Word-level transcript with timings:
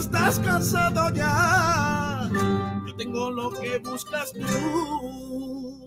estás 0.00 0.38
cansado 0.40 1.10
ya. 1.10 2.28
Yo 2.86 2.96
tengo 2.96 3.30
lo 3.30 3.50
que 3.50 3.78
buscas 3.78 4.32
tú, 4.32 5.78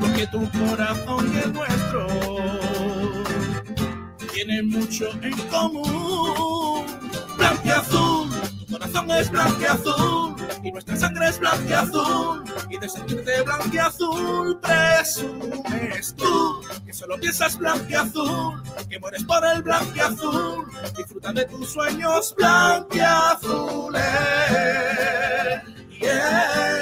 porque 0.00 0.26
tu 0.26 0.40
corazón 0.58 1.32
y 1.32 1.38
el 1.38 1.52
nuestro 1.52 2.06
tienen 4.32 4.68
mucho 4.68 5.08
en 5.22 5.36
común. 5.50 6.84
Blanco 7.38 7.62
y 7.64 7.70
azul, 7.70 8.15
corazón 8.78 9.10
es 9.10 9.30
blanco 9.30 10.36
y 10.62 10.70
nuestra 10.70 10.96
sangre 10.96 11.28
es 11.28 11.38
blanco 11.38 12.44
y 12.68 12.76
de 12.76 12.88
sentirte 12.88 13.42
blanco 13.42 13.68
y 13.72 13.78
azul, 13.78 14.60
presumes 14.60 16.14
tú 16.14 16.60
que 16.84 16.92
solo 16.92 17.16
piensas 17.18 17.56
blanco 17.56 17.86
y 17.88 17.94
azul, 17.94 18.62
que 18.88 18.98
mueres 18.98 19.24
por 19.24 19.42
el 19.46 19.62
blanco 19.62 19.92
y 19.94 20.00
azul. 20.00 20.66
Disfruta 20.96 21.32
de 21.32 21.44
tus 21.46 21.70
sueños 21.70 22.34
blanco 22.36 22.88
y 22.94 23.00
azules. 23.00 24.02
Yeah, 25.98 26.75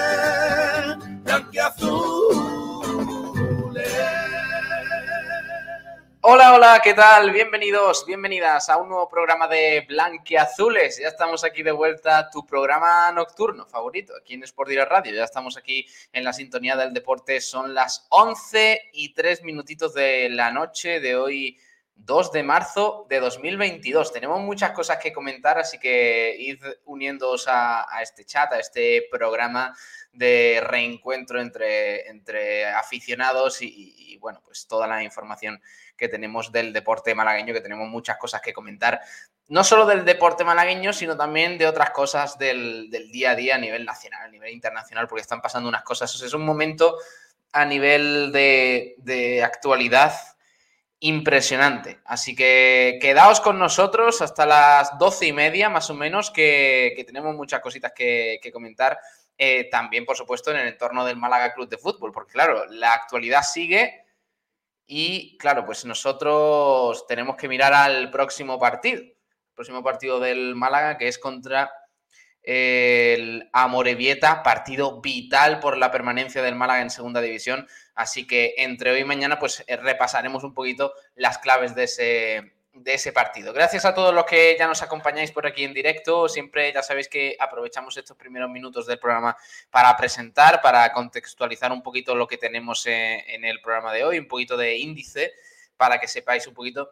Hola, 6.27 6.55
hola, 6.55 6.80
¿qué 6.83 6.95
tal? 6.95 7.33
Bienvenidos, 7.33 8.06
bienvenidas 8.06 8.70
a 8.70 8.78
un 8.78 8.88
nuevo 8.88 9.06
programa 9.10 9.46
de 9.46 9.84
Blanquiazules. 9.87 10.98
Ya 10.98 11.09
estamos 11.09 11.45
aquí 11.45 11.62
de 11.62 11.70
vuelta, 11.70 12.30
tu 12.30 12.47
programa 12.47 13.12
nocturno 13.12 13.66
favorito, 13.66 14.14
aquí 14.19 14.33
en 14.33 14.42
Sport 14.45 14.70
Direct 14.70 14.91
Radio. 14.91 15.14
Ya 15.14 15.24
estamos 15.24 15.59
aquí 15.59 15.87
en 16.14 16.24
la 16.24 16.33
sintonía 16.33 16.77
del 16.77 16.95
deporte. 16.95 17.42
Son 17.42 17.74
las 17.74 18.06
11 18.09 18.88
y 18.95 19.12
3 19.12 19.42
minutitos 19.42 19.92
de 19.92 20.30
la 20.30 20.50
noche 20.50 20.98
de 20.98 21.14
hoy, 21.14 21.59
2 21.97 22.33
de 22.33 22.42
marzo 22.42 23.05
de 23.11 23.20
2022. 23.20 24.11
Tenemos 24.11 24.41
muchas 24.41 24.70
cosas 24.70 24.97
que 24.97 25.12
comentar, 25.12 25.59
así 25.59 25.78
que 25.78 26.34
id 26.38 26.64
uniéndoos 26.86 27.45
a, 27.48 27.86
este 28.00 28.25
chat, 28.25 28.50
a 28.50 28.61
este 28.61 29.09
programa 29.11 29.77
de 30.14 30.62
reencuentro 30.64 31.38
entre, 31.38 32.09
entre 32.09 32.64
aficionados 32.64 33.61
y, 33.61 33.94
y 33.98 34.16
bueno, 34.16 34.41
pues 34.42 34.66
toda 34.66 34.86
la 34.86 35.03
información 35.03 35.61
que 35.97 36.09
tenemos 36.09 36.50
del 36.53 36.73
deporte 36.73 37.14
malagueño, 37.14 37.55
que 37.55 37.61
tenemos 37.61 37.89
muchas 37.89 38.17
cosas 38.17 38.41
que 38.41 38.53
comentar, 38.53 39.00
no 39.48 39.62
solo 39.62 39.87
del 39.87 40.05
deporte 40.05 40.45
malagueño, 40.45 40.92
sino 40.92 41.17
también 41.17 41.59
de 41.59 41.67
otras 41.67 41.91
cosas 41.91 42.39
del, 42.39 42.91
día 42.91 43.33
a 43.33 43.34
día 43.34 43.55
a 43.56 43.59
nivel 43.59 43.84
nacional, 43.84 44.22
a 44.22 44.28
nivel 44.28 44.53
internacional, 44.53 45.06
porque 45.06 45.22
están 45.22 45.41
pasando 45.41 45.69
unas 45.69 45.83
cosas. 45.83 46.15
es 46.20 46.33
un 46.34 46.45
momento 46.45 46.97
a 47.53 47.65
nivel 47.65 48.33
de, 48.33 49.42
actualidad 49.45 50.12
impresionante. 51.00 52.00
Así 52.05 52.34
que 52.34 52.98
quedaos 53.00 53.41
con 53.41 53.59
nosotros 53.59 54.22
hasta 54.22 54.47
las 54.47 54.98
doce 54.98 55.27
y 55.27 55.33
media, 55.33 55.69
más 55.69 55.91
o 55.91 55.95
menos, 55.95 56.31
que, 56.31 57.03
tenemos 57.06 57.34
muchas 57.34 57.61
cositas 57.61 57.92
que, 57.92 58.41
comentar. 58.53 58.98
Eh, 59.37 59.69
también, 59.70 60.05
por 60.05 60.17
supuesto, 60.17 60.50
en 60.50 60.59
el 60.59 60.69
entorno 60.69 61.05
del 61.05 61.17
Málaga 61.17 61.53
Club 61.53 61.69
de 61.69 61.77
Fútbol, 61.77 62.12
porque 62.12 62.33
claro, 62.33 62.67
la 62.67 62.92
actualidad 62.92 63.42
sigue 63.42 64.03
y 64.86 65.36
claro, 65.38 65.64
pues 65.64 65.84
nosotros 65.84 67.06
tenemos 67.06 67.36
que 67.36 67.48
mirar 67.48 67.72
al 67.72 68.10
próximo 68.10 68.58
partido, 68.58 69.00
el 69.00 69.14
próximo 69.54 69.82
partido 69.82 70.20
del 70.20 70.54
Málaga, 70.54 70.98
que 70.98 71.08
es 71.08 71.18
contra 71.18 71.70
el 72.42 73.48
Amorebieta, 73.54 74.42
partido 74.42 75.00
vital 75.00 75.60
por 75.60 75.78
la 75.78 75.91
permanencia 75.91 76.42
del 76.42 76.54
Málaga 76.54 76.82
en 76.82 76.91
segunda 76.91 77.22
división. 77.22 77.66
Así 77.94 78.26
que 78.26 78.54
entre 78.58 78.91
hoy 78.91 79.00
y 79.00 79.04
mañana, 79.04 79.38
pues 79.38 79.64
eh, 79.66 79.76
repasaremos 79.76 80.44
un 80.44 80.52
poquito 80.52 80.92
las 81.14 81.38
claves 81.38 81.74
de 81.74 81.84
ese, 81.84 82.53
de 82.75 82.94
ese 82.94 83.12
partido. 83.12 83.53
Gracias 83.53 83.84
a 83.84 83.94
todos 83.94 84.12
los 84.12 84.25
que 84.25 84.56
ya 84.58 84.67
nos 84.67 84.83
acompañáis 84.83 85.30
por 85.30 85.47
aquí 85.47 85.64
en 85.64 85.72
directo. 85.72 86.28
Siempre 86.28 86.72
ya 86.72 86.83
sabéis 86.83 87.08
que 87.08 87.36
aprovechamos 87.39 87.97
estos 87.97 88.16
primeros 88.16 88.50
minutos 88.50 88.86
del 88.86 88.98
programa 88.98 89.36
para 89.70 89.97
presentar, 89.97 90.61
para 90.61 90.92
contextualizar 90.92 91.70
un 91.72 91.83
poquito 91.83 92.14
lo 92.14 92.27
que 92.27 92.36
tenemos 92.36 92.84
en, 92.86 93.44
el 93.44 93.60
programa 93.60 93.93
de 93.93 94.04
hoy, 94.04 94.19
un 94.19 94.28
poquito 94.28 94.56
de 94.56 94.76
índice 94.76 95.32
para 95.76 95.98
que 95.98 96.09
sepáis 96.09 96.47
un 96.47 96.54
poquito 96.54 96.91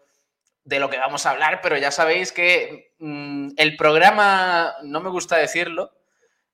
de 0.65 0.79
lo 0.79 0.89
que 0.89 0.99
vamos 0.99 1.27
a 1.27 1.31
hablar, 1.31 1.61
pero 1.61 1.77
ya 1.77 1.91
sabéis 1.91 2.31
que 2.31 2.95
mm, 2.99 3.51
el 3.57 3.77
programa, 3.77 4.77
no 4.83 5.01
me 5.01 5.11
gusta 5.11 5.37
decirlo, 5.37 5.93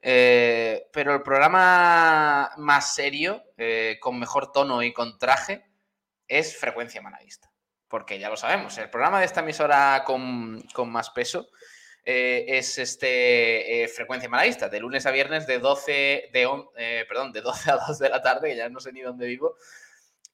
eh, 0.00 0.88
pero 0.92 1.14
el 1.14 1.22
programa 1.22 2.52
más 2.56 2.94
serio, 2.94 3.44
eh, 3.58 3.98
con 4.00 4.18
mejor 4.18 4.52
tono 4.52 4.82
y 4.82 4.92
con 4.94 5.18
traje, 5.18 5.66
es 6.26 6.56
Frecuencia 6.58 7.02
Manavista 7.02 7.47
porque 7.88 8.18
ya 8.18 8.28
lo 8.28 8.36
sabemos, 8.36 8.76
el 8.78 8.90
programa 8.90 9.20
de 9.20 9.26
esta 9.26 9.40
emisora 9.40 10.02
con, 10.04 10.62
más 10.86 11.10
peso 11.10 11.48
eh, 12.04 12.44
es 12.48 12.78
este 12.78 13.82
eh, 13.82 13.88
Frecuencia 13.88 14.28
Malaísta, 14.28 14.68
de 14.68 14.80
lunes 14.80 15.06
a 15.06 15.10
viernes 15.10 15.46
de 15.46 15.58
12, 15.58 16.30
de, 16.32 16.48
eh, 16.76 17.04
perdón, 17.08 17.32
de 17.32 17.40
12 17.40 17.70
a 17.70 17.76
2 17.86 17.98
de 17.98 18.08
la 18.08 18.22
tarde, 18.22 18.50
que 18.50 18.56
ya 18.56 18.68
no 18.68 18.80
sé 18.80 18.92
ni 18.92 19.00
dónde 19.00 19.26
vivo. 19.26 19.56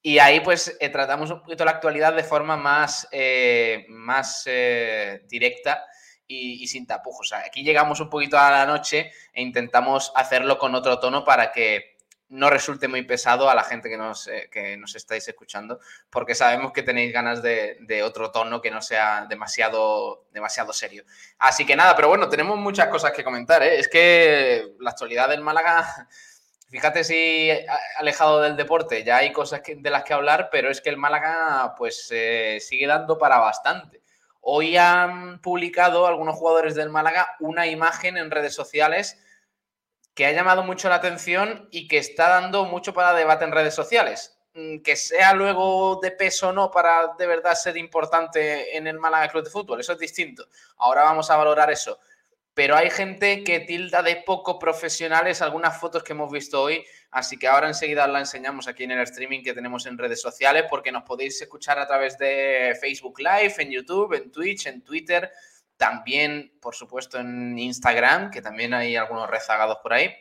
Y 0.02 0.18
ahí 0.18 0.40
pues 0.40 0.76
tratamos 0.92 1.30
un 1.30 1.40
poquito 1.40 1.64
la 1.64 1.70
actualidad 1.70 2.12
de 2.14 2.24
forma 2.24 2.58
más, 2.58 3.08
más 3.88 4.44
directa 5.26 5.82
y, 6.26 6.66
sin 6.66 6.86
tapujos. 6.86 7.32
Aquí 7.32 7.62
llegamos 7.62 8.00
un 8.00 8.10
poquito 8.10 8.38
a 8.38 8.50
la 8.50 8.66
noche 8.66 9.12
e 9.32 9.40
intentamos 9.40 10.12
hacerlo 10.14 10.58
con 10.58 10.74
otro 10.74 10.98
tono 10.98 11.24
para 11.24 11.52
que 11.52 11.93
no 12.28 12.50
resulte 12.50 12.88
muy 12.88 13.02
pesado 13.02 13.48
a 13.48 13.54
la 13.54 13.62
gente 13.62 13.88
que 13.88 13.96
nos, 13.96 14.26
eh, 14.28 14.48
que 14.50 14.76
nos 14.76 14.94
estáis 14.96 15.26
escuchando, 15.28 15.78
porque 16.10 16.34
sabemos 16.34 16.72
que 16.72 16.82
tenéis 16.82 17.12
ganas 17.12 17.42
de, 17.42 18.02
otro 18.04 18.30
tono 18.30 18.60
que 18.60 18.70
no 18.70 18.82
sea 18.82 19.26
demasiado, 19.28 20.24
demasiado 20.32 20.72
serio. 20.72 21.04
Así 21.38 21.64
que 21.64 21.76
nada, 21.76 21.94
pero 21.94 22.08
bueno, 22.08 22.28
tenemos 22.28 22.58
muchas 22.58 22.88
cosas 22.88 23.12
que 23.12 23.24
comentar. 23.24 23.62
¿eh? 23.62 23.78
Es 23.78 23.88
que 23.88 24.74
la 24.80 24.90
actualidad 24.90 25.28
del 25.28 25.42
Málaga, 25.42 26.08
fíjate 26.70 27.04
si 27.04 27.50
alejado 27.98 28.40
del 28.40 28.56
deporte, 28.56 29.04
ya 29.04 29.18
hay 29.18 29.32
cosas 29.32 29.62
de 29.64 29.90
las 29.90 30.04
que 30.04 30.14
hablar, 30.14 30.48
pero 30.50 30.70
es 30.70 30.80
que 30.80 30.90
el 30.90 30.96
Málaga 30.96 31.74
pues 31.76 32.08
eh, 32.10 32.58
sigue 32.60 32.86
dando 32.86 33.18
para 33.18 33.38
bastante. 33.38 34.02
Hoy 34.40 34.76
han 34.76 35.40
publicado 35.40 36.06
algunos 36.06 36.36
jugadores 36.36 36.74
del 36.74 36.90
Málaga 36.90 37.36
una 37.40 37.66
imagen 37.66 38.16
en 38.18 38.30
redes 38.30 38.54
sociales 38.54 39.23
que 40.14 40.26
ha 40.26 40.32
llamado 40.32 40.62
mucho 40.62 40.88
la 40.88 40.96
atención 40.96 41.68
y 41.70 41.88
que 41.88 41.98
está 41.98 42.28
dando 42.28 42.64
mucho 42.64 42.94
para 42.94 43.12
debate 43.12 43.44
en 43.44 43.52
redes 43.52 43.74
sociales. 43.74 44.34
Mm, 44.54 44.78
que 44.82 44.94
sea 44.94 45.34
luego 45.34 45.98
de 46.00 46.12
peso 46.12 46.50
o 46.50 46.52
no 46.52 46.70
para 46.70 47.14
de 47.18 47.26
verdad 47.26 47.56
ser 47.56 47.76
importante 47.76 48.76
en 48.76 48.86
el 48.86 49.00
Málaga 49.00 49.28
Club 49.28 49.42
de 49.42 49.50
Fútbol, 49.50 49.80
eso 49.80 49.94
es 49.94 49.98
distinto. 49.98 50.46
Ahora 50.76 51.02
vamos 51.02 51.28
a 51.30 51.36
valorar 51.36 51.70
eso. 51.72 51.98
Pero 52.54 52.76
hay 52.76 52.88
gente 52.88 53.42
que 53.42 53.58
tilda 53.60 54.00
de 54.00 54.22
poco 54.24 54.60
profesionales 54.60 55.42
algunas 55.42 55.80
fotos 55.80 56.04
que 56.04 56.12
hemos 56.12 56.30
visto 56.30 56.62
hoy, 56.62 56.86
así 57.10 57.36
que 57.36 57.48
ahora 57.48 57.66
enseguida 57.66 58.06
la 58.06 58.20
enseñamos 58.20 58.68
aquí 58.68 58.84
en 58.84 58.92
el 58.92 59.00
streaming 59.00 59.42
que 59.42 59.54
tenemos 59.54 59.86
en 59.86 59.98
redes 59.98 60.20
sociales, 60.20 60.66
porque 60.70 60.92
nos 60.92 61.02
podéis 61.02 61.42
escuchar 61.42 61.80
a 61.80 61.86
través 61.88 62.16
de 62.16 62.78
Facebook 62.80 63.18
Live, 63.18 63.54
en 63.58 63.72
YouTube, 63.72 64.12
en 64.14 64.30
Twitch, 64.30 64.66
en 64.66 64.82
Twitter, 64.82 65.32
también, 65.76 66.52
por 66.60 66.74
supuesto, 66.74 67.18
en 67.18 67.58
Instagram, 67.58 68.30
que 68.30 68.42
también 68.42 68.74
hay 68.74 68.96
algunos 68.96 69.28
rezagados 69.28 69.78
por 69.82 69.92
ahí. 69.92 70.14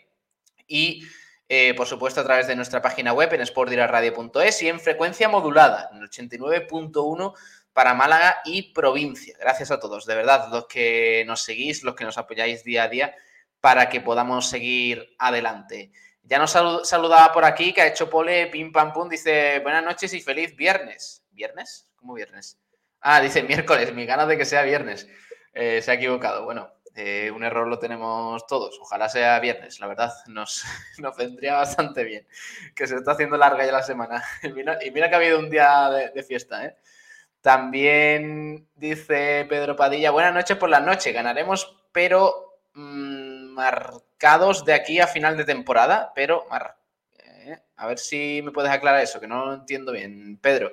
Y, 0.67 1.03
eh, 1.47 1.73
por 1.75 1.87
supuesto, 1.87 2.21
a 2.21 2.23
través 2.23 2.47
de 2.47 2.55
nuestra 2.55 2.81
página 2.81 3.13
web 3.13 3.33
en 3.33 3.45
sportdiraradio.es 3.45 4.61
y 4.63 4.69
en 4.69 4.79
frecuencia 4.79 5.29
modulada, 5.29 5.89
en 5.91 5.99
el 5.99 6.09
89.1 6.09 7.33
para 7.73 7.93
Málaga 7.93 8.41
y 8.45 8.73
provincia. 8.73 9.35
Gracias 9.39 9.71
a 9.71 9.79
todos, 9.79 10.05
de 10.05 10.15
verdad, 10.15 10.49
los 10.51 10.67
que 10.67 11.23
nos 11.25 11.43
seguís, 11.43 11.83
los 11.83 11.95
que 11.95 12.05
nos 12.05 12.17
apoyáis 12.17 12.63
día 12.63 12.83
a 12.83 12.87
día 12.87 13.15
para 13.59 13.89
que 13.89 14.01
podamos 14.01 14.49
seguir 14.49 15.15
adelante. 15.17 15.91
Ya 16.21 16.37
nos 16.39 16.51
saludaba 16.51 17.31
por 17.33 17.43
aquí, 17.43 17.73
que 17.73 17.81
ha 17.81 17.87
hecho 17.87 18.09
pole, 18.09 18.47
pim 18.47 18.71
pam 18.71 18.93
pum, 18.93 19.09
dice 19.09 19.59
buenas 19.59 19.83
noches 19.83 20.13
y 20.13 20.21
feliz 20.21 20.55
viernes. 20.55 21.23
¿Viernes? 21.31 21.89
¿Cómo 21.95 22.13
viernes? 22.13 22.59
Ah, 23.01 23.19
dice 23.19 23.43
miércoles, 23.43 23.93
mi 23.93 24.05
ganas 24.05 24.27
de 24.27 24.37
que 24.37 24.45
sea 24.45 24.61
viernes. 24.63 25.07
Eh, 25.53 25.81
se 25.81 25.91
ha 25.91 25.93
equivocado. 25.95 26.45
Bueno, 26.45 26.71
eh, 26.95 27.31
un 27.31 27.43
error 27.43 27.67
lo 27.67 27.79
tenemos 27.79 28.45
todos. 28.47 28.77
Ojalá 28.81 29.09
sea 29.09 29.39
viernes, 29.39 29.79
la 29.79 29.87
verdad, 29.87 30.13
nos, 30.27 30.63
nos 30.99 31.15
vendría 31.15 31.55
bastante 31.55 32.03
bien. 32.03 32.27
Que 32.75 32.87
se 32.87 32.95
está 32.95 33.11
haciendo 33.11 33.37
larga 33.37 33.65
ya 33.65 33.71
la 33.71 33.83
semana. 33.83 34.23
Y 34.43 34.51
mira, 34.91 35.09
que 35.09 35.15
ha 35.15 35.17
habido 35.17 35.39
un 35.39 35.49
día 35.49 35.89
de, 36.13 36.23
fiesta, 36.23 36.65
¿eh? 36.65 36.75
También 37.41 38.69
dice 38.75 39.45
Pedro 39.49 39.75
Padilla, 39.75 40.11
buenas 40.11 40.33
noches 40.33 40.55
por 40.55 40.69
la 40.69 40.79
noche, 40.79 41.11
ganaremos, 41.11 41.75
pero 41.91 42.59
mm, 42.73 43.47
marcados 43.53 44.63
de 44.63 44.73
aquí 44.73 45.01
a 45.01 45.07
final 45.07 45.35
de 45.35 45.43
temporada, 45.43 46.13
pero 46.15 46.45
a 47.75 47.87
ver 47.87 47.99
si 47.99 48.41
me 48.41 48.51
puedes 48.51 48.71
aclarar 48.71 49.03
eso, 49.03 49.19
que 49.19 49.27
no 49.27 49.45
lo 49.45 49.53
entiendo 49.55 49.91
bien, 49.91 50.37
Pedro. 50.41 50.71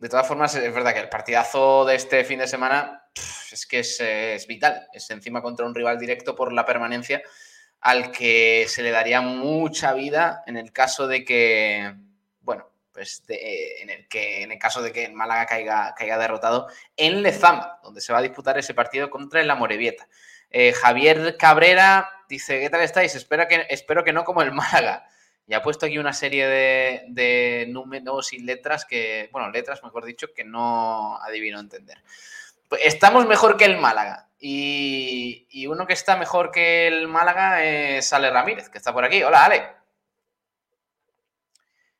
De 0.00 0.08
todas 0.08 0.26
formas, 0.26 0.54
es 0.54 0.74
verdad 0.74 0.94
que 0.94 1.00
el 1.00 1.10
partidazo 1.10 1.84
de 1.84 1.94
este 1.94 2.24
fin 2.24 2.38
de 2.38 2.46
semana 2.46 3.04
es 3.52 3.66
que 3.66 3.80
es, 3.80 4.46
vital. 4.46 4.88
Es 4.94 5.10
encima 5.10 5.42
contra 5.42 5.66
un 5.66 5.74
rival 5.74 5.98
directo 5.98 6.34
por 6.34 6.54
la 6.54 6.64
permanencia 6.64 7.22
al 7.82 8.10
que 8.10 8.64
se 8.66 8.82
le 8.82 8.92
daría 8.92 9.20
mucha 9.20 9.92
vida 9.92 10.42
en 10.46 10.56
el 10.56 10.72
caso 10.72 11.06
de 11.06 11.22
que, 11.22 11.94
bueno, 12.40 12.70
pues 12.92 13.22
en 13.28 13.90
el 13.90 14.08
que 14.08 14.42
en 14.42 14.52
el 14.52 14.58
caso 14.58 14.80
de 14.80 14.90
que 14.90 15.10
Málaga 15.10 15.44
caiga, 15.44 15.94
caiga 15.94 16.16
derrotado 16.16 16.68
en 16.96 17.22
Lezama, 17.22 17.78
donde 17.82 18.00
se 18.00 18.14
va 18.14 18.20
a 18.20 18.22
disputar 18.22 18.56
ese 18.56 18.72
partido 18.72 19.10
contra 19.10 19.42
el 19.42 19.50
Amorebieta. 19.50 20.08
Eh, 20.48 20.72
Javier 20.72 21.36
Cabrera 21.36 22.10
dice, 22.26 22.58
¿qué 22.58 22.70
tal 22.70 22.80
estáis? 22.80 23.14
Espero 23.14 23.46
que, 23.46 23.66
espero 23.68 24.02
que 24.02 24.14
no 24.14 24.24
como 24.24 24.40
el 24.40 24.52
Málaga. 24.52 25.06
Y 25.50 25.54
ha 25.54 25.62
puesto 25.62 25.84
aquí 25.84 25.98
una 25.98 26.12
serie 26.12 26.46
de, 26.46 27.04
de 27.08 27.66
números 27.68 28.32
y 28.32 28.38
letras 28.38 28.84
que, 28.84 29.28
bueno, 29.32 29.50
letras, 29.50 29.82
mejor 29.82 30.04
dicho, 30.04 30.28
que 30.32 30.44
no 30.44 31.20
adivino 31.20 31.58
entender. 31.58 31.98
Pues 32.68 32.82
estamos 32.84 33.26
mejor 33.26 33.56
que 33.56 33.64
el 33.64 33.76
Málaga. 33.76 34.28
Y, 34.38 35.48
y, 35.50 35.66
uno 35.66 35.88
que 35.88 35.92
está 35.94 36.16
mejor 36.16 36.52
que 36.52 36.86
el 36.86 37.08
Málaga 37.08 37.64
es 37.64 38.12
Ale 38.12 38.30
Ramírez, 38.30 38.68
que 38.68 38.78
está 38.78 38.92
por 38.92 39.04
aquí. 39.04 39.24
Hola, 39.24 39.44
Ale. 39.44 39.66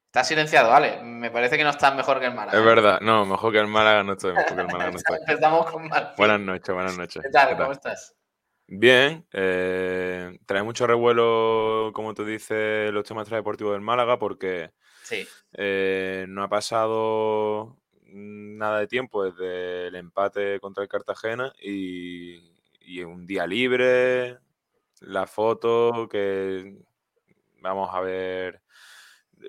Está 0.06 0.22
silenciado, 0.22 0.70
vale. 0.70 1.02
Me 1.02 1.32
parece 1.32 1.56
que 1.56 1.64
no 1.64 1.70
estás 1.70 1.92
mejor 1.96 2.20
que 2.20 2.26
el 2.26 2.34
Málaga. 2.34 2.56
Es 2.56 2.64
verdad, 2.64 3.00
no, 3.00 3.26
mejor 3.26 3.50
que 3.52 3.58
el 3.58 3.66
Málaga 3.66 4.04
no 4.04 4.12
estoy, 4.12 4.32
mejor 4.32 4.54
que 4.54 4.60
el 4.60 4.66
Málaga 4.68 4.90
no 4.92 4.96
estoy. 4.96 5.18
Empezamos 5.26 5.68
con 5.72 5.88
mal. 5.88 6.14
Buenas 6.16 6.38
noches, 6.38 6.72
buenas 6.72 6.96
noches. 6.96 7.20
¿Qué 7.20 7.30
tal? 7.30 7.56
¿Cómo 7.56 7.72
estás? 7.72 8.14
Bien, 8.72 9.26
eh, 9.32 10.38
trae 10.46 10.62
mucho 10.62 10.86
revuelo, 10.86 11.90
como 11.92 12.14
tú 12.14 12.24
dices, 12.24 12.92
los 12.92 13.04
temas 13.04 13.28
deportivos 13.28 13.72
del 13.72 13.80
Málaga, 13.80 14.18
porque 14.18 14.70
sí. 15.02 15.26
eh, 15.54 16.24
no 16.28 16.44
ha 16.44 16.48
pasado 16.48 17.76
nada 18.04 18.78
de 18.78 18.86
tiempo 18.86 19.24
desde 19.24 19.88
el 19.88 19.96
empate 19.96 20.60
contra 20.60 20.84
el 20.84 20.88
Cartagena 20.88 21.52
y, 21.60 22.54
y 22.80 23.02
un 23.02 23.26
día 23.26 23.46
libre, 23.46 24.38
la 25.00 25.26
foto 25.26 26.08
que 26.08 26.76
vamos 27.60 27.90
a 27.92 28.00
ver 28.00 28.62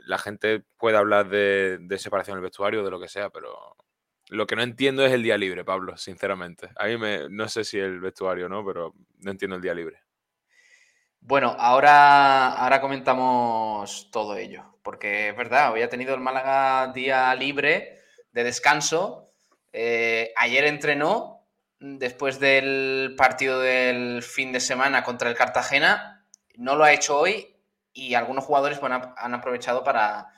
la 0.05 0.17
gente 0.17 0.63
puede 0.77 0.97
hablar 0.97 1.29
de, 1.29 1.79
separación 1.97 2.35
del 2.35 2.43
vestuario, 2.43 2.83
de 2.83 2.91
lo 2.91 2.99
que 2.99 3.07
sea, 3.07 3.29
pero 3.29 3.75
lo 4.31 4.47
que 4.47 4.55
no 4.55 4.63
entiendo 4.63 5.05
es 5.05 5.11
el 5.11 5.23
día 5.23 5.37
libre, 5.37 5.65
Pablo, 5.65 5.97
sinceramente. 5.97 6.69
A 6.77 6.85
mí 6.85 6.97
me, 6.97 7.27
no 7.29 7.49
sé 7.49 7.65
si 7.65 7.77
el 7.77 7.99
vestuario 7.99 8.47
no, 8.47 8.65
pero 8.65 8.95
no 9.19 9.29
entiendo 9.29 9.57
el 9.57 9.61
día 9.61 9.73
libre. 9.73 9.99
Bueno, 11.19 11.53
ahora, 11.59 12.53
ahora 12.53 12.79
comentamos 12.79 14.09
todo 14.09 14.37
ello, 14.37 14.77
porque 14.83 15.29
es 15.29 15.35
verdad, 15.35 15.65
había 15.65 15.89
tenido 15.89 16.15
el 16.15 16.21
Málaga 16.21 16.93
día 16.93 17.35
libre 17.35 17.99
de 18.31 18.45
descanso. 18.45 19.33
Eh, 19.73 20.31
ayer 20.37 20.63
entrenó 20.63 21.45
después 21.81 22.39
del 22.39 23.15
partido 23.17 23.59
del 23.59 24.23
fin 24.23 24.53
de 24.53 24.61
semana 24.61 25.03
contra 25.03 25.29
el 25.29 25.35
Cartagena. 25.35 26.25
No 26.55 26.77
lo 26.77 26.85
ha 26.85 26.93
hecho 26.93 27.19
hoy 27.19 27.57
y 27.91 28.13
algunos 28.13 28.45
jugadores 28.45 28.79
han 28.81 29.33
aprovechado 29.33 29.83
para 29.83 30.29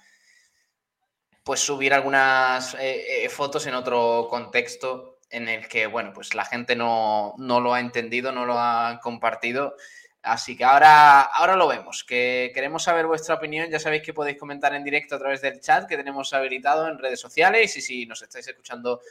pues 1.44 1.60
subir 1.60 1.94
algunas 1.94 2.74
eh, 2.76 3.26
eh, 3.26 3.30
fotos 3.30 3.68
en 3.68 3.76
otro 3.76 4.28
contexto 4.30 5.20
en 5.30 5.50
el 5.50 5.68
que, 5.68 5.88
bueno, 5.88 6.14
pues 6.14 6.36
la 6.36 6.46
gente 6.46 6.76
no, 6.76 7.36
lo 7.38 7.74
ha 7.74 7.80
entendido, 7.80 8.32
no 8.32 8.46
lo 8.46 8.58
ha 8.58 9.00
compartido. 9.02 9.76
Así 10.22 10.56
que 10.56 10.64
ahora, 10.64 11.22
ahora 11.22 11.58
lo 11.58 11.68
vemos, 11.68 12.06
que 12.06 12.52
queremos 12.54 12.84
saber 12.84 13.08
vuestra 13.08 13.36
opinión. 13.36 13.70
Ya 13.70 13.80
sabéis 13.80 14.04
que 14.04 14.14
podéis 14.14 14.38
comentar 14.38 14.74
en 14.74 14.84
directo 14.84 15.16
a 15.16 15.20
través 15.20 15.42
del 15.42 15.60
chat 15.60 15.88
que 15.88 15.98
tenemos 15.98 16.32
habilitado 16.34 16.88
en 16.88 16.98
redes 16.98 17.20
sociales 17.20 17.76
y 17.76 17.82
si 17.82 18.06
nos 18.06 18.22
estáis 18.22 18.48
escuchando 18.48 19.02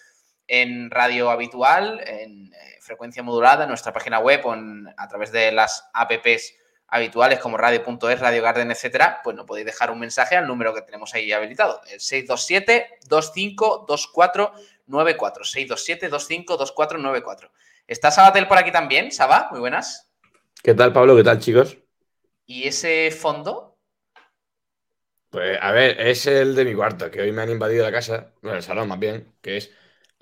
en 0.46 0.90
radio 0.90 1.30
habitual, 1.30 2.00
en 2.06 2.52
eh, 2.54 2.78
frecuencia 2.80 3.22
modulada, 3.22 3.64
en 3.64 3.68
nuestra 3.68 3.92
página 3.92 4.20
web 4.20 4.40
o 4.44 4.54
a 4.96 5.08
través 5.08 5.32
de 5.32 5.52
las 5.52 5.84
apps 5.92 6.54
habituales 6.92 7.40
como 7.40 7.56
radio.es, 7.56 8.20
Radio 8.20 8.42
Garden, 8.42 8.70
etcétera, 8.70 9.20
pues 9.24 9.34
nos 9.34 9.46
podéis 9.46 9.64
dejar 9.64 9.90
un 9.90 9.98
mensaje 9.98 10.36
al 10.36 10.46
número 10.46 10.74
que 10.74 10.82
tenemos 10.82 11.14
ahí 11.14 11.32
habilitado, 11.32 11.80
el 11.90 11.98
627-252494. 11.98 14.52
627-252494. 14.86 17.50
¿Está 17.86 18.10
Sabatel 18.10 18.46
por 18.46 18.58
aquí 18.58 18.70
también? 18.70 19.10
Saba, 19.10 19.48
muy 19.50 19.60
buenas. 19.60 20.10
¿Qué 20.62 20.74
tal, 20.74 20.92
Pablo? 20.92 21.16
¿Qué 21.16 21.24
tal, 21.24 21.38
chicos? 21.38 21.78
¿Y 22.44 22.68
ese 22.68 23.10
fondo? 23.10 23.78
Pues, 25.30 25.56
a 25.62 25.72
ver, 25.72 25.98
es 25.98 26.26
el 26.26 26.54
de 26.54 26.66
mi 26.66 26.74
cuarto, 26.74 27.10
que 27.10 27.22
hoy 27.22 27.32
me 27.32 27.40
han 27.40 27.50
invadido 27.50 27.84
la 27.84 27.92
casa, 27.92 28.32
bueno, 28.42 28.58
el 28.58 28.62
salón 28.62 28.88
más 28.88 28.98
bien, 28.98 29.32
que 29.40 29.56
es 29.56 29.70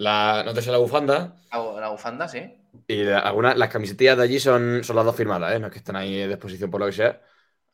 la, 0.00 0.42
no 0.46 0.54
te 0.54 0.62
sé 0.62 0.70
la 0.70 0.78
bufanda. 0.78 1.36
La, 1.52 1.90
bufanda, 1.90 2.26
sí. 2.26 2.56
Y 2.86 3.06
algunas, 3.06 3.58
las 3.58 3.68
camisetillas 3.68 4.16
de 4.16 4.22
allí 4.22 4.40
son, 4.40 4.82
son 4.82 4.96
las 4.96 5.04
dos 5.04 5.14
firmadas, 5.14 5.54
¿eh? 5.54 5.60
No 5.60 5.66
es 5.66 5.72
que 5.74 5.80
estén 5.80 5.94
ahí 5.94 6.14
de 6.14 6.32
exposición 6.32 6.70
por 6.70 6.80
lo 6.80 6.86
que 6.86 6.92
sea. 6.92 7.20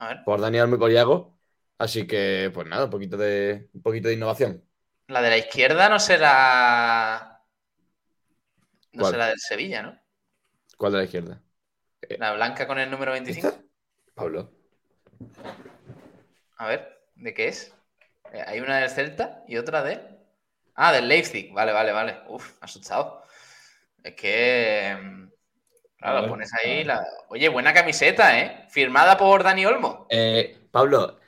A 0.01 0.09
ver. 0.09 0.25
Por 0.25 0.41
Daniel 0.41 0.69
y 0.73 0.77
por 0.77 0.91
Iago. 0.91 1.39
Así 1.79 2.05
que, 2.05 2.51
pues 2.53 2.67
nada, 2.67 2.87
un 2.87 2.91
poquito 2.91 3.17
de, 3.17 3.69
un 3.75 3.81
poquito 3.81 4.09
de 4.09 4.15
innovación. 4.15 4.65
La 5.07 5.23
de 5.23 5.31
la 5.31 5.39
izquierda 5.39 5.89
no 5.89 6.01
será. 6.01 7.45
No 8.93 9.05
será 9.05 9.29
del 9.29 9.39
Sevilla, 9.39 9.83
¿no? 9.83 9.97
¿Cuál 10.77 10.93
de 10.93 10.99
la 10.99 11.05
izquierda? 11.05 11.41
La 12.19 12.33
blanca 12.33 12.67
con 12.67 12.81
el 12.81 12.91
número 12.91 13.13
25. 13.13 13.53
Pablo. 14.15 14.51
A 16.57 16.67
ver, 16.67 17.03
¿de 17.15 17.33
qué 17.33 17.47
es? 17.47 17.73
Eh, 18.33 18.43
hay 18.45 18.59
una 18.59 18.79
del 18.79 18.91
Celta 18.91 19.45
y 19.47 19.59
otra 19.59 19.85
de. 19.85 20.16
Ah, 20.77 20.93
del 20.93 21.09
Leipzig. 21.09 21.53
Vale, 21.53 21.73
vale, 21.73 21.93
vale. 21.93 22.19
Uf, 22.29 22.53
asustado. 22.61 23.25
Es 24.03 24.15
que. 24.15 24.97
Mm, 25.03 25.31
claro, 25.97 26.23
lo 26.23 26.29
pones 26.29 26.51
ahí. 26.55 26.85
La... 26.85 27.05
Oye, 27.29 27.49
buena 27.49 27.73
camiseta, 27.73 28.39
¿eh? 28.39 28.67
Firmada 28.69 29.17
por 29.17 29.43
Dani 29.43 29.65
Olmo. 29.67 30.07
Eh, 30.11 30.69
Pablo, 30.71 31.19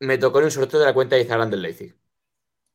me 0.00 0.18
tocó 0.18 0.40
en 0.40 0.46
el 0.46 0.50
sorteo 0.50 0.80
de 0.80 0.86
la 0.86 0.92
cuenta 0.92 1.14
de 1.14 1.22
Instagram 1.22 1.50
del 1.50 1.62
Leipzig. 1.62 1.94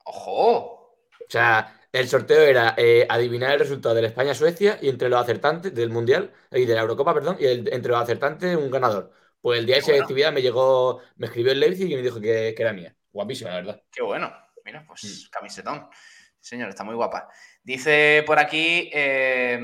¡Ojo! 0.06 0.98
O 1.28 1.30
sea, 1.30 1.80
el 1.92 2.08
sorteo 2.08 2.42
era 2.42 2.76
eh, 2.78 3.06
adivinar 3.10 3.52
el 3.52 3.60
resultado 3.60 3.96
de 3.96 4.04
la 4.04 4.08
España-Suecia 4.08 4.80
y 4.82 4.90
entre 4.90 5.10
los 5.10 5.22
acertantes 5.22 5.74
del 5.74 5.90
Mundial, 5.90 6.32
y 6.52 6.66
de 6.66 6.76
la 6.76 6.82
Eurocopa, 6.82 7.14
perdón, 7.14 7.38
y 7.40 7.46
entre 7.48 7.92
los 7.92 8.02
acertantes 8.02 8.56
un 8.56 8.72
ganador. 8.72 9.12
Pues 9.42 9.60
el 9.60 9.66
día 9.66 9.76
de 9.76 9.82
esa 9.82 9.94
actividad 9.94 10.32
me 10.32 10.42
llegó, 10.42 11.02
me 11.18 11.28
escribió 11.28 11.52
el 11.52 11.60
Leipzig 11.60 11.92
y 11.92 11.96
me 11.96 12.02
dijo 12.02 12.22
que, 12.22 12.54
que 12.56 12.62
era 12.62 12.74
mía. 12.74 12.96
Guapísima, 13.12 13.52
la 13.52 13.56
verdad. 13.58 13.82
Qué 13.92 14.02
bueno. 14.02 14.45
Mira, 14.66 14.84
pues 14.86 15.04
mm. 15.04 15.30
camisetón. 15.30 15.88
señor, 16.40 16.70
está 16.70 16.84
muy 16.84 16.96
guapa. 16.96 17.30
Dice 17.64 18.24
por 18.26 18.40
aquí 18.40 18.90
eh, 18.92 19.60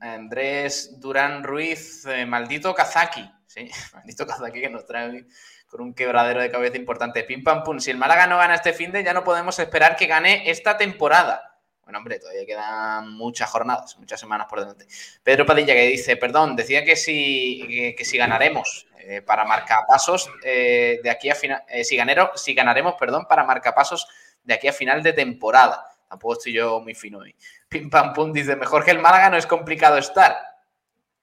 Andrés 0.00 0.98
Durán 0.98 1.44
Ruiz, 1.44 2.06
eh, 2.06 2.24
maldito 2.24 2.74
Kazaki. 2.74 3.30
Sí, 3.46 3.70
maldito 3.94 4.26
Kazaki 4.26 4.60
que 4.60 4.70
nos 4.70 4.86
trae 4.86 5.26
con 5.66 5.82
un 5.82 5.94
quebradero 5.94 6.40
de 6.40 6.50
cabeza 6.50 6.78
importante. 6.78 7.24
Pim 7.24 7.44
pam 7.44 7.62
pum. 7.62 7.78
Si 7.78 7.90
el 7.90 7.98
Málaga 7.98 8.26
no 8.26 8.38
gana 8.38 8.54
este 8.54 8.72
fin 8.72 8.90
de, 8.90 9.04
ya 9.04 9.12
no 9.12 9.22
podemos 9.22 9.58
esperar 9.58 9.96
que 9.96 10.06
gane 10.06 10.50
esta 10.50 10.78
temporada. 10.78 11.44
Bueno, 11.82 11.98
hombre, 11.98 12.18
todavía 12.18 12.44
quedan 12.44 13.14
muchas 13.14 13.48
jornadas, 13.48 13.96
muchas 13.98 14.20
semanas 14.20 14.46
por 14.48 14.60
delante. 14.60 14.86
Pedro 15.22 15.46
Padilla 15.46 15.72
que 15.72 15.86
dice, 15.86 16.18
perdón, 16.18 16.54
decía 16.54 16.84
que 16.84 16.96
si, 16.96 17.94
que, 17.96 18.04
si 18.04 18.18
ganaremos 18.18 18.86
eh, 18.98 19.22
para 19.22 19.46
marcapasos 19.46 20.30
de 20.42 21.10
aquí 21.10 21.30
a 21.30 21.34
final, 21.34 21.64
si, 21.82 21.96
ganero, 21.96 22.30
si 22.34 22.52
ganaremos, 22.52 22.94
perdón, 22.96 23.24
para 23.26 23.42
marcapasos 23.42 24.06
de 24.48 24.54
aquí 24.54 24.66
a 24.66 24.72
final 24.72 25.02
de 25.02 25.12
temporada. 25.12 25.86
Tampoco 26.08 26.32
estoy 26.32 26.54
yo 26.54 26.80
muy 26.80 26.94
fino 26.94 27.18
hoy. 27.18 27.36
Pim 27.68 27.90
pam 27.90 28.14
pum 28.14 28.32
dice, 28.32 28.56
mejor 28.56 28.82
que 28.82 28.90
el 28.90 28.98
Málaga 28.98 29.28
no 29.28 29.36
es 29.36 29.46
complicado 29.46 29.98
estar. 29.98 30.34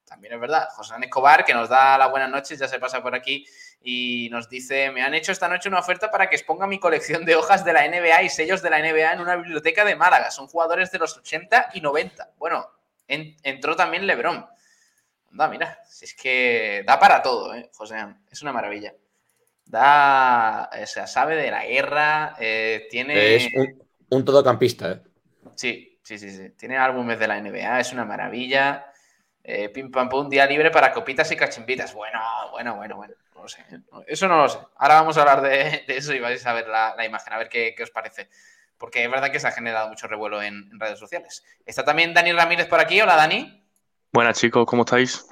También 0.05 0.35
es 0.35 0.39
verdad. 0.39 0.69
José 0.75 0.93
Escobar, 1.01 1.43
que 1.43 1.55
nos 1.55 1.67
da 1.67 1.97
la 1.97 2.05
buenas 2.05 2.29
noches, 2.29 2.59
ya 2.59 2.67
se 2.67 2.77
pasa 2.77 3.01
por 3.01 3.15
aquí 3.15 3.43
y 3.81 4.29
nos 4.31 4.47
dice, 4.47 4.91
me 4.91 5.01
han 5.01 5.15
hecho 5.15 5.31
esta 5.31 5.47
noche 5.47 5.67
una 5.67 5.79
oferta 5.79 6.11
para 6.11 6.29
que 6.29 6.35
exponga 6.35 6.67
mi 6.67 6.79
colección 6.79 7.25
de 7.25 7.35
hojas 7.35 7.65
de 7.65 7.73
la 7.73 7.87
NBA 7.87 8.21
y 8.21 8.29
sellos 8.29 8.61
de 8.61 8.69
la 8.69 8.77
NBA 8.79 9.13
en 9.13 9.19
una 9.19 9.35
biblioteca 9.37 9.83
de 9.83 9.95
Málaga. 9.95 10.29
Son 10.29 10.45
jugadores 10.45 10.91
de 10.91 10.99
los 10.99 11.17
80 11.17 11.71
y 11.73 11.81
90. 11.81 12.33
Bueno, 12.37 12.69
entró 13.07 13.75
también 13.75 14.05
Lebron. 14.05 14.45
Anda, 15.31 15.47
mira, 15.47 15.79
si 15.89 16.05
es 16.05 16.13
que 16.13 16.83
da 16.85 16.99
para 16.99 17.23
todo, 17.23 17.55
¿eh, 17.55 17.71
José. 17.73 17.97
Es 18.29 18.43
una 18.43 18.53
maravilla. 18.53 18.93
Da, 19.65 20.69
o 20.81 20.85
sea, 20.85 21.07
sabe 21.07 21.35
de 21.35 21.49
la 21.49 21.65
guerra, 21.65 22.35
eh, 22.39 22.87
tiene... 22.89 23.35
Es 23.35 23.47
un, 24.09 24.23
todocampista, 24.23 24.91
¿eh? 24.91 25.01
Sí, 25.55 25.99
sí, 26.03 26.19
sí, 26.19 26.29
sí. 26.31 26.51
Tiene 26.51 26.77
álbumes 26.77 27.17
de 27.19 27.27
la 27.27 27.41
NBA, 27.41 27.79
es 27.79 27.91
una 27.91 28.05
maravilla. 28.05 28.91
Eh, 29.47 29.69
pim 29.69 29.91
pam 29.91 30.09
pum, 30.09 30.27
día 30.27 30.47
libre 30.47 30.71
para 30.71 30.91
copitas 30.91 31.31
y 31.31 31.35
cachimpitas. 31.35 31.93
Bueno, 31.93 32.19
bueno, 32.51 32.75
bueno, 32.75 32.95
bueno. 32.95 33.13
No 33.35 33.43
lo 33.43 33.47
sé. 33.47 33.61
¿eh? 33.71 33.79
Eso 34.07 34.27
no 34.27 34.37
lo 34.37 34.49
sé. 34.49 34.57
Ahora 34.77 34.95
vamos 34.95 35.17
a 35.17 35.21
hablar 35.21 35.41
de, 35.41 35.83
eso 35.87 36.13
y 36.13 36.19
vais 36.19 36.45
a 36.45 36.53
ver 36.53 36.67
la, 36.67 36.95
imagen, 37.05 37.33
a 37.33 37.37
ver 37.37 37.49
qué, 37.49 37.75
os 37.81 37.91
parece. 37.91 38.29
Porque 38.77 39.03
es 39.03 39.11
verdad 39.11 39.31
que 39.31 39.39
se 39.39 39.47
ha 39.47 39.51
generado 39.51 39.87
mucho 39.87 40.07
revuelo 40.07 40.41
en, 40.41 40.79
redes 40.79 40.99
sociales. 40.99 41.43
Está 41.65 41.85
también 41.85 42.13
Dani 42.13 42.33
Ramírez 42.33 42.67
por 42.67 42.79
aquí. 42.79 42.99
Hola, 43.01 43.15
Dani. 43.15 43.63
Buenas, 44.11 44.39
chicos, 44.39 44.65
¿cómo 44.65 44.83
estáis? 44.83 45.27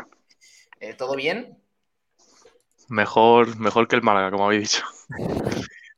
¿Todo 0.97 1.15
bien? 1.15 1.62
Mejor, 2.89 3.57
mejor 3.57 3.87
que 3.87 3.95
el 3.95 4.01
Málaga, 4.01 4.31
como 4.31 4.45
habéis 4.45 4.71
dicho. 4.71 4.85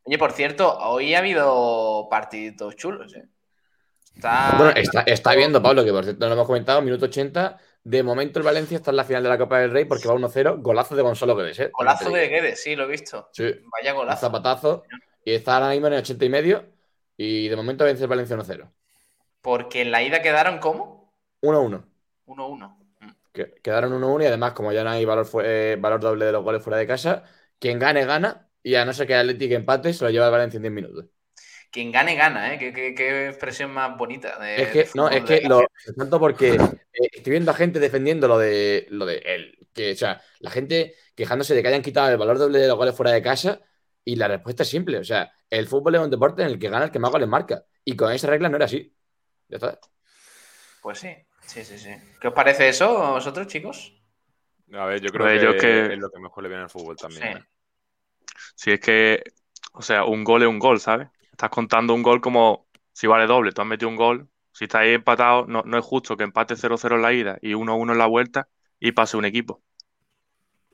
Oye, 0.03 0.17
por 0.17 0.31
cierto, 0.31 0.77
hoy 0.77 1.15
ha 1.15 1.19
habido 1.19 2.07
partiditos 2.09 2.75
chulos, 2.75 3.15
¿eh? 3.15 3.25
Está... 4.15 4.55
Bueno, 4.57 4.73
está, 5.05 5.35
viendo, 5.35 5.61
Pablo, 5.61 5.83
que 5.83 5.91
por 5.91 6.03
cierto 6.03 6.21
no 6.21 6.27
lo 6.27 6.33
hemos 6.35 6.47
comentado, 6.47 6.81
minuto 6.81 7.05
80. 7.05 7.57
De 7.83 8.01
momento 8.01 8.39
el 8.39 8.45
Valencia 8.45 8.77
está 8.77 8.91
en 8.91 8.97
la 8.97 9.03
final 9.03 9.23
de 9.23 9.29
la 9.29 9.37
Copa 9.37 9.59
del 9.59 9.71
Rey 9.71 9.85
porque 9.85 10.07
va 10.07 10.15
1-0. 10.15 10.61
Golazo 10.61 10.95
de 10.95 11.01
Gonzalo 11.01 11.35
Guedes, 11.35 11.59
¿eh? 11.59 11.69
Golazo 11.73 12.09
de 12.09 12.27
Guedes, 12.27 12.63
sí, 12.63 12.75
lo 12.75 12.85
he 12.85 12.87
visto. 12.87 13.29
Sí. 13.33 13.51
Vaya 13.71 13.93
golazo. 13.93 14.21
zapatazo. 14.21 14.83
y 15.23 15.33
está 15.33 15.55
ahora 15.55 15.69
mismo 15.69 15.87
en 15.87 15.93
el 15.93 15.99
80 15.99 16.25
y 16.25 16.29
medio. 16.29 16.65
Y 17.17 17.47
de 17.49 17.55
momento 17.55 17.83
vence 17.83 18.03
el 18.03 18.09
Valencia 18.09 18.37
1-0. 18.37 18.71
Porque 19.41 19.81
en 19.81 19.91
la 19.91 20.01
ida 20.01 20.21
quedaron 20.21 20.59
como 20.59 21.13
1-1. 21.41 21.83
1-1. 22.25 22.84
Que- 23.35 23.53
Quedaron 23.61 23.93
1-1 23.93 24.23
y 24.23 24.27
además, 24.27 24.53
como 24.53 24.71
ya 24.71 24.83
no 24.83 24.89
hay 24.91 25.05
valor, 25.05 25.27
eh, 25.43 25.77
valor 25.79 25.99
doble 25.99 26.25
de 26.25 26.31
los 26.31 26.43
goles 26.43 26.63
fuera 26.63 26.77
de 26.77 26.87
casa, 26.87 27.23
quien 27.59 27.77
gane, 27.77 28.05
gana. 28.05 28.49
Y 28.63 28.75
a 28.75 28.85
no 28.85 28.93
ser 28.93 29.05
que 29.05 29.13
Atlético 29.15 29.53
empate, 29.55 29.93
se 29.93 30.03
lo 30.03 30.09
lleva 30.09 30.25
el 30.25 30.31
Valencia 30.31 30.57
en 30.57 30.63
10 30.63 30.73
minutos. 30.73 31.05
Quien 31.69 31.91
gane, 31.91 32.15
gana, 32.15 32.53
¿eh? 32.53 32.57
Qué, 32.57 32.71
qué- 32.73 32.95
qué 32.95 33.27
expresión 33.27 33.71
más 33.71 33.97
bonita. 33.97 34.39
de- 34.39 34.61
Es 34.63 34.67
que, 34.69 34.83
de 34.85 34.89
no, 34.95 35.09
es 35.09 35.25
de 35.27 35.41
que 35.41 35.47
lo 35.47 35.67
tanto 35.97 36.19
porque 36.19 36.53
eh, 36.53 37.09
estoy 37.11 37.31
viendo 37.31 37.51
a 37.51 37.53
gente 37.53 37.79
defendiendo 37.79 38.27
lo 38.27 38.37
de 38.37 38.87
lo 38.89 39.05
de 39.05 39.17
él. 39.17 39.67
Que, 39.73 39.91
o 39.91 39.95
sea, 39.95 40.21
la 40.39 40.49
gente 40.51 40.95
quejándose 41.15 41.53
de 41.53 41.61
que 41.61 41.67
hayan 41.67 41.81
quitado 41.81 42.09
el 42.09 42.17
valor 42.17 42.37
doble 42.37 42.59
de 42.59 42.67
los 42.67 42.77
goles 42.77 42.95
fuera 42.95 43.11
de 43.11 43.21
casa. 43.21 43.59
Y 44.05 44.15
la 44.15 44.27
respuesta 44.29 44.63
es 44.63 44.69
simple. 44.69 44.99
O 44.99 45.03
sea, 45.03 45.31
el 45.49 45.67
fútbol 45.67 45.95
es 45.95 46.01
un 46.01 46.09
deporte 46.11 46.43
en 46.43 46.47
el 46.47 46.59
que 46.59 46.69
gana 46.69 46.85
el 46.85 46.91
que 46.91 46.99
más 46.99 47.11
goles 47.11 47.27
marca. 47.27 47.65
Y 47.83 47.95
con 47.95 48.11
esa 48.13 48.27
regla 48.27 48.47
no 48.49 48.55
era 48.55 48.65
así. 48.65 48.95
Ya 49.49 49.57
está. 49.57 49.79
Pues 50.81 50.99
sí, 50.99 51.09
sí, 51.45 51.63
sí, 51.65 51.77
sí. 51.77 51.89
¿Qué 52.19 52.27
os 52.27 52.33
parece 52.33 52.67
eso, 52.69 53.03
a 53.03 53.11
vosotros, 53.11 53.47
chicos? 53.47 53.93
A 54.73 54.85
ver, 54.85 55.01
yo 55.01 55.11
creo 55.11 55.27
ver, 55.27 55.31
que, 55.31 55.39
yo 55.39 55.55
que- 55.57 55.93
es 55.93 55.97
lo 55.99 56.09
que 56.11 56.19
mejor 56.19 56.43
le 56.43 56.49
viene 56.49 56.63
al 56.63 56.69
fútbol 56.69 56.97
también. 56.97 57.25
Sí. 57.25 57.35
¿eh? 57.35 57.43
Si 58.55 58.71
es 58.71 58.79
que, 58.79 59.23
o 59.73 59.81
sea, 59.81 60.05
un 60.05 60.23
gol 60.23 60.43
es 60.43 60.49
un 60.49 60.59
gol, 60.59 60.79
¿sabes? 60.79 61.09
Estás 61.31 61.49
contando 61.49 61.93
un 61.93 62.03
gol 62.03 62.21
como 62.21 62.67
si 62.93 63.07
vale 63.07 63.27
doble. 63.27 63.51
Tú 63.51 63.61
has 63.61 63.67
metido 63.67 63.89
un 63.89 63.95
gol. 63.95 64.29
Si 64.53 64.65
estáis 64.65 64.95
empatados, 64.95 65.47
no, 65.47 65.63
no 65.63 65.77
es 65.77 65.83
justo 65.85 66.15
que 66.17 66.23
empate 66.23 66.55
0-0 66.55 66.95
en 66.95 67.01
la 67.01 67.13
ida 67.13 67.37
y 67.41 67.53
1-1 67.53 67.91
en 67.93 67.99
la 67.99 68.05
vuelta 68.07 68.47
y 68.79 68.91
pase 68.93 69.17
un 69.17 69.25
equipo. 69.25 69.61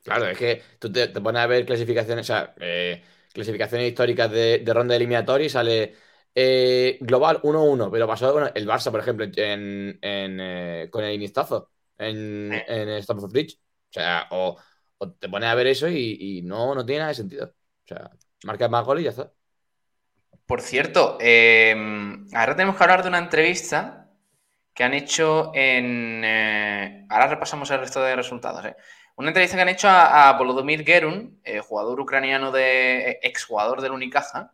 Claro, 0.04 0.28
es 0.28 0.38
que 0.38 0.62
tú 0.80 0.92
te, 0.92 1.08
te 1.10 1.22
pones 1.22 1.42
a 1.42 1.48
ver 1.48 1.66
clasificaciones, 1.66 2.26
o 2.26 2.34
sea, 2.34 2.56
eh, 2.60 3.04
clasificaciones 3.34 3.88
históricas 3.90 4.32
de, 4.32 4.60
de 4.60 4.74
ronda 4.74 4.96
eliminatoria 4.96 5.46
y 5.46 5.50
sale 5.50 5.96
eh, 6.36 6.98
global 7.02 7.40
1-1, 7.44 7.90
pero 7.92 8.08
pasó 8.08 8.32
bueno, 8.34 8.50
el 8.56 8.68
Barça, 8.68 8.92
por 8.92 9.00
ejemplo, 9.02 9.26
en, 9.26 9.34
en, 10.02 10.40
eh, 10.42 10.90
con 10.92 11.04
el 11.04 11.14
Inistazo 11.14 11.72
en, 11.98 12.52
Sí. 12.52 12.66
en 12.68 12.90
Stamford 12.90 13.32
Bridge. 13.32 13.56
O 13.56 13.94
sea, 13.94 14.28
o, 14.32 14.58
o 14.98 15.12
te 15.14 15.30
pones 15.30 15.50
a 15.50 15.56
ver 15.56 15.68
eso 15.68 15.88
y, 15.90 16.18
y 16.20 16.42
no, 16.44 16.76
no 16.76 16.86
tiene 16.86 17.00
nada 17.00 17.10
de 17.10 17.16
sentido. 17.16 17.46
O 17.48 17.88
sea, 17.88 18.12
marcas 18.46 18.70
más 18.70 18.86
goles 18.86 19.02
y 19.02 19.06
ya 19.06 19.10
está. 19.12 19.34
Por 20.46 20.62
cierto, 20.62 21.18
eh, 21.22 21.74
ahora 22.34 22.56
tenemos 22.56 22.76
que 22.76 22.84
hablar 22.84 23.04
de 23.04 23.10
una 23.10 23.20
entrevista 23.20 24.10
que 24.74 24.84
han 24.84 24.94
hecho 24.94 25.52
en... 25.54 26.24
eh, 26.26 27.06
ahora 27.10 27.28
repasamos 27.28 27.70
el 27.72 27.80
resto 27.80 28.02
de 28.02 28.16
resultados. 28.16 28.66
eh. 28.66 28.76
Una 29.18 29.30
entrevista 29.30 29.56
que 29.58 29.62
han 29.64 29.70
hecho 29.70 29.90
a, 29.90 30.30
a 30.30 30.38
Volodymyr 30.38 30.86
Gerun, 30.86 31.42
jugador 31.68 32.00
ucraniano 32.00 32.52
de... 32.52 33.20
exjugador 33.24 33.82
del 33.82 33.92
Unicaja, 33.94 34.54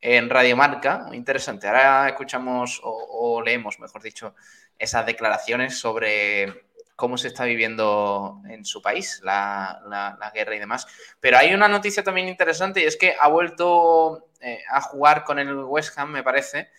en 0.00 0.30
Radio 0.30 0.56
Marca. 0.56 1.04
Muy 1.06 1.16
interesante. 1.16 1.66
Ahora 1.66 2.08
escuchamos 2.08 2.80
o, 2.82 3.42
leemos, 3.44 3.78
mejor 3.80 4.02
dicho, 4.02 4.34
esas 4.78 5.06
declaraciones 5.06 5.78
sobre 5.78 6.66
cómo 6.96 7.16
se 7.16 7.28
está 7.28 7.44
viviendo 7.44 8.40
en 8.48 8.64
su 8.64 8.82
país 8.82 9.20
la 9.22 10.30
guerra 10.34 10.56
y 10.56 10.58
demás. 10.58 10.86
Pero 11.20 11.38
hay 11.38 11.54
una 11.54 11.68
noticia 11.68 12.02
también 12.02 12.28
interesante 12.28 12.80
y 12.80 12.84
es 12.84 12.96
que 12.96 13.14
ha 13.18 13.28
vuelto 13.28 14.28
eh, 14.40 14.62
a 14.70 14.80
jugar 14.80 15.24
con 15.24 15.38
el 15.40 15.52
West 15.64 15.98
Ham, 15.98 16.12
me 16.12 16.22
parece, 16.22 16.70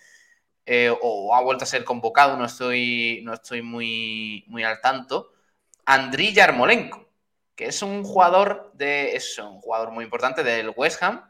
eh, 0.64 0.90
o 1.02 1.34
ha 1.34 1.42
vuelto 1.42 1.64
a 1.64 1.66
ser 1.66 1.84
convocado, 1.84 2.36
no 2.38 2.46
estoy, 2.46 3.20
no 3.22 3.34
estoy 3.34 3.60
muy, 3.60 4.44
muy 4.48 4.64
al 4.64 4.80
tanto, 4.80 5.32
Andriy 5.84 6.32
Yarmolenko, 6.32 7.06
que 7.54 7.66
es 7.66 7.82
un 7.82 8.02
jugador 8.02 8.72
de 8.74 9.14
es 9.14 9.38
un 9.38 9.60
jugador 9.60 9.90
muy 9.90 10.04
importante 10.04 10.42
del 10.42 10.72
West 10.74 11.02
Ham, 11.02 11.29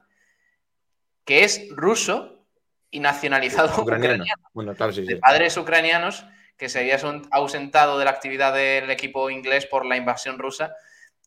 que 1.24 1.44
es 1.44 1.68
ruso 1.70 2.46
y 2.90 3.00
nacionalizado 3.00 3.68
Ucraniano. 3.82 4.14
ucraniano 4.14 4.42
Bueno, 4.52 4.74
claro, 4.74 4.92
sí, 4.92 5.02
de 5.02 5.16
padres 5.16 5.56
ucranianos 5.56 6.24
que 6.56 6.68
se 6.68 6.80
había 6.80 6.98
ausentado 7.30 7.98
de 7.98 8.04
la 8.04 8.10
actividad 8.10 8.52
del 8.52 8.90
equipo 8.90 9.30
inglés 9.30 9.66
por 9.66 9.86
la 9.86 9.96
invasión 9.96 10.38
rusa. 10.38 10.74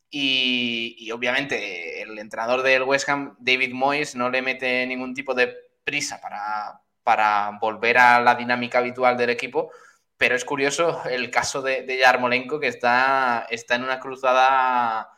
Y, 0.09 0.95
y 0.99 1.11
obviamente 1.11 2.03
el 2.03 2.19
entrenador 2.19 2.61
del 2.61 2.83
West 2.83 3.09
Ham, 3.09 3.35
David 3.39 3.73
Moyes, 3.73 4.13
no 4.13 4.29
le 4.29 4.43
mete 4.43 4.85
ningún 4.85 5.15
tipo 5.15 5.33
de 5.33 5.51
prisa 5.83 6.21
para, 6.21 6.79
para 7.01 7.57
volver 7.59 7.97
a 7.97 8.21
la 8.21 8.35
dinámica 8.35 8.77
habitual 8.77 9.17
del 9.17 9.31
equipo. 9.31 9.71
Pero 10.17 10.35
es 10.35 10.45
curioso 10.45 11.01
el 11.09 11.31
caso 11.31 11.63
de, 11.63 11.81
de 11.81 11.97
Yarmolenko, 11.97 12.59
que 12.59 12.67
está, 12.67 13.47
está 13.49 13.73
en 13.73 13.83
una 13.85 13.99
cruzada. 13.99 15.09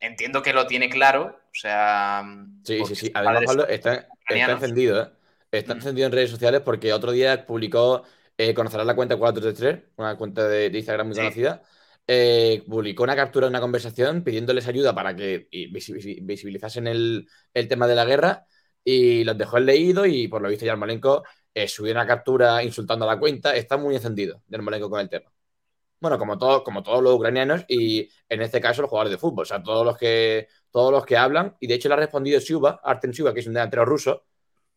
Entiendo 0.00 0.42
que 0.42 0.52
lo 0.52 0.66
tiene 0.66 0.88
claro. 0.88 1.40
O 1.44 1.54
sea. 1.54 2.24
Sí, 2.64 2.84
sí, 2.86 2.96
sí. 2.96 3.12
Además, 3.14 3.44
Pablo, 3.46 3.68
está, 3.68 4.08
está 4.38 4.52
encendido, 4.52 5.02
¿eh? 5.02 5.08
Está 5.52 5.74
Mm. 5.74 5.76
encendido 5.78 6.06
en 6.06 6.12
redes 6.12 6.30
sociales 6.30 6.60
porque 6.64 6.92
otro 6.92 7.12
día 7.12 7.44
publicó, 7.46 8.04
eh, 8.36 8.54
conocerás 8.54 8.86
la 8.86 8.94
cuenta 8.94 9.16
433, 9.16 9.80
una 9.96 10.16
cuenta 10.16 10.48
de, 10.48 10.66
Instagram 10.66 11.08
muy 11.08 11.14
Sí. 11.14 11.20
conocida, 11.20 11.62
eh, 12.06 12.64
publicó 12.68 13.02
una 13.02 13.16
captura 13.16 13.46
de 13.46 13.50
una 13.50 13.60
conversación 13.60 14.22
pidiéndoles 14.24 14.66
ayuda 14.66 14.94
para 14.94 15.14
que 15.14 15.48
visibilizasen 16.22 16.86
el, 16.86 17.28
el 17.54 17.68
tema 17.68 17.86
de 17.86 17.94
la 17.94 18.04
guerra 18.04 18.46
y 18.84 19.24
los 19.24 19.36
dejó 19.38 19.58
en 19.58 19.66
leído 19.66 20.06
y 20.06 20.28
por 20.28 20.42
lo 20.42 20.48
visto 20.48 20.64
Yarmolenko 20.66 21.24
eh, 21.54 21.68
subió 21.68 21.92
una 21.92 22.06
captura 22.06 22.62
insultando 22.64 23.04
a 23.08 23.14
la 23.14 23.20
cuenta. 23.20 23.54
Está 23.54 23.76
muy 23.76 23.94
encendido 23.94 24.42
Yarmolenko 24.48 24.88
con 24.90 25.00
el 25.00 25.08
tema. 25.08 25.30
Bueno, 26.00 26.18
como, 26.18 26.38
todo, 26.38 26.64
como 26.64 26.82
todos 26.82 27.02
los 27.02 27.14
ucranianos 27.14 27.64
y 27.68 28.08
en 28.28 28.42
este 28.42 28.60
caso 28.60 28.82
los 28.82 28.90
jugadores 28.90 29.12
de 29.12 29.18
fútbol, 29.18 29.42
o 29.42 29.44
sea, 29.44 29.62
todos 29.62 29.84
los 29.84 29.98
que, 29.98 30.48
todos 30.70 30.90
los 30.92 31.04
que 31.04 31.16
hablan. 31.16 31.56
Y 31.60 31.66
de 31.66 31.74
hecho 31.74 31.88
le 31.88 31.94
ha 31.94 31.98
respondido 31.98 32.40
Siuba, 32.40 32.80
Artem 32.82 33.12
que 33.12 33.40
es 33.40 33.46
un 33.46 33.54
delantero 33.54 33.84
ruso 33.84 34.24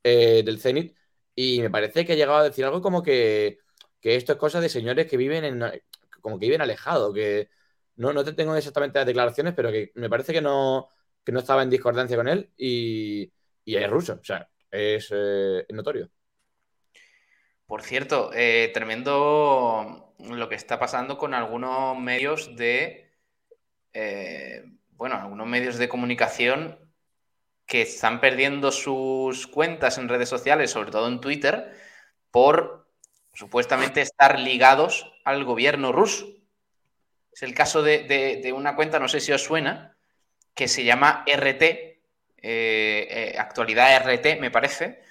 eh, 0.04 0.44
del 0.46 0.60
Zenit, 0.60 0.96
y 1.36 1.62
me 1.62 1.70
parece 1.70 2.06
que 2.06 2.14
ha 2.14 2.16
llegado 2.16 2.40
a 2.40 2.44
decir 2.44 2.66
algo 2.66 2.82
como 2.82 3.02
que, 3.02 3.60
que 4.02 4.16
esto 4.16 4.34
es 4.34 4.38
cosa 4.38 4.60
de 4.62 4.70
señores 4.70 5.08
que 5.08 5.18
viven 5.18 5.46
en, 5.46 5.82
como 6.22 6.40
que 6.40 6.46
viven 6.46 6.62
alejados, 6.62 7.14
que 7.14 7.50
no, 7.96 8.14
no 8.14 8.24
te 8.24 8.34
tengo 8.34 8.56
exactamente 8.56 9.00
las 9.00 9.06
declaraciones, 9.06 9.54
pero 9.56 9.72
que 9.72 9.92
me 9.96 10.10
parece 10.10 10.34
que 10.34 10.42
no, 10.42 10.90
que 11.24 11.32
no 11.32 11.40
estaba 11.40 11.64
en 11.64 11.70
discordancia 11.70 12.18
con 12.18 12.28
él 12.28 12.52
y, 12.58 13.32
es 13.66 13.90
ruso, 13.90 14.20
o 14.22 14.24
sea, 14.24 14.50
es, 14.70 15.10
eh, 15.12 15.66
notorio. 15.70 16.10
Por 17.66 17.82
cierto, 17.82 18.32
eh, 18.34 18.72
tremendo 18.74 20.13
lo 20.24 20.50
que 20.50 20.56
está 20.56 20.80
pasando 20.80 21.18
con 21.18 21.34
algunos 21.34 21.98
medios 22.00 22.56
de, 22.56 23.12
eh, 23.94 24.66
bueno, 24.92 25.16
algunos 25.16 25.48
medios 25.48 25.78
de 25.78 25.90
comunicación 25.90 26.80
que 27.66 27.82
están 27.84 28.22
perdiendo 28.22 28.72
sus 28.72 29.48
cuentas 29.48 29.98
en 29.98 30.10
redes 30.10 30.30
sociales, 30.30 30.72
sobre 30.72 30.92
todo 30.92 31.08
en 31.08 31.22
Twitter, 31.22 31.74
por 32.32 32.90
supuestamente 33.34 34.02
estar 34.02 34.40
ligados 34.40 35.12
al 35.26 35.44
gobierno 35.44 35.92
ruso. 35.92 36.28
Es 37.32 37.42
el 37.44 37.54
caso 37.56 37.82
de, 37.82 38.04
de- 38.04 38.54
una 38.54 38.76
cuenta, 38.76 39.00
no 39.00 39.08
sé 39.08 39.20
si 39.20 39.32
os 39.32 39.44
suena, 39.44 39.98
que 40.54 40.68
se 40.68 40.84
llama 40.84 41.24
RT, 41.26 41.64
eh, 41.66 42.02
eh, 42.42 43.36
actualidad 43.40 43.96
RT, 43.96 44.38
me 44.40 44.52
parece, 44.52 45.02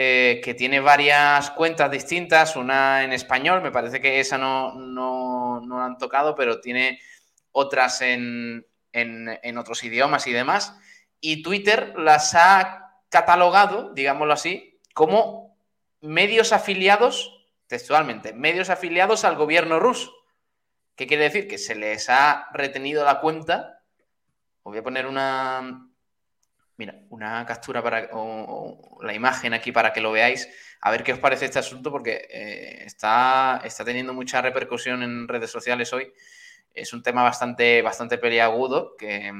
eh, 0.00 0.40
que 0.44 0.54
tiene 0.54 0.78
varias 0.78 1.50
cuentas 1.50 1.90
distintas, 1.90 2.54
una 2.54 3.02
en 3.02 3.12
español, 3.12 3.62
me 3.62 3.72
parece 3.72 4.00
que 4.00 4.20
esa 4.20 4.38
no, 4.38 4.72
no, 4.74 5.60
no 5.60 5.78
la 5.78 5.86
han 5.86 5.98
tocado, 5.98 6.36
pero 6.36 6.60
tiene 6.60 7.00
otras 7.50 8.00
en, 8.02 8.64
en- 8.92 9.36
en 9.42 9.58
otros 9.58 9.82
idiomas 9.82 10.28
y 10.28 10.32
demás. 10.32 10.78
Y 11.20 11.42
Twitter 11.42 11.94
las 11.96 12.36
ha 12.36 12.92
catalogado, 13.08 13.92
digámoslo 13.92 14.34
así, 14.34 14.78
como 14.94 15.56
medios 16.00 16.52
afiliados, 16.52 17.44
textualmente, 17.66 18.32
medios 18.32 18.70
afiliados 18.70 19.24
al 19.24 19.34
gobierno 19.34 19.80
ruso. 19.80 20.12
¿Qué 20.94 21.08
quiere 21.08 21.24
decir? 21.24 21.48
Que 21.48 21.58
se 21.58 21.74
les 21.74 22.08
ha 22.08 22.46
retenido 22.52 23.04
la 23.04 23.18
cuenta. 23.18 23.82
Os 24.62 24.70
voy 24.70 24.78
a 24.78 24.82
poner 24.84 25.08
una, 25.08 25.87
Mira, 26.78 26.94
una 27.10 27.44
captura 27.44 27.82
para 27.82 28.08
o, 28.12 28.98
la 29.02 29.12
imagen 29.12 29.52
aquí 29.52 29.72
para 29.72 29.92
que 29.92 30.00
lo 30.00 30.12
veáis. 30.12 30.48
A 30.80 30.90
ver 30.90 31.02
qué 31.02 31.12
os 31.12 31.18
parece 31.18 31.44
este 31.44 31.58
asunto, 31.58 31.90
porque 31.90 32.28
eh, 32.30 32.84
está, 32.86 33.60
está 33.64 33.84
teniendo 33.84 34.14
mucha 34.14 34.40
repercusión 34.40 35.02
en 35.02 35.26
redes 35.26 35.50
sociales 35.50 35.92
hoy. 35.92 36.12
Es 36.72 36.92
un 36.92 37.02
tema 37.02 37.24
bastante, 37.24 37.82
bastante 37.82 38.16
peliagudo 38.16 38.96
que, 38.96 39.32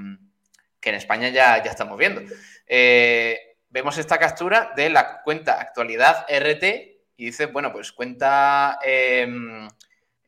que 0.81 0.89
en 0.89 0.95
España 0.97 1.29
ya, 1.29 1.63
ya 1.63 1.71
estamos 1.71 1.97
viendo. 1.97 2.23
Eh, 2.67 3.57
vemos 3.71 3.97
esta 3.99 4.19
captura 4.19 4.73
de 4.75 4.91
la 4.91 5.23
cuenta 5.23 5.61
actualidad 5.61 6.27
RT 6.29 6.65
y 7.17 7.27
dice, 7.27 7.47
bueno, 7.47 7.73
pues 7.73 7.93
cuenta 7.93 8.79
eh, 8.85 9.29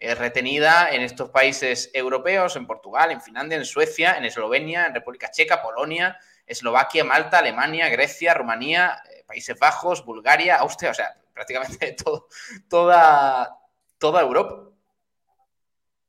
eh, 0.03 0.15
retenida 0.15 0.91
en 0.91 1.03
estos 1.03 1.29
países 1.29 1.91
europeos, 1.93 2.57
en 2.57 2.67
Portugal, 2.67 3.11
en 3.11 3.21
Finlandia, 3.21 3.59
en 3.59 3.67
Suecia, 3.67 4.17
en 4.17 4.25
Eslovenia, 4.25 4.87
en 4.87 4.95
República 4.95 5.31
Checa, 5.31 5.61
Polonia, 5.61 6.19
Eslovaquia, 6.51 7.05
Malta, 7.05 7.39
Alemania, 7.39 7.89
Grecia, 7.89 8.35
Rumanía, 8.35 9.03
eh, 9.11 9.25
Países 9.27 9.59
Bajos, 9.59 10.05
Bulgaria, 10.05 10.57
Austria, 10.57 10.91
o 10.91 10.95
sea, 10.95 11.15
prácticamente 11.35 11.93
todo, 12.05 12.29
toda, 12.69 13.57
toda 13.99 14.21
Europa. 14.23 14.69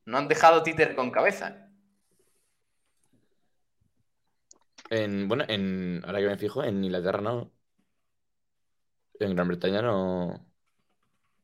No 0.06 0.18
han 0.20 0.28
dejado 0.28 0.62
títer 0.64 0.96
con 0.96 1.10
cabeza. 1.12 1.68
En, 4.90 5.28
bueno, 5.28 5.44
en, 5.48 6.02
ahora 6.06 6.20
que 6.20 6.28
me 6.28 6.38
fijo, 6.38 6.64
en 6.64 6.84
Inglaterra 6.84 7.22
no. 7.22 7.52
En 9.20 9.36
Gran 9.36 9.48
Bretaña 9.48 9.82
no. 9.82 10.46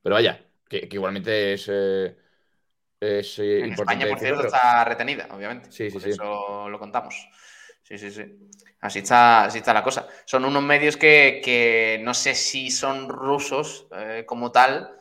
Pero 0.01 0.15
vaya, 0.15 0.45
que, 0.69 0.87
que 0.87 0.95
igualmente 0.95 1.53
es, 1.53 1.67
eh, 1.69 2.17
es 2.99 3.39
eh, 3.39 3.59
En 3.59 3.69
importante. 3.69 4.05
España, 4.05 4.07
por 4.09 4.19
decirlo, 4.19 4.41
cierto, 4.41 4.57
pero- 4.57 4.63
está 4.63 4.85
retenida, 4.85 5.27
obviamente. 5.31 5.71
Sí, 5.71 5.89
sí, 5.89 5.93
Por 5.93 6.01
sí. 6.03 6.09
eso 6.11 6.69
lo 6.69 6.79
contamos. 6.79 7.29
Sí, 7.87 7.97
sí, 7.97 8.11
sí. 8.11 8.23
Así 8.81 8.99
está, 8.99 9.45
así 9.45 9.59
está 9.59 9.73
la 9.73 9.83
cosa. 9.83 10.07
Son 10.25 10.43
unos 10.45 10.61
medios 10.63 10.97
que, 10.97 11.41
que 11.43 11.99
no 12.03 12.13
sé 12.13 12.35
si 12.35 12.69
son 12.69 13.09
rusos 13.09 13.87
eh, 13.95 14.23
como 14.25 14.51
tal, 14.51 14.91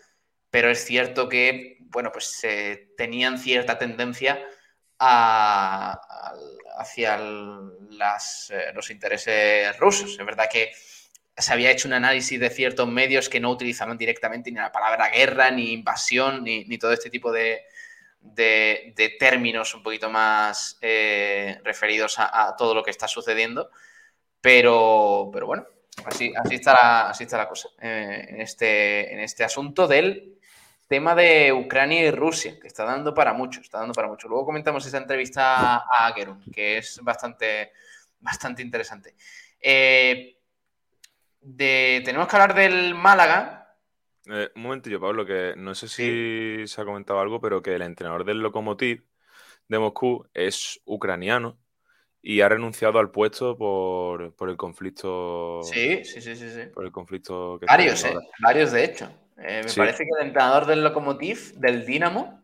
pero 0.51 0.71
es 0.71 0.85
cierto 0.85 1.29
que, 1.29 1.79
bueno, 1.81 2.11
pues 2.13 2.39
eh, 2.45 2.91
tenían 2.97 3.39
cierta 3.39 3.79
tendencia 3.79 4.39
a- 4.99 5.99
hacia 6.79 7.19
las, 7.19 8.51
eh, 8.51 8.73
los 8.75 8.91
intereses 8.91 9.77
rusos. 9.79 10.17
Es 10.19 10.27
verdad 10.27 10.49
que 10.51 10.73
se 11.37 11.53
había 11.53 11.71
hecho 11.71 11.89
un 11.89 11.95
análisis 11.95 12.41
de 12.41 12.51
ciertos 12.51 12.89
medios 12.89 13.29
que 13.29 13.41
no 13.41 13.51
utilizaban 13.51 13.99
directamente 13.99 14.51
ni 14.51 14.59
la 14.59 14.73
palabra 14.73 15.09
guerra, 15.11 15.51
ni 15.51 15.73
invasión, 15.73 16.43
ni, 16.45 16.65
ni 16.65 16.79
todo 16.79 16.93
este 16.93 17.11
tipo 17.11 17.31
de, 17.33 17.63
de- 18.35 19.17
términos 19.19 19.75
un 19.75 19.83
poquito 19.83 20.11
más 20.11 20.79
eh, 20.81 21.59
referidos 21.65 22.17
a, 22.19 22.55
todo 22.57 22.75
lo 22.75 22.83
que 22.83 22.91
está 22.91 23.09
sucediendo. 23.09 23.71
Pero, 24.41 25.31
pero 25.33 25.47
bueno, 25.47 25.67
así, 26.05 26.33
así, 26.37 26.55
está, 26.57 26.73
la, 26.73 27.11
así 27.11 27.25
está 27.25 27.39
la 27.39 27.49
cosa 27.49 27.69
eh, 27.81 28.27
en, 28.29 28.41
este, 28.41 29.13
en 29.13 29.21
este 29.21 29.45
asunto 29.45 29.89
del 29.89 30.39
tema 30.89 31.15
de 31.15 31.53
Ucrania 31.53 32.03
y 32.03 32.11
Rusia, 32.11 32.59
que 32.61 32.69
está 32.69 32.85
dando 32.85 33.13
para 33.13 33.33
mucho, 33.33 33.61
está 33.61 33.79
dando 33.79 33.95
para 33.95 34.09
mucho. 34.09 34.29
Luego 34.29 34.47
comentamos 34.47 34.87
esta 34.87 34.99
entrevista 34.99 35.77
a 35.77 36.13
Gerun, 36.15 36.45
que 36.53 36.79
es 36.79 37.01
bastante, 37.03 37.73
bastante 38.21 38.63
interesante. 38.63 39.15
Eh, 39.61 40.37
tenemos 41.57 42.29
que 42.29 42.37
hablar 42.37 42.55
del 42.55 42.95
Málaga. 42.95 43.56
Eh, 44.29 44.51
un 44.57 44.63
momentillo, 44.63 45.01
Pablo, 45.01 45.25
que 45.25 45.55
no 45.57 45.75
sé 45.75 45.89
si 45.89 46.67
se 46.67 46.81
ha 46.81 46.85
comentado 46.85 47.21
algo, 47.21 47.41
pero 47.41 47.63
que 47.63 47.75
el 47.75 47.83
entrenador 47.83 48.25
del 48.25 48.41
Lokomotiv 48.41 49.05
de 49.69 49.79
Moscú 49.79 50.27
es 50.35 50.81
ucraniano 50.85 51.59
y 52.23 52.41
ha 52.41 52.49
renunciado 52.49 52.99
al 52.99 53.13
puesto 53.13 53.57
por, 53.57 54.35
por 54.35 54.51
el 54.51 54.57
conflicto. 54.57 55.63
Sí, 55.63 56.05
sí, 56.05 56.21
sí, 56.21 56.35
sí. 56.35 56.51
sí. 56.51 56.63
Por 56.75 56.85
el 56.85 56.91
conflicto 56.91 57.59
que 57.61 57.67
Varios, 57.67 58.05
¿eh? 58.05 58.15
Varios, 58.41 58.73
de 58.73 58.85
hecho. 58.85 59.09
Eh, 59.39 59.61
me 59.63 59.69
Sí. 59.69 59.79
parece 59.79 60.05
que 60.05 60.11
el 60.19 60.27
entrenador 60.27 60.67
del 60.67 60.83
Lokomotiv, 60.83 61.55
del 61.55 61.87
Dinamo, 61.87 62.43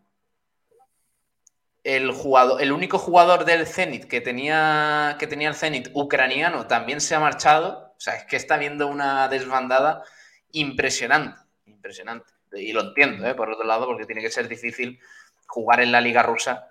el, 1.83 2.13
jugador, 2.13 2.63
el 2.63 2.71
único 2.71 2.99
jugador 2.99 3.45
del 3.45 3.67
Zenit 3.67 4.05
que 4.05 4.21
tenía, 4.21 5.17
que 5.19 5.27
tenía 5.27 5.49
el 5.49 5.57
Zenit 5.57 5.89
ucraniano 5.95 6.69
también 6.69 7.01
se 7.01 7.17
ha 7.17 7.21
marchado. 7.21 7.93
O 7.97 8.01
sea, 8.01 8.15
es 8.15 8.25
que 8.25 8.37
está 8.37 8.57
viendo 8.57 8.87
una 8.87 9.29
desbandada 9.29 10.05
impresionante. 10.53 11.42
Impresionante. 11.67 12.33
Y 12.53 12.73
lo 12.73 12.83
entiendo, 12.83 13.27
¿eh? 13.27 13.35
por 13.35 13.51
otro 13.51 13.65
lado, 13.67 13.87
porque 13.87 14.07
tiene 14.07 14.21
que 14.21 14.31
ser 14.31 14.49
difícil 14.49 14.99
jugar 15.47 15.81
en 15.81 15.93
la 15.93 16.01
liga 16.01 16.23
rusa 16.23 16.69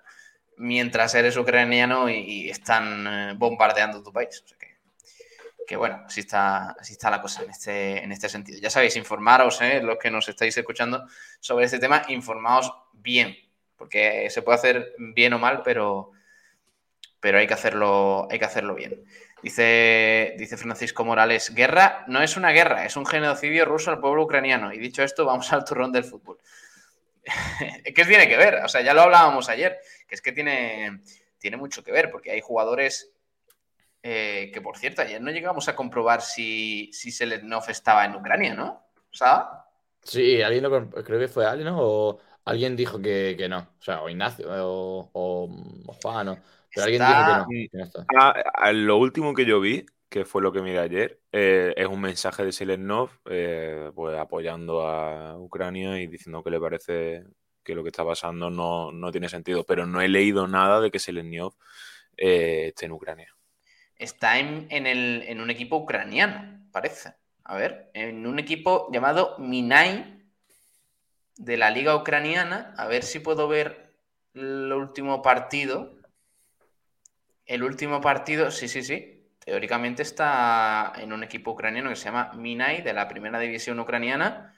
mientras 0.56 1.14
eres 1.14 1.36
ucraniano 1.36 2.08
y, 2.08 2.48
están 2.48 3.06
eh, 3.06 3.34
bombardeando 3.36 4.02
tu 4.02 4.12
país. 4.12 4.42
O 4.44 4.48
sea 4.48 4.58
que, 4.58 4.76
que 5.66 5.76
bueno, 5.76 6.02
así 6.06 6.20
está, 6.20 6.70
así 6.70 6.92
está 6.92 7.10
la 7.10 7.20
cosa 7.20 7.42
en 7.42 7.50
este, 7.50 8.04
en 8.04 8.12
este 8.12 8.28
sentido. 8.28 8.58
Ya 8.60 8.70
sabéis, 8.70 8.96
informaros, 8.96 9.60
¿eh? 9.62 9.80
los 9.82 9.98
que 9.98 10.10
nos 10.10 10.28
estáis 10.28 10.56
escuchando 10.56 11.06
sobre 11.40 11.64
este 11.64 11.78
tema, 11.78 12.02
informaos 12.08 12.72
bien, 12.92 13.36
porque 13.76 14.28
se 14.30 14.42
puede 14.42 14.58
hacer 14.58 14.94
bien 14.98 15.32
o 15.32 15.38
mal, 15.38 15.62
pero, 15.64 16.12
pero 17.22 17.38
hay, 17.38 17.46
que 17.46 17.54
hacerlo, 17.54 18.26
hay 18.28 18.38
que 18.40 18.44
hacerlo 18.44 18.74
bien. 18.74 19.04
Dice, 19.42 20.34
dice 20.36 20.56
Francisco 20.56 21.04
Morales, 21.04 21.54
guerra 21.54 22.04
no 22.08 22.20
es 22.20 22.36
una 22.36 22.50
guerra, 22.50 22.84
es 22.84 22.96
un 22.96 23.06
genocidio 23.06 23.64
ruso 23.64 23.90
al 23.92 24.00
pueblo 24.00 24.24
ucraniano. 24.24 24.72
Y 24.72 24.78
dicho 24.78 25.04
esto, 25.04 25.24
vamos 25.24 25.52
al 25.52 25.64
turrón 25.64 25.92
del 25.92 26.04
fútbol. 26.04 26.38
¿Qué 27.84 28.04
tiene 28.04 28.28
que 28.28 28.36
ver? 28.36 28.56
O 28.64 28.68
sea, 28.68 28.80
ya 28.80 28.92
lo 28.92 29.02
hablábamos 29.02 29.48
ayer, 29.48 29.78
que 30.08 30.16
es 30.16 30.20
que 30.22 30.32
tiene, 30.32 31.00
tiene 31.38 31.56
mucho 31.56 31.84
que 31.84 31.92
ver, 31.92 32.10
porque 32.10 32.32
hay 32.32 32.40
jugadores 32.40 33.12
eh, 34.02 34.50
que, 34.52 34.60
por 34.60 34.76
cierto, 34.76 35.02
ayer 35.02 35.20
no 35.20 35.30
llegamos 35.30 35.68
a 35.68 35.76
comprobar 35.76 36.22
si, 36.22 36.90
si 36.92 37.12
Selenov 37.12 37.64
estaba 37.68 38.04
en 38.04 38.16
Ucrania, 38.16 38.54
¿no? 38.54 38.84
¿Saba? 39.12 39.68
Sí, 40.02 40.42
alguien 40.42 40.64
lo, 40.64 40.90
creo 40.90 41.20
que 41.20 41.28
fue 41.28 41.46
alguien, 41.46 41.68
¿no? 41.68 41.78
O 41.80 42.18
alguien 42.44 42.74
dijo 42.74 43.00
que, 43.00 43.36
que 43.38 43.48
no. 43.48 43.58
O 43.78 43.82
sea, 43.82 44.02
o 44.02 44.08
Ignacio, 44.08 44.48
o, 44.50 45.10
o- 45.12 45.48
o 45.86 45.92
Juan, 46.02 46.28
o- 46.28 46.38
Pero 46.74 46.84
alguien 46.84 47.06
dijo 47.06 47.24
que 47.24 47.30
Está- 47.32 47.38
no, 47.38 47.46
que 47.46 47.68
no 47.72 47.84
está. 47.84 48.72
Lo 48.72 48.96
último 48.96 49.34
que 49.34 49.44
yo 49.44 49.60
vi, 49.60 49.86
que 50.08 50.24
fue 50.24 50.42
lo 50.42 50.52
que 50.52 50.62
miré 50.62 50.78
ayer, 50.78 51.20
eh, 51.32 51.72
es 51.76 51.86
un 51.86 52.00
mensaje 52.00 52.44
de 52.44 52.52
Selenov 52.52 53.10
eh, 53.30 53.90
pues 53.94 54.18
apoyando 54.18 54.86
a 54.86 55.38
Ucrania 55.38 56.00
y 56.00 56.06
diciendo 56.06 56.42
que 56.42 56.50
le 56.50 56.60
parece 56.60 57.24
que 57.64 57.74
lo 57.74 57.82
que 57.82 57.88
está 57.90 58.04
pasando 58.04 58.50
no, 58.50 58.92
no 58.92 59.10
tiene 59.10 59.28
sentido. 59.28 59.64
Pero 59.64 59.86
no 59.86 60.00
he 60.00 60.08
leído 60.08 60.46
nada 60.46 60.80
de 60.80 60.90
que 60.90 60.98
Selenov 60.98 61.54
eh, 62.16 62.66
esté 62.68 62.86
en 62.86 62.92
Ucrania. 62.92 63.34
Está 63.96 64.38
en, 64.38 64.66
en 64.70 64.86
el- 64.86 65.22
en 65.26 65.40
un 65.40 65.50
equipo 65.50 65.76
ucraniano, 65.76 66.68
parece. 66.72 67.14
A 67.44 67.56
ver, 67.56 67.90
en 67.94 68.26
un 68.26 68.38
equipo 68.38 68.88
llamado 68.92 69.36
Minai 69.38 70.22
de 71.36 71.56
la 71.56 71.70
liga 71.70 71.96
ucraniana. 71.96 72.74
A 72.76 72.86
ver 72.86 73.02
si 73.02 73.18
puedo 73.20 73.48
ver 73.48 73.92
el 74.34 74.72
último 74.72 75.22
partido. 75.22 75.94
El 77.54 77.62
último 77.62 78.00
partido, 78.00 78.50
sí, 78.50 78.66
sí, 78.68 78.82
sí. 78.82 79.28
Teóricamente 79.44 80.02
está 80.02 80.92
en 80.96 81.12
un 81.12 81.22
equipo 81.22 81.52
ucraniano 81.52 81.90
que 81.90 81.96
se 81.96 82.06
llama 82.06 82.32
Minai 82.34 82.82
de 82.82 82.92
la 82.92 83.08
primera 83.08 83.38
división 83.38 83.78
ucraniana. 83.80 84.54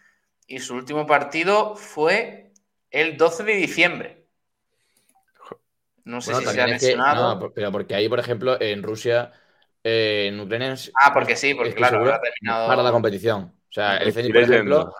Y 0.47 0.61
su 0.61 0.75
último 0.77 1.07
partido 1.07 1.75
fue 1.77 2.53
el 2.91 3.17
12 3.17 3.43
de 3.45 3.55
diciembre. 3.57 4.27
No 6.05 6.21
sé 6.23 6.33
Bueno, 6.33 6.41
si 6.41 6.47
se 6.47 6.63
ha 6.63 6.67
también 6.67 6.73
es 6.73 6.81
que, 6.81 7.03
mencionado. 7.03 7.37
no, 7.37 7.53
pero 7.55 7.71
porque 7.71 7.95
ahí, 7.95 8.09
por 8.09 8.19
ejemplo, 8.19 8.59
en 8.61 8.83
Rusia, 8.83 9.33
eh, 9.83 10.29
en 10.29 10.41
Ucrania, 10.41 10.75
Ah, 11.01 11.13
porque 11.13 11.37
sí, 11.37 11.55
porque 11.55 11.75
claro, 11.75 11.99
terminado- 12.23 12.23
para 12.65 12.83
la 12.83 12.91
competición. 12.93 13.43
O 13.71 13.73
sea, 13.73 13.97
el 13.99 14.13
Zenit, 14.13 14.33
por 14.33 14.45
ejemplo, 14.45 14.95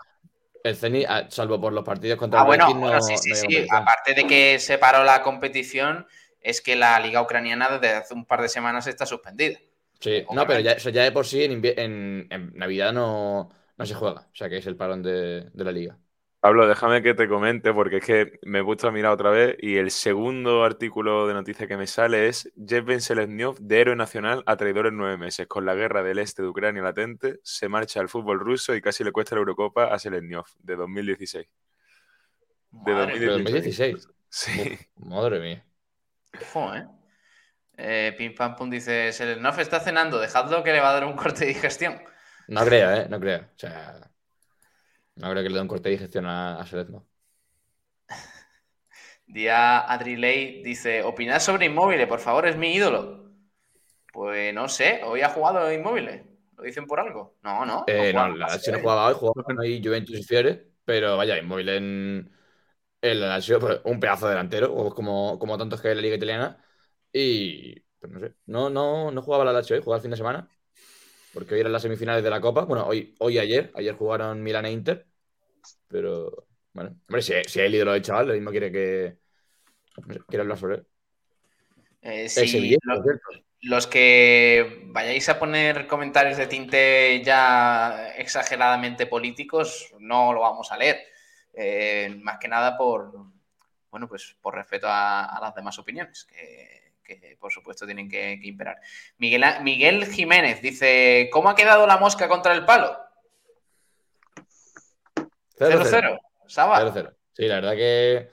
el 0.63 0.75
Zenit, 0.77 1.05
ah, 1.09 1.27
salvo 1.29 1.61
por 1.61 1.73
los 1.73 1.83
partidos 1.85 2.19
contra 2.19 2.39
Ah, 2.39 2.43
el 2.43 2.45
bueno, 2.45 2.65
no, 2.91 2.99
bueno, 2.99 3.01
sí, 3.01 3.17
sí, 3.17 3.33
no 3.35 3.49
sí. 3.49 3.65
Aparte 3.71 4.13
de 4.13 4.27
que 4.27 4.59
se 4.59 4.77
paró 4.77 5.03
la 5.03 5.21
competición, 5.21 6.05
es 6.45 6.61
que 6.61 6.75
la 6.75 6.99
liga 6.99 7.21
ucraniana 7.21 7.69
desde 7.79 7.95
hace 7.95 8.13
un 8.13 8.25
par 8.25 8.41
de 8.41 8.49
semanas 8.49 8.87
está 8.87 9.05
suspendida. 9.05 9.59
Sí, 9.99 10.27
no, 10.29 10.45
pero 10.45 10.59
ya, 10.59 10.73
eso 10.73 10.89
ya 10.89 11.03
de 11.03 11.11
por 11.11 11.25
sí 11.25 11.43
en, 11.43 11.61
en- 11.65 12.27
en 12.29 12.53
Navidad 12.55 12.93
no, 12.93 13.49
no 13.77 13.85
se 13.85 13.95
juega. 13.95 14.21
O 14.31 14.35
sea, 14.35 14.49
que 14.49 14.57
es 14.57 14.65
el 14.67 14.75
parón 14.77 15.01
de, 15.03 15.49
de 15.53 15.63
la 15.63 15.71
liga. 15.71 15.99
Pablo, 16.39 16.67
déjame 16.67 17.01
que 17.01 17.15
te 17.15 17.27
comente 17.27 17.73
porque 17.73 17.97
es 17.97 18.05
que 18.05 18.39
me 18.43 18.59
he 18.59 18.63
puesto 18.63 18.87
a 18.87 18.91
mirar 18.91 19.13
otra 19.13 19.31
vez 19.31 19.57
y 19.59 19.77
el 19.77 19.89
segundo 19.89 20.63
artículo 20.63 21.25
de 21.27 21.33
noticia 21.33 21.65
que 21.67 21.75
me 21.75 21.87
sale 21.87 22.27
es 22.27 22.51
Yevgen 22.55 23.01
Seleznyov 23.01 23.57
de 23.59 23.81
héroe 23.81 23.95
nacional 23.95 24.43
a 24.45 24.55
traidores 24.55 24.93
nueve 24.93 25.17
meses. 25.17 25.47
Con 25.47 25.65
la 25.65 25.73
guerra 25.73 26.03
del 26.03 26.19
este 26.19 26.43
de 26.43 26.49
Ucrania 26.49 26.83
latente, 26.83 27.39
se 27.43 27.67
marcha 27.67 27.99
al 27.99 28.09
fútbol 28.09 28.39
ruso 28.39 28.75
y 28.75 28.81
casi 28.81 29.03
le 29.03 29.11
cuesta 29.11 29.33
la 29.35 29.39
Eurocopa 29.39 29.85
a 29.85 29.97
Seleznyov 29.97 30.45
de 30.59 30.75
2016. 30.75 31.47
De 32.71 32.93
Madre 32.93 33.19
De 33.19 33.31
2016. 33.31 33.75
2016. 33.83 34.07
Sí. 34.29 34.51
Uf, 34.53 34.87
madre 34.97 35.39
mía. 35.39 35.64
Ojo, 36.41 36.75
¿eh? 36.75 36.87
Eh, 37.77 38.15
Pim 38.17 38.33
Pam 38.33 38.55
Pum 38.55 38.69
dice, 38.69 39.11
Selenov 39.11 39.59
está 39.59 39.79
cenando, 39.79 40.19
dejadlo 40.19 40.63
que 40.63 40.71
le 40.71 40.79
va 40.79 40.91
a 40.91 40.93
dar 40.93 41.05
un 41.05 41.15
corte 41.15 41.41
de 41.41 41.53
digestión. 41.53 42.01
No 42.47 42.63
creo, 42.65 42.91
¿eh? 42.93 43.07
No 43.09 43.19
creo. 43.19 43.39
O 43.39 43.57
sea, 43.57 43.99
no 45.15 45.29
creo 45.31 45.43
que 45.43 45.49
le 45.49 45.55
dé 45.55 45.61
un 45.61 45.67
corte 45.67 45.89
de 45.89 45.95
digestión 45.95 46.25
a, 46.25 46.59
a 46.59 46.65
Seleznyov. 46.65 47.03
Día 49.25 49.79
Adriley 49.79 50.63
dice, 50.63 51.03
opinad 51.03 51.39
sobre 51.39 51.65
Inmóviles, 51.65 52.07
por 52.07 52.19
favor, 52.19 52.47
es 52.47 52.55
mi 52.55 52.73
ídolo. 52.73 53.25
Pues 54.13 54.53
no 54.53 54.69
sé, 54.69 55.01
hoy 55.03 55.21
ha 55.21 55.29
jugado 55.29 55.71
Inmóviles. 55.71 56.23
¿Lo 56.57 56.63
dicen 56.63 56.85
por 56.85 56.99
algo? 56.99 57.37
No, 57.43 57.65
no. 57.65 57.83
Eh, 57.87 58.13
no, 58.13 58.29
la 58.29 58.47
Lazio 58.47 58.73
no 58.73 58.79
jugaba 58.79 59.07
hoy, 59.07 59.15
jugaba 59.15 59.59
hoy 59.59 59.81
Juventus 59.83 60.17
y 60.17 60.23
Fiore, 60.23 60.71
pero 60.85 61.17
vaya, 61.17 61.37
inmóvil 61.37 61.69
en 61.69 62.31
el 63.11 63.21
Lazio, 63.21 63.59
pues, 63.59 63.79
un 63.83 63.99
pedazo 63.99 64.25
de 64.25 64.33
delantero, 64.33 64.73
o 64.73 64.93
como, 64.93 65.37
como 65.39 65.57
tantos 65.57 65.81
que 65.81 65.87
hay 65.87 65.91
en 65.93 65.97
la 65.97 66.01
liga 66.01 66.15
italiana. 66.15 66.65
Y 67.11 67.79
pues 67.99 68.11
no 68.11 68.19
sé, 68.19 68.33
no, 68.47 68.69
no, 68.69 69.11
no 69.11 69.21
jugaba 69.21 69.45
la 69.45 69.53
Lazio 69.53 69.75
hoy, 69.75 69.81
jugaba 69.81 69.97
el 69.97 70.01
fin 70.01 70.11
de 70.11 70.17
semana, 70.17 70.47
porque 71.33 71.53
hoy 71.53 71.61
eran 71.61 71.71
las 71.71 71.81
semifinales 71.81 72.23
de 72.23 72.29
la 72.29 72.41
Copa. 72.41 72.65
Bueno, 72.65 72.85
hoy, 72.85 73.15
hoy 73.19 73.39
ayer, 73.39 73.71
ayer 73.75 73.95
jugaron 73.95 74.43
Milan 74.43 74.65
e 74.65 74.71
Inter, 74.71 75.05
pero 75.87 76.47
bueno, 76.73 76.97
hombre, 77.07 77.21
si, 77.21 77.33
si 77.33 77.59
es 77.59 77.65
el 77.65 77.75
ídolo 77.75 77.93
del 77.93 78.01
chaval, 78.01 78.27
lo 78.27 78.33
mismo 78.33 78.51
quiere 78.51 78.71
que 78.71 79.17
no 79.97 80.13
sé, 80.13 80.19
quiere 80.27 80.41
hablar 80.41 80.57
sobre 80.57 80.75
él. 80.75 80.87
Eh, 82.01 82.29
cierto. 82.29 83.29
los 83.61 83.87
que 83.87 84.83
vayáis 84.87 85.27
a 85.29 85.39
poner 85.39 85.87
comentarios 85.87 86.37
de 86.37 86.45
tinte 86.47 87.21
ya 87.23 88.09
exageradamente 88.15 89.07
políticos, 89.07 89.93
no 89.99 90.33
lo 90.33 90.41
vamos 90.41 90.71
a 90.71 90.77
leer. 90.77 91.14
Eh, 91.55 92.19
más 92.21 92.37
que 92.39 92.47
nada 92.47 92.77
por, 92.77 93.11
bueno, 93.89 94.07
pues 94.07 94.35
por 94.41 94.55
respeto 94.55 94.87
a, 94.87 95.25
a 95.25 95.41
las 95.41 95.55
demás 95.55 95.77
opiniones, 95.79 96.25
que, 96.25 96.93
que, 97.03 97.37
por 97.39 97.51
supuesto 97.51 97.85
tienen 97.85 98.09
que, 98.09 98.39
que 98.41 98.47
imperar. 98.47 98.77
Miguel, 99.17 99.43
Miguel 99.61 100.05
Jiménez 100.07 100.61
dice, 100.61 101.29
¿cómo 101.31 101.49
ha 101.49 101.55
quedado 101.55 101.87
la 101.87 101.97
mosca 101.97 102.27
contra 102.27 102.53
el 102.53 102.65
palo? 102.65 102.97
0-0. 105.57 106.19
Saba. 106.47 106.79
0-0. 106.79 107.15
Sí, 107.33 107.47
la 107.47 107.55
verdad 107.55 107.75
que. 107.75 108.29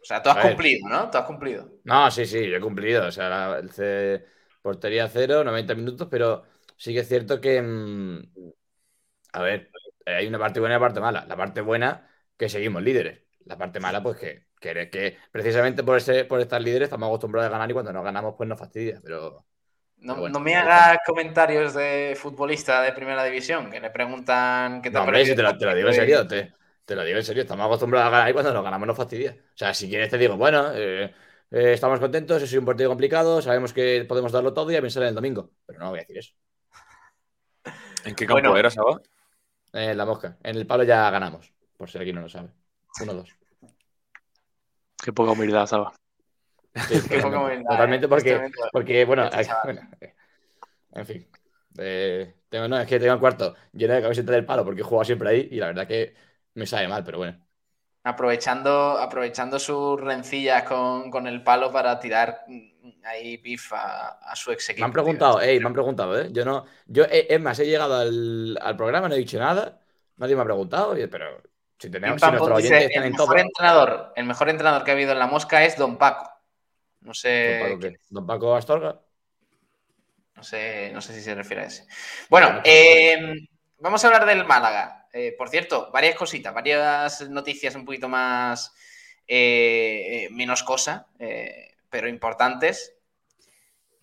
O 0.00 0.04
sea, 0.04 0.22
tú 0.22 0.30
has 0.30 0.36
cumplido, 0.38 0.88
¿no? 0.88 1.10
Tú 1.10 1.18
has 1.18 1.24
cumplido. 1.24 1.68
No, 1.84 2.10
sí, 2.10 2.26
sí, 2.26 2.48
yo 2.48 2.56
he 2.56 2.60
cumplido. 2.60 3.06
O 3.06 3.10
sea, 3.10 3.28
la- 3.28 3.58
el 3.58 3.70
C- 3.70 4.24
portería 4.62 5.08
cero, 5.08 5.42
90 5.44 5.74
minutos, 5.74 6.08
pero 6.10 6.44
sí 6.76 6.92
que 6.92 7.00
es 7.00 7.08
cierto 7.08 7.40
que. 7.40 7.60
mm, 7.62 8.18
A 9.32 9.42
ver, 9.42 9.70
hay 10.06 10.26
una 10.26 10.38
parte 10.38 10.60
buena 10.60 10.74
y 10.74 10.78
una 10.78 10.86
parte 10.86 11.00
mala. 11.00 11.26
La 11.26 11.36
parte 11.36 11.60
buena, 11.60 12.08
que 12.36 12.48
seguimos 12.48 12.82
líderes. 12.82 13.22
La 13.44 13.56
parte 13.58 13.80
mala, 13.80 14.02
pues 14.02 14.16
que, 14.18 14.46
que, 14.60 14.90
que 14.90 15.18
precisamente 15.30 15.84
por, 15.84 15.96
ese, 15.98 16.24
por 16.24 16.40
estar 16.40 16.60
líderes 16.60 16.86
estamos 16.86 17.06
acostumbrados 17.08 17.48
a 17.48 17.52
ganar 17.52 17.70
y 17.70 17.72
cuando 17.74 17.92
no 17.92 18.02
ganamos, 18.02 18.34
pues 18.36 18.48
nos 18.48 18.58
fastidia. 18.58 19.00
Pero 19.02 19.46
No, 19.98 20.14
Pero 20.14 20.22
bueno, 20.22 20.36
no 20.36 20.40
me 20.40 20.54
hagas 20.56 20.98
comentarios 21.06 21.74
de 21.74 22.16
futbolista 22.20 22.82
de 22.82 22.92
primera 22.92 23.24
división, 23.24 23.70
que 23.70 23.80
le 23.80 23.90
preguntan 23.90 24.82
qué 24.82 24.90
te 24.90 24.98
No, 24.98 25.02
hombre, 25.02 25.24
si 25.26 25.34
te 25.34 25.42
lo, 25.42 25.56
te 25.58 25.64
lo 25.66 25.74
digo 25.74 25.88
en 25.88 25.94
serio, 25.94 26.26
te, 26.26 26.54
te 26.84 26.94
lo 26.96 27.04
digo 27.04 27.18
en 27.18 27.24
serio. 27.24 27.42
Estamos 27.42 27.66
acostumbrados 27.66 28.08
a 28.08 28.10
ganar 28.10 28.30
y 28.30 28.32
cuando 28.32 28.52
nos 28.52 28.64
ganamos 28.64 28.86
nos 28.86 28.96
fastidia. 28.96 29.32
O 29.54 29.56
sea, 29.56 29.74
si 29.74 29.88
quieres 29.88 30.08
te 30.10 30.18
digo, 30.18 30.36
bueno, 30.36 30.72
eh, 30.74 31.04
eh, 31.50 31.72
estamos 31.72 31.98
contentos, 32.00 32.42
es 32.42 32.52
un 32.54 32.64
partido 32.64 32.88
complicado, 32.90 33.42
sabemos 33.42 33.72
que 33.72 34.04
podemos 34.08 34.32
darlo 34.32 34.54
todo 34.54 34.70
y 34.70 34.76
a 34.76 34.80
pensar 34.82 35.02
en 35.02 35.10
el 35.10 35.14
domingo. 35.14 35.50
Pero 35.66 35.78
no 35.80 35.90
voy 35.90 35.98
a 35.98 36.02
decir 36.02 36.18
eso. 36.18 36.32
¿En 38.04 38.14
qué 38.14 38.26
campo 38.26 38.54
Bueno. 38.54 38.56
era, 38.56 38.70
Saba? 38.70 39.00
En 39.72 39.90
Eh, 39.90 39.94
la 39.94 40.06
mosca. 40.06 40.38
En 40.42 40.56
el 40.56 40.66
palo 40.66 40.84
ya 40.84 41.10
ganamos, 41.10 41.54
por 41.76 41.90
si 41.90 41.98
alguien 41.98 42.16
no 42.16 42.22
lo 42.22 42.28
sabe. 42.28 42.50
1-2. 43.02 43.30
Qué 45.02 45.12
poca 45.12 45.32
humildad, 45.32 45.66
¿sabes? 45.66 45.88
Sí, 46.74 47.00
Qué 47.08 47.18
poca 47.18 47.38
totalmente. 47.38 47.38
humildad, 47.40 47.72
Totalmente 47.72 48.06
eh. 48.06 48.08
porque, 48.08 48.50
porque 48.72 49.04
bueno, 49.04 49.28
hay- 49.32 49.44
chaval. 49.44 49.64
bueno, 49.64 49.88
en 50.92 51.06
fin. 51.06 51.26
Eh, 51.78 52.34
tengo, 52.48 52.68
no, 52.68 52.78
es 52.80 52.86
que 52.86 52.98
tengo 52.98 53.12
el 53.14 53.20
cuarto 53.20 53.54
lleno 53.72 53.94
de 53.94 54.02
camisetas 54.02 54.34
del 54.34 54.46
palo 54.46 54.64
porque 54.64 54.80
he 54.80 54.84
jugado 54.84 55.04
siempre 55.04 55.28
ahí 55.28 55.48
y 55.50 55.56
la 55.56 55.66
verdad 55.66 55.86
que 55.86 56.14
me 56.54 56.66
sabe 56.66 56.88
mal, 56.88 57.04
pero 57.04 57.18
bueno. 57.18 57.38
Aprovechando, 58.04 58.98
aprovechando 58.98 59.58
sus 59.58 60.00
rencillas 60.00 60.62
con, 60.62 61.10
con 61.10 61.26
el 61.26 61.42
palo 61.42 61.72
para 61.72 61.98
tirar 61.98 62.44
ahí 63.04 63.36
pif 63.38 63.72
a, 63.72 64.10
a 64.30 64.36
su 64.36 64.52
ex 64.52 64.70
equipo. 64.70 64.82
Me 64.82 64.86
han 64.86 64.92
preguntado, 64.92 65.40
ey, 65.40 65.58
me 65.58 65.66
han 65.66 65.72
preguntado, 65.72 66.18
¿eh? 66.20 66.28
Yo 66.32 66.44
no, 66.44 66.64
yo, 66.86 67.04
eh, 67.04 67.26
es 67.28 67.40
más, 67.40 67.58
he 67.58 67.66
llegado 67.66 67.96
al, 67.96 68.56
al 68.62 68.76
programa, 68.76 69.08
no 69.08 69.14
he 69.16 69.18
dicho 69.18 69.38
nada, 69.38 69.80
nadie 70.16 70.36
me 70.36 70.42
ha 70.42 70.44
preguntado, 70.44 70.94
pero 71.10 71.42
si 71.78 71.90
tenemos, 71.90 72.20
si 72.20 72.30
nuestros 72.30 72.62
dice, 72.62 72.84
están 72.84 73.02
el 73.02 73.06
en 73.08 73.12
mejor 73.12 73.38
entrenador, 73.38 74.12
el 74.16 74.24
mejor 74.24 74.48
entrenador 74.48 74.84
que 74.84 74.90
ha 74.90 74.94
habido 74.94 75.12
en 75.12 75.18
la 75.18 75.26
mosca 75.26 75.64
es 75.64 75.76
Don 75.76 75.96
Paco. 75.96 76.30
No 77.00 77.14
sé, 77.14 77.58
Don 77.58 77.68
Paco, 77.68 77.80
¿qué? 77.80 78.00
Don 78.10 78.26
Paco 78.26 78.54
Astorga. 78.56 79.00
no 80.34 80.42
sé, 80.42 80.90
no 80.92 81.00
sé 81.00 81.14
si 81.14 81.20
se 81.20 81.34
refiere 81.34 81.62
a 81.62 81.66
ese. 81.66 81.86
Bueno, 82.28 82.48
Bueno, 82.48 82.62
eh, 82.64 83.48
vamos 83.78 84.02
a 84.02 84.06
hablar 84.08 84.26
del 84.26 84.44
Málaga. 84.44 85.08
Eh, 85.12 85.34
por 85.36 85.48
cierto, 85.48 85.90
varias 85.92 86.14
cositas, 86.14 86.52
varias 86.52 87.28
noticias 87.30 87.74
un 87.74 87.84
poquito 87.84 88.08
más 88.08 88.74
eh, 89.28 90.26
eh, 90.26 90.28
menos 90.30 90.62
cosa, 90.62 91.06
eh, 91.18 91.74
pero 91.90 92.08
importantes. 92.08 92.94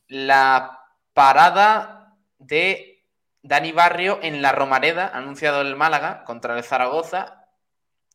La 0.07 0.81
parada 1.13 2.17
de 2.39 3.05
Dani 3.41 3.71
Barrio 3.71 4.19
en 4.21 4.41
la 4.41 4.51
Romareda, 4.51 5.11
anunciado 5.13 5.61
el 5.61 5.75
Málaga 5.75 6.23
contra 6.25 6.57
el 6.57 6.63
Zaragoza. 6.63 7.42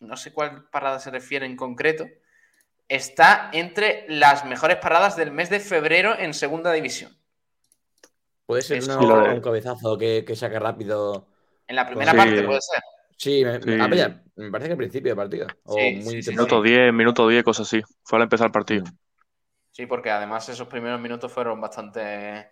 No 0.01 0.17
sé 0.17 0.33
cuál 0.33 0.69
parada 0.71 0.99
se 1.01 1.11
refiere 1.11 1.47
en 1.47 1.57
concreto. 1.57 2.07
Está 2.89 3.51
entre 3.53 4.07
las 4.09 4.45
mejores 4.45 4.77
paradas 4.77 5.17
del 5.17 5.31
mes 5.31 5.51
de 5.51 5.61
febrero 5.61 6.19
en 6.19 6.33
segunda 6.35 6.73
división. 6.73 7.17
Puede 8.47 8.63
ser 8.63 8.83
de- 8.83 8.95
un 9.35 9.41
cabezazo 9.43 9.99
que, 9.99 10.25
que 10.27 10.35
saque 10.37 10.59
rápido. 10.59 11.29
En 11.67 11.77
la 11.77 11.87
primera 11.87 12.13
Sí. 12.13 12.17
parte 12.17 12.43
puede 12.43 12.61
ser. 12.63 12.81
Sí, 13.17 13.45
me, 13.45 13.61
Sí. 13.61 13.79
ah, 13.81 13.89
me 14.37 14.51
parece 14.51 14.69
que 14.69 14.73
al 14.73 14.79
principio 14.79 15.13
de 15.13 15.17
partido. 15.17 15.47
O 15.65 15.75
Sí, 15.75 15.81
muy 15.97 16.03
sí, 16.03 16.23
sí, 16.23 16.27
temprano. 16.31 16.31
Minuto 16.49 16.63
10, 16.63 16.93
minuto 16.95 17.29
10, 17.29 17.45
cosas 17.45 17.67
así. 17.67 17.83
Fue 18.05 18.17
al 18.19 18.23
empezar 18.23 18.47
el 18.47 18.53
partido. 18.53 18.85
Sí, 19.73 19.85
porque 19.87 20.11
además 20.11 20.49
esos 20.49 20.67
primeros 20.69 21.01
minutos 21.01 21.31
fueron 21.31 21.61
bastante, 21.61 22.51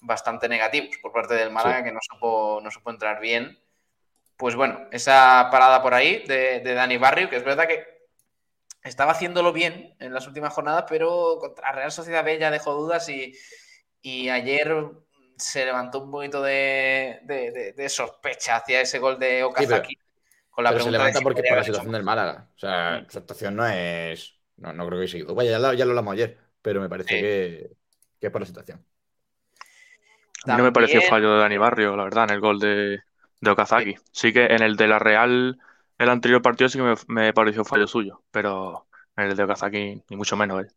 bastante 0.00 0.48
negativos 0.48 0.96
por 1.00 1.12
parte 1.12 1.34
del 1.34 1.50
Málaga, 1.52 1.78
Sí. 1.78 1.84
que 1.84 1.92
no 1.92 2.00
supo, 2.02 2.60
no 2.62 2.70
supo 2.70 2.90
entrar 2.90 3.20
bien. 3.20 3.56
Pues 4.38 4.54
bueno, 4.54 4.86
esa 4.92 5.48
parada 5.50 5.82
por 5.82 5.92
ahí 5.94 6.24
de, 6.26 6.60
de 6.60 6.74
Dani 6.74 6.96
Barrio, 6.96 7.28
que 7.28 7.36
es 7.36 7.44
verdad 7.44 7.66
que 7.66 7.84
estaba 8.84 9.12
haciéndolo 9.12 9.52
bien 9.52 9.96
en 9.98 10.14
las 10.14 10.26
últimas 10.28 10.52
jornadas, 10.54 10.84
pero 10.88 11.38
contra 11.40 11.72
Real 11.72 11.90
Sociedad 11.92 12.24
B 12.24 12.38
ya 12.38 12.50
dejó 12.50 12.72
dudas 12.74 13.08
y, 13.08 13.34
y 14.00 14.28
ayer 14.28 14.74
se 15.36 15.64
levantó 15.64 16.00
un 16.04 16.10
poquito 16.12 16.40
de, 16.42 17.18
de- 17.24 17.50
de- 17.50 17.72
de 17.72 17.88
sospecha 17.88 18.56
hacia 18.56 18.80
ese 18.80 18.98
gol 19.00 19.18
de 19.18 19.42
Okazaki. 19.42 19.98
con 20.50 20.62
la 20.64 20.70
Pero 20.70 20.84
se 20.84 20.90
levanta 20.92 21.18
si 21.18 21.24
porque 21.24 21.42
por 21.42 21.50
la 21.50 21.56
hecho 21.58 21.64
situación 21.72 21.92
del 21.92 22.02
Málaga. 22.04 22.48
O 22.54 22.58
sea, 22.58 23.00
Mm. 23.02 23.10
su 23.10 23.18
actuación 23.18 23.56
no 23.56 23.66
es. 23.66 24.34
No, 24.56 24.72
no 24.72 24.86
creo 24.88 25.00
que 25.00 25.08
siga. 25.08 25.32
Vaya, 25.32 25.50
ya 25.52 25.58
lo, 25.58 25.72
ya 25.74 25.84
lo 25.84 25.90
hablamos 25.92 26.12
ayer, 26.14 26.36
pero 26.62 26.80
me 26.80 26.88
parece 26.88 27.14
Sí. 27.14 27.20
que, 27.20 27.70
que 28.20 28.26
es 28.26 28.32
por 28.32 28.40
la 28.40 28.46
situación. 28.46 28.84
A 30.46 30.52
mí 30.52 30.58
no 30.58 30.64
me 30.64 30.72
pareció 30.72 31.00
También- 31.00 31.10
fallo 31.10 31.34
de 31.34 31.40
Dani 31.40 31.58
Barrio, 31.58 31.96
la 31.96 32.04
verdad, 32.04 32.24
en 32.24 32.30
el 32.34 32.40
gol 32.40 32.58
de, 32.60 33.00
de 33.40 33.50
Okazaki. 33.50 33.96
Sí 34.12 34.32
que 34.32 34.46
en 34.46 34.62
el 34.62 34.76
de 34.76 34.88
la 34.88 34.98
Real, 34.98 35.58
el 35.98 36.08
anterior 36.08 36.42
partido 36.42 36.68
sí 36.68 36.78
que 36.78 36.84
me, 36.84 36.94
me 37.08 37.32
pareció 37.32 37.64
fallo 37.64 37.86
suyo, 37.86 38.22
pero 38.30 38.86
en 39.16 39.24
el 39.26 39.36
de 39.36 39.42
Okazaki 39.44 40.02
ni 40.08 40.16
mucho 40.16 40.36
menos. 40.36 40.64
¿eh? 40.64 40.68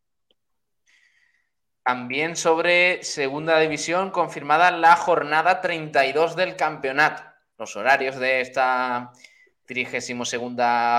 También 1.83 2.35
sobre 2.35 3.03
segunda 3.03 3.59
división, 3.59 4.11
confirmada 4.11 4.71
la 4.71 4.95
jornada 4.95 5.61
32 5.61 6.35
del 6.35 6.55
campeonato. 6.55 7.23
Los 7.57 7.75
horarios 7.75 8.17
de 8.17 8.41
esta 8.41 9.11
32 9.65 10.35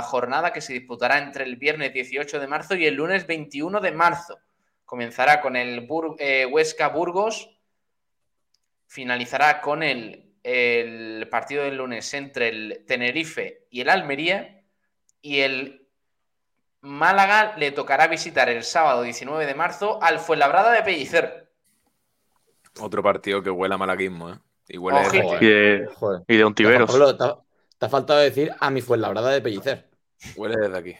jornada 0.04 0.52
que 0.52 0.60
se 0.60 0.72
disputará 0.72 1.18
entre 1.18 1.44
el 1.44 1.56
viernes 1.56 1.92
18 1.92 2.40
de 2.40 2.46
marzo 2.46 2.74
y 2.74 2.86
el 2.86 2.94
lunes 2.94 3.26
21 3.26 3.80
de 3.80 3.92
marzo. 3.92 4.38
Comenzará 4.84 5.40
con 5.40 5.56
el 5.56 5.86
Bur- 5.86 6.16
eh, 6.18 6.46
Huesca 6.46 6.88
Burgos, 6.88 7.48
finalizará 8.86 9.60
con 9.60 9.82
el, 9.82 10.31
el 10.42 11.28
partido 11.30 11.64
del 11.64 11.76
lunes 11.76 12.12
entre 12.14 12.48
el 12.48 12.84
Tenerife 12.86 13.66
y 13.70 13.80
el 13.82 13.88
Almería 13.90 14.62
y 15.20 15.40
el 15.40 15.86
Málaga 16.80 17.54
le 17.56 17.70
tocará 17.70 18.08
visitar 18.08 18.48
el 18.48 18.64
sábado 18.64 19.02
19 19.02 19.46
de 19.46 19.54
marzo 19.54 20.02
al 20.02 20.18
Fuenlabrada 20.18 20.72
de 20.72 20.82
Pellicer. 20.82 21.48
Otro 22.80 23.02
partido 23.02 23.42
que 23.42 23.50
huele 23.50 23.74
a 23.74 23.78
malaguismo, 23.78 24.30
¿eh? 24.32 24.38
Y 24.68 24.78
huele 24.78 24.98
a-. 24.98 25.04
Joder. 25.04 25.42
Y 25.42 25.46
de, 25.46 25.86
Joder. 25.94 26.22
y 26.26 26.36
de. 26.38 26.86
Pablo, 26.86 27.16
te, 27.16 27.24
ha- 27.24 27.36
te 27.78 27.86
ha 27.86 27.88
faltado 27.88 28.18
decir 28.18 28.52
a 28.58 28.70
mi 28.70 28.80
Fuenlabrada 28.80 29.30
de 29.30 29.40
Pellicer. 29.40 29.88
huele 30.34 30.56
desde 30.56 30.76
aquí. 30.78 30.96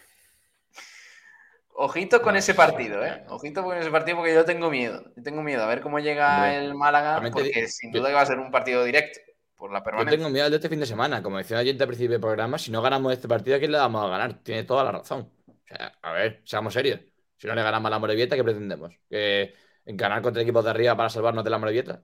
Ojito 1.75 2.23
con 2.23 2.37
ese 2.37 2.55
partido. 2.55 3.05
¿eh? 3.05 3.25
Ojito 3.29 3.65
con 3.65 3.77
ese 3.77 3.91
partido 3.91 4.19
porque 4.19 4.35
yo 4.35 4.45
tengo 4.45 4.71
miedo. 4.71 5.03
Yo 5.17 5.23
tengo 5.23 5.43
miedo 5.43 5.65
a 5.65 5.67
ver 5.67 5.81
cómo 5.81 5.99
llega 5.99 6.55
el 6.55 6.75
Málaga, 6.75 7.21
porque 7.33 7.67
sin 7.67 7.91
duda 7.91 8.09
que 8.09 8.15
va 8.15 8.21
a 8.21 8.27
ser 8.27 8.39
un 8.39 8.51
partido 8.51 8.85
directo 8.85 9.19
por 9.63 9.71
la 9.73 9.79
Yo 9.79 9.85
permanencia. 9.85 10.11
tengo 10.11 10.29
miedo 10.31 10.51
de 10.51 10.57
este 10.57 10.69
fin 10.69 10.81
de 10.81 10.87
semana. 10.87 11.23
Como 11.23 11.39
decía 11.39 11.59
ayer 11.59 11.81
al 11.81 11.87
principio 11.87 12.11
del 12.13 12.21
programa, 12.21 12.59
si 12.59 12.73
no 12.73 12.83
ganamos 12.83 13.13
este 13.13 13.29
partido, 13.29 13.57
¿a 13.57 13.59
quién 13.61 13.71
le 13.71 13.79
vamos 13.79 14.05
a 14.05 14.09
ganar? 14.09 14.43
Tiene 14.43 14.65
toda 14.65 14.83
la 14.85 14.91
razón. 14.93 15.33
O 15.47 15.55
sea, 15.67 15.99
a 16.03 16.13
ver, 16.13 16.43
seamos 16.45 16.75
serios. 16.75 17.01
Si 17.37 17.47
no 17.47 17.55
le 17.55 17.63
ganamos 17.63 17.87
a 17.89 17.91
la 17.91 17.99
Morevieta, 18.01 18.35
¿qué 18.37 18.43
pretendemos? 18.45 18.93
¿Que 19.09 19.55
ganar 19.87 20.21
contra 20.23 20.43
equipos 20.43 20.65
de 20.65 20.71
arriba 20.71 20.97
para 20.97 21.11
salvarnos 21.11 21.45
de 21.45 21.51
la 21.51 21.59
Morevieta? 21.59 22.03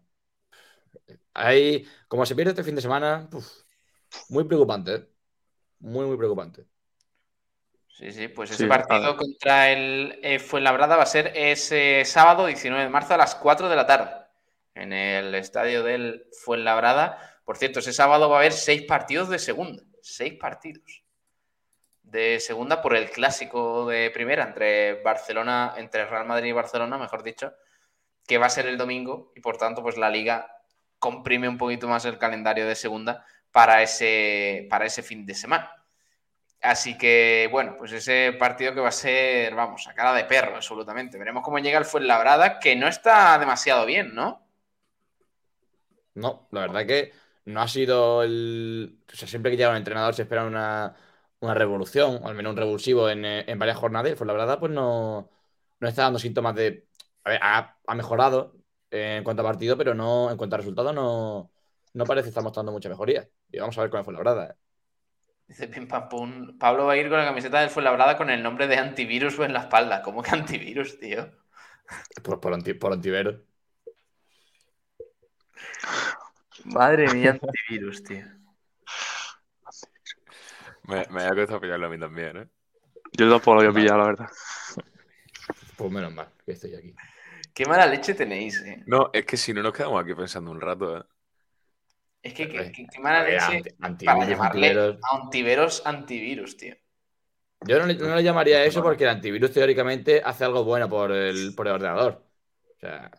Ahí, 1.35 1.87
como 2.09 2.27
se 2.27 2.35
pierde 2.35 2.51
este 2.51 2.65
fin 2.65 2.75
de 2.75 2.83
semana, 2.83 3.29
uf, 3.33 3.47
muy 4.29 4.45
preocupante, 4.45 4.95
¿eh? 4.95 5.09
Muy, 5.81 6.07
muy 6.07 6.17
preocupante. 6.17 6.67
Sí, 7.89 8.13
sí, 8.13 8.29
pues 8.29 8.53
ese 8.53 8.69
partido 8.69 9.17
contra 9.17 9.73
el 9.73 10.21
eh, 10.23 10.39
Fuenlabrada 10.39 10.97
va 10.97 11.03
a 11.03 11.07
ser 11.07 11.33
ese 11.35 12.05
sábado 12.05 12.47
19 12.47 12.85
de 12.85 12.91
marzo 12.91 13.15
a 13.15 13.17
las 13.17 13.35
4 13.35 13.69
de 13.69 13.75
la 13.77 13.87
tarde 13.87 14.29
en 14.75 14.93
el 14.93 15.35
estadio 15.35 15.83
del 15.83 16.27
Fuenlabrada. 16.45 17.38
Por 17.49 17.57
cierto, 17.57 17.79
ese 17.79 17.95
sábado 17.95 18.29
va 18.29 18.37
a 18.37 18.39
haber 18.41 18.53
seis 18.53 18.83
partidos 18.83 19.31
de 19.31 19.39
segunda. 19.39 19.83
Seis 20.03 20.35
partidos 20.35 21.03
de 22.03 22.41
segunda 22.41 22.83
por 22.83 22.95
el 22.95 23.09
clásico 23.09 23.87
de 23.87 24.11
primera 24.11 24.45
entre 24.45 25.01
Barcelona, 25.03 25.73
entre 25.79 26.05
Real 26.05 26.27
Madrid 26.27 26.51
y 26.51 26.53
Barcelona, 26.53 26.99
mejor 26.99 27.23
dicho, 27.23 27.55
que 28.27 28.37
va 28.37 28.45
a 28.45 28.51
ser 28.51 28.67
el 28.67 28.77
domingo 28.77 29.33
y 29.35 29.41
por 29.41 29.57
tanto, 29.57 29.83
pues 29.83 29.97
la 29.97 30.11
liga 30.11 30.61
comprime 30.99 31.49
un 31.49 31.57
poquito 31.57 31.89
más 31.89 32.05
el 32.05 32.19
calendario 32.19 32.67
de 32.67 32.75
segunda 32.75 33.25
para 33.51 33.83
ese, 33.83 34.67
para 34.69 34.85
ese 34.85 35.03
fin 35.03 35.25
de 35.25 35.35
semana. 35.35 35.73
Así 36.61 36.99
que, 36.99 37.49
bueno, 37.51 37.77
pues 37.79 37.93
ese 37.93 38.37
partido 38.39 38.75
que 38.75 38.81
va 38.81 38.89
a 38.89 38.93
ser, 38.93 39.55
vamos, 39.55 39.89
a 39.89 39.95
cara 39.95 40.13
de 40.13 40.25
perro, 40.25 40.57
absolutamente. 40.57 41.17
Veremos 41.17 41.43
cómo 41.43 41.59
llega 41.61 41.79
el 41.79 41.87
Fuenlabrada, 41.87 42.59
que 42.59 42.77
no 42.77 42.89
está 42.89 43.39
demasiado 43.39 43.87
bien, 43.87 44.15
¿no? 44.15 44.47
No, 46.13 46.47
la 46.51 46.61
verdad 46.61 46.85
que 46.85 47.13
no 47.49 47.61
ha 47.63 47.69
sido 47.69 48.23
el. 48.23 49.01
O 49.13 49.17
sea, 49.17 49.29
siempre 49.29 49.51
que 49.51 49.57
llega 49.57 49.71
un 49.71 49.77
entrenador 49.77 50.15
se 50.15 50.23
espera 50.23 50.45
una, 50.45 50.95
una 51.41 51.55
revolución, 51.55 52.21
o 52.23 52.29
al 52.29 52.35
menos 52.35 52.51
un 52.53 52.57
revulsivo 52.59 53.09
en, 53.11 53.25
eh, 53.25 53.45
en 53.49 53.59
varias 53.59 53.79
jornadas. 53.79 54.09
Y 54.09 54.13
el 54.13 54.17
Fuenlabrada, 54.19 54.59
pues 54.61 54.73
no, 54.73 55.31
no 55.81 55.89
está 55.89 56.03
dando 56.03 56.19
síntomas 56.19 56.55
de. 56.55 56.87
A 57.25 57.31
ver, 57.31 57.41
ha, 57.43 57.79
ha 57.87 57.95
mejorado 57.95 58.57
en 58.91 59.25
cuanto 59.25 59.43
a 59.43 59.47
partido, 59.47 59.77
pero 59.77 59.95
no 59.95 60.31
en 60.31 60.37
cuanto 60.37 60.57
a 60.57 60.59
resultados, 60.59 60.95
no, 60.95 61.53
no 61.95 62.05
parece 62.05 62.29
estar 62.29 62.43
mostrando 62.43 62.73
mucha 62.73 62.89
mejoría. 62.89 63.29
Y 63.51 63.59
vamos 63.59 63.77
a 63.79 63.83
ver 63.83 63.91
con 63.91 63.99
el 63.99 64.05
Fuenlabrada. 64.05 64.51
¿eh? 64.51 64.55
Dice 65.49 65.69
Pim 65.69 65.89
Pam 65.89 66.09
Pum. 66.09 66.59
Pablo 66.59 66.87
va 66.87 66.93
a 66.93 66.97
ir 66.97 67.09
con 67.09 67.19
la 67.19 67.25
camiseta 67.25 67.61
del 67.61 67.71
Fuenlabrada 67.71 68.17
con 68.17 68.31
el 68.31 68.43
nombre 68.43 68.67
de 68.69 68.77
antivirus 68.77 69.39
en 69.41 69.53
la 69.53 69.61
espalda. 69.61 70.03
¿Cómo 70.03 70.23
que 70.23 70.31
antivirus, 70.31 70.99
tío? 71.01 71.31
Por, 72.23 72.41
por, 72.41 72.53
anti- 72.55 72.75
por 72.75 72.93
antivero. 72.93 73.45
Madre 76.73 77.13
mía, 77.15 77.31
antivirus, 77.43 78.03
tío. 78.03 78.25
Me, 80.85 81.07
me 81.11 81.25
ha 81.25 81.35
costado 81.35 81.61
pillarlo 81.61 81.87
a 81.87 81.91
mí 81.91 81.99
también, 81.99 82.37
¿eh? 82.37 82.47
Yo 83.13 83.29
tampoco 83.31 83.55
lo 83.55 83.61
había 83.61 83.73
pillado, 83.73 83.99
la 83.99 84.07
verdad. 84.07 84.29
Pues 85.77 85.91
menos 85.93 86.13
mal 86.13 86.29
que 86.45 86.53
estoy 86.53 86.75
aquí. 86.75 86.95
Qué 87.55 87.67
mala 87.67 87.87
leche 87.87 88.15
tenéis, 88.15 88.63
eh. 88.63 88.83
No, 88.87 89.11
es 89.13 89.25
que 89.25 89.37
si 89.37 89.53
no 89.53 89.63
nos 89.63 89.73
quedamos 89.73 90.03
aquí 90.03 90.15
pensando 90.15 90.51
un 90.51 90.61
rato, 90.61 90.99
¿eh? 90.99 91.03
Es 92.23 92.35
que 92.35 92.49
qué, 92.49 92.59
Eh, 92.61 92.73
qué- 92.73 93.01
mala 93.01 93.23
ver, 93.23 93.35
leche 93.35 93.57
anti- 93.57 93.71
para 94.07 94.19
antivirus, 94.19 94.29
llamarle 94.29 94.67
antiveros. 94.67 94.99
a 95.03 95.17
antiveros 95.17 95.83
antivirus, 95.87 96.57
tío. 96.57 96.75
Yo 97.63 97.79
no 97.79 97.87
le, 97.87 97.95
no 97.95 98.15
le 98.15 98.23
llamaría 98.23 98.65
eso 98.65 98.83
porque 98.83 99.05
el 99.05 99.11
antivirus 99.11 99.53
teóricamente 99.53 100.23
hace 100.25 100.45
algo 100.45 100.65
bueno 100.65 100.89
por 100.89 101.13
el, 101.13 101.53
por 101.57 101.67
el 101.67 101.75
ordenador. 101.75 102.25
O 102.77 102.81
sea, 102.81 103.11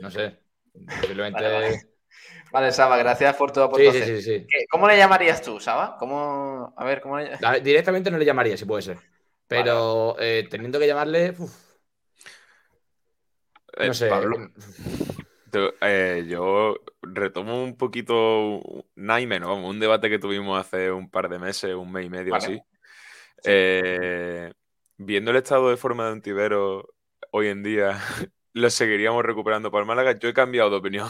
no 0.00 0.10
sé. 0.10 0.38
Vale, 0.74 1.52
vale. 1.52 1.89
Vale, 2.52 2.72
Saba, 2.72 2.96
gracias 2.96 3.36
por 3.36 3.52
tu 3.52 3.60
aportación. 3.60 4.04
sí, 4.04 4.16
sí, 4.16 4.22
sí. 4.22 4.46
¿Qué- 4.48 4.66
¿Cómo 4.70 4.88
le 4.88 4.96
llamarías 4.96 5.42
tú, 5.42 5.60
Saba? 5.60 5.96
¿Cómo... 5.98 6.74
A 6.76 6.84
ver, 6.84 7.00
¿cómo 7.00 7.18
le 7.18 7.36
Directamente 7.62 8.10
no 8.10 8.18
le 8.18 8.24
llamaría, 8.24 8.56
si 8.56 8.64
puede 8.64 8.82
ser. 8.82 8.98
Pero 9.46 10.16
eh, 10.18 10.46
teniendo 10.50 10.78
que 10.78 10.86
llamarle. 10.86 11.34
uf, 11.38 11.52
Eh, 13.78 13.86
no 13.88 13.94
sé. 13.94 14.08
Pablo, 14.08 14.36
eh, 15.80 16.24
yo 16.28 16.76
retomo 17.02 17.62
un 17.62 17.76
poquito, 17.76 18.60
nada 18.94 19.20
y 19.20 19.26
menos, 19.26 19.48
vamos, 19.48 19.70
un 19.70 19.80
debate 19.80 20.08
que 20.08 20.18
tuvimos 20.18 20.60
hace 20.60 20.90
un 20.90 21.10
par 21.10 21.28
de 21.28 21.38
meses, 21.38 21.74
un 21.74 21.90
mes 21.90 22.06
y 22.06 22.10
medio 22.10 22.32
Vale. 22.32 22.44
así. 22.44 22.60
Eh, 23.44 24.52
viendo 24.96 25.30
el 25.30 25.38
estado 25.38 25.70
de 25.70 25.76
forma 25.76 26.06
de 26.06 26.12
Antivero 26.12 26.94
hoy 27.32 27.48
en 27.48 27.62
día, 27.62 27.98
lo 28.52 28.70
seguiríamos 28.70 29.24
recuperando 29.24 29.70
para 29.70 29.82
el 29.82 29.88
Málaga. 29.88 30.12
Yo 30.18 30.28
he 30.28 30.34
cambiado 30.34 30.70
de 30.70 30.76
opinión. 30.76 31.08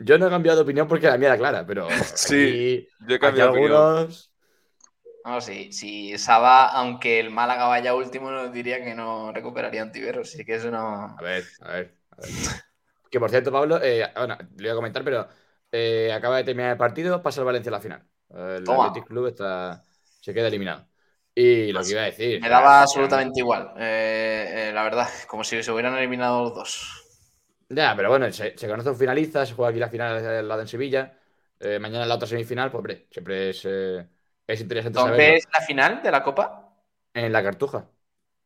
Yo 0.00 0.16
no 0.18 0.26
he 0.26 0.30
cambiado 0.30 0.58
de 0.58 0.62
opinión 0.62 0.86
porque 0.88 1.06
la 1.08 1.18
mía 1.18 1.28
era 1.28 1.36
clara, 1.38 1.66
pero. 1.66 1.88
Sí, 2.14 2.86
aquí- 2.86 2.88
Yo 3.08 3.14
he 3.16 3.18
cambiado 3.18 3.52
de 3.52 3.58
opinión. 3.58 3.76
algunos. 3.82 4.32
No, 5.24 5.40
sí, 5.40 5.72
si 5.72 6.16
Saba, 6.16 6.68
aunque 6.68 7.20
el 7.20 7.30
Málaga 7.30 7.66
vaya 7.66 7.94
último, 7.94 8.30
nos 8.30 8.52
diría 8.52 8.82
que 8.82 8.94
no 8.94 9.30
recuperaría 9.32 9.82
antivirus. 9.82 10.32
Así 10.34 10.44
que 10.44 10.54
eso 10.54 10.70
no. 10.70 11.16
A 11.18 11.22
ver, 11.22 11.44
a 11.60 11.72
ver. 11.72 11.94
a 12.12 12.20
ver. 12.22 12.30
Que 13.10 13.18
por 13.20 13.28
cierto, 13.30 13.52
Pablo, 13.52 13.78
eh, 13.82 14.10
bueno, 14.16 14.38
le 14.56 14.62
voy 14.62 14.70
a 14.70 14.74
comentar, 14.74 15.04
pero 15.04 15.28
eh, 15.72 16.10
acaba 16.14 16.38
de 16.38 16.44
terminar 16.44 16.72
el 16.72 16.78
partido, 16.78 17.22
pasa 17.22 17.40
el 17.40 17.46
Valencia 17.46 17.68
a 17.70 17.72
la 17.72 17.80
final. 17.80 18.04
El 18.30 18.64
Toma. 18.64 18.86
Athletic 18.86 19.08
Club 19.08 19.26
está, 19.26 19.82
se 20.20 20.32
queda 20.32 20.48
eliminado. 20.48 20.86
Y 21.34 21.72
lo 21.72 21.82
que 21.82 21.90
iba 21.90 22.02
a 22.02 22.04
decir. 22.06 22.40
Me 22.40 22.48
daba 22.48 22.68
que- 22.78 22.82
absolutamente 22.84 23.40
igual. 23.40 23.72
eh, 23.78 24.68
eh, 24.68 24.72
la 24.72 24.82
verdad, 24.82 25.08
como 25.26 25.44
si 25.44 25.62
se 25.62 25.70
hubieran 25.72 25.94
eliminado 25.96 26.42
los 26.44 26.54
dos. 26.54 27.04
Ya, 27.70 27.94
pero 27.96 28.08
bueno, 28.08 28.30
se, 28.32 28.56
se 28.56 28.68
conoce 28.68 28.88
un 28.90 28.96
finalista, 28.96 29.44
se 29.44 29.52
juega 29.54 29.70
aquí 29.70 29.78
la 29.78 29.90
final 29.90 30.24
al 30.24 30.48
lado 30.48 30.62
en 30.62 30.68
Sevilla. 30.68 31.18
eh, 31.60 31.78
mañana 31.78 32.06
la 32.06 32.14
otra 32.14 32.26
semifinal, 32.28 32.70
pues 32.70 32.78
hombre, 32.78 33.08
siempre 33.10 33.50
es, 33.50 33.62
eh, 33.66 34.08
es 34.46 34.60
interesante 34.60 35.00
¿Dónde 35.00 35.10
saberlo. 35.16 35.36
es 35.36 35.46
la 35.52 35.60
final 35.64 36.02
de 36.02 36.10
la 36.10 36.22
Copa? 36.22 36.74
En 37.14 37.32
la 37.32 37.42
Cartuja. 37.42 37.90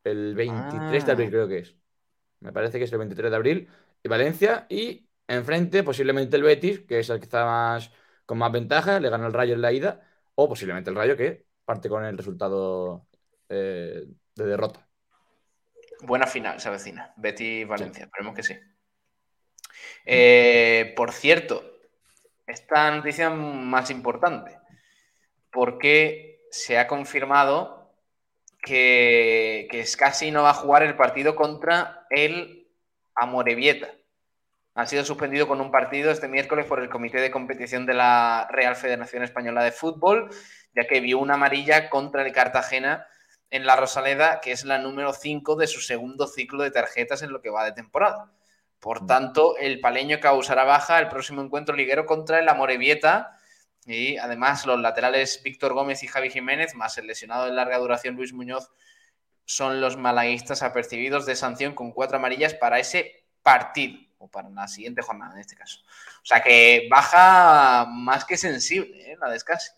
El 0.05 0.35
23 0.35 1.07
de 1.07 1.13
Ah. 1.13 1.15
abril 1.15 1.31
creo 1.31 1.49
que 1.49 1.59
es. 1.59 1.77
Me 2.41 2.53
parece 2.53 2.79
que 2.79 2.85
es 2.85 2.93
el 2.93 2.99
23 2.99 3.31
de 3.31 3.37
abril. 3.37 3.69
Y 4.03 4.09
Valencia. 4.09 4.67
Y 4.71 5.09
enfrente, 5.29 5.83
posiblemente 5.85 6.37
el 6.37 6.43
Betis, 6.45 6.81
que 6.83 7.01
es 7.01 7.11
el 7.11 7.19
que 7.21 7.25
está 7.25 7.45
más 7.47 7.93
con 8.27 8.39
más 8.39 8.53
ventaja, 8.53 9.01
le 9.01 9.11
gana 9.11 9.27
el 9.27 9.33
Rayo 9.35 9.55
en 9.55 9.63
la 9.63 9.73
ida. 9.73 10.03
O 10.37 10.49
posiblemente 10.49 10.91
el 10.91 10.97
Rayo 10.97 11.17
que 11.17 11.47
parte 11.65 11.89
con 11.89 12.05
el 12.05 12.17
resultado 12.19 13.09
eh, 13.49 14.07
de 14.35 14.47
derrota. 14.47 14.89
Buena 16.03 16.27
final 16.27 16.61
se 16.61 16.69
avecina. 16.69 17.13
Betty 17.17 17.65
Valencia, 17.65 18.05
esperemos 18.05 18.35
que 18.35 18.43
sí. 18.43 18.55
Eh, 20.05 20.93
por 20.97 21.13
cierto, 21.13 21.65
esta 22.47 22.91
noticia 22.91 23.31
más 23.31 23.91
importante, 23.91 24.59
porque 25.51 26.47
se 26.51 26.79
ha 26.79 26.87
confirmado 26.87 27.93
que, 28.63 29.69
que 29.71 29.85
Scassi 29.85 30.31
no 30.31 30.43
va 30.43 30.51
a 30.51 30.55
jugar 30.55 30.83
el 30.83 30.97
partido 30.97 31.35
contra 31.35 32.07
el 32.11 32.69
Amorebieta. 33.15 33.91
Ha 34.75 34.87
sido 34.87 35.05
suspendido 35.05 35.47
con 35.47 35.61
un 35.61 35.71
partido 35.71 36.11
este 36.11 36.29
miércoles 36.29 36.65
por 36.65 36.81
el 36.81 36.89
Comité 36.89 37.21
de 37.21 37.31
Competición 37.31 37.85
de 37.85 37.93
la 37.95 38.49
Real 38.51 38.75
Federación 38.75 39.23
Española 39.23 39.63
de 39.63 39.73
Fútbol, 39.73 40.31
ya 40.75 40.87
que 40.87 41.01
vio 41.01 41.19
una 41.19 41.35
amarilla 41.35 41.91
contra 41.91 42.25
el 42.25 42.33
Cartagena 42.33 43.07
en 43.51 43.67
la 43.67 43.77
Rosaleda, 43.77 44.41
que 44.41 44.53
es 44.53 44.65
la 44.65 44.79
número 44.79 45.13
5 45.13 45.57
de 45.57 45.67
su 45.67 45.81
segundo 45.83 46.27
ciclo 46.27 46.63
de 46.63 46.71
tarjetas 46.71 47.23
en 47.23 47.33
lo 47.33 47.43
que 47.43 47.51
va 47.51 47.67
de 47.67 47.73
temporada. 47.73 48.33
Por 48.83 49.07
tanto, 49.07 49.57
el 49.59 49.79
paleño 49.79 50.19
causará 50.19 50.65
baja 50.65 50.99
el 50.99 51.07
próximo 51.07 51.41
encuentro 51.41 51.77
liguero 51.77 52.05
contra 52.05 52.41
el 52.41 52.49
Amorebieta. 52.49 53.39
Y 53.87 54.17
además, 54.17 54.67
los 54.67 54.81
laterales 54.81 55.41
Víctor 55.45 55.73
Gómez 55.73 56.03
y 56.03 56.09
Javi 56.09 56.31
Jiménez, 56.31 56.75
más 56.75 56.99
el 56.99 57.07
lesionado 57.07 57.47
de 57.47 57.53
larga 57.53 57.79
duración 57.79 58.17
Luis 58.17 58.33
Muñoz, 58.33 58.73
son 59.45 59.81
los 59.81 59.97
malaguistas 59.97 60.65
apercibidos 60.65 61.27
de 61.27 61.37
sanción 61.37 61.75
con 61.77 61.93
cuatro 61.93 62.17
amarillas 62.17 62.55
para 62.55 62.81
ese 62.81 63.25
partido, 63.45 64.01
o 64.19 64.29
para 64.29 64.51
la 64.51 64.67
siguiente 64.67 65.01
jornada 65.01 65.35
en 65.35 65.41
este 65.43 65.55
caso. 65.55 65.79
O 66.21 66.25
sea 66.27 66.43
que 66.43 66.89
baja 66.91 67.87
más 67.89 68.25
que 68.25 68.37
sensible 68.37 69.13
¿eh? 69.13 69.17
la 69.21 69.31
descanse. 69.31 69.75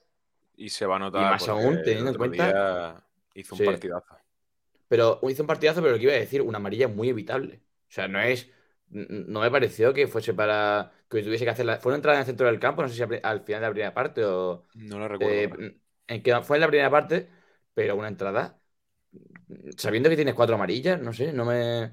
Y 0.57 0.71
se 0.71 0.87
va 0.87 0.97
a 0.97 0.99
notar. 1.01 1.21
Y 1.21 1.25
más 1.27 1.47
aún, 1.47 1.83
teniendo 1.85 2.11
en 2.13 2.17
cuenta- 2.17 3.05
Hizo 3.35 3.55
un 3.55 3.59
Sí. 3.59 3.65
partidazo. 3.67 4.17
Pero 4.89 5.21
hizo 5.29 5.43
un 5.43 5.47
partidazo, 5.47 5.83
pero 5.83 5.93
lo 5.93 5.99
que 5.99 6.05
iba 6.05 6.13
a 6.13 6.17
decir, 6.17 6.41
una 6.41 6.57
amarilla 6.57 6.89
muy 6.89 7.11
evitable. 7.11 7.61
O 7.89 7.93
sea, 7.93 8.09
no 8.09 8.19
es. 8.21 8.49
No 8.91 9.41
me 9.41 9.51
pareció 9.51 9.93
que 9.93 10.07
fuese 10.07 10.35
para. 10.35 10.93
que 11.11 11.23
tuviese 11.23 11.45
que 11.45 11.51
hacer 11.51 11.67
la. 11.67 11.79
Fue 11.79 11.91
una 11.91 11.97
entrada 11.97 12.19
en 12.19 12.21
el 12.21 12.27
centro 12.27 12.47
del 12.47 12.61
campo, 12.61 12.83
no 12.83 12.89
sé 12.89 12.95
si 12.95 13.03
al 13.03 13.21
al 13.23 13.41
final 13.43 13.61
de 13.63 13.67
la 13.69 13.71
primera 13.73 13.95
parte 13.95 14.25
o. 14.25 14.65
No 14.75 15.01
lo 15.01 15.09
recuerdo. 15.09 15.49
eh, 15.49 15.79
en 16.07 16.23
que 16.23 16.41
fue 16.43 16.57
en 16.57 16.61
la 16.63 16.69
primera 16.69 16.91
parte, 16.91 17.31
pero 17.75 17.97
una 17.97 18.09
entrada. 18.09 18.61
Sabiendo 19.77 20.09
que 20.09 20.17
tienes 20.17 20.35
cuatro 20.35 20.55
amarillas, 20.55 21.01
no 21.01 21.13
sé, 21.13 21.33
no 21.33 21.45
me. 21.45 21.93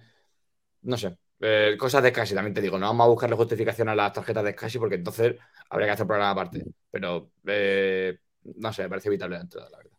No 0.83 0.97
sé. 0.97 1.17
Eh, 1.39 1.75
cosas 1.79 2.03
de 2.03 2.09
Scassi, 2.11 2.35
también 2.35 2.53
te 2.55 2.61
digo, 2.61 2.79
no 2.79 2.87
vamos 2.87 3.05
a 3.05 3.09
buscarle 3.09 3.35
justificación 3.35 3.89
a 3.89 3.95
las 3.95 4.13
tarjetas 4.13 4.43
de 4.43 4.53
Scassi 4.53 4.79
porque 4.79 4.95
entonces 4.95 5.37
habría 5.69 5.87
que 5.87 5.93
hacer 5.93 6.07
programa 6.07 6.31
aparte. 6.31 6.65
Pero 6.91 7.31
eh, 7.47 8.19
no 8.57 8.73
sé, 8.73 8.83
me 8.83 8.89
parece 8.89 9.09
evitable 9.09 9.37
la 9.37 9.43
entrada, 9.43 9.69
la 9.71 9.77
verdad. 9.79 9.93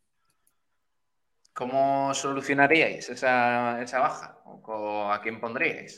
¿Cómo 1.59 2.13
solucionaríais 2.15 3.09
esa, 3.09 3.81
esa 3.83 3.99
baja? 4.01 4.29
¿O 4.45 5.11
a 5.15 5.21
quién 5.23 5.41
pondríais? 5.41 5.93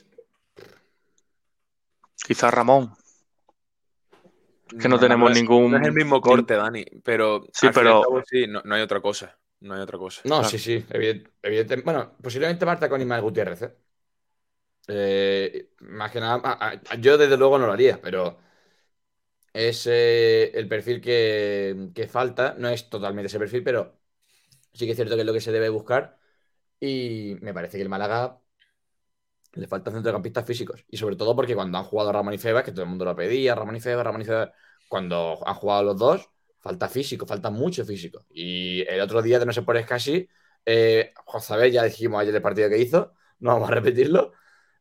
Quizás 2.27 2.53
Ramón. 2.53 2.93
que 4.81 4.89
no 4.89 4.99
tenemos 4.99 5.31
es- 5.31 5.37
ningún- 5.37 5.71
No 5.71 5.77
es 5.77 5.87
el 5.87 5.93
mismo 5.93 6.21
corte, 6.21 6.55
Dani, 6.55 6.85
pero. 7.05 7.45
Sí, 7.53 7.69
pero- 7.73 8.03
cabo, 8.03 8.23
sí, 8.27 8.47
no, 8.49 8.61
no 8.65 8.75
hay 8.75 8.83
otra 8.83 9.01
cosa. 9.01 9.39
No 9.61 9.75
hay 9.75 9.81
otra 9.81 9.99
cosa. 9.99 10.23
No, 10.25 10.37
Claro. 10.39 10.49
sí, 10.49 10.59
sí, 10.59 10.85
evidente, 10.91 11.31
evidente- 11.43 11.77
Bueno, 11.83 12.17
posiblemente 12.21 12.67
Marta 12.67 12.89
con 12.89 13.01
Ismael 13.01 13.23
Gutiérrez. 13.23 13.63
¿eh? 13.63 13.75
Eh, 14.89 15.71
más 15.81 16.11
que 16.11 16.21
nada, 16.21 16.41
a- 16.45 16.71
a- 16.91 16.97
yo 16.97 17.17
desde 17.17 17.37
luego 17.37 17.59
no 17.59 17.67
lo 17.67 17.73
haría, 17.73 18.01
pero 18.01 18.39
es 19.53 19.87
eh, 19.87 20.51
el 20.55 20.67
perfil 20.69 21.01
que, 21.01 21.91
que 21.95 22.09
falta. 22.09 22.55
No 22.59 22.69
es 22.69 22.89
totalmente 22.91 23.29
ese 23.29 23.39
perfil, 23.39 23.63
pero 23.63 23.99
sí 24.73 24.87
que 24.87 24.93
es 24.93 24.97
cierto 24.97 25.15
que 25.15 25.21
es 25.21 25.27
lo 25.27 25.33
que 25.33 25.41
se 25.41 25.53
debe 25.53 25.69
buscar. 25.69 26.19
Y 26.81 27.37
me 27.41 27.55
parece 27.55 27.77
que 27.79 27.83
el 27.83 27.89
Málaga 27.89 28.39
le 29.61 29.69
faltan 29.69 29.95
centrocampistas 29.95 30.45
físicos. 30.47 30.85
Y 30.91 30.97
sobre 30.97 31.17
todo 31.17 31.35
porque 31.37 31.55
cuando 31.55 31.79
han 31.79 31.85
jugado 31.85 32.13
Ramón 32.13 32.35
y 32.35 32.39
Febas, 32.39 32.65
que 32.65 32.73
todo 32.73 32.83
el 32.83 32.89
mundo 32.89 33.05
lo 33.05 33.17
pedía, 33.17 33.55
Ramón 33.55 33.77
y 33.77 33.81
Febas, 33.81 34.05
Ramón 34.05 34.23
y 34.23 34.25
Febas, 34.25 34.51
cuando 34.89 35.39
han 35.47 35.55
jugado 35.55 35.83
los 35.85 35.99
dos, 35.99 36.31
falta 36.61 36.89
físico, 36.89 37.27
falta 37.27 37.51
mucho 37.51 37.85
físico. 37.85 38.27
Y 38.31 38.83
el 38.89 39.01
otro 39.01 39.23
día, 39.23 39.39
de 39.39 39.47
no 39.47 39.53
sé 39.53 39.63
por 39.63 39.77
es 39.77 39.87
casi, 39.87 40.29
eh, 40.65 41.13
José 41.27 41.71
ya 41.71 41.83
dijimos 41.85 42.21
ayer 42.21 42.35
el 42.35 42.43
partido 42.43 42.69
que 42.69 42.79
hizo, 42.79 43.13
no 43.41 43.53
vamos 43.53 43.69
a 43.71 43.75
repetirlo. 43.75 44.33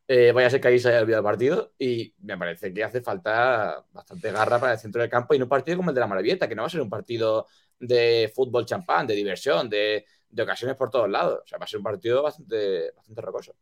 Eh, 0.07 0.31
vaya 0.33 0.47
a 0.47 0.49
ser 0.49 0.59
que 0.61 0.67
ahí 0.67 0.79
se 0.79 0.89
haya 0.89 0.99
olvidado 1.01 1.21
el 1.21 1.25
partido 1.25 1.73
y 1.79 2.13
me 2.19 2.37
parece 2.37 2.73
que 2.73 2.83
hace 2.83 3.01
falta 3.01 3.85
bastante 3.91 4.31
garra 4.31 4.59
para 4.59 4.73
el 4.73 4.79
centro 4.79 5.01
del 5.01 5.09
campo 5.09 5.33
y 5.33 5.39
no 5.39 5.45
un 5.45 5.49
partido 5.49 5.77
como 5.77 5.91
el 5.91 5.95
de 5.95 6.01
la 6.01 6.07
Maravieta, 6.07 6.47
que 6.47 6.55
no 6.55 6.63
va 6.63 6.67
a 6.67 6.69
ser 6.69 6.81
un 6.81 6.89
partido 6.89 7.47
de 7.79 8.31
fútbol 8.35 8.65
champán, 8.65 9.07
de 9.07 9.15
diversión, 9.15 9.69
de, 9.69 10.05
de 10.29 10.43
ocasiones 10.43 10.75
por 10.75 10.89
todos 10.89 11.09
lados. 11.09 11.41
O 11.43 11.47
sea, 11.47 11.57
va 11.57 11.65
a 11.65 11.67
ser 11.67 11.77
un 11.79 11.83
partido 11.85 12.21
bastante, 12.23 12.91
bastante 12.95 13.21
rocoso. 13.21 13.55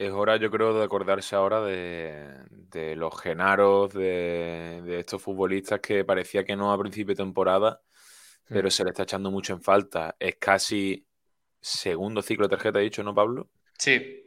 Es 0.00 0.12
hora, 0.12 0.36
yo 0.36 0.48
creo, 0.48 0.74
de 0.78 0.84
acordarse 0.84 1.34
ahora 1.34 1.60
de, 1.60 2.28
de 2.50 2.94
los 2.94 3.20
genaros, 3.20 3.92
de, 3.92 4.80
de 4.84 5.00
estos 5.00 5.20
futbolistas 5.20 5.80
que 5.80 6.04
parecía 6.04 6.44
que 6.44 6.54
no 6.54 6.72
a 6.72 6.78
principio 6.78 7.14
de 7.16 7.24
temporada, 7.24 7.80
pero 8.48 8.70
se 8.70 8.84
le 8.84 8.90
está 8.90 9.02
echando 9.02 9.32
mucho 9.32 9.54
en 9.54 9.60
falta. 9.60 10.14
Es 10.20 10.36
casi 10.36 11.04
segundo 11.60 12.22
ciclo 12.22 12.46
de 12.46 12.54
tarjeta, 12.56 12.78
he 12.78 12.82
dicho, 12.84 13.02
¿no, 13.02 13.12
Pablo? 13.12 13.48
Sí. 13.76 14.24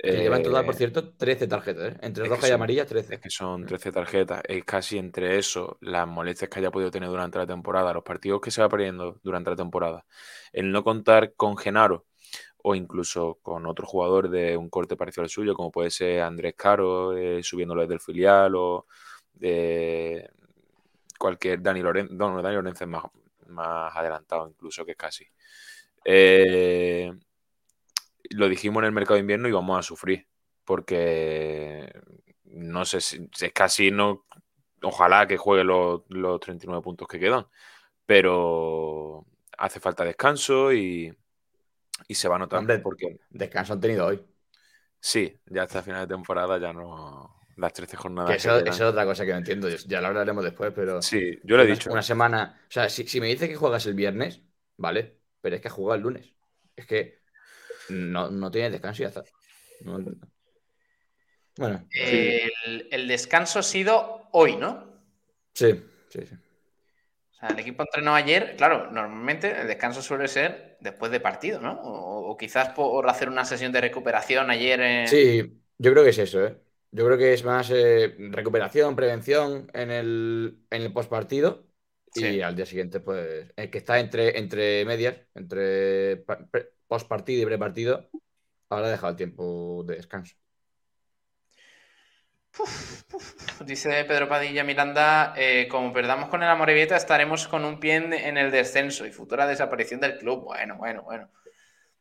Que 0.00 0.12
lleva 0.12 0.36
en 0.36 0.44
total, 0.44 0.62
Eh, 0.62 0.66
por 0.66 0.74
cierto, 0.76 1.12
13 1.14 1.48
tarjetas, 1.48 1.94
¿eh? 1.94 1.98
Entre 2.00 2.22
es 2.22 2.28
que 2.28 2.34
roja 2.36 2.46
y 2.46 2.50
son- 2.50 2.54
amarilla, 2.54 2.86
13. 2.86 3.14
Es 3.14 3.20
que 3.20 3.30
son 3.30 3.66
13 3.66 3.90
tarjetas. 3.90 4.42
Es 4.46 4.64
casi 4.64 4.98
entre 4.98 5.36
eso, 5.36 5.78
las 5.80 6.06
molestias 6.06 6.48
que 6.48 6.60
haya 6.60 6.70
podido 6.70 6.92
tener 6.92 7.08
durante 7.08 7.38
la 7.38 7.46
temporada, 7.48 7.92
los 7.92 8.04
partidos 8.04 8.40
que 8.40 8.52
se 8.52 8.60
va 8.62 8.68
perdiendo 8.68 9.18
durante 9.24 9.50
la 9.50 9.56
temporada, 9.56 10.06
el 10.52 10.70
no 10.70 10.84
contar 10.84 11.34
con 11.34 11.56
Genaro 11.56 12.06
o 12.62 12.74
incluso 12.74 13.38
con 13.42 13.66
otro 13.66 13.86
jugador 13.86 14.28
de 14.30 14.56
un 14.56 14.68
corte 14.68 14.96
parecido 14.96 15.22
al 15.22 15.30
suyo, 15.30 15.54
como 15.54 15.70
puede 15.70 15.90
ser 15.90 16.22
Andrés 16.22 16.54
Caro, 16.56 17.16
eh, 17.16 17.42
subiéndolo 17.42 17.82
desde 17.82 17.94
el 17.94 18.00
filial 18.00 18.54
o 18.56 18.86
de 19.34 20.30
cualquier 21.18 21.62
Dani 21.62 21.82
Lorenzo. 21.82 22.14
No, 22.14 22.42
Dani 22.42 22.56
Lorenzo 22.56 22.84
es 22.84 22.90
más, 22.90 23.96
adelantado 23.96 24.48
incluso 24.48 24.84
que 24.84 24.96
casi. 24.96 25.26
Eh, 26.04 27.12
lo 28.30 28.48
dijimos 28.48 28.82
en 28.82 28.86
el 28.86 28.92
mercado 28.92 29.14
de 29.14 29.20
invierno 29.20 29.48
y 29.48 29.52
vamos 29.52 29.78
a 29.78 29.82
sufrir 29.82 30.26
porque 30.64 31.92
no 32.44 32.84
sé 32.84 33.00
si 33.00 33.28
si 33.34 33.46
es 33.46 33.52
casi 33.52 33.90
no. 33.90 34.24
Ojalá 34.82 35.26
que 35.26 35.36
juegue 35.36 35.64
los, 35.64 36.02
los 36.08 36.40
39 36.40 36.82
puntos 36.82 37.08
que 37.08 37.18
quedan, 37.18 37.46
pero 38.06 39.26
hace 39.58 39.80
falta 39.80 40.04
descanso 40.04 40.72
y, 40.72 41.12
y 42.06 42.14
se 42.14 42.28
va 42.28 42.36
a 42.36 42.38
notar 42.38 42.60
Hombre, 42.60 42.78
porque 42.78 43.18
Descanso 43.30 43.72
han 43.74 43.80
tenido 43.80 44.06
hoy. 44.06 44.22
sí, 45.00 45.36
ya 45.46 45.62
hasta 45.64 45.82
final 45.82 46.06
de 46.06 46.14
temporada 46.14 46.58
ya 46.58 46.72
no. 46.72 47.34
Las 47.56 47.72
13 47.72 47.96
jornadas. 47.96 48.30
Que 48.30 48.34
que 48.34 48.48
eso, 48.48 48.58
eso 48.60 48.70
es 48.70 48.80
otra 48.82 49.04
cosa 49.04 49.26
que 49.26 49.32
no 49.32 49.38
entiendo. 49.38 49.68
Ya 49.68 50.00
lo 50.00 50.06
hablaremos 50.08 50.44
después, 50.44 50.72
pero. 50.74 51.02
Sí, 51.02 51.40
yo 51.42 51.56
le 51.56 51.64
he 51.64 51.66
una, 51.66 51.74
dicho. 51.74 51.90
Una 51.90 52.02
semana. 52.02 52.60
O 52.68 52.70
sea, 52.70 52.88
si, 52.88 53.06
si 53.08 53.20
me 53.20 53.26
dice 53.26 53.48
que 53.48 53.56
juegas 53.56 53.84
el 53.86 53.94
viernes, 53.94 54.42
vale. 54.76 55.18
Pero 55.40 55.56
es 55.56 55.62
que 55.62 55.66
has 55.68 55.74
jugado 55.74 55.96
el 55.96 56.02
lunes. 56.02 56.32
Es 56.76 56.86
que 56.86 57.18
no, 57.88 58.30
no 58.30 58.50
tienes 58.50 58.70
descanso 58.70 59.02
y 59.02 59.04
ya 59.04 59.08
está. 59.08 59.24
No- 59.80 59.98
Bueno, 61.56 61.84
El, 61.90 62.86
el 62.92 63.08
descanso 63.08 63.58
ha 63.58 63.62
sido 63.64 64.28
hoy, 64.32 64.56
¿no? 64.56 64.86
sí, 65.54 65.82
sí, 66.10 66.20
sí. 66.26 66.36
O 67.38 67.40
sea, 67.40 67.52
el 67.52 67.58
equipo 67.60 67.82
entrenó 67.82 68.14
ayer. 68.14 68.56
Claro, 68.56 68.90
normalmente 68.90 69.60
el 69.60 69.68
descanso 69.68 70.02
suele 70.02 70.28
ser 70.28 70.76
después 70.80 71.10
de 71.12 71.20
partido, 71.20 71.60
¿no? 71.60 71.72
O, 71.82 72.30
o 72.30 72.36
quizás 72.36 72.70
por 72.70 73.08
hacer 73.08 73.28
una 73.28 73.44
sesión 73.44 73.72
de 73.72 73.80
recuperación 73.80 74.50
ayer. 74.50 74.80
en- 74.80 75.20
Sí, 75.20 75.62
yo 75.78 75.90
creo 75.92 76.04
que 76.04 76.10
es 76.10 76.18
eso, 76.18 76.44
¿eh? 76.44 76.60
Yo 76.90 77.04
creo 77.06 77.18
que 77.18 77.32
es 77.34 77.44
más 77.44 77.70
eh, 77.70 78.14
recuperación, 78.30 78.94
prevención 78.96 79.68
en 79.74 79.90
el, 79.90 80.64
en 80.70 80.82
el 80.82 80.92
postpartido 80.92 81.66
y 82.14 82.40
Sí. 82.40 82.40
al 82.40 82.56
día 82.56 82.66
siguiente, 82.66 83.00
pues, 83.00 83.46
el 83.56 83.70
que 83.70 83.78
está 83.78 84.00
entre, 84.00 84.38
entre 84.38 84.84
medias, 84.84 85.18
entre 85.34 86.24
postpartido 86.86 87.42
y 87.42 87.46
prepartido, 87.46 88.10
ahora 88.70 88.88
ha 88.88 88.90
dejado 88.90 89.10
el 89.12 89.16
tiempo 89.16 89.84
de 89.86 89.96
descanso. 89.96 90.36
Dice 93.64 94.04
Pedro 94.04 94.28
Padilla 94.28 94.64
Miranda, 94.64 95.34
eh, 95.36 95.68
como 95.70 95.92
perdamos 95.92 96.28
con 96.28 96.42
el 96.42 96.48
Amorebieta 96.48 96.96
estaremos 96.96 97.48
con 97.48 97.64
un 97.64 97.78
pie 97.78 97.96
en, 97.96 98.36
el 98.36 98.50
descenso 98.50 99.06
y 99.06 99.12
futura 99.12 99.46
desaparición 99.46 100.00
del 100.00 100.18
club. 100.18 100.44
Bueno, 100.44 100.76
bueno, 100.76 101.02
bueno. 101.02 101.28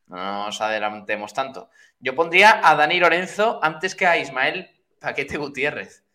No 0.07 0.45
nos 0.45 0.61
adelantemos 0.61 1.33
tanto. 1.33 1.69
Yo 1.99 2.15
pondría 2.15 2.61
a 2.63 2.75
Dani 2.75 2.99
Lorenzo 2.99 3.59
antes 3.61 3.93
que 3.93 4.05
a 4.05 4.17
Ismael 4.17 4.69
Paquete 4.99 5.37
Gutiérrez. 5.37 6.05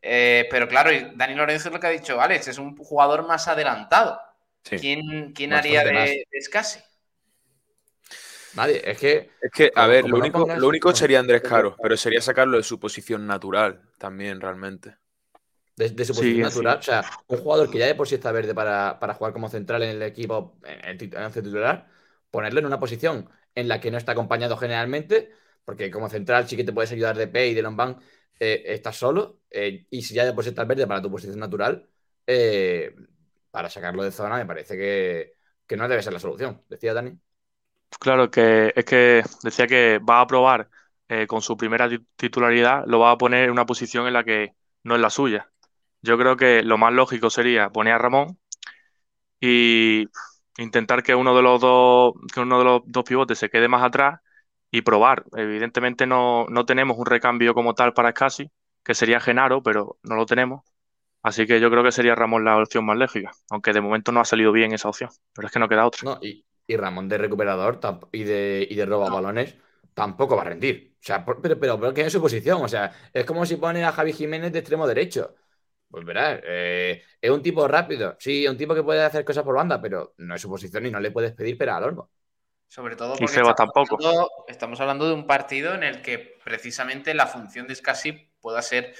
Eh, 0.00 0.46
pero 0.50 0.68
claro, 0.68 0.90
Dani 1.14 1.34
Lorenzo 1.34 1.68
es 1.68 1.74
lo 1.74 1.80
que 1.80 1.86
ha 1.86 1.90
dicho 1.90 2.20
Alex, 2.20 2.48
es 2.48 2.58
un 2.58 2.76
jugador 2.76 3.26
más 3.26 3.48
adelantado. 3.48 4.20
Sí. 4.62 4.78
¿Quién, 4.78 5.32
quién 5.34 5.52
haría 5.52 5.84
de, 5.84 6.26
de 6.30 6.40
Scassi? 6.40 6.80
Nadie, 8.56 8.82
es 8.90 8.98
que 8.98 9.30
Es 9.40 9.50
que, 9.50 9.72
a 9.74 9.86
ver, 9.86 10.06
lo 10.06 10.18
no 10.18 10.18
único, 10.18 10.38
pongas- 10.38 10.60
lo 10.60 10.68
único 10.68 10.94
sería 10.94 11.20
Andrés 11.20 11.40
Caro, 11.40 11.78
pero 11.80 11.96
sería 11.96 12.20
sacarlo 12.20 12.58
de 12.58 12.62
su 12.62 12.78
posición 12.78 13.26
natural 13.26 13.80
también, 13.98 14.42
realmente. 14.42 14.98
de, 15.76 15.90
de 15.90 16.04
su 16.04 16.14
posición 16.14 16.40
sí. 16.40 16.42
natural, 16.42 16.78
o 16.78 16.82
sea, 16.82 17.10
un 17.28 17.38
jugador 17.38 17.70
que 17.70 17.78
ya 17.78 17.86
de 17.86 17.94
por 17.94 18.08
sí 18.08 18.14
está 18.14 18.32
verde 18.32 18.54
para, 18.54 18.98
para 18.98 19.14
jugar 19.14 19.32
como 19.32 19.48
central 19.48 19.82
en 19.82 19.90
el 19.90 20.02
equipo, 20.02 20.58
en 20.64 20.84
el 21.00 21.14
en 21.14 21.32
titular, 21.32 21.88
ponerlo 22.30 22.60
en 22.60 22.66
una 22.66 22.80
posición 22.80 23.28
en 23.54 23.68
la 23.68 23.80
que 23.80 23.90
no 23.90 23.98
está 23.98 24.12
acompañado 24.12 24.56
generalmente, 24.56 25.30
porque 25.64 25.90
como 25.90 26.08
central 26.08 26.48
sí 26.48 26.56
que 26.56 26.64
te 26.64 26.72
puedes 26.72 26.92
ayudar 26.92 27.16
de 27.16 27.28
P 27.28 27.48
y 27.48 27.54
de 27.54 27.62
Lombán, 27.62 27.98
eh, 28.38 28.62
estás 28.66 28.96
solo, 28.96 29.40
eh, 29.50 29.86
y 29.90 30.02
si 30.02 30.14
ya 30.14 30.24
de 30.24 30.32
por 30.32 30.44
sí 30.44 30.50
estás 30.50 30.66
verde 30.66 30.86
para 30.86 31.02
tu 31.02 31.10
posición 31.10 31.38
natural, 31.38 31.88
eh, 32.26 32.94
para 33.50 33.68
sacarlo 33.70 34.02
de 34.02 34.12
zona 34.12 34.36
me 34.36 34.46
parece 34.46 34.76
que, 34.76 35.34
que 35.66 35.76
no 35.76 35.88
debe 35.88 36.02
ser 36.02 36.12
la 36.12 36.20
solución, 36.20 36.62
decía 36.68 36.94
Dani. 36.94 37.18
Claro, 38.00 38.30
que 38.30 38.72
es 38.76 38.84
que 38.84 39.22
decía 39.42 39.66
que 39.66 39.98
va 39.98 40.20
a 40.20 40.26
probar 40.26 40.68
eh, 41.08 41.26
con 41.26 41.40
su 41.42 41.56
primera 41.56 41.88
ti- 41.88 41.98
titularidad, 42.16 42.84
lo 42.86 42.98
va 43.00 43.12
a 43.12 43.18
poner 43.18 43.44
en 43.44 43.50
una 43.50 43.66
posición 43.66 44.06
en 44.06 44.12
la 44.12 44.24
que 44.24 44.54
no 44.84 44.94
es 44.94 45.00
la 45.00 45.10
suya. 45.10 45.50
Yo 46.02 46.18
creo 46.18 46.36
que 46.36 46.62
lo 46.62 46.78
más 46.78 46.92
lógico 46.92 47.30
sería 47.30 47.70
poner 47.70 47.94
a 47.94 47.98
Ramón 47.98 48.38
y 49.40 50.06
intentar 50.58 51.02
que 51.02 51.14
uno 51.14 51.34
de 51.36 51.42
los 51.42 51.60
dos, 51.60 52.14
que 52.32 52.40
uno 52.40 52.58
de 52.58 52.64
los 52.64 52.82
dos 52.86 53.04
pivotes 53.04 53.38
se 53.38 53.50
quede 53.50 53.68
más 53.68 53.82
atrás 53.82 54.20
y 54.70 54.82
probar. 54.82 55.24
Evidentemente 55.36 56.06
no, 56.06 56.46
no 56.48 56.64
tenemos 56.66 56.98
un 56.98 57.06
recambio 57.06 57.54
como 57.54 57.74
tal 57.74 57.92
para 57.94 58.10
Scassi, 58.10 58.50
que 58.84 58.94
sería 58.94 59.20
Genaro, 59.20 59.62
pero 59.62 59.98
no 60.02 60.16
lo 60.16 60.26
tenemos. 60.26 60.62
Así 61.22 61.46
que 61.46 61.60
yo 61.60 61.70
creo 61.70 61.84
que 61.84 61.92
sería 61.92 62.14
Ramón 62.16 62.44
la 62.44 62.58
opción 62.58 62.86
más 62.86 62.98
lógica, 62.98 63.32
aunque 63.50 63.72
de 63.72 63.80
momento 63.82 64.12
no 64.12 64.20
ha 64.20 64.24
salido 64.24 64.52
bien 64.52 64.72
esa 64.72 64.88
opción, 64.88 65.10
pero 65.34 65.46
es 65.48 65.52
que 65.52 65.60
no 65.60 65.68
queda 65.68 65.86
otra. 65.86 66.04
No, 66.04 66.18
y, 66.22 66.44
y 66.66 66.76
Ramón 66.76 67.08
de 67.08 67.18
recuperador 67.18 67.80
y 68.12 68.24
de, 68.24 68.66
y 68.70 68.74
de 68.74 68.86
roba 68.86 69.08
balones 69.10 69.56
tampoco 69.94 70.36
va 70.36 70.42
a 70.42 70.44
rendir. 70.46 70.94
O 71.00 71.04
sea, 71.06 71.24
por- 71.24 71.40
pero, 71.40 71.58
pero, 71.58 71.78
pero 71.80 71.94
que 71.94 72.02
en 72.02 72.10
su 72.10 72.20
posición. 72.20 72.62
O 72.62 72.68
sea, 72.68 72.92
es 73.12 73.24
como 73.24 73.46
si 73.46 73.56
pones 73.56 73.84
a 73.84 73.92
Javi 73.92 74.12
Jiménez 74.12 74.52
de 74.52 74.58
extremo 74.60 74.86
derecho. 74.86 75.34
Pues 75.90 76.04
verás, 76.04 76.40
eh, 76.44 77.02
es 77.20 77.30
un 77.30 77.42
tipo 77.42 77.66
rápido. 77.68 78.16
Sí, 78.18 78.44
es 78.44 78.50
un 78.50 78.56
tipo 78.58 78.74
que 78.74 78.82
puede 78.82 79.02
hacer 79.04 79.24
cosas 79.24 79.44
por 79.44 79.54
banda, 79.56 79.80
pero 79.80 80.14
no 80.18 80.34
es 80.34 80.42
su 80.42 80.48
posición 80.50 80.86
y 80.86 80.90
no 80.90 81.00
le 81.00 81.10
puedes 81.12 81.32
pedir 81.34 81.56
pera 81.58 81.76
al 81.76 81.84
horno. 81.84 82.10
Sobre 82.68 82.96
todo 82.96 83.18
Y 83.18 83.26
porque 83.32 83.34
Febas 83.34 83.54
estamos 83.54 83.56
tampoco. 83.56 84.04
hablando, 84.04 84.30
estamos 84.48 84.80
hablando 84.80 85.06
de 85.08 85.14
un 85.14 85.26
partido 85.26 85.74
en 85.74 85.82
el 85.84 86.02
que 86.02 86.18
precisamente 86.44 87.14
la 87.14 87.26
función 87.26 87.66
de 87.66 87.74
Scassi 87.74 88.12
pueda 88.40 88.60
ser 88.62 88.94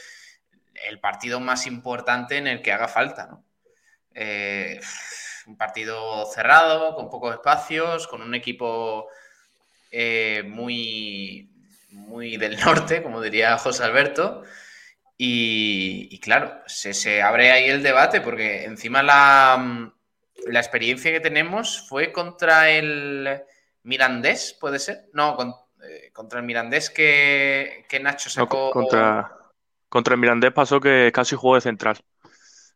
el 0.89 1.01
partido 1.01 1.41
más 1.41 1.67
importante 1.67 2.39
en 2.39 2.47
el 2.47 2.63
que 2.63 2.73
haga 2.73 2.89
falta, 2.89 3.27
¿no? 3.29 3.45
Eh, 4.15 4.81
un 5.47 5.57
partido 5.57 6.27
cerrado, 6.27 6.95
con 6.95 7.11
pocos 7.11 7.35
espacios, 7.35 8.07
con 8.07 8.23
un 8.23 8.35
equipo 8.35 9.09
eh, 9.91 10.43
muy, 10.47 11.51
muy 11.91 12.37
del 12.37 12.59
norte, 12.61 13.03
como 13.03 13.21
diría 13.23 13.59
José 13.59 13.85
Alberto. 13.85 14.43
Y, 15.19 16.09
y 16.11 16.21
claro, 16.21 16.61
se, 16.67 16.93
se 16.95 17.23
abre 17.23 17.51
ahí 17.53 17.69
el 17.71 17.83
debate, 17.83 18.21
porque 18.21 18.65
encima 18.65 19.03
la, 19.03 19.93
la 20.47 20.61
experiencia 20.61 21.11
que 21.13 21.21
tenemos 21.21 21.87
fue 21.89 22.13
contra 22.13 22.71
el 22.71 23.43
Mirandés, 23.83 24.57
¿puede 24.61 24.79
ser? 24.79 25.09
No, 25.15 25.37
con- 25.37 25.55
eh, 25.83 26.11
contra 26.13 26.41
el 26.41 26.47
Mirandés 26.47 26.91
que, 26.91 27.87
que 27.89 28.01
Nacho 28.01 28.29
No, 28.35 28.49
sacó. 28.49 28.71
contra, 28.73 29.37
contra 29.89 30.15
el 30.15 30.21
Mirandés 30.21 30.53
pasó 30.53 30.81
que 30.81 31.11
casi 31.15 31.37
jugó 31.37 31.55
de 31.55 31.61
central 31.63 31.99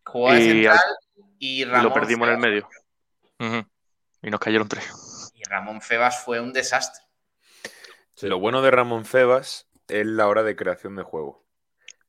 jugó 0.04 0.32
de 0.32 0.40
y 0.40 0.42
central 0.42 0.78
y 1.40 1.64
Ramón 1.64 1.84
lo 1.84 1.94
perdimos 1.94 2.28
en 2.28 2.34
el 2.34 2.40
medio. 2.40 2.68
Y 4.22 4.30
nos 4.30 4.38
cayeron 4.38 4.68
tres. 4.68 5.32
Y 5.34 5.42
Ramón 5.48 5.80
Febas 5.80 6.22
fue 6.22 6.38
un 6.38 6.52
desastre. 6.52 7.02
Lo 8.20 8.38
bueno 8.38 8.60
de 8.60 8.70
Ramón 8.70 9.06
Febas 9.06 9.68
es 9.88 10.06
la 10.06 10.28
hora 10.28 10.42
de 10.42 10.54
creación 10.54 10.94
de 10.96 11.02
juego. 11.02 11.42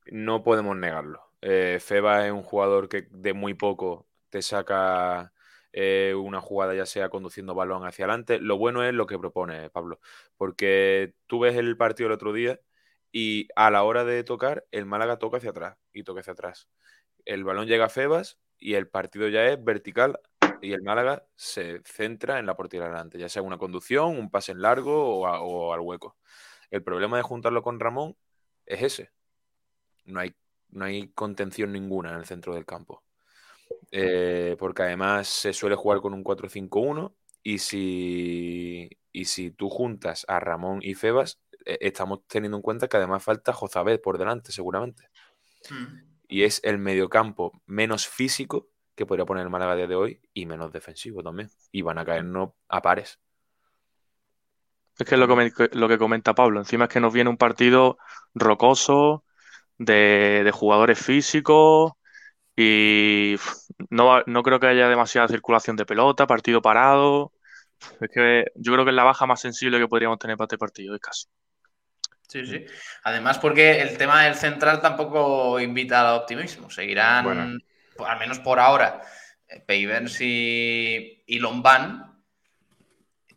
No 0.06 0.44
podemos 0.44 0.76
negarlo. 0.76 1.32
Eh, 1.42 1.80
Febas 1.82 2.26
es 2.26 2.32
un 2.34 2.44
jugador 2.44 2.90
que 2.90 3.08
de 3.10 3.34
muy 3.34 3.54
poco 3.54 4.06
te 4.30 4.42
saca 4.42 5.32
eh, 5.72 6.14
una 6.14 6.42
jugada, 6.42 6.76
ya 6.76 6.86
sea 6.86 7.08
conduciendo 7.08 7.56
balón 7.56 7.88
hacia 7.88 8.04
adelante. 8.04 8.38
Lo 8.40 8.58
bueno 8.58 8.84
es 8.84 8.94
lo 8.94 9.08
que 9.08 9.18
propone 9.18 9.70
Pablo, 9.70 10.02
porque 10.36 11.14
tú 11.28 11.40
ves 11.40 11.56
el 11.56 11.78
partido 11.78 12.08
el 12.08 12.14
otro 12.14 12.34
día 12.34 12.60
y 13.14 13.48
a 13.56 13.72
la 13.72 13.84
hora 13.84 14.04
de 14.04 14.26
tocar, 14.26 14.66
el 14.72 14.86
Málaga 14.86 15.18
toca 15.18 15.38
hacia 15.38 15.52
atrás 15.52 15.78
y 15.94 16.04
toca 16.04 16.20
hacia 16.20 16.34
atrás. 16.34 16.68
El 17.24 17.46
balón 17.46 17.68
llega 17.68 17.86
a 17.86 17.90
Febas 17.90 18.38
y 18.62 18.76
el 18.76 18.88
partido 18.88 19.28
ya 19.28 19.48
es 19.48 19.62
vertical 19.62 20.18
y 20.62 20.74
el 20.74 20.84
Málaga 20.84 21.26
se 21.36 21.82
centra 21.84 22.40
en 22.40 22.46
la 22.46 22.56
portería 22.56 22.88
delante, 22.88 23.18
ya 23.18 23.28
sea 23.28 23.42
una 23.42 23.58
conducción, 23.58 24.18
un 24.18 24.30
pase 24.30 24.52
en 24.52 24.62
largo 24.62 25.20
o, 25.22 25.74
al 25.74 25.80
hueco. 25.82 26.16
El 26.70 26.84
problema 26.84 27.18
de 27.18 27.24
juntarlo 27.24 27.64
con 27.64 27.80
Ramón 27.80 28.16
es 28.66 28.84
ese. 28.84 29.12
No 30.06 30.20
hay, 30.20 30.36
no 30.70 30.86
hay 30.86 31.10
contención 31.10 31.74
ninguna 31.74 32.12
en 32.12 32.18
el 32.18 32.26
centro 32.26 32.54
del 32.54 32.66
campo. 32.66 33.04
Eh, 33.92 34.56
porque 34.60 34.84
además 34.84 35.28
se 35.28 35.52
suele 35.52 35.76
jugar 35.76 36.00
con 36.00 36.14
un 36.14 36.24
4-5-1 36.24 37.14
y 37.44 37.58
si, 37.58 38.90
y 39.12 39.26
si 39.26 39.52
tú 39.52 39.70
juntas 39.70 40.26
a 40.28 40.40
Ramón 40.40 40.80
y 40.84 40.94
Febas, 40.94 41.42
eh, 41.66 41.80
estamos 41.82 42.22
teniendo 42.28 42.58
en 42.58 42.62
cuenta 42.62 42.88
que 42.88 42.98
además 42.98 43.24
falta 43.24 43.54
Jozabed 43.54 44.00
por 44.00 44.20
delante, 44.20 44.52
seguramente. 44.52 45.10
Y 46.32 46.44
es 46.44 46.62
el 46.64 46.80
mediocampo 46.80 47.62
menos 47.68 48.08
físico 48.08 48.70
que 48.96 49.06
podría 49.06 49.26
poner 49.26 49.44
el 49.44 49.50
Málaga 49.50 49.74
a 49.74 49.76
día 49.76 49.88
de 49.88 49.96
hoy 49.96 50.22
y 50.34 50.46
menos 50.48 50.72
defensivo 50.72 51.22
también. 51.22 51.50
Y 51.72 51.84
van 51.84 52.00
a 52.00 52.06
caernos 52.06 52.52
a 52.70 52.82
pares. 52.82 53.20
Es 54.98 55.08
que 55.08 55.16
es 55.16 55.20
lo 55.20 55.28
que, 55.28 55.70
lo 55.74 55.88
que 55.88 55.98
comenta 55.98 56.34
Pablo. 56.34 56.60
Encima 56.60 56.86
es 56.86 56.90
que 56.90 57.00
nos 57.00 57.14
viene 57.14 57.30
un 57.30 57.38
partido 57.38 57.98
rocoso, 58.34 59.26
de, 59.86 60.52
jugadores 60.54 61.00
físicos 61.04 61.94
y 62.56 63.36
no, 63.90 64.22
no 64.26 64.44
creo 64.44 64.60
que 64.60 64.68
haya 64.68 64.88
demasiada 64.90 65.28
circulación 65.28 65.76
de 65.76 65.86
pelota, 65.86 66.28
partido 66.28 66.62
parado. 66.62 67.34
Es 68.00 68.10
que 68.14 68.46
yo 68.56 68.74
creo 68.74 68.86
que 68.86 68.92
es 68.92 68.96
la 68.96 69.04
baja 69.04 69.26
más 69.26 69.42
sensible 69.42 69.80
que 69.80 69.88
podríamos 69.88 70.20
tener 70.20 70.38
para 70.38 70.46
este 70.46 70.58
partido, 70.58 70.96
es 70.96 71.02
casi. 71.02 71.28
Sí, 72.32 72.46
sí. 72.46 72.66
Además, 73.04 73.40
porque 73.40 73.82
el 73.82 73.98
tema 73.98 74.24
del 74.24 74.36
central 74.36 74.80
tampoco 74.80 75.60
invita 75.60 76.00
al 76.00 76.22
optimismo. 76.22 76.70
Seguirán, 76.70 77.62
al 78.00 78.20
menos 78.20 78.40
por 78.40 78.58
ahora, 78.58 79.02
eh, 79.50 79.60
Peivens 79.60 80.22
y, 80.22 81.24
y 81.28 81.40
Lombán 81.40 82.24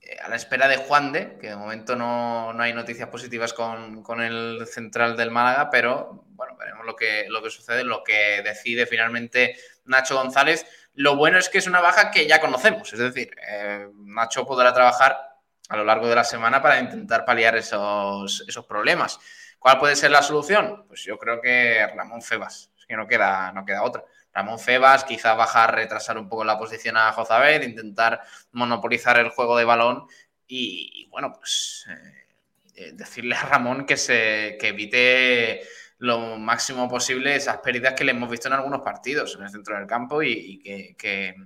eh, 0.01 0.17
a 0.23 0.29
la 0.29 0.37
espera 0.37 0.69
de 0.69 0.77
Juan 0.77 1.11
de, 1.11 1.37
que 1.39 1.49
de 1.49 1.57
momento 1.57 1.97
no, 1.97 2.53
hay 2.57 2.73
noticias 2.73 3.09
positivas 3.09 3.53
con, 3.53 4.21
el 4.21 4.65
central 4.69 5.17
del 5.17 5.33
Málaga, 5.33 5.71
pero 5.71 6.25
bueno, 6.29 6.57
veremos 6.57 6.87
lo 6.87 6.95
que, 6.95 7.27
lo 7.29 7.43
que 7.43 7.51
sucede, 7.51 7.83
lo 7.83 8.05
que 8.05 8.43
decide 8.45 8.87
finalmente 8.87 9.57
Nacho 9.87 10.15
González. 10.15 10.65
Lo 10.95 11.17
bueno 11.17 11.39
es 11.39 11.49
que 11.49 11.59
es 11.59 11.67
una 11.67 11.81
baja 11.81 12.13
que 12.13 12.29
ya 12.29 12.41
conocemos, 12.41 12.93
es 12.93 13.01
decir, 13.01 13.35
eh, 13.49 13.89
Nacho 14.05 14.47
podrá 14.47 14.73
trabajar 14.73 15.34
a 15.69 15.77
lo 15.77 15.85
largo 15.85 16.09
de 16.09 16.15
la 16.15 16.25
semana 16.25 16.61
para 16.61 16.81
intentar 16.81 17.25
paliar 17.25 17.57
esos, 17.57 18.45
esos 18.47 18.67
problemas. 18.67 19.19
¿Cuál 19.59 19.79
puede 19.79 19.97
ser 19.97 20.11
la 20.11 20.23
solución? 20.23 20.85
Pues 20.87 21.05
yo 21.05 21.19
creo 21.19 21.41
que 21.41 21.87
Ramón 21.97 22.21
Febas, 22.21 22.71
que 22.87 22.97
no 22.97 23.07
queda, 23.07 23.51
no 23.53 23.65
queda 23.65 23.83
otra. 23.83 24.05
Ramón 24.35 24.59
Febas, 24.59 25.05
quizá 25.05 25.35
bajar, 25.35 25.75
retrasar 25.75 26.19
un 26.19 26.29
poco 26.29 26.45
la 26.45 26.59
posición 26.59 26.97
a 26.97 27.13
Jozabed, 27.13 27.63
intentar 27.63 28.21
monopolizar 28.53 29.19
el 29.19 29.31
juego 29.31 29.57
de 29.57 29.65
balón 29.65 30.07
y, 30.47 31.07
bueno, 31.11 31.33
pues 31.33 31.87
eh, 31.89 32.27
eh, 32.75 32.91
decirle 32.93 33.37
a 33.37 33.43
Ramón 33.43 33.87
que, 33.87 33.97
se, 33.97 34.59
evite 34.61 35.63
lo 35.99 36.37
máximo 36.37 36.89
posible 36.89 37.37
esas 37.37 37.59
pérdidas 37.59 37.95
que 37.95 38.05
le 38.05 38.11
hemos 38.11 38.29
visto 38.29 38.49
en 38.49 38.55
algunos 38.55 38.83
partidos 38.83 39.37
en 39.37 39.45
el 39.45 39.51
centro 39.51 39.79
del 39.79 39.87
campo 39.87 40.23
y, 40.23 40.59
que, 40.99 41.37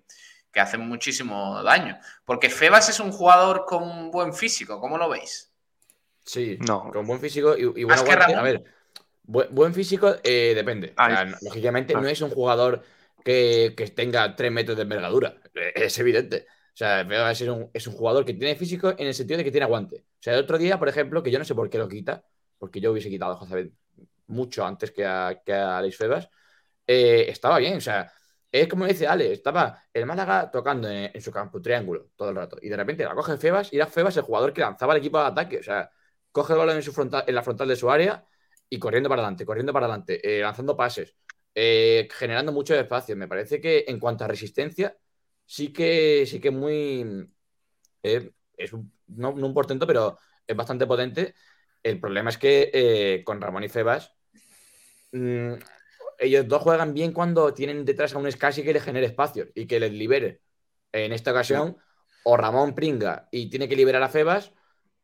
hacen 0.54 0.80
muchísimo 0.80 1.62
daño. 1.62 1.98
Porque 2.24 2.50
Febas 2.50 2.88
es 2.88 3.00
un 3.00 3.12
jugador 3.12 3.64
con 3.66 4.10
buen 4.10 4.34
físico, 4.34 4.80
¿cómo 4.80 4.98
lo 4.98 5.08
veis? 5.08 5.52
Sí, 6.24 6.58
no. 6.66 6.90
con 6.90 7.06
buen 7.06 7.20
físico 7.20 7.56
y, 7.56 7.62
y 7.80 7.84
bueno, 7.84 8.02
a 8.36 8.42
ver, 8.42 8.64
Buen, 9.28 9.74
físico 9.74 10.16
eh, 10.24 10.54
depende. 10.54 10.94
lógicamente 11.42 11.92
no 11.92 12.08
es 12.08 12.22
un 12.22 12.30
jugador 12.30 12.82
que, 13.22 13.74
tenga 13.94 14.34
tres 14.34 14.50
metros 14.50 14.74
de 14.74 14.84
envergadura. 14.84 15.36
Eh, 15.54 15.72
es 15.74 15.98
evidente. 15.98 16.46
O 16.48 16.76
sea, 16.78 17.02
es 17.30 17.40
un, 17.42 17.68
es 17.74 17.86
un 17.86 17.92
jugador 17.92 18.24
que 18.24 18.32
tiene 18.32 18.56
físico 18.56 18.94
en 18.96 19.06
el 19.06 19.12
sentido 19.12 19.36
de 19.36 19.44
que 19.44 19.50
tiene 19.50 19.66
aguante. 19.66 19.96
O 19.96 20.22
sea, 20.22 20.32
el 20.32 20.40
otro 20.40 20.56
día, 20.56 20.78
por 20.78 20.88
ejemplo, 20.88 21.22
que 21.22 21.30
yo 21.30 21.38
no 21.38 21.44
sé 21.44 21.54
por 21.54 21.68
qué 21.68 21.76
lo 21.76 21.88
quita, 21.88 22.24
porque 22.56 22.80
yo 22.80 22.90
hubiese 22.90 23.10
quitado 23.10 23.32
a 23.32 23.36
José 23.36 23.70
mucho 24.28 24.64
antes 24.64 24.92
que 24.92 25.04
a, 25.04 25.42
que 25.44 25.52
a 25.52 25.76
Alex 25.76 25.96
Febas, 25.98 26.30
eh, 26.86 27.26
estaba 27.28 27.58
bien. 27.58 27.76
O 27.76 27.82
sea, 27.82 28.10
es 28.50 28.68
como 28.68 28.86
dice 28.86 29.06
Ale, 29.06 29.32
estaba 29.32 29.82
el 29.92 30.06
Málaga 30.06 30.50
tocando 30.50 30.88
en, 30.88 31.20
su 31.20 31.30
campo 31.30 31.60
triángulo 31.60 32.10
todo 32.16 32.30
el 32.30 32.36
rato. 32.36 32.58
Y 32.62 32.68
de 32.68 32.76
repente 32.76 33.04
la 33.04 33.14
coge 33.14 33.36
Febas 33.36 33.72
y 33.72 33.76
era 33.76 33.86
Febas 33.86 34.16
el 34.16 34.22
jugador 34.22 34.52
que 34.52 34.62
lanzaba 34.62 34.94
el 34.94 35.00
equipo 35.00 35.18
de 35.18 35.26
ataque. 35.26 35.58
O 35.58 35.62
sea, 35.62 35.90
coge 36.32 36.54
el 36.54 36.58
balón 36.58 36.76
en, 36.76 36.82
su 36.82 36.92
frontal, 36.92 37.24
en 37.26 37.34
la 37.34 37.42
frontal 37.42 37.68
de 37.68 37.76
su 37.76 37.90
área 37.90 38.24
y 38.68 38.78
corriendo 38.78 39.08
para 39.08 39.22
adelante, 39.22 39.44
corriendo 39.46 39.72
para 39.72 39.86
adelante, 39.86 40.38
eh, 40.38 40.40
lanzando 40.42 40.76
pases, 40.76 41.14
eh, 41.54 42.08
generando 42.12 42.52
mucho 42.52 42.74
espacio. 42.74 43.16
Me 43.16 43.28
parece 43.28 43.60
que 43.60 43.84
en 43.88 43.98
cuanto 44.00 44.24
a 44.24 44.28
resistencia, 44.28 44.96
sí 45.44 45.72
que 45.72 46.24
sí 46.26 46.40
que 46.40 46.50
muy. 46.50 47.30
Eh, 48.02 48.32
es 48.56 48.72
no, 49.08 49.30
un 49.30 49.54
portento, 49.54 49.86
pero 49.86 50.18
es 50.46 50.56
bastante 50.56 50.86
potente. 50.86 51.34
El 51.82 52.00
problema 52.00 52.30
es 52.30 52.38
que 52.38 53.22
con 53.24 53.40
Ramón 53.40 53.64
y 53.64 53.68
Febas, 53.68 54.12
mm, 55.12 55.54
ellos 56.18 56.46
dos 56.48 56.62
juegan 56.62 56.94
bien 56.94 57.12
cuando 57.12 57.54
tienen 57.54 57.84
detrás 57.84 58.14
a 58.14 58.18
un 58.18 58.30
Scassi 58.30 58.62
que 58.62 58.72
le 58.72 58.80
genere 58.80 59.06
espacio 59.06 59.48
y 59.54 59.66
que 59.66 59.80
les 59.80 59.92
libere. 59.92 60.40
En 60.92 61.12
esta 61.12 61.30
ocasión, 61.30 61.76
o 62.24 62.36
Ramón 62.36 62.74
pringa 62.74 63.28
y 63.30 63.50
tiene 63.50 63.68
que 63.68 63.76
liberar 63.76 64.02
a 64.02 64.08
Febas, 64.08 64.52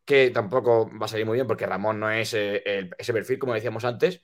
que 0.04 0.30
tampoco 0.30 0.90
va 1.00 1.06
a 1.06 1.08
salir 1.08 1.26
muy 1.26 1.36
bien 1.36 1.46
porque 1.46 1.66
Ramón 1.66 2.00
no 2.00 2.10
es 2.10 2.34
eh, 2.34 2.90
ese 2.98 3.12
perfil, 3.12 3.38
como 3.38 3.54
decíamos 3.54 3.84
antes, 3.84 4.22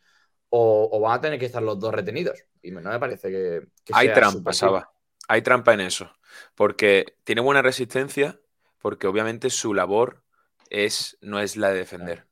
o, 0.50 1.00
van 1.00 1.18
a 1.18 1.20
tener 1.20 1.38
que 1.38 1.46
estar 1.46 1.62
los 1.62 1.78
dos 1.78 1.94
retenidos. 1.94 2.44
Y 2.62 2.70
no 2.70 2.80
me 2.80 2.98
parece 2.98 3.30
que. 3.30 3.62
Hay 3.92 4.12
trampa, 4.12 4.52
Saba. 4.52 4.92
Hay 5.28 5.42
trampa 5.42 5.74
en 5.74 5.80
eso. 5.80 6.12
Porque 6.54 7.16
tiene 7.24 7.40
buena 7.40 7.62
resistencia, 7.62 8.40
porque 8.80 9.06
obviamente 9.06 9.50
su 9.50 9.74
labor 9.74 10.24
es, 10.68 11.16
no 11.20 11.40
es 11.40 11.56
la 11.56 11.70
de 11.70 11.78
defender. 11.78 12.26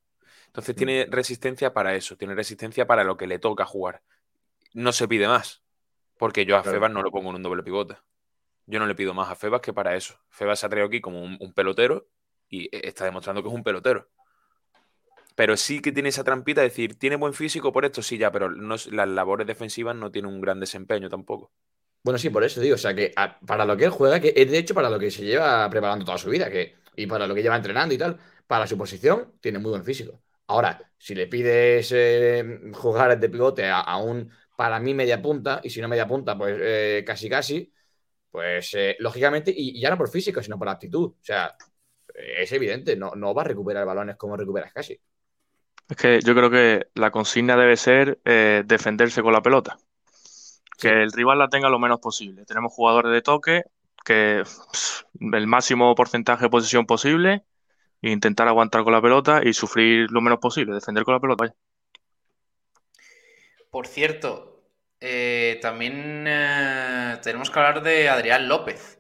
Entonces 0.47 0.75
tiene 0.75 1.07
mm. 1.07 1.13
resistencia 1.13 1.73
para 1.73 1.95
eso, 1.95 2.17
tiene 2.17 2.35
resistencia 2.35 2.87
para 2.87 3.05
lo 3.05 3.17
que 3.17 3.27
le 3.27 3.39
toca 3.39 3.65
jugar. 3.65 4.03
No 4.75 4.93
se 4.93 5.09
pide 5.09 5.29
más, 5.29 5.63
porque 6.19 6.45
yo 6.45 6.57
a 6.57 6.63
Febas 6.63 6.91
no 6.91 7.03
lo 7.03 7.11
pongo 7.11 7.31
en 7.31 7.37
un 7.37 7.43
doble 7.43 7.63
pivote. 7.63 7.97
Yo 8.67 8.79
no 8.79 8.87
le 8.87 8.95
pido 8.95 9.15
más 9.15 9.31
a 9.31 9.35
Febas 9.35 9.61
que 9.61 9.73
para 9.73 9.97
eso. 9.97 10.19
Febas 10.29 10.61
se 10.61 10.67
ha 10.67 10.69
traído 10.69 10.89
aquí 10.89 11.01
como 11.01 11.23
un 11.23 11.53
pelotero 11.55 12.09
y 12.49 12.65
e, 12.75 12.89
está 12.89 13.05
demostrando 13.05 13.43
que 13.43 13.49
es 13.49 13.55
un 13.55 13.63
pelotero. 13.63 14.09
Pero 15.35 15.57
sí 15.57 15.81
que 15.81 15.93
tiene 15.93 16.09
esa 16.09 16.25
trampita 16.25 16.63
de 16.63 16.69
decir, 16.69 16.99
tiene 16.99 17.17
buen 17.17 17.33
físico 17.33 17.73
por 17.73 17.85
esto, 17.85 18.03
sí, 18.03 18.19
ya, 18.19 18.33
pero 18.33 18.51
las 18.51 19.09
labores 19.09 19.47
defensivas 19.47 19.95
no 19.95 20.11
tiene 20.11 20.27
un 20.27 20.41
gran 20.41 20.59
desempeño 20.59 21.09
tampoco. 21.09 21.53
Bueno, 22.03 22.19
sí, 22.19 22.31
por 22.31 22.43
eso 22.43 22.61
digo, 22.61 22.75
o 22.75 22.79
sea, 22.79 22.95
que 22.95 23.15
para 23.47 23.65
lo 23.65 23.77
que 23.77 23.85
él 23.85 23.91
juega, 23.91 24.19
que 24.19 24.33
es 24.35 24.51
de 24.51 24.59
hecho 24.59 24.75
para 24.75 24.91
lo 24.91 24.99
que 24.99 25.11
se 25.11 25.25
lleva 25.25 25.69
preparando 25.71 26.05
toda 26.05 26.19
su 26.19 26.31
vida, 26.31 26.51
que, 26.51 26.77
y 26.97 27.07
para 27.07 27.27
lo 27.27 27.35
que 27.37 27.43
lleva 27.43 27.55
entrenando 27.55 27.95
y 27.95 27.99
tal, 27.99 28.19
para 28.49 28.67
su 28.67 28.77
posición, 28.77 29.35
tiene 29.41 29.59
muy 29.61 29.71
buen 29.71 29.85
físico. 29.85 30.21
Ahora, 30.49 30.81
si 30.97 31.15
le 31.15 31.27
pides 31.29 31.93
eh, 31.93 32.73
jugar 32.73 33.19
de 33.19 33.29
pivote 33.29 33.69
a, 33.69 33.97
un, 33.99 34.31
para 34.59 34.81
mí, 34.81 34.93
media 34.93 35.23
punta, 35.23 35.61
y 35.63 35.71
si 35.71 35.81
no 35.81 35.87
media 35.87 36.09
punta, 36.09 36.37
pues 36.37 36.59
eh, 36.61 37.05
casi 37.07 37.31
casi, 37.31 37.73
pues 38.29 38.75
eh, 38.75 38.97
lógicamente, 38.99 39.55
y, 39.57 39.81
ya 39.81 39.89
no 39.89 39.97
por 39.97 40.11
físico, 40.11 40.43
sino 40.43 40.59
por 40.59 40.69
actitud. 40.69 41.13
O 41.13 41.23
sea, 41.23 41.57
es 42.13 42.51
evidente, 42.51 42.97
no, 42.97 43.13
no 43.15 43.33
va 43.33 43.43
a 43.43 43.45
recuperar 43.45 43.87
balones 43.87 44.17
como 44.17 44.37
recuperas 44.37 44.73
casi. 44.73 45.01
Es 45.89 45.97
que 45.97 46.21
yo 46.23 46.35
creo 46.35 46.51
que 46.51 46.89
la 46.95 47.13
consigna 47.13 47.57
debe 47.57 47.77
ser 47.77 48.19
eh, 48.25 48.65
defenderse 48.67 49.23
con 49.23 49.33
la 49.33 49.43
pelota. 49.43 49.79
Que 50.77 50.89
el 51.05 51.13
rival 51.13 51.39
la 51.39 51.49
tenga 51.49 51.69
lo 51.69 51.79
menos 51.79 52.01
posible. 52.01 52.45
Tenemos 52.45 52.73
jugadores 52.73 53.13
de 53.13 53.23
toque, 53.23 53.63
que 54.05 54.43
el 55.21 55.47
máximo 55.47 55.95
porcentaje 55.95 56.47
de 56.47 56.51
posición 56.51 56.85
posible, 56.85 57.45
e 58.03 58.11
intentar 58.11 58.49
aguantar 58.49 58.83
con 58.83 58.93
la 58.93 59.01
pelota 59.01 59.41
y 59.45 59.53
sufrir 59.53 60.11
lo 60.11 60.21
menos 60.21 60.41
posible, 60.41 60.75
defender 60.75 61.05
con 61.05 61.15
la 61.15 61.21
pelota. 61.21 61.55
Por 63.71 63.87
cierto, 63.87 64.48
eh, 65.01 65.59
también 65.63 66.25
eh, 66.27 67.19
tenemos 67.23 67.51
que 67.51 67.59
hablar 67.59 67.83
de 67.83 68.09
Adrián 68.09 68.49
López 68.49 68.99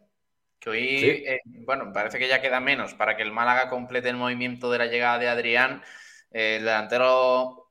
que 0.61 0.70
hoy, 0.70 1.24
eh, 1.26 1.40
bueno, 1.44 1.92
parece 1.92 2.18
que 2.18 2.28
ya 2.28 2.40
queda 2.40 2.61
menos 2.61 2.94
para 2.94 3.16
que 3.16 3.22
el 3.22 3.32
Málaga 3.32 3.68
complete 3.68 4.09
el 4.09 4.16
movimiento 4.16 4.70
de 4.70 4.78
la 4.78 4.86
llegada 4.86 5.18
de 5.18 5.28
Adrián. 5.28 5.82
El 6.32 6.64
delantero 6.64 7.70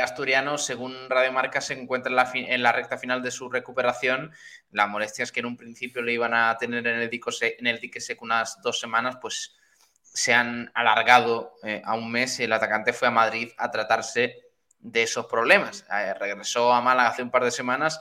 asturiano, 0.00 0.56
según 0.56 0.94
Radio 1.08 1.32
Marca, 1.32 1.60
se 1.60 1.74
encuentra 1.74 2.10
en 2.34 2.62
la, 2.62 2.72
recta 2.72 2.96
final 2.96 3.22
de 3.22 3.32
su 3.32 3.48
recuperación. 3.48 4.32
La 4.70 4.86
molestia 4.86 5.24
es 5.24 5.32
que 5.32 5.40
en 5.40 5.46
un 5.46 5.56
principio 5.56 6.00
le 6.00 6.12
iban 6.12 6.32
a 6.32 6.56
tener 6.58 6.86
en 6.86 7.00
el, 7.00 7.10
en 7.10 7.66
el 7.66 7.80
dique 7.80 8.00
seco 8.00 8.24
unas 8.24 8.62
dos 8.62 8.78
semanas, 8.78 9.18
pues 9.20 9.56
se 10.02 10.32
han 10.32 10.70
alargado 10.74 11.54
a 11.84 11.94
un 11.94 12.10
mes 12.10 12.38
y 12.38 12.44
el 12.44 12.52
atacante 12.52 12.92
fue 12.92 13.08
a 13.08 13.12
Madrid 13.12 13.50
a 13.56 13.70
tratarse 13.70 14.47
de 14.80 15.02
esos 15.02 15.26
problemas. 15.26 15.84
regresó 16.18 16.72
a 16.72 16.80
Málaga 16.80 17.10
hace 17.10 17.22
un 17.22 17.30
par 17.30 17.44
de 17.44 17.50
semanas 17.50 18.00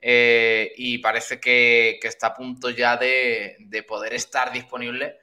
eh, 0.00 0.72
y 0.76 0.98
parece 0.98 1.40
que, 1.40 1.98
está 2.02 2.28
a 2.28 2.34
punto 2.34 2.70
ya 2.70 2.96
de, 2.96 3.84
poder 3.86 4.14
estar 4.14 4.52
disponible 4.52 5.18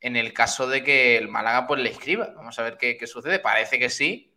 en 0.00 0.16
el 0.16 0.32
caso 0.32 0.68
de 0.68 0.82
que 0.82 1.16
el 1.16 1.28
Málaga 1.28 1.66
pues 1.66 1.80
le 1.80 1.90
escriba. 1.90 2.32
Vamos 2.36 2.58
a 2.58 2.62
ver 2.62 2.76
qué, 2.78 2.98
sucede. 3.06 3.38
Parece 3.38 3.78
que 3.78 3.90
sí 3.90 4.34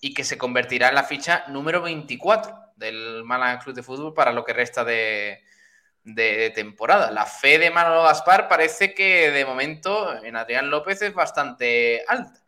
y 0.00 0.14
que 0.14 0.24
se 0.24 0.38
convertirá 0.38 0.88
en 0.88 0.96
la 0.96 1.04
ficha 1.04 1.44
número 1.48 1.82
24 1.82 2.72
del 2.76 3.24
Málaga 3.24 3.60
Club 3.60 3.74
de 3.74 3.82
Fútbol 3.82 4.14
para 4.14 4.32
lo 4.32 4.44
que 4.44 4.52
resta 4.52 4.84
de, 4.84 5.42
temporada. 6.54 7.10
La 7.10 7.24
fe 7.24 7.58
de 7.58 7.70
Manolo 7.70 8.02
Gaspar 8.02 8.48
parece 8.48 8.94
que 8.94 9.30
de 9.30 9.46
momento 9.46 10.22
en 10.22 10.36
Adrián 10.36 10.70
López 10.70 11.02
es 11.02 11.14
bastante 11.14 12.04
alta. 12.06 12.43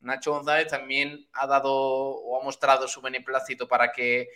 Nacho 0.00 0.32
González 0.32 0.68
también 0.68 1.28
ha 1.32 1.46
dado 1.46 1.72
o 1.72 2.40
ha 2.40 2.44
mostrado 2.44 2.86
su 2.88 3.00
beneplácito 3.00 3.66
para 3.66 3.92
que 3.92 4.28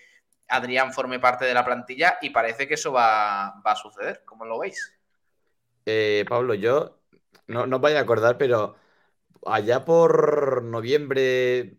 Adrián 0.48 0.92
forme 0.92 1.18
parte 1.18 1.44
de 1.44 1.54
la 1.54 1.64
plantilla 1.64 2.18
y 2.20 2.30
parece 2.30 2.66
que 2.66 2.74
eso 2.74 2.92
va, 2.92 3.48
a 3.48 3.76
suceder. 3.76 4.22
¿Cómo 4.24 4.44
lo 4.44 4.58
veis? 4.58 4.92
Eh, 5.86 6.24
Pablo, 6.28 6.54
yo 6.54 7.00
no, 7.46 7.66
no 7.66 7.76
os 7.76 7.82
vaya 7.82 7.98
a 7.98 8.02
acordar, 8.02 8.38
pero 8.38 8.76
allá 9.46 9.84
por 9.84 10.62
noviembre, 10.62 11.76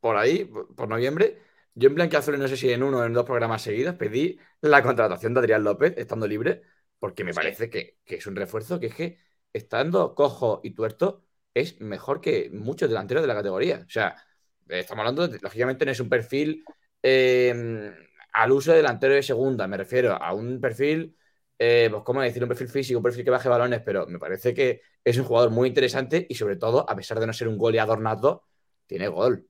por 0.00 0.16
ahí, 0.16 0.44
por 0.44 0.88
noviembre, 0.88 1.42
yo 1.74 1.88
en 1.88 1.94
Blanque 1.94 2.16
Azul, 2.16 2.38
no 2.38 2.48
sé 2.48 2.56
si 2.56 2.72
en 2.72 2.82
uno 2.82 2.98
o 3.00 3.04
en 3.04 3.12
dos 3.12 3.26
programas 3.26 3.60
seguidos, 3.60 3.96
pedí 3.96 4.38
la 4.62 4.82
contratación 4.82 5.34
de 5.34 5.40
Adrián 5.40 5.62
López, 5.62 5.92
estando 5.98 6.26
libre, 6.26 6.62
porque 6.98 7.22
me 7.22 7.34
parece 7.34 7.68
que, 7.68 7.98
es 8.06 8.26
un 8.26 8.34
refuerzo 8.34 8.80
que 8.80 8.86
es 8.86 8.94
que, 8.94 9.20
estando 9.52 10.14
cojo 10.14 10.60
y 10.64 10.70
tuerto, 10.70 11.25
es 11.56 11.80
mejor 11.80 12.20
que 12.20 12.50
muchos 12.52 12.88
delanteros 12.88 13.22
de 13.22 13.28
la 13.28 13.34
categoría. 13.34 13.82
O 13.86 13.88
sea, 13.88 14.14
estamos 14.68 15.00
hablando, 15.00 15.26
de, 15.26 15.38
lógicamente, 15.40 15.86
no 15.86 15.92
es 15.92 16.00
un 16.00 16.10
perfil 16.10 16.62
eh, 17.02 17.94
al 18.34 18.52
uso 18.52 18.72
de 18.72 18.78
delantero 18.78 19.14
de 19.14 19.22
segunda, 19.22 19.66
me 19.66 19.78
refiero 19.78 20.12
a 20.12 20.34
un 20.34 20.60
perfil, 20.60 21.16
eh, 21.58 21.88
pues, 21.90 22.02
¿cómo 22.04 22.20
decir? 22.20 22.42
Un 22.42 22.50
perfil 22.50 22.68
físico, 22.68 22.98
un 22.98 23.02
perfil 23.02 23.24
que 23.24 23.30
baje 23.30 23.48
balones, 23.48 23.80
pero 23.82 24.06
me 24.06 24.18
parece 24.18 24.52
que 24.52 24.82
es 25.02 25.16
un 25.16 25.24
jugador 25.24 25.50
muy 25.50 25.68
interesante 25.68 26.26
y, 26.28 26.34
sobre 26.34 26.56
todo, 26.56 26.84
a 26.88 26.94
pesar 26.94 27.18
de 27.18 27.26
no 27.26 27.32
ser 27.32 27.48
un 27.48 27.56
goleador 27.56 28.00
nato, 28.00 28.42
tiene 28.86 29.08
gol. 29.08 29.48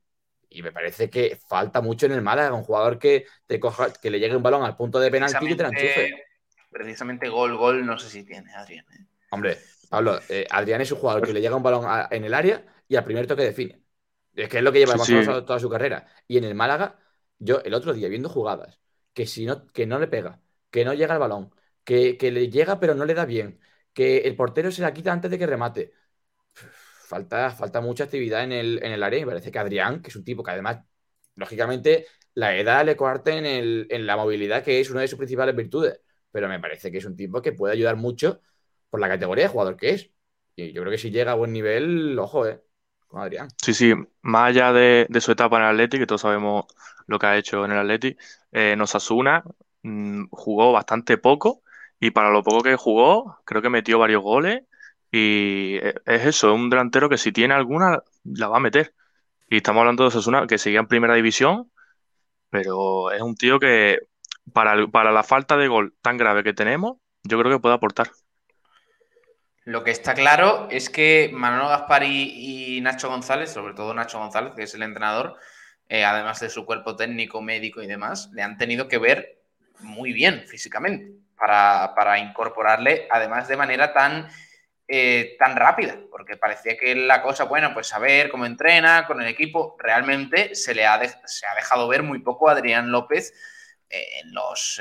Y 0.48 0.62
me 0.62 0.70
parece 0.70 1.10
que 1.10 1.36
falta 1.48 1.80
mucho 1.80 2.06
en 2.06 2.12
el 2.12 2.22
Málaga, 2.22 2.54
un 2.54 2.62
jugador 2.62 3.00
que 3.00 3.26
te 3.48 3.58
coja, 3.58 3.92
que 3.92 4.10
le 4.10 4.20
llegue 4.20 4.36
un 4.36 4.44
balón 4.44 4.62
al 4.62 4.76
punto 4.76 5.00
de 5.00 5.10
penalti 5.10 5.44
y 5.44 5.56
te 5.56 5.62
la 5.64 5.70
enchufe. 5.70 6.24
Precisamente 6.70 7.28
gol, 7.28 7.56
gol, 7.56 7.84
no 7.84 7.98
sé 7.98 8.08
si 8.08 8.24
tiene 8.24 8.54
Adrián. 8.54 8.84
¿eh? 8.92 9.06
Hombre, 9.30 9.58
Pablo, 9.88 10.18
eh, 10.28 10.46
Adrián 10.50 10.80
es 10.80 10.92
un 10.92 10.98
jugador 10.98 11.26
que 11.26 11.32
le 11.32 11.40
llega 11.40 11.56
un 11.56 11.62
balón 11.62 11.84
en 12.10 12.24
el 12.24 12.34
área 12.34 12.64
y 12.88 12.96
al 12.96 13.04
primer 13.04 13.26
toque 13.26 13.42
define. 13.42 13.82
Es 14.34 14.48
que 14.48 14.58
es 14.58 14.62
lo 14.62 14.72
que 14.72 14.80
lleva 14.80 14.96
toda 15.44 15.58
su 15.58 15.70
carrera. 15.70 16.06
Y 16.28 16.38
en 16.38 16.44
el 16.44 16.54
Málaga, 16.54 16.98
yo 17.38 17.60
el 17.64 17.74
otro 17.74 17.92
día 17.92 18.08
viendo 18.08 18.28
jugadas, 18.28 18.80
que 19.12 19.26
si 19.26 19.46
no, 19.46 19.66
que 19.68 19.86
no 19.86 19.98
le 19.98 20.08
pega, 20.08 20.42
que 20.70 20.84
no 20.84 20.94
llega 20.94 21.14
el 21.14 21.20
balón, 21.20 21.54
que, 21.84 22.18
le 22.20 22.50
llega 22.50 22.78
pero 22.80 22.94
no 22.94 23.04
le 23.04 23.14
da 23.14 23.24
bien, 23.24 23.60
que 23.92 24.18
el 24.18 24.36
portero 24.36 24.70
se 24.70 24.82
la 24.82 24.92
quita 24.92 25.12
antes 25.12 25.30
de 25.30 25.38
que 25.38 25.46
remate. 25.46 25.92
Falta, 26.54 27.50
falta 27.50 27.80
mucha 27.80 28.04
actividad 28.04 28.42
en 28.44 28.52
el, 28.52 28.80
en 28.82 28.92
el 28.92 29.02
área. 29.02 29.20
Y 29.20 29.24
me 29.24 29.28
parece 29.32 29.50
que 29.50 29.58
Adrián, 29.58 30.02
que 30.02 30.10
es 30.10 30.16
un 30.16 30.24
tipo 30.24 30.42
que 30.42 30.50
además, 30.50 30.80
lógicamente, 31.36 32.06
la 32.34 32.56
edad 32.56 32.84
le 32.84 32.96
coarte 32.96 33.32
en, 33.38 33.46
el, 33.46 33.86
en 33.90 34.06
la 34.06 34.16
movilidad, 34.16 34.64
que 34.64 34.80
es 34.80 34.90
una 34.90 35.02
de 35.02 35.08
sus 35.08 35.18
principales 35.18 35.54
virtudes. 35.54 36.00
Pero 36.32 36.48
me 36.48 36.60
parece 36.60 36.90
que 36.90 36.98
es 36.98 37.04
un 37.04 37.16
tipo 37.16 37.40
que 37.40 37.52
puede 37.52 37.74
ayudar 37.74 37.96
mucho 37.96 38.40
por 38.96 39.00
la 39.02 39.08
categoría 39.08 39.44
de 39.44 39.50
jugador 39.50 39.76
que 39.76 39.90
es. 39.90 40.10
Y 40.56 40.72
yo 40.72 40.80
creo 40.80 40.90
que 40.90 40.96
si 40.96 41.10
llega 41.10 41.32
a 41.32 41.34
buen 41.34 41.52
nivel, 41.52 42.18
ojo, 42.18 42.46
eh, 42.46 42.62
con 43.06 43.20
Adrián. 43.20 43.48
Sí, 43.62 43.74
sí, 43.74 43.92
más 44.22 44.48
allá 44.48 44.72
de, 44.72 45.06
su 45.20 45.32
etapa 45.32 45.58
en 45.58 45.64
el 45.64 45.68
Atleti, 45.68 45.98
que 45.98 46.06
todos 46.06 46.22
sabemos 46.22 46.64
lo 47.06 47.18
que 47.18 47.26
ha 47.26 47.36
hecho 47.36 47.62
en 47.66 47.72
el 47.72 47.78
Atleti, 47.78 48.16
eh, 48.52 48.74
Nosasuna 48.74 49.44
mm, 49.82 50.28
jugó 50.30 50.72
bastante 50.72 51.18
poco 51.18 51.62
y 52.00 52.10
para 52.10 52.30
lo 52.30 52.42
poco 52.42 52.62
que 52.62 52.74
jugó, 52.76 53.38
creo 53.44 53.60
que 53.60 53.68
metió 53.68 53.98
varios 53.98 54.22
goles 54.22 54.62
y 55.12 55.76
e, 55.76 55.94
es 56.06 56.24
eso, 56.24 56.48
es 56.48 56.54
un 56.58 56.70
delantero 56.70 57.10
que 57.10 57.18
si 57.18 57.32
tiene 57.32 57.52
alguna, 57.52 58.02
la 58.24 58.48
va 58.48 58.56
a 58.56 58.60
meter. 58.60 58.94
Y 59.50 59.58
estamos 59.58 59.80
hablando 59.80 60.04
de 60.04 60.08
Osasuna, 60.08 60.46
que 60.46 60.56
seguía 60.56 60.80
en 60.80 60.88
primera 60.88 61.14
división, 61.14 61.70
pero 62.48 63.10
es 63.12 63.20
un 63.20 63.36
tío 63.36 63.58
que 63.58 63.98
para, 64.54 64.86
para 64.88 65.12
la 65.12 65.22
falta 65.22 65.58
de 65.58 65.68
gol 65.68 65.94
tan 66.00 66.16
grave 66.16 66.42
que 66.42 66.54
tenemos, 66.54 66.96
yo 67.24 67.38
creo 67.38 67.52
que 67.52 67.60
puede 67.60 67.74
aportar. 67.74 68.10
Lo 69.66 69.82
que 69.82 69.90
está 69.90 70.14
claro 70.14 70.68
es 70.70 70.88
que 70.88 71.28
Manolo 71.32 71.68
Gaspar 71.68 72.04
y, 72.04 72.80
Nacho 72.82 73.08
González, 73.08 73.50
sobre 73.50 73.74
todo 73.74 73.92
Nacho 73.94 74.20
González, 74.20 74.52
que 74.54 74.62
es 74.62 74.72
el 74.74 74.84
entrenador, 74.84 75.36
eh, 75.88 76.04
además 76.04 76.38
de 76.38 76.50
su 76.50 76.64
cuerpo 76.64 76.94
técnico, 76.94 77.42
médico 77.42 77.82
y 77.82 77.88
demás, 77.88 78.30
le 78.32 78.42
han 78.42 78.56
tenido 78.58 78.86
que 78.86 78.98
ver 78.98 79.42
muy 79.80 80.12
bien 80.12 80.44
físicamente 80.46 81.14
para, 81.36 82.16
incorporarle, 82.20 83.08
además 83.10 83.48
de 83.48 83.56
manera 83.56 83.92
tan, 83.92 84.28
eh, 84.86 85.34
tan 85.36 85.56
rápida, 85.56 85.98
porque 86.12 86.36
parecía 86.36 86.76
que 86.76 86.94
la 86.94 87.20
cosa, 87.20 87.42
bueno, 87.42 87.74
pues 87.74 87.88
saber 87.88 88.30
cómo 88.30 88.46
entrena 88.46 89.04
con 89.04 89.20
el 89.20 89.26
equipo, 89.26 89.76
realmente 89.80 90.54
se 90.54 90.76
le 90.76 90.86
ha, 90.86 91.02
se 91.24 91.44
ha 91.44 91.56
dejado 91.56 91.88
ver 91.88 92.04
muy 92.04 92.20
poco 92.20 92.48
a 92.48 92.52
Adrián 92.52 92.92
López 92.92 93.34
eh, 93.90 94.20
en 94.22 94.32
los 94.32 94.80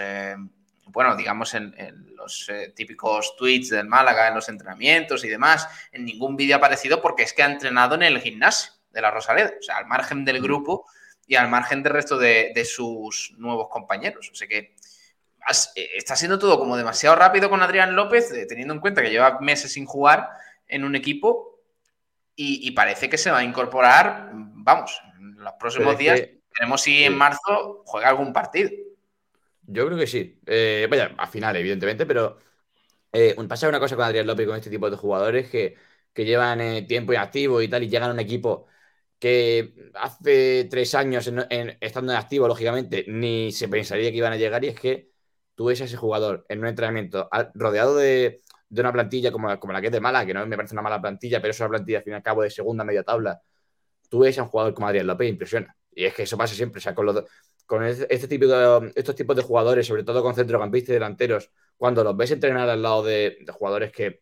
bueno, 0.96 1.14
digamos, 1.18 1.54
en, 1.54 1.76
los 2.16 2.48
eh, 2.48 2.72
típicos 2.74 3.36
tweets 3.36 3.70
del 3.70 3.86
Málaga, 3.86 4.30
en 4.30 4.34
los 4.34 4.48
entrenamientos 4.48 5.26
y 5.26 5.28
demás, 5.28 5.68
en 5.92 6.06
ningún 6.06 6.38
vídeo 6.38 6.56
ha 6.56 6.58
aparecido 6.58 7.02
porque 7.02 7.24
es 7.24 7.34
que 7.34 7.44
ha 7.44 7.52
entrenado 7.52 7.96
en 7.96 8.04
el 8.04 8.22
gimnasio 8.22 8.72
de 8.92 9.02
la 9.02 9.12
Rosaleda, 9.12 9.54
o 9.60 9.62
sea, 9.62 9.76
al 9.78 9.88
margen 9.88 10.24
del 10.24 10.42
grupo 10.42 10.86
y 11.28 11.36
al 11.36 11.50
margen 11.50 11.84
del 11.84 11.92
resto 11.92 12.18
de, 12.18 12.66
sus 12.66 13.34
nuevos 13.38 13.68
compañeros. 13.68 14.30
O 14.32 14.36
sea 14.36 14.48
que 14.48 14.58
eh, 14.58 15.90
está 15.98 16.16
siendo 16.16 16.40
todo 16.40 16.58
como 16.58 16.78
demasiado 16.78 17.18
rápido 17.18 17.50
con 17.50 17.62
Adrián 17.62 17.94
López, 17.94 18.32
eh, 18.32 18.46
teniendo 18.48 18.74
en 18.74 18.80
cuenta 18.80 19.02
que 19.02 19.10
lleva 19.10 19.42
meses 19.42 19.74
sin 19.74 19.86
jugar 19.86 20.30
en 20.66 20.86
un 20.86 20.96
equipo 20.96 21.60
y, 22.38 22.72
parece 22.72 23.10
que 23.10 23.18
se 23.18 23.32
va 23.32 23.40
a 23.40 23.44
incorporar, 23.44 24.30
vamos, 24.34 25.02
en 25.20 25.44
los 25.44 25.54
próximos 25.60 25.98
días. 25.98 26.22
Veremos 26.58 26.82
si 26.82 27.04
en 27.04 27.18
marzo 27.18 27.84
juega 27.86 28.08
algún 28.08 28.32
partido. 28.32 28.70
Yo 29.68 29.86
creo 29.86 29.98
que 29.98 30.08
sí. 30.08 30.40
Eh, 30.46 30.88
vaya, 30.90 31.16
al 31.18 31.28
final, 31.28 31.56
evidentemente, 31.56 32.06
pero 32.06 32.38
eh, 33.12 33.36
pasa 33.48 33.70
una 33.70 33.80
cosa 33.80 33.96
con 33.96 34.06
Adrián 34.06 34.28
López 34.28 34.48
con 34.48 34.58
este 34.58 34.70
tipo 34.70 34.90
de 34.90 34.98
jugadores 34.98 35.50
que, 35.50 35.76
llevan 36.16 36.62
eh, 36.62 36.84
tiempo 36.84 37.14
inactivo 37.14 37.62
y 37.62 37.68
tal, 37.70 37.84
y 37.84 37.90
llegan 37.90 38.12
a 38.12 38.14
un 38.14 38.20
equipo 38.20 38.68
que 39.20 39.92
hace 39.96 40.66
tres 40.70 40.96
años 40.96 41.30
estando 41.82 42.14
en 42.14 42.18
activo, 42.20 42.48
lógicamente, 42.48 43.06
ni 43.08 43.52
se 43.52 43.68
pensaría 43.70 44.12
que 44.12 44.18
iban 44.18 44.34
a 44.34 44.38
llegar, 44.38 44.64
y 44.64 44.70
es 44.70 44.80
que 44.80 45.12
tú 45.56 45.66
ves 45.66 45.82
a 45.82 45.86
ese 45.86 45.98
jugador 45.98 46.46
en 46.50 46.60
un 46.60 46.68
entrenamiento 46.68 47.30
rodeado 47.56 47.96
de, 47.98 48.44
una 48.70 48.94
plantilla 48.94 49.32
como, 49.32 49.60
como 49.60 49.74
la 49.74 49.82
que 49.82 49.88
es 49.88 49.94
de 49.94 50.02
mala, 50.02 50.26
que 50.26 50.34
no 50.34 50.46
me 50.46 50.56
parece 50.58 50.76
una 50.76 50.82
mala 50.84 51.02
plantilla, 51.02 51.42
pero 51.42 51.52
es 51.52 51.60
una 51.60 51.70
plantilla 51.70 52.00
al 52.00 52.04
fin 52.04 52.14
y 52.14 52.16
al 52.18 52.24
cabo 52.24 52.44
de 52.44 52.50
segunda 52.52 52.84
media 52.84 53.04
tabla. 53.04 53.42
Tú 54.10 54.20
ves 54.20 54.38
a 54.40 54.44
un 54.44 54.50
jugador 54.50 54.74
como 54.74 54.88
Adrián 54.88 55.08
López, 55.08 55.30
impresiona. 55.30 55.76
Y 55.94 56.06
es 56.06 56.14
que 56.14 56.24
eso 56.24 56.38
pasa 56.38 56.56
siempre. 56.56 56.80
O 56.80 56.82
sea, 56.82 56.94
con 56.94 57.06
los, 57.06 57.24
con 57.66 57.84
este 57.84 58.28
tipo 58.28 58.46
de, 58.46 58.92
estos 58.96 59.16
tipos 59.16 59.36
de 59.36 59.42
jugadores, 59.42 59.88
sobre 59.88 60.04
todo 60.04 60.22
con 60.22 60.36
centrocampistas 60.36 60.90
y 60.90 60.94
delanteros, 60.94 61.52
cuando 61.78 62.04
los 62.04 62.16
ves 62.16 62.32
entrenar 62.32 62.70
al 62.70 62.82
lado 62.82 63.04
de, 63.04 63.44
jugadores 63.52 63.92
que 63.92 64.22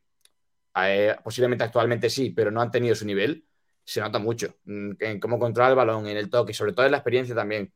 eh, 0.76 1.16
posiblemente 1.24 1.64
actualmente 1.64 2.10
sí, 2.10 2.32
pero 2.32 2.52
no 2.52 2.62
han 2.62 2.72
tenido 2.72 2.96
su 2.96 3.06
nivel, 3.06 3.46
se 3.84 4.00
nota 4.00 4.18
mucho 4.18 4.56
mm, 4.64 4.92
en 5.00 5.20
cómo 5.20 5.38
controlar 5.38 5.72
el 5.72 5.78
balón, 5.78 6.08
en 6.08 6.18
el 6.18 6.30
toque, 6.30 6.54
sobre 6.54 6.74
todo 6.74 6.86
en 6.86 6.92
la 6.92 7.00
experiencia 7.00 7.36
también. 7.36 7.72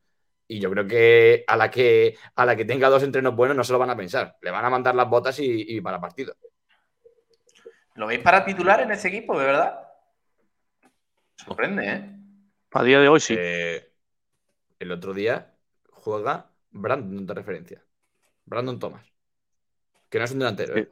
Y 0.47 0.59
yo 0.61 0.72
creo 0.72 0.88
que 0.88 1.43
a 1.45 1.57
la 1.57 1.70
que, 1.70 2.15
a 2.36 2.45
la 2.45 2.55
que 2.55 2.63
tenga 2.63 2.88
dos 2.88 3.03
entrenos 3.03 3.36
buenos 3.36 3.57
no 3.57 3.65
se 3.65 3.74
lo 3.74 3.80
van 3.80 3.89
a 3.89 3.97
pensar. 3.97 4.38
Le 4.41 4.49
van 4.49 4.63
a 4.63 4.70
mandar 4.70 4.95
las 4.95 5.09
botas 5.09 5.38
y, 5.39 5.82
para 5.82 5.99
partido. 5.99 6.36
¿Lo 7.95 8.07
veis 8.07 8.22
para 8.22 8.45
titular 8.45 8.80
en 8.80 8.91
ese 8.91 9.09
equipo, 9.09 9.38
de 9.38 9.45
verdad? 9.45 9.78
Sorprende, 11.36 11.86
¿eh? 11.86 12.11
A 12.72 12.84
día 12.84 13.01
de 13.01 13.09
hoy 13.09 13.20
sí. 13.20 13.36
Eh, 13.38 13.91
el 14.80 14.91
otro 14.93 15.13
día 15.13 15.57
juega 16.08 16.49
Brandon 16.72 17.26
de 17.26 17.34
referencia. 17.34 17.84
Brandon 18.45 18.80
Thomas. 18.80 19.05
Que 20.10 20.20
no 20.20 20.26
es 20.26 20.32
un 20.32 20.39
delantero. 20.39 20.78
¿eh? 20.78 20.89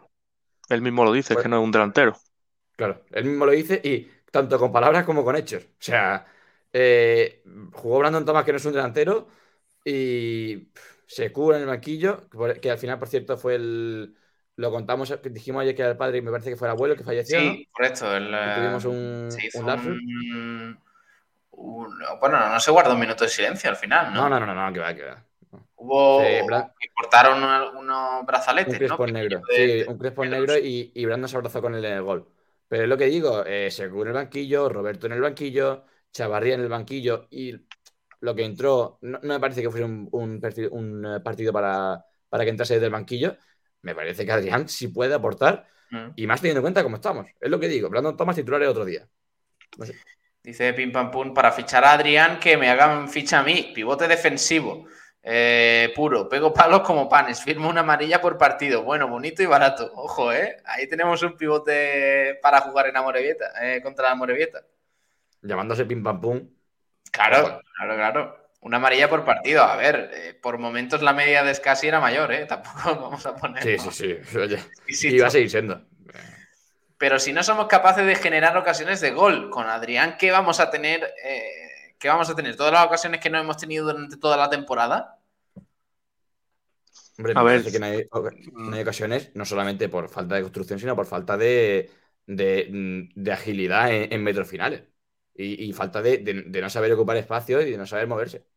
Él 0.69 0.81
mismo 0.81 1.05
lo 1.05 1.13
dice, 1.13 1.33
es 1.33 1.39
que 1.41 1.47
no 1.47 1.57
es 1.57 1.63
un 1.63 1.71
delantero. 1.71 2.17
Claro, 2.75 3.03
él 3.11 3.23
mismo 3.23 3.45
lo 3.45 3.53
dice 3.53 3.79
y 3.81 4.09
tanto 4.29 4.59
con 4.59 4.73
palabras 4.73 5.05
como 5.05 5.23
con 5.23 5.37
hechos. 5.37 5.63
O 5.63 5.77
sea, 5.79 6.25
eh, 6.73 7.41
jugó 7.71 7.99
Brandon 7.99 8.25
Thomas, 8.25 8.43
que 8.43 8.51
no 8.51 8.57
es 8.57 8.65
un 8.65 8.73
delantero, 8.73 9.29
y 9.85 10.67
se 11.07 11.31
cubre 11.31 11.57
en 11.57 11.63
el 11.63 11.69
banquillo, 11.69 12.27
que 12.61 12.69
al 12.69 12.77
final, 12.77 12.99
por 12.99 13.07
cierto, 13.07 13.37
fue 13.37 13.55
el. 13.55 14.17
Lo 14.57 14.71
contamos, 14.71 15.13
dijimos 15.23 15.61
ayer 15.61 15.75
que 15.75 15.81
era 15.81 15.91
el 15.91 15.97
padre 15.97 16.17
y 16.17 16.21
me 16.21 16.31
parece 16.31 16.49
que 16.49 16.55
fue 16.55 16.67
el 16.67 16.73
abuelo 16.73 16.95
que 16.95 17.03
falleció. 17.03 17.39
Sí, 17.39 17.67
correcto. 17.71 18.05
tuvimos 18.07 18.85
un, 18.85 19.29
un, 19.53 20.77
bueno, 21.55 22.49
no 22.49 22.59
se 22.59 22.71
guardó 22.71 22.93
un 22.93 22.99
minuto 22.99 23.23
de 23.23 23.29
silencio 23.29 23.69
al 23.69 23.75
final, 23.75 24.13
¿no? 24.13 24.29
No, 24.29 24.39
no, 24.39 24.45
no, 24.45 24.53
no, 24.53 24.73
que 24.73 24.79
va, 24.79 24.93
que 24.93 25.03
va. 25.03 25.23
Hubo. 25.75 26.19
que 26.21 26.89
cortaron 26.93 27.43
unos, 27.77 28.25
brazaletes. 28.25 28.73
Un 28.73 28.79
crespo 28.79 29.07
negro. 29.07 29.41
Sí, 29.53 29.83
un 29.87 29.97
crespo 29.97 30.25
negro 30.25 30.57
y, 30.57 30.91
y, 30.93 31.05
Brandon 31.05 31.29
se 31.29 31.37
abrazó 31.37 31.61
con 31.61 31.75
el, 31.75 32.01
gol. 32.01 32.27
Pero 32.67 32.83
es 32.83 32.89
lo 32.89 32.97
que 32.97 33.05
digo, 33.05 33.43
eh, 33.45 33.69
Según 33.69 34.03
en 34.03 34.07
el 34.07 34.13
banquillo, 34.13 34.69
Roberto 34.69 35.05
en 35.05 35.13
el 35.13 35.21
banquillo, 35.21 35.85
Chavarría 36.11 36.55
en 36.55 36.61
el 36.61 36.69
banquillo 36.69 37.27
y 37.29 37.53
lo 38.21 38.33
que 38.33 38.45
entró, 38.45 38.97
no, 39.01 39.19
me 39.21 39.39
parece 39.39 39.61
que 39.61 39.69
fuera 39.69 39.85
un, 39.85 40.07
un, 40.11 41.05
eh, 41.05 41.19
partido 41.19 41.53
para, 41.53 42.03
para, 42.29 42.43
que 42.43 42.49
entrase 42.49 42.75
desde 42.75 42.87
el 42.87 42.91
banquillo. 42.91 43.37
Me 43.81 43.93
parece 43.93 44.25
que 44.25 44.31
Adrián 44.31 44.67
sí 44.67 44.87
puede 44.87 45.13
aportar 45.13 45.67
mm. 45.91 46.11
y 46.15 46.25
más 46.25 46.41
teniendo 46.41 46.59
en 46.59 46.63
cuenta 46.63 46.83
cómo 46.83 46.95
estamos. 46.95 47.27
Es 47.39 47.49
lo 47.51 47.59
que 47.59 47.67
digo, 47.67 47.89
Brandon 47.89 48.17
Thomas 48.17 48.35
titular 48.35 48.61
el 48.63 48.69
otro 48.69 48.85
día. 48.85 49.07
No 49.77 49.85
sé. 49.85 49.95
Dice 50.45 50.73
Pim 50.73 50.91
Pam 50.91 51.09
Pum, 51.09 51.33
para 51.33 51.51
fichar 51.51 51.83
a 51.83 51.93
Adrián, 51.93 52.39
que 52.39 52.55
me 52.55 52.69
hagan 52.69 53.09
ficha 53.09 53.39
a 53.39 53.43
mí. 53.43 53.71
Pivote 53.73 54.07
defensivo. 54.07 54.85
Eh, 55.23 55.91
puro, 55.95 56.29
pego 56.29 56.53
palos 56.53 56.81
como 56.81 57.09
panes, 57.09 57.41
firmo 57.41 57.67
una 57.67 57.81
amarilla 57.81 58.21
por 58.21 58.37
partido. 58.37 58.83
Bueno, 58.83 59.07
bonito 59.07 59.41
y 59.41 59.47
barato. 59.47 59.91
Ojo, 59.95 60.31
¿eh? 60.31 60.57
Ahí 60.65 60.87
tenemos 60.87 61.23
un 61.23 61.35
pivote 61.35 62.37
para 62.43 62.61
jugar 62.61 62.85
en 62.85 62.95
Amorebieta, 62.95 63.53
eh, 63.59 63.81
contra 63.81 64.05
la 64.05 64.11
Amorebieta. 64.11 64.61
Llamándose 65.41 65.83
Pim 65.83 66.03
Pam 66.03 66.21
Pum. 66.21 66.47
Claro, 67.11 67.59
claro, 67.75 67.95
claro. 67.95 68.37
Una 68.61 68.77
amarilla 68.77 69.09
por 69.09 69.25
partido. 69.25 69.63
A 69.63 69.75
ver, 69.77 70.11
eh, 70.13 70.37
por 70.39 70.59
momentos 70.59 71.01
la 71.01 71.13
media 71.13 71.43
de 71.43 71.55
Scassi 71.55 71.87
era 71.87 71.99
mayor, 71.99 72.31
¿eh? 72.31 72.45
Tampoco 72.49 73.01
vamos 73.01 73.25
a 73.25 73.35
poner. 73.35 73.63
Sí, 73.63 73.79
sí, 73.79 74.19
sí. 74.23 74.37
Oye, 74.37 74.59
y 74.87 75.19
va 75.19 75.25
a 75.25 75.31
seguir 75.31 75.49
siendo. 75.49 75.81
Pero 77.05 77.19
si 77.19 77.31
no 77.33 77.43
somos 77.43 77.67
capaces 77.67 78.03
de 78.03 78.15
generar 78.15 78.57
ocasiones 78.57 78.99
de 78.99 79.11
gol 79.11 79.51
con 79.51 79.67
Adrián, 79.67 80.15
¿qué 80.17 80.31
vamos 80.31 80.59
a 80.59 80.71
tener? 80.71 81.03
Eh, 81.23 81.93
¿Qué 81.99 82.07
vamos 82.09 82.31
a 82.31 82.35
tener? 82.35 82.55
¿Todas 82.55 82.73
las 82.73 82.83
ocasiones 82.87 83.19
que 83.21 83.29
no 83.29 83.37
hemos 83.37 83.57
tenido 83.57 83.85
durante 83.85 84.17
toda 84.17 84.35
la 84.37 84.49
temporada? 84.49 85.19
Hombre, 87.17 87.33
a 87.35 87.43
ver, 87.43 87.61
que 87.71 87.79
no 87.79 87.85
hay, 87.85 88.81
ocasiones, 88.81 89.31
no 89.35 89.45
solamente 89.45 89.87
por 89.87 90.09
falta 90.09 90.33
de 90.35 90.41
construcción, 90.41 90.79
sino 90.79 90.95
por 90.95 91.05
falta 91.05 91.37
de, 91.37 91.91
de, 92.25 92.69
mm, 93.15 93.21
de 93.23 93.31
agilidad 93.31 93.91
en, 93.93 94.11
en 94.11 94.23
metros 94.23 94.47
finales. 94.49 94.83
Y, 95.35 95.69
y 95.69 95.73
falta 95.73 96.01
de, 96.01 96.17
de- 96.19 96.43
de 96.43 96.61
no 96.61 96.69
saber 96.71 96.91
ocupar 96.93 97.17
espacio 97.17 97.61
y 97.61 97.69
de 97.71 97.77
no 97.77 97.85
saber 97.85 98.07
moverse. 98.07 98.47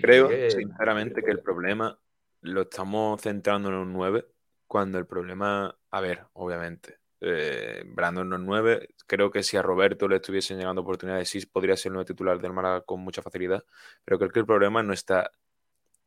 Creo, 0.00 0.28
que- 0.28 0.50
sinceramente, 0.50 1.22
que 1.24 1.30
el 1.32 1.40
problema 1.42 1.98
lo 2.42 2.62
estamos 2.62 3.20
centrando 3.22 3.70
en 3.70 3.76
un 3.76 3.92
9, 3.94 4.26
cuando 4.66 4.98
el 4.98 5.06
problema, 5.06 5.78
a 5.90 6.00
ver, 6.00 6.26
obviamente, 6.34 6.97
eh, 7.20 7.82
Brandon 7.86 8.28
no 8.28 8.36
es 8.36 8.42
9, 8.42 8.88
creo 9.06 9.30
que 9.30 9.42
si 9.42 9.56
a 9.56 9.62
Roberto 9.62 10.08
le 10.08 10.16
estuviesen 10.16 10.58
llegando 10.58 10.82
oportunidades, 10.82 11.28
sí 11.28 11.44
podría 11.46 11.76
ser 11.76 11.90
el 11.90 11.94
nuevo 11.94 12.06
titular 12.06 12.40
del 12.40 12.52
Málaga 12.52 12.82
con 12.82 13.00
mucha 13.00 13.22
facilidad, 13.22 13.64
pero 14.04 14.18
creo 14.18 14.30
que 14.30 14.40
el 14.40 14.46
problema 14.46 14.82
no 14.82 14.92
está 14.92 15.32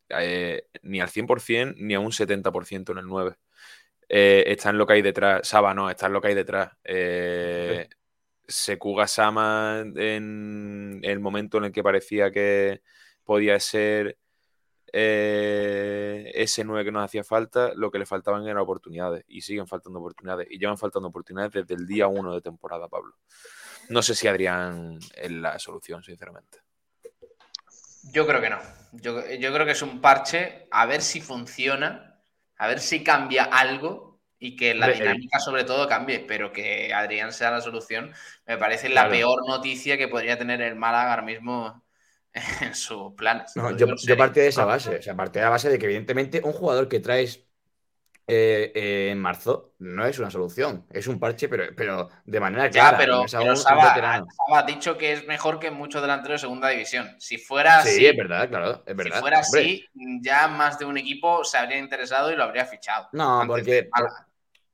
eh, 0.09 0.67
ni 0.83 1.01
al 1.01 1.09
100% 1.09 1.75
ni 1.77 1.93
a 1.93 1.99
un 1.99 2.11
70% 2.11 2.91
en 2.91 2.97
el 2.97 3.05
9. 3.05 3.35
Eh, 4.09 4.43
está 4.47 4.69
en 4.69 4.77
lo 4.77 4.85
que 4.85 4.93
hay 4.93 5.01
detrás, 5.01 5.47
Saba 5.47 5.73
no, 5.73 5.89
está 5.89 6.07
en 6.07 6.13
lo 6.13 6.21
que 6.21 6.29
hay 6.29 6.35
detrás. 6.35 6.71
Eh, 6.83 7.87
Sekuga 8.47 9.07
Sama 9.07 9.83
en 9.95 10.99
el 11.03 11.19
momento 11.19 11.57
en 11.57 11.65
el 11.65 11.71
que 11.71 11.83
parecía 11.83 12.31
que 12.31 12.81
podía 13.23 13.59
ser 13.59 14.17
eh, 14.93 16.31
ese 16.33 16.63
9 16.63 16.85
que 16.85 16.91
nos 16.91 17.03
hacía 17.05 17.23
falta, 17.23 17.71
lo 17.75 17.91
que 17.91 17.99
le 17.99 18.05
faltaban 18.05 18.43
eran 18.43 18.57
oportunidades 18.57 19.23
y 19.27 19.41
siguen 19.41 19.67
faltando 19.67 19.99
oportunidades 19.99 20.47
y 20.49 20.59
llevan 20.59 20.77
faltando 20.77 21.07
oportunidades 21.09 21.53
desde 21.53 21.75
el 21.75 21.87
día 21.87 22.07
1 22.07 22.33
de 22.33 22.41
temporada, 22.41 22.87
Pablo. 22.87 23.15
No 23.89 24.01
sé 24.01 24.15
si 24.15 24.27
Adrián 24.27 24.99
es 25.15 25.31
la 25.31 25.57
solución, 25.59 26.03
sinceramente. 26.03 26.59
Yo 28.11 28.25
creo 28.25 28.41
que 28.41 28.49
no. 28.49 28.59
Yo, 28.93 29.25
yo 29.29 29.53
creo 29.53 29.65
que 29.65 29.71
es 29.73 29.81
un 29.81 30.01
parche, 30.01 30.67
a 30.71 30.85
ver 30.85 31.01
si 31.01 31.21
funciona, 31.21 32.19
a 32.57 32.67
ver 32.67 32.79
si 32.79 33.03
cambia 33.03 33.43
algo 33.45 34.19
y 34.39 34.55
que 34.55 34.73
la 34.73 34.87
dinámica 34.87 35.39
sobre 35.39 35.63
todo 35.63 35.87
cambie, 35.87 36.19
pero 36.19 36.51
que 36.51 36.93
Adrián 36.93 37.31
sea 37.31 37.51
la 37.51 37.61
solución, 37.61 38.11
me 38.47 38.57
parece 38.57 38.89
la 38.89 39.01
Claro. 39.01 39.11
peor 39.11 39.47
noticia 39.47 39.97
que 39.97 40.07
podría 40.07 40.37
tener 40.37 40.61
el 40.61 40.75
Málaga 40.75 41.11
ahora 41.11 41.21
mismo 41.21 41.83
en 42.61 42.75
sus 42.75 43.13
planes. 43.13 43.51
No, 43.53 43.75
yo, 43.75 43.97
yo 44.01 44.15
serio. 44.15 44.17
partí 44.17 44.39
de 44.39 44.47
esa 44.47 44.65
base. 44.65 44.97
O 44.97 45.01
sea, 45.01 45.15
partí 45.15 45.39
de 45.39 45.43
la 45.45 45.49
base 45.49 45.69
de 45.69 45.77
que, 45.77 45.85
evidentemente, 45.85 46.41
un 46.43 46.53
jugador 46.53 46.87
que 46.87 46.99
traes 47.01 47.45
eh, 48.27 48.71
eh, 48.75 49.09
en 49.11 49.19
marzo 49.19 49.75
no 49.79 50.05
es 50.05 50.19
una 50.19 50.31
solución. 50.31 50.87
Es 50.91 51.07
un 51.07 51.19
parche, 51.19 51.49
pero, 51.49 51.65
pero 51.75 52.09
de 52.25 52.39
manera 52.41 52.71
Ya, 52.71 52.71
clara. 52.71 52.97
pero, 52.97 53.17
no 53.17 53.25
es 53.25 53.35
a 53.35 53.41
pero 53.41 53.55
un 53.65 53.65
Saba, 53.65 53.81
veterano. 53.81 54.27
Saba 54.47 54.59
ha 54.59 54.63
dicho 54.63 54.97
que 54.97 55.13
es 55.13 55.27
mejor 55.27 55.59
que 55.59 55.71
muchos 55.71 56.01
delanteros 56.01 56.41
de 56.41 56.47
segunda 56.47 56.69
división. 56.69 57.15
Si 57.19 57.37
fuera 57.37 57.79
Sí, 57.79 57.79
así, 57.79 58.05
es 58.05 58.15
verdad, 58.15 58.49
claro. 58.49 58.83
Es 58.85 58.95
si 58.95 58.95
verdad. 58.95 59.19
fuera 59.19 59.39
Hombre, 59.47 59.77
así, 59.79 59.85
ya 60.21 60.47
más 60.47 60.77
de 60.79 60.85
un 60.85 60.97
equipo 60.97 61.43
se 61.43 61.57
habría 61.57 61.77
interesado 61.79 62.31
y 62.31 62.35
lo 62.35 62.43
habría 62.43 62.65
fichado. 62.65 63.09
No, 63.11 63.45
porque 63.47 63.91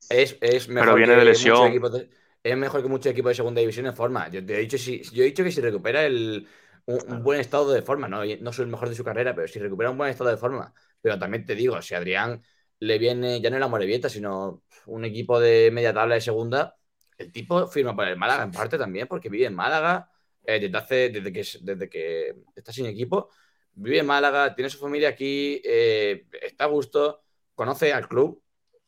es, 0.09 0.37
es 0.41 0.69
mejor 0.69 0.95
viene 0.95 1.15
que 1.15 1.15
de 1.15 1.25
muchos 1.25 1.25
lesión. 1.25 1.69
equipos 1.69 1.93
de- 1.93 2.09
es 2.43 2.57
mejor 2.57 2.81
que 2.83 2.89
muchos 2.89 3.11
equipos 3.11 3.31
de 3.31 3.35
segunda 3.35 3.61
división 3.61 3.87
en 3.87 3.95
forma. 3.95 4.29
Yo 4.29 4.45
te 4.45 4.55
he 4.55 4.59
dicho, 4.61 4.77
si, 4.77 5.01
yo 5.03 5.23
he 5.23 5.27
dicho 5.27 5.43
que 5.43 5.51
si 5.51 5.61
recupera 5.61 6.05
el, 6.05 6.47
un, 6.87 6.99
un 7.13 7.23
buen 7.23 7.39
estado 7.39 7.71
de 7.71 7.81
forma, 7.83 8.07
no, 8.07 8.23
no 8.25 8.53
soy 8.53 8.65
el 8.65 8.71
mejor 8.71 8.89
de 8.89 8.95
su 8.95 9.03
carrera, 9.03 9.35
pero 9.35 9.47
si 9.47 9.59
recupera 9.59 9.91
un 9.91 9.97
buen 9.97 10.09
estado 10.09 10.29
de 10.31 10.37
forma. 10.37 10.73
Pero 11.01 11.19
también 11.19 11.45
te 11.45 11.55
digo, 11.55 11.81
si 11.81 11.95
Adrián 11.95 12.41
le 12.79 12.97
viene 12.97 13.41
ya 13.41 13.49
no 13.49 13.59
la 13.59 13.67
Morevieta, 13.67 14.09
sino 14.09 14.63
un 14.87 15.05
equipo 15.05 15.39
de 15.39 15.71
media 15.71 15.93
tabla 15.93 16.15
de 16.15 16.21
segunda, 16.21 16.75
el 17.17 17.31
tipo 17.31 17.67
firma 17.67 17.95
para 17.95 18.11
el 18.11 18.17
Málaga 18.17 18.43
en 18.43 18.51
parte 18.51 18.77
también, 18.77 19.07
porque 19.07 19.29
vive 19.29 19.45
en 19.45 19.55
Málaga 19.55 20.09
eh, 20.43 20.59
desde, 20.59 20.77
hace, 20.77 21.09
desde, 21.09 21.33
que, 21.33 21.43
desde 21.61 21.89
que 21.89 22.35
está 22.55 22.71
sin 22.71 22.85
equipo. 22.85 23.29
Vive 23.73 23.99
en 23.99 24.05
Málaga, 24.07 24.55
tiene 24.55 24.69
su 24.69 24.79
familia 24.79 25.09
aquí, 25.09 25.61
eh, 25.63 26.25
está 26.41 26.65
a 26.65 26.67
gusto, 26.67 27.23
conoce 27.53 27.93
al 27.93 28.07
club 28.07 28.43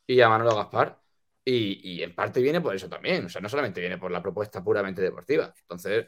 y 0.08 0.22
a 0.22 0.30
Manolo 0.30 0.56
Gaspar. 0.56 1.00
Y, 1.46 1.96
y 1.98 2.04
en 2.04 2.14
parte 2.16 2.42
viene 2.42 2.62
por 2.62 2.76
eso 2.76 2.90
también. 2.90 3.26
O 3.26 3.30
sea, 3.30 3.42
no 3.42 3.50
solamente 3.50 3.82
viene 3.82 3.98
por 3.98 4.12
la 4.12 4.22
propuesta 4.22 4.64
puramente 4.64 5.02
deportiva. 5.02 5.54
Entonces, 5.62 6.08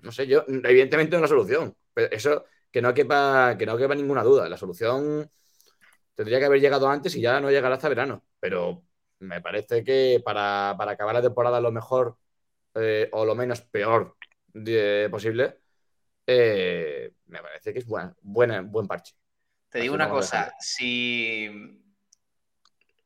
no 0.00 0.12
sé, 0.12 0.26
yo, 0.26 0.44
evidentemente 0.48 1.16
es 1.16 1.22
la 1.22 1.28
solución. 1.28 1.76
Pero 1.92 2.10
eso, 2.12 2.44
que 2.70 2.82
no 2.82 2.92
quepa, 2.94 3.56
que 3.58 3.66
no 3.66 3.76
quepa 3.76 3.94
ninguna 3.94 4.22
duda. 4.22 4.48
La 4.48 4.56
solución 4.56 5.28
tendría 6.14 6.38
que 6.38 6.46
haber 6.46 6.60
llegado 6.60 6.88
antes 6.88 7.14
y 7.16 7.20
ya 7.20 7.40
no 7.40 7.50
llegará 7.50 7.76
hasta 7.76 7.88
verano. 7.88 8.24
Pero 8.40 8.82
me 9.20 9.40
parece 9.40 9.84
que 9.84 10.20
para, 10.24 10.74
para 10.78 10.92
acabar 10.92 11.14
la 11.14 11.22
temporada 11.22 11.60
lo 11.60 11.72
mejor 11.72 12.16
eh, 12.74 13.08
o 13.12 13.24
lo 13.24 13.34
menos 13.34 13.62
peor 13.62 14.16
de- 14.52 15.08
posible, 15.10 15.58
eh, 16.26 17.12
me 17.26 17.40
parece 17.42 17.72
que 17.72 17.80
es 17.80 17.86
buena, 17.86 18.14
buena, 18.22 18.60
buen 18.62 18.86
parche. 18.86 19.14
Te 19.70 19.80
digo 19.80 19.94
Así 19.94 20.02
una 20.02 20.10
cosa, 20.10 20.54
si, 20.60 21.50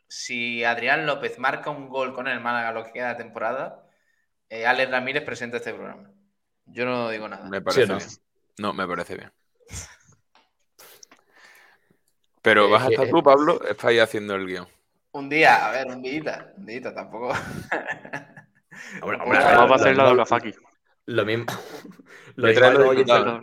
si 0.07 0.65
Adrián 0.65 1.07
López 1.07 1.39
marca 1.39 1.71
un 1.71 1.89
gol 1.89 2.15
con 2.15 2.29
el 2.29 2.41
Málaga 2.41 2.73
lo 2.73 2.85
que 2.85 2.93
queda 2.93 3.09
de 3.11 3.15
temporada, 3.23 3.87
eh, 4.51 4.67
Alex 4.67 4.91
Ramírez 4.91 5.25
presenta 5.25 5.59
este 5.59 5.75
programa. 5.75 6.11
Yo 6.73 6.85
no 6.85 7.09
digo 7.11 7.29
nada. 7.29 7.49
Me 7.49 7.59
¿Sí 7.59 7.61
o 7.61 7.65
parece 7.65 7.87
no? 7.87 7.97
bien. 7.99 8.09
No, 8.59 8.73
me 8.73 8.87
parece 8.87 9.17
bien. 9.17 9.33
Pero 12.43 12.67
Eh, 12.67 12.71
vas 12.71 12.83
a 12.85 12.89
que- 12.89 12.95
estar 12.95 13.09
tú, 13.09 13.23
Pablo, 13.23 13.61
es 13.65 13.75
para 13.77 13.93
ir 13.93 14.01
haciendo 14.01 14.35
el 14.35 14.47
guion. 14.47 14.67
Un 15.13 15.29
día, 15.29 15.67
a 15.67 15.71
ver, 15.71 15.87
un 15.89 16.03
día, 16.03 16.53
un 16.57 16.67
día 16.67 16.95
tampoco. 16.95 17.33
Vamos 19.01 19.37
a 19.37 19.75
hacer 19.75 19.97
la 19.97 20.05
lo- 20.05 20.09
doble 20.11 20.27
Faki. 20.27 20.55
Lo 21.07 21.25
mismo. 21.25 21.47
Lo 22.37 22.49
mismo 22.49 23.43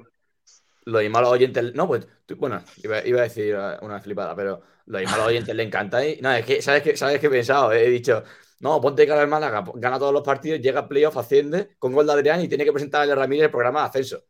lo 0.86 0.94
los 0.94 1.02
diputado. 1.04 1.30
oyentes. 1.32 1.74
No, 1.76 1.88
pues, 1.88 2.08
tú- 2.26 2.36
bueno, 2.38 2.64
iba, 2.78 3.06
iba 3.06 3.20
a 3.20 3.24
decir 3.24 3.56
uh, 3.56 3.84
una 3.86 4.00
flipada, 4.00 4.36
pero 4.36 4.62
lo 4.86 5.00
mismo 5.00 5.16
a 5.16 5.18
los 5.20 5.28
oyentes 5.28 5.56
le 5.56 5.64
encanta. 5.64 6.06
Y, 6.06 6.20
no, 6.22 6.32
es 6.32 6.46
que, 6.46 6.62
¿sabes 6.62 6.82
qué, 6.84 6.96
¿sabes 6.98 7.20
qué 7.20 7.28
he 7.28 7.30
pensado? 7.30 7.72
He 7.72 7.90
dicho, 7.90 8.24
no, 8.60 8.80
ponte 8.80 9.06
cara 9.08 9.22
al 9.22 9.28
Málaga, 9.28 9.64
gana 9.76 10.00
todos 10.00 10.14
los 10.14 10.24
partidos, 10.24 10.60
llega 10.62 10.82
a 10.82 10.88
playoff, 10.88 11.18
asciende 11.18 11.76
con 11.80 11.94
gol 11.94 12.06
de 12.08 12.14
Adrián 12.14 12.42
y 12.42 12.48
tiene 12.48 12.66
que 12.66 12.72
presentar 12.72 13.10
a 13.10 13.16
Ramírez 13.16 13.46
el 13.46 13.52
programa 13.52 13.82
de 13.82 13.88
ascenso. 13.88 14.24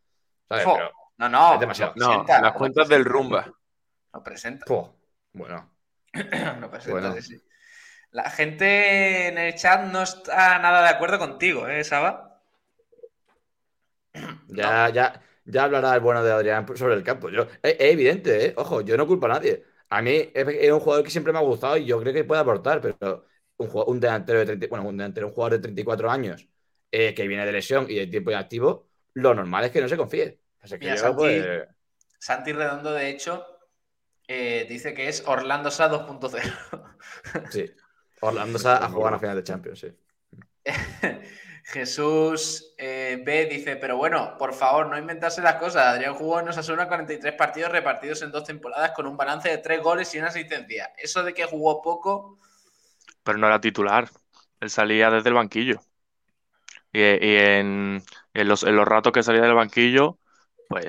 ¿Sabes? 0.47 0.66
Jo, 0.66 0.74
Pero, 0.76 0.91
no, 1.18 1.30
no. 1.30 1.53
es 1.56 1.60
demasiado. 1.60 1.93
No, 1.95 2.08
presenta, 2.08 2.41
las 2.41 2.53
cuentas 2.53 2.88
presenta, 2.88 2.95
del 2.95 3.06
Rumba. 3.06 3.53
Lo 4.14 4.24
presenta. 4.24 4.66
po, 4.66 4.95
bueno, 5.34 5.72
Lo 6.14 6.70
presenta, 6.72 6.91
Bueno. 6.91 7.14
sí, 7.16 7.22
sí. 7.22 7.41
La 8.12 8.30
gente 8.30 9.28
en 9.28 9.38
el 9.38 9.56
chat 9.56 9.88
no 9.91 10.01
está 10.03 10.58
nada 10.60 10.84
de 10.84 10.89
acuerdo 10.89 11.20
contigo, 11.20 11.68
¿eh, 11.68 11.84
Saba? 11.84 12.39
ya, 14.47 14.89
ya, 14.89 15.22
ya 15.46 15.64
hablará 15.66 15.93
el 15.96 16.02
bueno 16.02 16.24
de 16.24 16.32
Adrián 16.32 16.66
sobre 16.76 16.96
el 16.96 17.04
campo. 17.04 17.30
Yo, 17.30 17.43
es, 17.64 17.74
es 17.80 17.93
evidente, 17.93 18.48
¿eh? 18.48 18.54
Ojo, 18.58 18.82
yo 18.82 18.98
no 18.98 19.08
culpo 19.08 19.26
a 19.28 19.30
nadie. 19.30 19.64
A 19.89 20.02
mí 20.02 20.12
es, 20.34 20.48
es 20.48 20.72
un 20.72 20.80
jugador 20.80 21.04
que 21.06 21.12
siempre 21.12 21.32
me 21.34 21.39
ha 21.39 21.41
gustado 21.41 21.78
y 21.78 21.86
yo 21.86 22.00
creo 22.02 22.14
que 22.14 22.24
puede 22.24 22.41
aportar, 22.41 22.82
pero 22.82 23.26
un, 23.58 23.68
jugador- 23.68 23.89
un 23.93 24.00
delantero 24.00 24.39
de 24.39 24.46
30, 24.48 24.68
bueno, 24.68 24.88
un 24.89 24.98
delantero, 24.98 25.28
un 25.28 25.34
jugador 25.34 25.54
de 25.54 25.60
34 25.60 26.10
años 26.12 26.48
eh, 26.91 27.14
que 27.14 27.28
viene 27.28 27.46
de 27.46 27.52
lesión 27.52 27.86
y 27.89 27.96
de 27.96 28.08
tiempo 28.08 28.32
inactivo, 28.32 28.89
lo 29.14 29.34
normal 29.34 29.66
es 29.66 29.72
que 29.72 29.82
no 29.82 29.88
se 29.89 29.98
confíe. 29.98 30.39
Que 30.62 30.78
Mira, 30.80 30.93
llega, 30.93 31.10
Santi- 31.10 31.16
pues, 31.16 31.68
Santi 32.20 32.54
Redondo, 32.54 32.91
de 32.93 33.10
hecho, 33.10 33.46
eh, 34.28 34.66
dice 34.70 34.93
que 34.93 35.10
es 35.10 35.24
Orlando 35.28 35.72
Sa 35.72 35.89
2.0. 35.89 36.96
sí. 37.48 37.66
Orlando 38.20 38.60
se 38.60 38.68
a 38.70 38.89
jugar 38.89 39.14
a 39.14 39.20
final 39.20 39.36
de 39.36 39.43
Champions, 39.43 39.80
sí. 39.80 39.88
Jesús 41.68 42.76
eh, 42.78 43.22
B 43.26 43.47
dice, 43.47 43.76
pero 43.76 43.97
bueno, 43.97 44.36
por 44.38 44.53
favor, 44.53 44.88
no 44.88 44.99
inventarse 44.99 45.41
las 45.41 45.55
cosas. 45.55 45.88
Adrián 45.88 46.13
jugó 46.13 46.39
en 46.39 46.47
Osasuna 46.47 46.88
43 46.88 47.34
partidos 47.34 47.72
repartidos 47.72 48.22
en 48.22 48.32
dos 48.32 48.43
temporadas 48.43 48.91
con 48.91 49.07
un 49.07 49.18
balance 49.18 49.49
de 49.49 49.57
tres 49.57 49.82
goles 49.82 50.13
y 50.13 50.20
una 50.20 50.28
asistencia. 50.28 50.93
Eso 50.95 51.24
de 51.24 51.34
que 51.34 51.45
jugó 51.45 51.82
poco, 51.82 52.38
Pero 53.24 53.39
no 53.39 53.47
era 53.47 53.59
titular. 53.59 54.07
Él 54.59 54.70
salía 54.70 55.09
desde 55.09 55.30
el 55.30 55.36
banquillo. 55.36 55.80
Y, 56.93 57.01
en, 57.01 58.03
los, 58.34 58.61
ratos 58.63 59.11
que 59.11 59.24
salía 59.24 59.41
del 59.41 59.55
banquillo, 59.55 60.20
pues, 60.70 60.86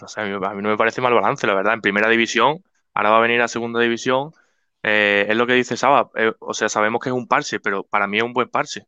no 0.00 0.08
sé, 0.08 0.20
a 0.20 0.24
mí, 0.24 0.32
a 0.32 0.54
mí 0.54 0.62
no 0.62 0.68
me 0.70 0.76
parece 0.76 1.00
mal 1.00 1.12
balance, 1.12 1.46
la 1.46 1.54
verdad. 1.54 1.74
En 1.74 1.80
primera 1.80 2.08
división, 2.08 2.62
ahora 2.94 3.10
va 3.10 3.18
a 3.18 3.20
venir 3.20 3.42
a 3.42 3.48
segunda 3.48 3.80
división. 3.80 4.32
eh, 4.82 5.26
es 5.28 5.36
lo 5.36 5.46
que 5.46 5.54
dice 5.54 5.76
Saba. 5.76 6.10
eh, 6.14 6.32
o 6.38 6.54
sea, 6.54 6.68
sabemos 6.68 7.00
que 7.00 7.08
es 7.10 7.14
un 7.14 7.26
parche, 7.26 7.60
pero 7.60 7.82
para 7.84 8.06
mí 8.06 8.18
es 8.18 8.24
un 8.24 8.32
buen 8.32 8.48
parche. 8.48 8.86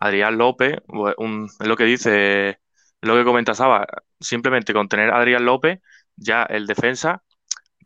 Adrián 0.00 0.38
López, 0.38 0.74
es 1.60 1.66
lo 1.66 1.76
que 1.76 1.84
dice, 1.84 2.48
es 2.50 2.56
lo 3.02 3.16
que 3.16 3.24
comenta 3.24 3.54
Saba. 3.54 3.86
Simplemente 4.20 4.72
con 4.72 4.88
tener 4.88 5.10
a 5.10 5.18
Adrián 5.18 5.44
López, 5.44 5.80
ya 6.16 6.42
el 6.44 6.66
defensa 6.66 7.22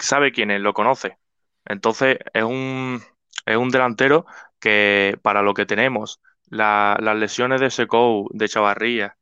sabe 0.00 0.32
quién 0.32 0.50
es, 0.50 0.60
lo 0.60 0.74
conoce. 0.74 1.18
Entonces, 1.64 2.18
es 2.34 2.42
un, 2.44 3.00
es 3.46 3.56
un 3.56 3.70
delantero 3.70 4.26
que 4.60 5.18
para 5.22 5.42
lo 5.42 5.54
que 5.54 5.66
tenemos, 5.66 6.20
la- 6.46 6.96
las 7.00 7.16
lesiones 7.16 7.60
de 7.60 7.70
Secou, 7.70 8.28
de 8.32 8.48
Chavarría, 8.48 9.16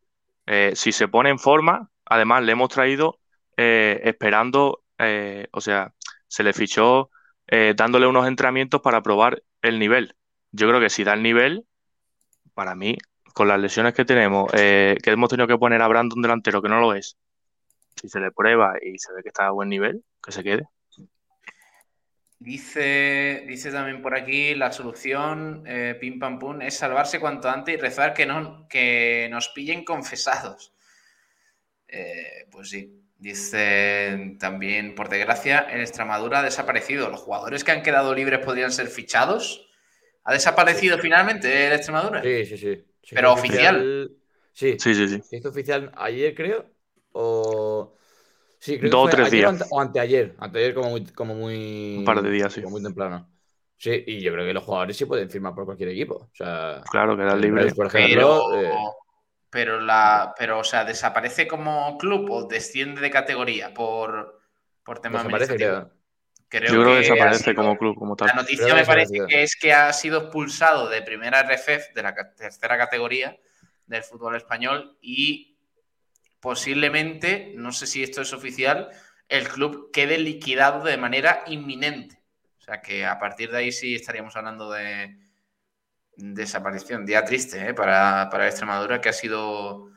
eh, 0.47 0.72
si 0.74 0.93
se 0.93 1.09
pone 1.09 1.30
en 1.30 1.38
forma, 1.38 1.91
además 2.07 2.43
le 2.43 2.53
hemos 2.53 2.68
traído 2.70 3.18
eh, 3.57 4.01
esperando, 4.05 4.82
eh, 4.99 5.49
o 5.53 5.61
sea, 5.61 5.95
se 6.28 6.43
le 6.43 6.53
fichó 6.53 7.11
dándole 7.76 8.07
unos 8.07 8.28
entrenamientos 8.28 8.80
para 8.80 9.03
probar 9.03 9.43
el 9.62 9.80
nivel. 9.80 10.14
Yo 10.53 10.68
creo 10.68 10.80
que 10.80 10.88
si 10.88 11.03
da 11.03 11.14
el 11.14 11.22
nivel, 11.24 11.66
para 12.61 12.74
mí, 12.74 12.94
con 13.32 13.48
las 13.48 13.58
lesiones 13.58 13.94
que 13.94 14.04
tenemos, 14.04 14.52
eh, 14.52 14.94
que 15.02 15.12
hemos 15.12 15.30
tenido 15.30 15.48
que 15.48 15.56
poner 15.56 15.80
a 15.80 15.88
Brandon 15.88 16.20
delantero, 16.20 16.61
que 16.61 16.68
no 16.68 16.78
lo 16.78 16.92
es, 16.92 17.16
si 17.98 18.06
se 18.06 18.20
le 18.20 18.32
prueba 18.32 18.74
y 18.82 18.98
se 18.98 19.14
ve 19.14 19.22
que 19.22 19.30
está 19.30 19.46
a 19.46 19.50
buen 19.52 19.70
nivel, 19.70 20.04
que 20.22 20.30
se 20.30 20.42
quede. 20.42 20.68
Dice, 22.38 23.44
dice 23.48 23.72
también 23.72 24.02
por 24.02 24.14
aquí, 24.14 24.54
la 24.54 24.72
solución, 24.72 25.64
eh, 25.66 25.96
pim 25.98 26.18
pam 26.18 26.38
pum, 26.38 26.61
es 26.61 26.76
salvarse 26.76 27.18
cuanto 27.18 27.48
antes 27.48 27.74
y 27.74 27.78
rezar 27.78 28.12
que, 28.12 28.26
no, 28.26 28.68
que 28.68 29.26
nos 29.30 29.48
pillen 29.48 29.82
confesados. 29.82 30.74
Eh, 31.88 32.46
pues 32.50 32.68
sí. 32.68 32.94
Dice 33.16 34.36
también, 34.38 34.94
por 34.94 35.08
desgracia, 35.08 35.61
el 35.61 35.80
Extremadura 35.80 36.40
ha 36.40 36.42
desaparecido. 36.42 37.08
¿Los 37.08 37.20
jugadores 37.20 37.64
que 37.64 37.72
han 37.72 37.82
quedado 37.82 38.14
libres 38.14 38.40
podrían 38.40 38.70
ser 38.70 38.88
fichados? 38.88 39.70
¿Ha 40.25 40.33
desaparecido 40.33 40.99
finalmente 40.99 41.66
el 41.66 41.73
Extremadura? 41.75 42.23
Sí, 42.23 42.47
sí, 42.47 42.57
sí. 42.59 42.85
Pero 43.12 43.33
oficial. 43.33 44.11
Sí, 44.53 44.79
Sí, 44.79 44.95
sí, 44.95 45.09
sí. 45.09 45.23
se 45.23 45.37
hizo 45.39 45.49
oficial 45.51 45.93
ayer, 45.97 46.35
creo. 46.35 46.66
O. 47.12 47.95
Sí, 48.59 48.79
creo 48.79 48.91
Dos 48.91 49.07
o 49.07 49.11
que 49.11 49.16
fue 49.16 49.16
tres 49.23 49.31
días. 49.31 49.47
o 49.47 49.51
ante- 49.51 49.66
o 49.71 49.81
anteayer. 49.81 50.35
Anteayer, 50.39 50.75
como 50.75 50.91
muy, 50.91 51.05
como 51.07 51.35
muy. 51.35 51.99
Un 51.99 52.05
par 52.05 52.23
de 52.23 52.31
días, 52.31 52.53
sí. 52.53 52.61
Como 52.62 52.73
muy 52.73 52.83
temprano. 52.83 53.29
Sí, 53.77 54.05
y 54.07 54.21
yo 54.21 54.33
creo 54.33 54.45
que 54.47 54.53
los 54.53 54.64
jugadores 54.64 54.97
sí 54.97 55.07
pueden 55.07 55.31
firmar 55.31 55.55
por 55.55 55.64
cualquier 55.64 55.89
equipo. 55.91 56.14
O 56.16 56.31
sea. 56.35 56.83
Claro, 56.91 57.16
quedan 57.16 57.41
libres. 57.41 57.75
Por 57.75 57.87
Pero, 57.93 58.27
ejemplo. 58.37 58.61
eh, 58.61 58.73
pero 59.51 59.81
la, 59.81 60.35
pero, 60.39 60.59
o 60.61 60.64
sea, 60.64 60.85
¿desaparece 60.85 61.49
como 61.49 61.99
club 61.99 62.31
o 62.31 62.45
desciende 62.47 63.01
de 63.01 63.11
categoría 63.11 63.75
por, 63.75 64.41
por 64.85 65.01
tema 65.01 65.18
desaparece, 65.18 65.53
administrativo? 65.53 65.57
creo. 65.57 65.91
Creo 66.51 66.72
Yo 66.74 66.82
creo 66.82 66.94
que 66.94 67.01
desaparece 67.03 67.44
sido- 67.44 67.55
como 67.55 67.78
club, 67.78 67.96
como 67.96 68.16
La 68.18 68.26
tal. 68.26 68.36
noticia 68.36 68.64
Creo 68.64 68.74
que 68.76 68.80
me 68.82 68.86
parece 68.86 69.14
que 69.28 69.42
es 69.44 69.55
que 69.57 69.72
ha 69.72 69.92
sido 69.92 70.18
expulsado 70.22 70.88
de 70.88 71.01
primera 71.01 71.40
RFF, 71.40 71.94
de 71.94 72.03
la 72.03 72.12
tercera 72.34 72.76
categoría 72.76 73.38
del 73.86 74.03
fútbol 74.03 74.34
español, 74.36 74.98
y 75.01 75.57
posiblemente, 76.40 77.53
no 77.57 77.70
sé 77.70 77.86
si 77.86 78.03
esto 78.03 78.22
es 78.22 78.32
oficial, 78.32 78.88
el 79.28 79.48
club 79.48 79.90
quede 79.92 80.18
liquidado 80.18 80.82
de 80.84 80.96
manera 80.96 81.44
inminente. 81.46 82.20
O 82.59 82.62
sea 82.62 82.80
que 82.80 83.07
a 83.07 83.18
partir 83.18 83.51
de 83.53 83.59
ahí 83.59 83.72
sí 83.72 83.94
estaríamos 83.94 84.34
hablando 84.36 84.70
de 84.72 85.16
desaparición. 86.16 87.07
Día 87.07 87.24
triste 87.24 87.68
¿eh? 87.68 87.74
para, 87.74 88.28
para 88.30 88.46
Extremadura, 88.48 89.01
que 89.01 89.09
ha 89.09 89.12
sido 89.12 89.90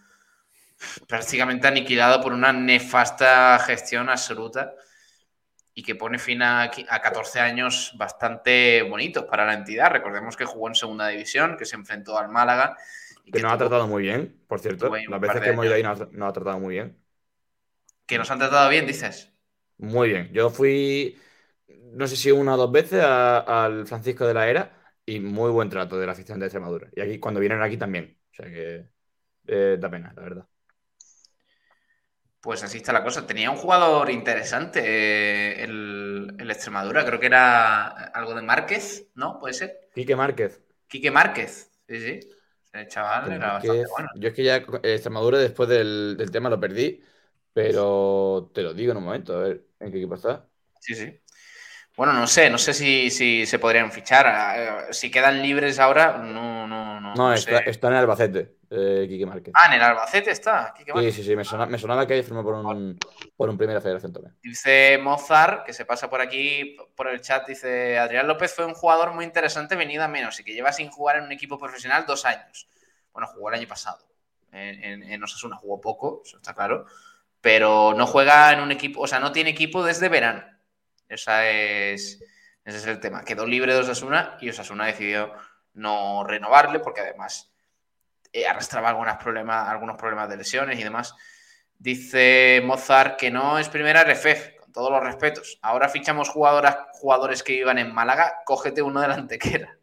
prácticamente 1.08 1.68
aniquilado 1.68 2.22
por 2.22 2.34
una 2.34 2.54
nefasta 2.54 3.58
gestión 3.60 4.10
absoluta 4.10 4.74
y 5.74 5.84
que 5.84 5.96
pone 5.96 6.20
fin 6.20 6.42
a, 6.44 6.64
a 6.64 7.02
14 7.02 7.40
años 7.40 7.94
bastante 7.98 8.84
bonitos 8.84 9.26
para 9.26 9.46
la 9.46 9.54
entidad. 9.56 9.92
Recordemos 9.92 10.38
que 10.38 10.46
jugó 10.46 10.68
en 10.68 10.76
segunda 10.76 11.08
división, 11.08 11.58
que 11.58 11.66
se 11.66 11.76
enfrentó 11.76 12.18
al 12.18 12.30
Málaga. 12.30 12.78
Y 13.26 13.32
Que 13.32 13.40
que, 13.40 13.42
nos 13.42 13.52
ha 13.54 13.58
tratado 13.58 13.88
muy 13.88 14.04
bien, 14.04 14.42
por 14.48 14.60
cierto. 14.62 15.02
Las 15.08 15.20
veces 15.20 15.42
que 15.42 15.50
hemos 15.50 15.66
ido 15.66 15.74
ahí 15.76 15.84
nos, 15.84 16.00
ha- 16.02 16.08
nos 16.12 16.30
ha 16.30 16.34
tratado 16.34 16.60
muy 16.60 16.76
bien. 16.76 16.98
que 18.06 18.18
nos 18.18 18.32
han 18.32 18.40
tratado 18.40 18.70
bien, 18.70 18.88
dices. 18.88 19.34
Muy 19.78 20.10
bien. 20.10 20.30
Yo 20.34 20.50
fui, 20.50 21.20
no 21.94 22.08
sé 22.08 22.16
si 22.16 22.32
una 22.32 22.54
o 22.56 22.58
dos 22.58 22.72
veces 22.72 23.04
al 23.04 23.86
Francisco 23.88 24.26
de 24.28 24.34
la 24.34 24.48
Era 24.50 24.96
y 25.06 25.20
muy 25.20 25.52
buen 25.52 25.70
trato 25.70 25.98
de 26.00 26.06
la 26.06 26.14
afición 26.14 26.40
de 26.40 26.46
Extremadura. 26.46 26.90
Y 26.96 27.02
aquí, 27.02 27.20
cuando 27.20 27.40
vienen 27.40 27.62
aquí 27.62 27.78
también. 27.78 28.18
O 28.32 28.36
sea 28.36 28.46
que 28.48 28.90
eh, 29.48 29.78
da 29.80 29.90
pena, 29.92 30.14
la 30.16 30.24
verdad. 30.24 30.48
Pues 32.44 32.62
así 32.64 32.78
está 32.78 32.92
la 32.94 33.04
cosa. 33.04 33.26
Tenía 33.26 33.50
un 33.52 33.58
jugador 33.58 34.10
interesante, 34.12 34.82
eh, 34.84 35.64
el, 35.64 36.36
el 36.40 36.52
Extremadura. 36.52 37.06
Creo 37.06 37.20
que 37.20 37.28
era 37.28 37.88
algo 37.88 38.36
de 38.36 38.42
Márquez, 38.42 39.08
¿no? 39.16 39.40
¿Puede 39.40 39.54
ser? 39.54 39.80
Quique 39.94 40.16
Márquez. 40.16 40.62
Quique 40.88 41.12
Márquez. 41.12 41.72
Sí, 41.88 42.00
sí. 42.00 42.20
El 42.72 42.88
chaval 42.88 43.32
era 43.34 43.54
Márquez. 43.54 43.54
bastante 43.54 43.88
bueno. 43.90 44.10
Yo 44.14 44.28
es 44.30 44.34
que 44.36 44.44
ya 44.44 44.58
Extremadura 44.58 45.38
después 45.40 45.70
del, 45.70 46.16
del 46.18 46.32
tema 46.32 46.50
lo 46.50 46.60
perdí, 46.60 47.02
pero 47.54 48.52
te 48.54 48.62
lo 48.64 48.74
digo 48.74 48.92
en 48.92 48.98
un 48.98 49.04
momento, 49.06 49.34
a 49.36 49.40
ver 49.42 49.66
en 49.80 49.92
qué 49.92 49.98
equipo 49.98 50.16
está. 50.16 50.50
Sí, 50.80 50.96
sí. 50.96 51.23
Bueno, 51.96 52.14
no 52.14 52.26
sé, 52.26 52.50
no 52.50 52.58
sé 52.58 52.74
si, 52.74 53.12
si 53.12 53.46
se 53.46 53.60
podrían 53.60 53.92
fichar. 53.92 54.26
Eh, 54.58 54.94
Si 54.94 55.12
quedan 55.12 55.42
libres 55.44 55.78
ahora, 55.80 56.18
no, 56.18 56.68
no, 56.68 57.00
no. 57.00 57.14
No, 57.14 57.34
está, 57.34 57.60
sé. 57.60 57.70
está 57.70 57.88
en 57.88 57.94
el 57.94 58.00
Albacete, 58.00 58.56
eh, 58.72 59.06
Quique 59.08 59.28
Márquez. 59.28 59.54
Ah, 59.56 59.68
en 59.68 59.74
el 59.74 59.82
Albacete 59.84 60.32
está. 60.32 60.74
Quique 60.76 60.92
Sí, 60.92 60.96
Márquez. 60.96 61.16
sí, 61.16 61.24
sí, 61.24 61.36
me, 61.36 61.44
sona- 61.44 61.68
me 61.68 61.78
sonaba 61.78 62.08
que 62.08 62.24
firmó 62.24 62.44
por 62.44 62.56
un, 62.56 62.98
por 63.38 63.48
un 63.50 63.58
Primera 63.60 63.80
Federación 63.80 64.12
también. 64.12 64.36
Dice 64.42 64.98
Mozart, 64.98 65.66
que 65.66 65.74
se 65.74 65.86
pasa 65.86 66.10
por 66.10 66.20
aquí, 66.20 66.76
por 66.96 67.08
el 67.10 67.22
chat, 67.22 67.48
dice, 67.48 68.00
Adrián 68.00 68.28
López 68.28 68.54
fue 68.56 68.66
un 68.66 68.74
jugador 68.74 69.14
muy 69.14 69.26
interesante 69.26 69.76
venido 69.76 70.04
a 70.04 70.08
menos 70.08 70.40
y 70.40 70.44
que 70.44 70.54
lleva 70.54 70.72
sin 70.74 70.90
jugar 70.90 71.18
en 71.18 71.26
un 71.26 71.32
equipo 71.32 71.60
profesional 71.60 72.06
dos 72.08 72.26
años. 72.26 72.68
Bueno, 73.12 73.28
jugó 73.28 73.50
el 73.50 73.56
año 73.60 73.68
pasado. 73.68 74.00
En, 74.52 74.84
en, 74.84 75.04
en 75.04 75.24
Osasuna 75.24 75.58
jugó 75.58 75.80
poco, 75.80 76.24
eso 76.26 76.38
está 76.38 76.56
claro. 76.56 76.86
Pero 77.40 77.94
no 77.96 78.08
juega 78.08 78.52
en 78.52 78.62
un 78.62 78.72
equipo, 78.72 79.02
o 79.02 79.08
sea, 79.08 79.20
no 79.20 79.32
tiene 79.32 79.52
equipo 79.52 79.84
desde 79.84 80.10
verano. 80.10 80.44
Esa 81.14 81.50
es, 81.50 82.24
ese 82.66 82.78
es 82.78 82.88
el 82.88 83.00
tema. 83.00 83.24
Quedó 83.24 83.46
libre 83.46 83.74
de 83.74 83.80
Osasuna 83.80 84.38
y 84.42 84.50
Osasuna 84.50 84.86
decidió 84.86 85.34
no 85.74 86.24
renovarle 86.24 86.80
porque 86.80 87.02
además 87.02 87.52
eh, 88.32 88.48
arrastraba 88.48 88.90
algunos 88.90 89.18
problemas, 89.18 89.70
algunos 89.70 89.98
problemas 89.98 90.30
de 90.30 90.38
lesiones 90.38 90.80
y 90.80 90.84
demás. 90.84 91.16
Dice 91.78 92.62
Mozart 92.66 93.18
que 93.18 93.30
no 93.30 93.60
es 93.60 93.70
primera 93.70 94.04
RFF, 94.04 94.58
con 94.60 94.72
todos 94.72 94.92
los 94.92 95.04
respetos. 95.04 95.60
Ahora 95.62 95.90
fichamos 95.90 96.30
jugadoras, 96.30 96.78
jugadores 96.94 97.44
que 97.44 97.54
vivan 97.54 97.78
en 97.78 97.94
Málaga, 97.94 98.42
cógete 98.46 98.82
uno 98.82 99.02
de 99.02 99.08
la 99.08 99.16
Antequera. 99.16 99.78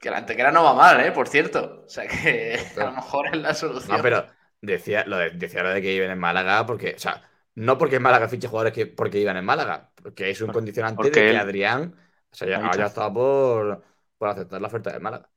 Que 0.00 0.10
la 0.10 0.18
Antequera 0.18 0.50
no 0.50 0.64
va 0.64 0.74
mal, 0.74 1.00
¿eh? 1.00 1.12
Por 1.12 1.28
cierto. 1.28 1.84
O 1.86 1.88
sea 1.88 2.06
que 2.06 2.58
a 2.76 2.84
lo 2.84 2.92
mejor 2.92 3.28
es 3.28 3.36
la 3.36 3.54
solución. 3.54 3.96
No, 3.96 4.02
pero 4.02 4.26
decía 4.60 5.04
lo 5.06 5.18
de, 5.18 5.30
decía 5.30 5.62
lo 5.62 5.70
de 5.70 5.82
que 5.82 5.88
viven 5.88 6.10
en 6.10 6.18
Málaga 6.18 6.66
porque, 6.66 6.94
o 6.96 6.98
sea, 6.98 7.22
no 7.54 7.78
porque 7.78 8.00
Málaga 8.00 8.28
fiche 8.28 8.48
jugadores 8.48 8.72
que 8.72 8.86
porque 8.86 9.18
vivan 9.18 9.36
en 9.36 9.44
Málaga, 9.44 9.92
porque 10.02 10.30
es 10.30 10.40
un 10.40 10.48
Por- 10.48 10.54
condicionante 10.56 10.96
porque 10.96 11.20
de 11.20 11.26
que 11.26 11.30
él- 11.30 11.36
Adrián 11.36 11.94
o 12.32 12.36
sea, 12.36 12.48
ya, 12.48 12.68
haya 12.70 12.86
estado 12.86 13.12
por, 13.14 13.84
por 14.18 14.28
aceptar 14.28 14.60
la 14.60 14.66
oferta 14.68 14.92
de 14.92 14.98
Málaga. 15.00 15.30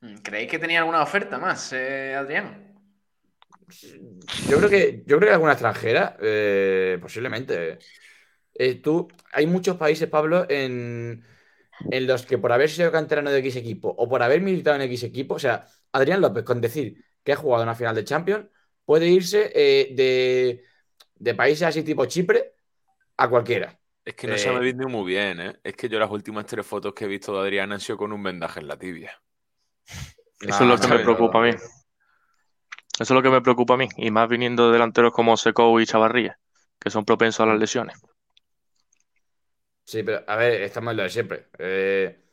Mm, 0.00 0.16
¿Creéis 0.22 0.50
que 0.50 0.58
tenía 0.58 0.80
alguna 0.80 1.02
oferta 1.02 1.38
más, 1.38 1.72
eh, 1.72 2.14
Adrián? 2.14 2.72
Yo 4.48 4.58
creo 4.58 4.70
que, 4.70 5.02
yo 5.06 5.16
creo 5.18 5.28
que 5.28 5.34
alguna 5.34 5.52
extranjera, 5.52 6.16
eh, 6.20 6.98
posiblemente. 7.00 7.78
Eh, 8.54 8.74
tú, 8.76 9.08
hay 9.32 9.46
muchos 9.46 9.76
países, 9.76 10.08
Pablo, 10.08 10.46
en, 10.48 11.24
en 11.90 12.06
los 12.06 12.26
que 12.26 12.38
por 12.38 12.52
haber 12.52 12.70
sido 12.70 12.92
canterano 12.92 13.30
de 13.30 13.38
X 13.38 13.56
equipo 13.56 13.88
o 13.88 14.08
por 14.08 14.22
haber 14.22 14.40
militado 14.40 14.76
en 14.76 14.82
X 14.82 15.04
equipo, 15.04 15.34
o 15.36 15.38
sea, 15.38 15.66
Adrián 15.92 16.20
López, 16.20 16.44
con 16.44 16.60
decir 16.60 17.04
que 17.24 17.32
ha 17.32 17.36
jugado 17.36 17.62
una 17.62 17.74
final 17.74 17.94
de 17.94 18.04
Champions, 18.04 18.46
puede 18.84 19.08
irse 19.08 19.50
eh, 19.54 19.94
de, 19.94 20.64
de 21.16 21.34
países 21.34 21.62
así 21.68 21.82
tipo 21.82 22.06
Chipre 22.06 22.54
a 23.16 23.28
cualquiera. 23.30 23.80
Es 24.04 24.14
que 24.14 24.28
no 24.28 24.36
Eh, 24.36 24.38
se 24.38 24.48
me 24.52 24.58
ha 24.58 24.60
visto 24.60 24.88
muy 24.88 25.04
bien, 25.12 25.40
¿eh? 25.40 25.58
Es 25.64 25.74
que 25.74 25.88
yo 25.88 25.98
las 25.98 26.08
últimas 26.10 26.46
tres 26.46 26.64
fotos 26.64 26.94
que 26.94 27.04
he 27.04 27.08
visto 27.08 27.32
de 27.34 27.40
Adrián 27.40 27.72
han 27.72 27.80
sido 27.80 27.98
con 27.98 28.12
un 28.12 28.22
vendaje 28.22 28.60
en 28.60 28.68
la 28.68 28.78
tibia. 28.78 29.20
Eso 30.46 30.62
es 30.64 30.68
lo 30.68 30.78
que 30.78 30.86
me 30.86 31.00
preocupa 31.00 31.38
a 31.40 31.42
mí. 31.42 31.50
Eso 31.50 31.60
es 32.98 33.10
lo 33.10 33.22
que 33.22 33.28
me 33.28 33.42
preocupa 33.42 33.74
a 33.74 33.76
mí. 33.76 33.86
Y 33.98 34.10
más 34.10 34.30
viniendo 34.30 34.66
de 34.68 34.72
delanteros 34.72 35.12
como 35.12 35.36
Seco 35.36 35.78
y 35.78 35.84
Chavarría, 35.84 36.38
que 36.80 36.88
son 36.88 37.04
propensos 37.04 37.40
a 37.40 37.46
las 37.50 37.58
lesiones. 37.60 38.00
Sí, 39.84 40.02
pero 40.02 40.24
a 40.26 40.36
ver, 40.36 40.62
estamos 40.62 40.92
en 40.92 40.96
lo 40.96 41.02
de 41.02 41.10
siempre. 41.10 41.48
Eh, 41.58 42.24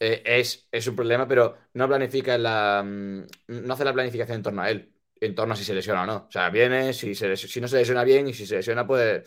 eh, 0.00 0.22
es, 0.24 0.68
es 0.72 0.86
un 0.86 0.96
problema, 0.96 1.28
pero 1.28 1.56
no 1.74 1.88
planifica 1.88 2.38
la. 2.38 2.82
mm, 2.84 3.22
No 3.66 3.74
hace 3.74 3.84
la 3.84 3.92
planificación 3.94 4.36
en 4.38 4.42
torno 4.42 4.62
a 4.62 4.70
él, 4.70 4.94
en 5.20 5.34
torno 5.34 5.54
a 5.54 5.56
si 5.56 5.64
se 5.64 5.74
lesiona 5.74 6.02
o 6.02 6.06
no. 6.06 6.16
O 6.28 6.30
sea, 6.30 6.50
viene, 6.50 6.92
si, 6.92 7.14
se, 7.14 7.28
les- 7.28 7.40
si 7.40 7.60
no 7.60 7.68
se 7.68 7.76
lesiona 7.78 8.04
bien 8.04 8.28
y 8.28 8.34
si 8.34 8.46
se 8.46 8.56
lesiona, 8.56 8.86
pues. 8.86 9.24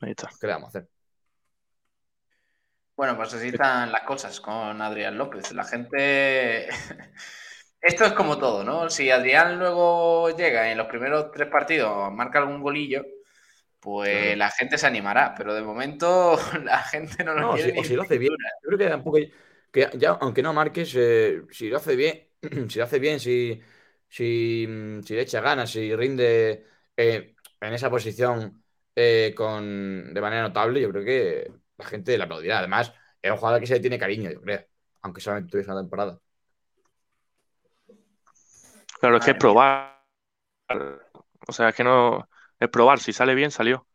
Ahí 0.00 0.10
está. 0.12 0.34
¿Qué 0.40 0.46
le 0.46 0.52
vamos 0.54 0.66
a 0.74 0.78
hacer? 0.80 0.88
Bueno, 2.96 3.16
pues 3.16 3.32
así 3.32 3.48
están 3.48 3.90
las 3.92 4.02
cosas 4.02 4.40
con 4.40 4.80
Adrián 4.82 5.16
López. 5.16 5.52
La 5.52 5.64
gente. 5.64 6.68
Esto 7.80 8.04
es 8.04 8.12
como 8.12 8.38
todo, 8.38 8.62
¿no? 8.64 8.90
Si 8.90 9.10
Adrián 9.10 9.58
luego 9.58 10.30
llega 10.36 10.70
en 10.70 10.78
los 10.78 10.86
primeros 10.88 11.30
tres 11.32 11.48
partidos 11.48 12.12
marca 12.12 12.38
algún 12.40 12.60
golillo, 12.62 13.04
pues 13.80 14.36
Claro. 14.36 14.38
la 14.38 14.50
gente 14.50 14.78
se 14.78 14.86
animará. 14.88 15.34
Pero 15.36 15.54
de 15.54 15.62
momento 15.62 16.38
la 16.64 16.80
gente 16.84 17.24
no 17.24 17.34
lo 17.34 17.46
No, 17.46 17.48
quiere 17.48 17.70
si, 17.72 17.72
ni 17.72 17.80
o 17.80 17.84
si 17.84 17.94
lo 17.94 18.02
hace 18.02 18.18
bien. 18.18 18.32
Yo 18.62 18.66
creo 18.68 18.78
que 18.78 18.88
tampoco. 18.88 19.18
Que 19.70 19.88
ya, 19.96 20.10
aunque 20.20 20.42
no 20.42 20.52
marques, 20.52 20.92
eh, 20.96 21.42
si 21.50 21.68
lo 21.68 21.76
hace 21.76 21.94
bien, 21.96 22.28
si 22.68 22.78
lo 22.78 22.84
hace 22.84 22.98
bien, 22.98 23.20
si, 23.20 23.60
si, 24.10 24.66
mm, 24.68 25.02
si 25.04 25.14
le 25.14 25.22
echa 25.22 25.40
ganas, 25.42 25.70
si 25.72 25.94
rinde 25.96 26.66
eh, 26.96 27.36
en 27.60 27.74
esa 27.74 27.90
posición 27.90 28.64
eh, 28.96 29.34
con, 29.36 30.12
de 30.14 30.22
manera 30.22 30.42
notable, 30.42 30.82
yo 30.82 30.90
creo 30.90 31.04
que 31.04 31.52
la 31.78 31.86
gente 31.86 32.18
le 32.18 32.24
aplaudirá. 32.24 32.60
Además, 32.60 32.92
es 33.22 33.32
un 33.32 33.38
jugador 33.38 33.60
que 33.60 33.68
se 33.68 33.74
le 33.74 33.80
tiene 33.80 33.98
cariño, 34.00 34.30
yo 34.32 34.42
creo. 34.42 34.66
Aunque 35.02 35.22
solamente 35.22 35.52
tuviese 35.52 35.70
una 35.72 35.82
temporada. 35.82 36.20
Claro, 39.00 39.16
es 39.18 39.24
que 39.24 39.32
es 39.32 39.36
probar. 39.38 40.02
O 41.48 41.52
sea, 41.52 41.70
es 41.70 41.74
que 41.74 41.84
no. 41.84 42.28
Es 42.58 42.68
probar. 42.68 43.00
Si 43.00 43.12
sale 43.12 43.34
bien, 43.34 43.50
salió. 43.50 43.86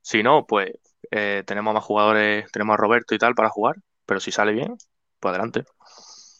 Si 0.00 0.22
no, 0.22 0.46
pues 0.46 0.72
eh, 1.10 1.44
tenemos 1.46 1.74
más 1.74 1.84
jugadores, 1.84 2.50
tenemos 2.52 2.74
a 2.74 2.76
Roberto 2.78 3.14
y 3.14 3.18
tal 3.18 3.34
para 3.34 3.50
jugar. 3.50 3.76
Pero 4.06 4.20
si 4.20 4.32
sale 4.32 4.52
bien, 4.52 4.76
pues 5.20 5.30
adelante. 5.30 5.64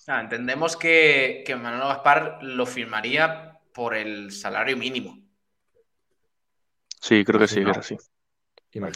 Ah, 0.07 0.21
entendemos 0.21 0.77
que, 0.77 1.43
que 1.47 1.57
Manolo 1.57 1.89
Gaspar 1.89 2.39
lo 2.43 2.67
firmaría 2.67 3.59
por 3.73 3.95
el 3.95 4.33
salario 4.33 4.77
mínimo. 4.77 5.19
Sí, 7.01 7.25
creo 7.25 7.41
que 7.41 7.49
sí, 7.49 7.57
que 7.57 7.71
era 7.71 7.81
así. 7.81 7.97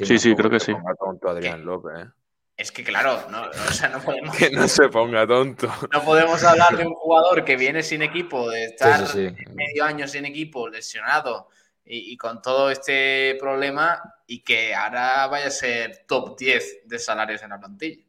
Sí, 0.04 0.18
sí, 0.18 0.34
creo 0.34 0.50
que 0.50 0.60
sí. 0.60 0.72
ponga 0.72 0.94
tonto 0.94 1.28
Adrián 1.28 1.64
López, 1.64 1.92
¿eh? 1.98 2.10
Es 2.56 2.72
que 2.72 2.82
claro, 2.82 3.30
no, 3.30 3.42
o 3.42 3.72
sea, 3.72 3.88
no 3.88 4.00
podemos, 4.00 4.36
Que 4.38 4.50
no 4.50 4.66
se 4.66 4.88
ponga 4.88 5.26
tonto. 5.26 5.72
no 5.92 6.02
podemos 6.04 6.42
hablar 6.42 6.76
de 6.76 6.86
un 6.86 6.94
jugador 6.94 7.44
que 7.44 7.56
viene 7.56 7.82
sin 7.84 8.02
equipo, 8.02 8.50
de 8.50 8.64
estar 8.64 9.06
sí, 9.06 9.28
sí. 9.28 9.44
medio 9.54 9.84
año 9.84 10.08
sin 10.08 10.24
equipo, 10.24 10.68
lesionado 10.68 11.48
y, 11.84 12.12
y 12.12 12.16
con 12.16 12.42
todo 12.42 12.70
este 12.70 13.36
problema 13.38 14.02
y 14.26 14.42
que 14.42 14.74
ahora 14.74 15.28
vaya 15.28 15.46
a 15.46 15.50
ser 15.50 16.04
top 16.08 16.36
10 16.36 16.80
de 16.86 16.98
salarios 16.98 17.42
en 17.42 17.50
la 17.50 17.60
plantilla. 17.60 18.04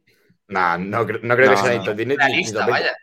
Nah, 0.50 0.78
no, 0.78 1.06
cre- 1.06 1.22
no 1.22 1.36
creo 1.36 1.50
que 1.50 1.56
No, 1.56 1.62
sea 1.62 1.74
no. 1.74 1.80
ni 1.80 1.86
top 1.86 1.96
10 1.96 2.08
ni- 2.08 2.16
ni 2.16 2.18
Realista, 2.18 2.60
top 2.60 2.68
20. 2.68 2.82
vaya. 2.84 2.98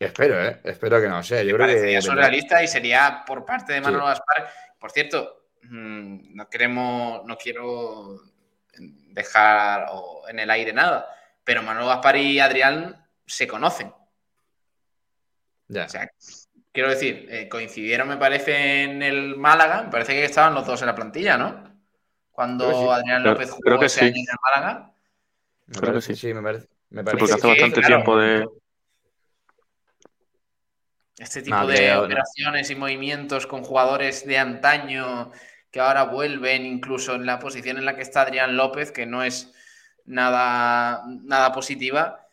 Espero, 0.00 0.44
¿eh? 0.44 0.60
Espero 0.64 1.00
que 1.00 1.08
no 1.08 1.22
sea. 1.22 1.42
Yo 1.42 1.54
creo 1.56 1.66
que. 1.66 1.72
Parecería 1.74 1.98
vendrá. 1.98 2.14
surrealista 2.14 2.62
y 2.62 2.68
sería 2.68 3.24
por 3.26 3.44
parte 3.44 3.72
de 3.72 3.80
Manolo 3.80 4.04
Sí. 4.04 4.08
Gaspar. 4.10 4.50
Por 4.78 4.90
cierto, 4.92 5.48
mm, 5.62 6.34
no 6.36 6.48
queremos, 6.48 7.24
no 7.26 7.36
quiero 7.36 8.20
dejar 8.78 9.86
en 10.28 10.38
el 10.38 10.50
aire 10.50 10.72
nada, 10.72 11.08
pero 11.44 11.62
Manolo 11.62 11.88
Gaspar 11.88 12.16
y 12.16 12.38
Adrián 12.38 13.04
se 13.26 13.46
conocen. 13.48 13.92
Ya. 15.66 15.84
O 15.84 15.88
sea, 15.88 16.08
quiero 16.72 16.90
decir, 16.90 17.26
eh, 17.28 17.48
coincidieron, 17.48 18.08
me 18.08 18.16
parece, 18.16 18.84
en 18.84 19.02
el 19.02 19.36
Málaga. 19.36 19.82
Me 19.82 19.90
parece 19.90 20.12
que 20.12 20.24
estaban 20.24 20.54
los 20.54 20.64
dos 20.64 20.80
en 20.80 20.86
la 20.86 20.94
plantilla, 20.94 21.36
¿no? 21.36 21.68
Cuando 22.30 22.68
que 22.68 22.74
sí. 22.74 22.88
Adrián 22.88 23.22
López 23.24 23.50
jugó 23.50 23.60
creo 23.62 23.78
que 23.80 23.86
ese 23.86 23.98
sí. 24.00 24.04
año 24.06 24.14
en 24.14 24.20
el 24.30 24.36
Málaga. 24.62 24.92
Creo 25.80 25.92
que 25.94 26.00
sí. 26.00 26.14
sí, 26.14 26.32
me 26.32 26.40
parece. 26.42 26.68
Me 26.90 27.02
Sí, 27.04 27.04
parece 27.04 27.18
porque 27.18 27.32
que 27.34 27.34
hace 27.34 27.46
bastante 27.48 27.80
claro. 27.80 27.86
tiempo 27.86 28.16
de. 28.16 28.46
Este 31.18 31.42
tipo 31.42 31.66
de 31.66 31.94
no. 31.94 32.02
operaciones 32.04 32.70
y 32.70 32.76
movimientos 32.76 33.46
con 33.46 33.62
jugadores 33.64 34.24
de 34.26 34.38
antaño 34.38 35.32
que 35.70 35.80
ahora 35.80 36.04
vuelven, 36.04 36.64
incluso 36.64 37.14
en 37.14 37.26
la 37.26 37.38
posición 37.40 37.76
en 37.78 37.84
la 37.84 37.96
que 37.96 38.02
está 38.02 38.22
Adrián 38.22 38.56
López, 38.56 38.92
que 38.92 39.04
no 39.04 39.22
es 39.24 39.52
nada, 40.04 41.02
nada 41.24 41.52
positiva, 41.52 42.24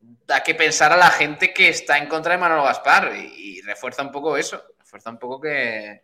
da 0.00 0.42
que 0.42 0.54
pensar 0.54 0.92
a 0.92 0.96
la 0.96 1.10
gente 1.10 1.54
que 1.54 1.68
está 1.68 1.98
en 1.98 2.08
contra 2.08 2.32
de 2.32 2.38
Manolo 2.38 2.64
Gaspar 2.64 3.12
y, 3.16 3.58
y 3.58 3.60
refuerza 3.62 4.02
un 4.02 4.10
poco 4.12 4.36
eso, 4.36 4.62
refuerza 4.78 5.10
un 5.10 5.18
poco 5.18 5.40
que... 5.40 6.02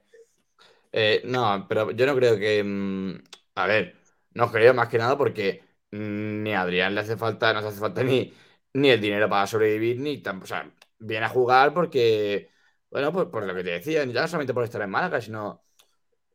Eh, 0.92 1.22
no, 1.24 1.66
pero 1.68 1.90
yo 1.92 2.06
no 2.06 2.14
creo 2.14 2.38
que. 2.38 2.62
mm, 2.62 3.14
a 3.56 3.66
ver, 3.66 3.96
no 4.34 4.50
creo 4.50 4.74
más 4.74 4.88
que 4.88 4.98
nada 4.98 5.16
porque 5.16 5.62
ni 5.92 6.54
a 6.54 6.62
Adrián 6.62 6.94
le 6.94 7.00
hace 7.02 7.16
falta, 7.16 7.52
no 7.52 7.60
hace 7.60 7.78
falta 7.80 8.02
ni, 8.02 8.32
ni 8.74 8.90
el 8.90 9.00
dinero 9.00 9.28
para 9.28 9.46
sobrevivir, 9.46 10.00
ni 10.00 10.18
tampoco. 10.22 10.44
O 10.46 10.48
sea, 10.48 10.72
viene 10.98 11.26
a 11.26 11.28
jugar 11.28 11.74
porque. 11.74 12.50
Bueno, 12.90 13.12
pues 13.12 13.26
por 13.28 13.44
lo 13.44 13.54
que 13.54 13.64
te 13.64 13.70
decía, 13.70 14.04
ya 14.04 14.22
no 14.22 14.28
solamente 14.28 14.54
por 14.54 14.64
estar 14.64 14.82
en 14.82 14.90
Málaga, 14.90 15.20
sino. 15.20 15.64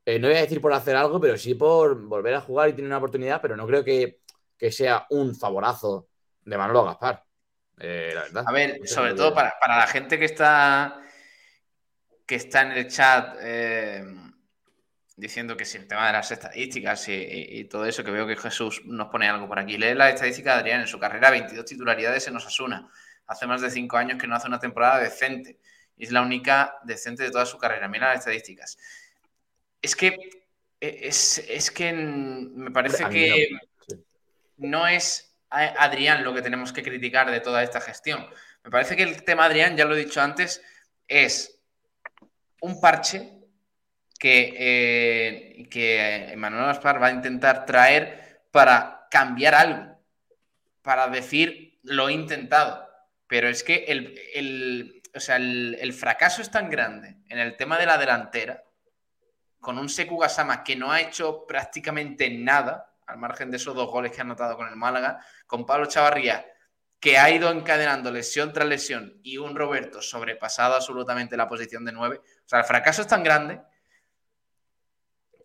eh, 0.05 0.19
no 0.19 0.27
voy 0.27 0.37
a 0.37 0.41
decir 0.41 0.61
por 0.61 0.73
hacer 0.73 0.95
algo, 0.95 1.19
pero 1.19 1.37
sí 1.37 1.55
por 1.55 2.01
volver 2.07 2.33
a 2.35 2.41
jugar 2.41 2.69
y 2.69 2.73
tener 2.73 2.87
una 2.87 2.97
oportunidad, 2.97 3.41
pero 3.41 3.55
no 3.57 3.67
creo 3.67 3.83
que, 3.83 4.21
que 4.57 4.71
sea 4.71 5.05
un 5.11 5.35
favorazo 5.35 6.09
de 6.45 6.57
Manolo 6.57 6.85
Gaspar. 6.85 7.25
eh, 7.79 8.11
la 8.15 8.21
verdad. 8.23 8.45
A 8.45 8.51
ver, 8.51 8.79
No 8.79 8.87
sé, 8.87 8.95
sobre 8.95 9.13
todo 9.13 9.33
para, 9.35 9.53
para 9.59 9.77
la 9.77 9.87
gente 9.87 10.17
que 10.17 10.25
está, 10.25 11.01
que 12.25 12.35
está 12.35 12.61
en 12.63 12.71
el 12.73 12.87
chat 12.87 13.35
eh, 13.41 14.03
diciendo 15.17 15.57
que 15.57 15.65
si 15.65 15.77
el 15.77 15.87
tema 15.87 16.07
de 16.07 16.13
las 16.13 16.31
estadísticas 16.31 17.09
y, 17.09 17.13
y- 17.13 17.59
y 17.59 17.63
todo 17.65 17.85
eso, 17.85 18.03
que 18.03 18.11
veo 18.11 18.27
que 18.27 18.37
Jesús 18.37 18.83
nos 18.85 19.09
pone 19.09 19.27
algo 19.27 19.47
por 19.47 19.57
aquí. 19.59 19.77
Lee 19.77 19.95
la 19.95 20.09
estadística 20.11 20.53
de 20.53 20.59
Adrián 20.59 20.81
en 20.81 20.87
su 20.87 20.99
carrera, 20.99 21.31
22 21.31 21.65
titularidades 21.65 22.27
en 22.27 22.35
Osasuna. 22.35 22.89
Hace 23.25 23.47
más 23.47 23.61
de 23.61 23.69
5 23.71 23.97
años 23.97 24.17
que 24.19 24.27
no 24.27 24.35
hace 24.35 24.47
una 24.47 24.59
temporada 24.59 24.99
decente. 24.99 25.59
Y 25.97 26.05
es 26.05 26.11
la 26.11 26.21
única 26.21 26.77
decente 26.83 27.23
de 27.23 27.31
toda 27.31 27.45
su 27.47 27.57
carrera. 27.57 27.87
Mira 27.87 28.09
las 28.09 28.19
estadísticas. 28.19 28.77
Es 29.81 29.95
que, 29.95 30.07
eh, 30.79 30.99
es, 31.01 31.39
es 31.49 31.71
que 31.71 31.91
me 31.91 32.69
parece 32.71 33.03
que 33.09 33.47
no. 34.57 34.87
Es 34.87 35.35
a 35.49 35.83
Adrián 35.83 36.23
lo 36.23 36.33
que 36.33 36.41
tenemos 36.43 36.71
que 36.71 36.83
criticar 36.83 37.31
de 37.31 37.39
toda 37.39 37.63
esta 37.63 37.81
gestión. 37.81 38.27
Me 38.63 38.69
parece 38.69 38.95
que 38.95 39.03
el 39.03 39.23
tema 39.23 39.45
Adrián, 39.45 39.75
ya 39.75 39.85
lo 39.85 39.95
he 39.95 39.99
dicho 40.05 40.21
antes, 40.21 40.61
es 41.07 41.59
un 42.61 42.79
parche 42.79 43.36
que, 44.17 44.53
eh, 44.57 45.67
que 45.69 46.35
va 46.37 47.07
a 47.07 47.11
intentar 47.11 47.65
traer 47.65 48.41
para 48.51 49.07
cambiar 49.11 49.55
algo, 49.55 49.99
para 50.81 51.07
decir 51.07 51.79
lo 51.83 52.09
intentado. 52.09 52.87
Pero 53.27 53.49
es 53.49 53.63
que 53.63 53.85
el, 53.87 54.19
el- 54.33 55.01
o 55.15 55.19
sea, 55.19 55.37
el, 55.37 55.77
el 55.79 55.93
fracaso 55.93 56.41
es 56.41 56.51
tan 56.51 56.69
grande 56.69 57.17
en 57.29 57.39
el 57.39 57.55
tema 57.57 57.77
de 57.77 57.85
la 57.85 57.97
delantera, 57.97 58.63
con 59.59 59.77
un 59.77 59.89
Seku 59.89 60.17
Gasama 60.17 60.63
que 60.63 60.75
no 60.75 60.91
ha 60.91 61.01
hecho 61.01 61.45
prácticamente 61.47 62.29
nada, 62.29 62.93
al 63.05 63.17
margen 63.17 63.49
de 63.51 63.57
esos 63.57 63.75
dos 63.75 63.89
goles 63.89 64.11
que 64.11 64.19
ha 64.19 64.23
anotado 64.23 64.55
con 64.57 64.67
el 64.67 64.75
Málaga, 64.75 65.19
con 65.45 65.65
Pablo 65.65 65.87
Chavarría, 65.87 66.45
que 66.99 67.17
ha 67.17 67.29
ido 67.29 67.51
encadenando 67.51 68.11
lesión 68.11 68.53
tras 68.53 68.67
lesión, 68.67 69.19
y 69.23 69.37
un 69.37 69.55
Roberto 69.55 70.01
sobrepasado 70.01 70.75
absolutamente 70.75 71.37
la 71.37 71.47
posición 71.47 71.85
de 71.85 71.91
9. 71.91 72.17
O 72.19 72.47
sea, 72.47 72.59
el 72.59 72.65
fracaso 72.65 73.01
es 73.01 73.07
tan 73.07 73.23
grande 73.23 73.61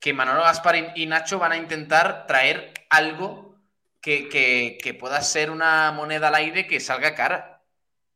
que 0.02 0.12
Manolo 0.12 0.42
Gaspar 0.42 0.92
y- 0.96 1.06
Nacho 1.06 1.38
van 1.38 1.52
a 1.52 1.56
intentar 1.56 2.26
traer 2.26 2.74
algo 2.90 3.56
que, 4.00 4.28
que- 4.28 4.76
que 4.82 4.94
pueda 4.94 5.20
ser 5.22 5.48
una 5.48 5.92
moneda 5.92 6.26
al 6.28 6.34
aire 6.34 6.66
que 6.66 6.80
salga 6.80 7.14
cara. 7.14 7.62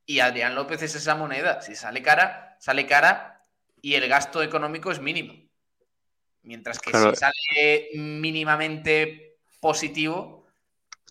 Y 0.04 0.18
Adrián 0.18 0.56
López 0.56 0.82
es 0.82 0.96
esa 0.96 1.14
moneda. 1.14 1.62
Si 1.62 1.76
sale 1.76 2.02
cara, 2.02 2.56
sale 2.58 2.86
cara 2.86 3.44
y 3.80 3.94
el 3.94 4.08
gasto 4.08 4.42
económico 4.42 4.90
es 4.90 4.98
mínimo. 4.98 5.34
Mientras 6.42 6.80
que 6.80 6.90
Claro. 6.90 7.10
si 7.14 7.16
sale 7.20 7.88
mínimamente 7.94 9.36
positivo, 9.60 10.44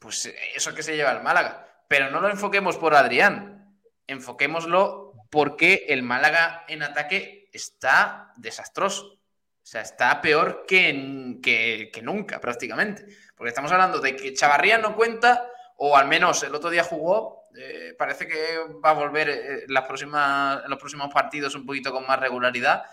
pues 0.02 0.34
eso 0.56 0.76
que 0.76 0.84
se 0.84 0.98
lleva 0.98 1.12
el 1.14 1.24
Málaga. 1.24 1.84
Pero 1.88 2.10
no 2.10 2.20
lo 2.20 2.30
enfoquemos 2.30 2.76
por 2.78 2.96
Adrián, 2.96 3.80
enfoquémoslo 4.08 5.14
porque 5.30 5.86
el 5.88 6.04
Málaga 6.04 6.66
en 6.68 6.84
ataque 6.84 7.50
está 7.54 8.34
desastroso. 8.36 9.20
O 9.66 9.68
sea, 9.68 9.82
está 9.82 10.22
peor 10.22 10.63
que, 10.68 11.39
que, 11.41 12.01
nunca 12.03 12.39
prácticamente. 12.39 13.07
Porque 13.36 13.49
estamos 13.49 13.72
hablando 13.72 13.99
de 13.99 14.16
que 14.16 14.32
Chavarría 14.32 14.78
no 14.78 14.95
cuenta, 14.95 15.49
o 15.78 15.97
al 15.97 16.07
menos 16.07 16.43
el 16.43 16.53
otro 16.53 16.70
día 16.70 16.84
jugó, 16.84 17.47
eh, 17.57 17.95
parece 17.97 18.28
que 18.28 18.59
va 18.86 18.91
a 18.91 18.93
volver 18.93 19.28
eh, 19.28 19.63
en, 19.63 19.74
las 19.74 19.88
próximas, 19.88 20.61
los 20.68 20.78
próximos 20.78 21.11
partidos 21.11 21.55
un 21.55 21.66
poquito 21.66 21.91
con 21.91 22.05
más 22.05 22.20
regularidad, 22.20 22.84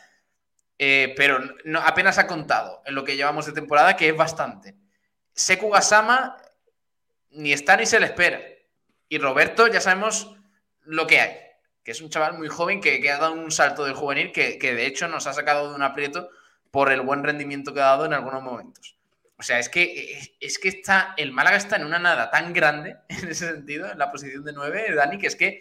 eh, 0.78 1.12
pero 1.14 1.40
apenas 1.84 2.16
ha 2.16 2.26
contado 2.26 2.80
en 2.86 2.94
lo 2.94 3.04
que 3.04 3.16
llevamos 3.16 3.44
de 3.44 3.52
temporada, 3.52 3.94
que 3.94 4.08
es 4.08 4.16
bastante. 4.16 4.74
Seku 5.34 5.68
Gasama 5.68 6.38
ni 7.32 7.52
está 7.52 7.76
ni 7.76 7.84
se 7.84 8.00
le 8.00 8.06
espera. 8.06 8.40
Y 9.10 9.18
Roberto 9.18 9.66
ya 9.66 9.82
sabemos 9.82 10.34
lo 10.84 11.06
que 11.06 11.20
hay, 11.20 11.36
que 11.84 11.90
es 11.90 12.00
un 12.00 12.08
chaval 12.08 12.38
muy 12.38 12.48
joven 12.48 12.80
que, 12.80 12.98
que 12.98 13.10
ha 13.10 13.18
dado 13.18 13.34
un 13.34 13.50
salto 13.50 13.84
del 13.84 13.92
juvenil 13.92 14.32
que, 14.32 14.56
que, 14.56 14.74
de 14.74 14.86
hecho 14.86 15.06
nos 15.06 15.26
ha 15.26 15.34
sacado 15.34 15.68
de 15.68 15.74
un 15.74 15.82
aprieto 15.82 16.30
por 16.72 16.90
el 16.90 17.02
buen 17.02 17.22
rendimiento 17.22 17.72
que 17.72 17.80
ha 17.80 17.84
dado 17.84 18.06
en 18.06 18.14
algunos 18.14 18.42
momentos. 18.42 18.96
O 19.38 19.42
sea, 19.44 19.58
es 19.60 19.68
que, 19.68 20.34
es 20.40 20.58
que 20.58 20.68
está, 20.68 21.14
el 21.16 21.30
Málaga 21.32 21.56
está 21.56 21.76
en 21.76 21.84
una 21.84 21.98
nada 22.00 22.30
tan 22.30 22.52
grande 22.52 22.96
en 23.08 23.28
ese 23.28 23.46
sentido, 23.46 23.92
en 23.92 23.98
la 23.98 24.10
posición 24.10 24.42
de 24.42 24.52
9, 24.52 24.94
Dani, 24.94 25.18
que 25.18 25.26
es 25.28 25.36
que 25.36 25.60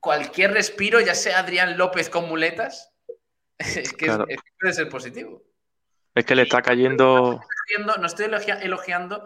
cualquier 0.00 0.52
respiro, 0.52 1.00
ya 1.00 1.14
sea 1.14 1.38
Adrián 1.38 1.76
López 1.78 2.08
con 2.08 2.28
muletas, 2.28 2.92
es 3.58 3.92
que, 3.92 4.06
Claro. 4.06 4.24
es, 4.28 4.36
es 4.36 4.42
que 4.42 4.50
puede 4.58 4.72
ser 4.74 4.88
positivo. 4.88 5.42
Es 6.14 6.24
que 6.24 6.34
le 6.34 6.42
está 6.42 6.60
cayendo. 6.62 7.40
no 7.86 8.06
estoy 8.06 8.26
elogia- 8.26 8.58
elogiando 8.60 9.24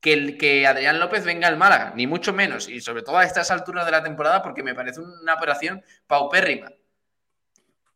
que, 0.00 0.12
el- 0.12 0.36
que 0.38 0.66
Adrián 0.66 1.00
López 1.00 1.24
venga 1.24 1.48
al 1.48 1.56
Málaga, 1.56 1.92
ni 1.96 2.06
mucho 2.06 2.32
menos, 2.34 2.68
y 2.68 2.80
sobre 2.80 3.02
todo 3.02 3.16
a 3.18 3.24
estas 3.24 3.50
alturas 3.50 3.86
de 3.86 3.92
la 3.92 4.02
temporada, 4.02 4.42
porque 4.42 4.62
me 4.62 4.74
parece 4.74 5.00
una 5.00 5.34
operación 5.34 5.82
paupérrima. 6.06 6.70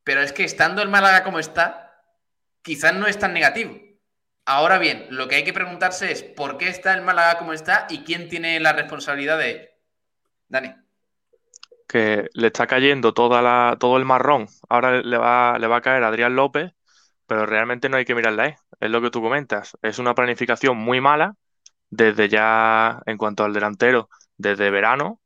Pero 0.05 0.23
es 0.23 0.33
que 0.33 0.45
estando 0.45 0.83
el 0.83 0.89
Málaga 0.89 1.23
como 1.25 1.39
está, 1.41 1.86
quizás 2.67 2.95
no 2.97 3.09
es 3.09 3.19
tan 3.21 3.35
negativo. 3.35 3.75
Ahora 4.47 4.79
bien, 4.79 5.07
lo 5.11 5.29
que 5.29 5.37
hay 5.37 5.45
que 5.45 5.55
preguntarse 5.55 6.13
es 6.13 6.25
por 6.25 6.59
qué 6.59 6.69
está 6.71 6.95
el 6.95 7.03
Málaga 7.03 7.39
como 7.39 7.55
está 7.55 7.87
y 7.91 8.05
quién 8.05 8.29
tiene 8.31 8.61
la 8.61 8.75
responsabilidad 8.75 9.39
de 9.39 9.51
ello. 9.53 9.71
Dani. 10.49 10.75
que 11.89 12.29
le 12.35 12.49
está 12.49 12.67
cayendo 12.67 13.15
toda 13.15 13.43
la, 13.43 13.77
todo 13.79 13.97
el 13.97 14.05
marrón. 14.05 14.47
Ahora 14.69 15.01
le 15.03 15.19
va, 15.19 15.59
le 15.59 15.67
va 15.67 15.77
a 15.77 15.81
caer 15.83 16.03
a 16.05 16.09
Adrián 16.09 16.37
López, 16.37 16.73
pero 17.27 17.47
realmente 17.47 17.89
no 17.89 17.97
hay 17.97 18.05
que 18.05 18.15
mirarla, 18.15 18.49
¿eh? 18.49 18.57
Es 18.81 18.91
lo 18.91 19.01
que 19.03 19.11
tú 19.11 19.23
comentas. 19.23 19.77
Es 19.83 19.99
una 19.99 20.15
planificación 20.15 20.77
muy 20.79 21.01
mala 21.01 21.37
desde 21.91 22.29
ya, 22.29 23.01
en 23.07 23.19
cuanto 23.19 23.45
al 23.45 23.55
delantero, 23.55 24.09
desde 24.39 24.71
verano, 24.71 25.21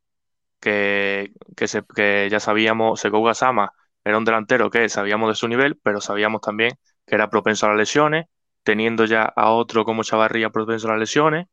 que, 0.60 1.32
que, 1.56 1.68
se- 1.68 1.84
que 1.96 2.28
ya 2.30 2.40
sabíamos, 2.40 3.00
Sekou 3.00 3.24
Gassama 3.24 3.72
era 4.04 4.18
un 4.18 4.24
delantero 4.24 4.70
que 4.70 4.88
sabíamos 4.90 5.30
de 5.30 5.34
su 5.36 5.48
nivel, 5.48 5.78
pero 5.82 6.00
sabíamos 6.00 6.40
también 6.42 6.72
que 7.10 7.16
era 7.16 7.28
propenso 7.28 7.66
a 7.66 7.70
las 7.70 7.78
lesiones, 7.78 8.26
teniendo 8.62 9.04
ya 9.04 9.24
a 9.24 9.50
otro 9.50 9.84
como 9.84 10.04
Chavarría 10.04 10.50
propenso 10.50 10.86
a 10.86 10.92
las 10.92 11.00
lesiones, 11.00 11.48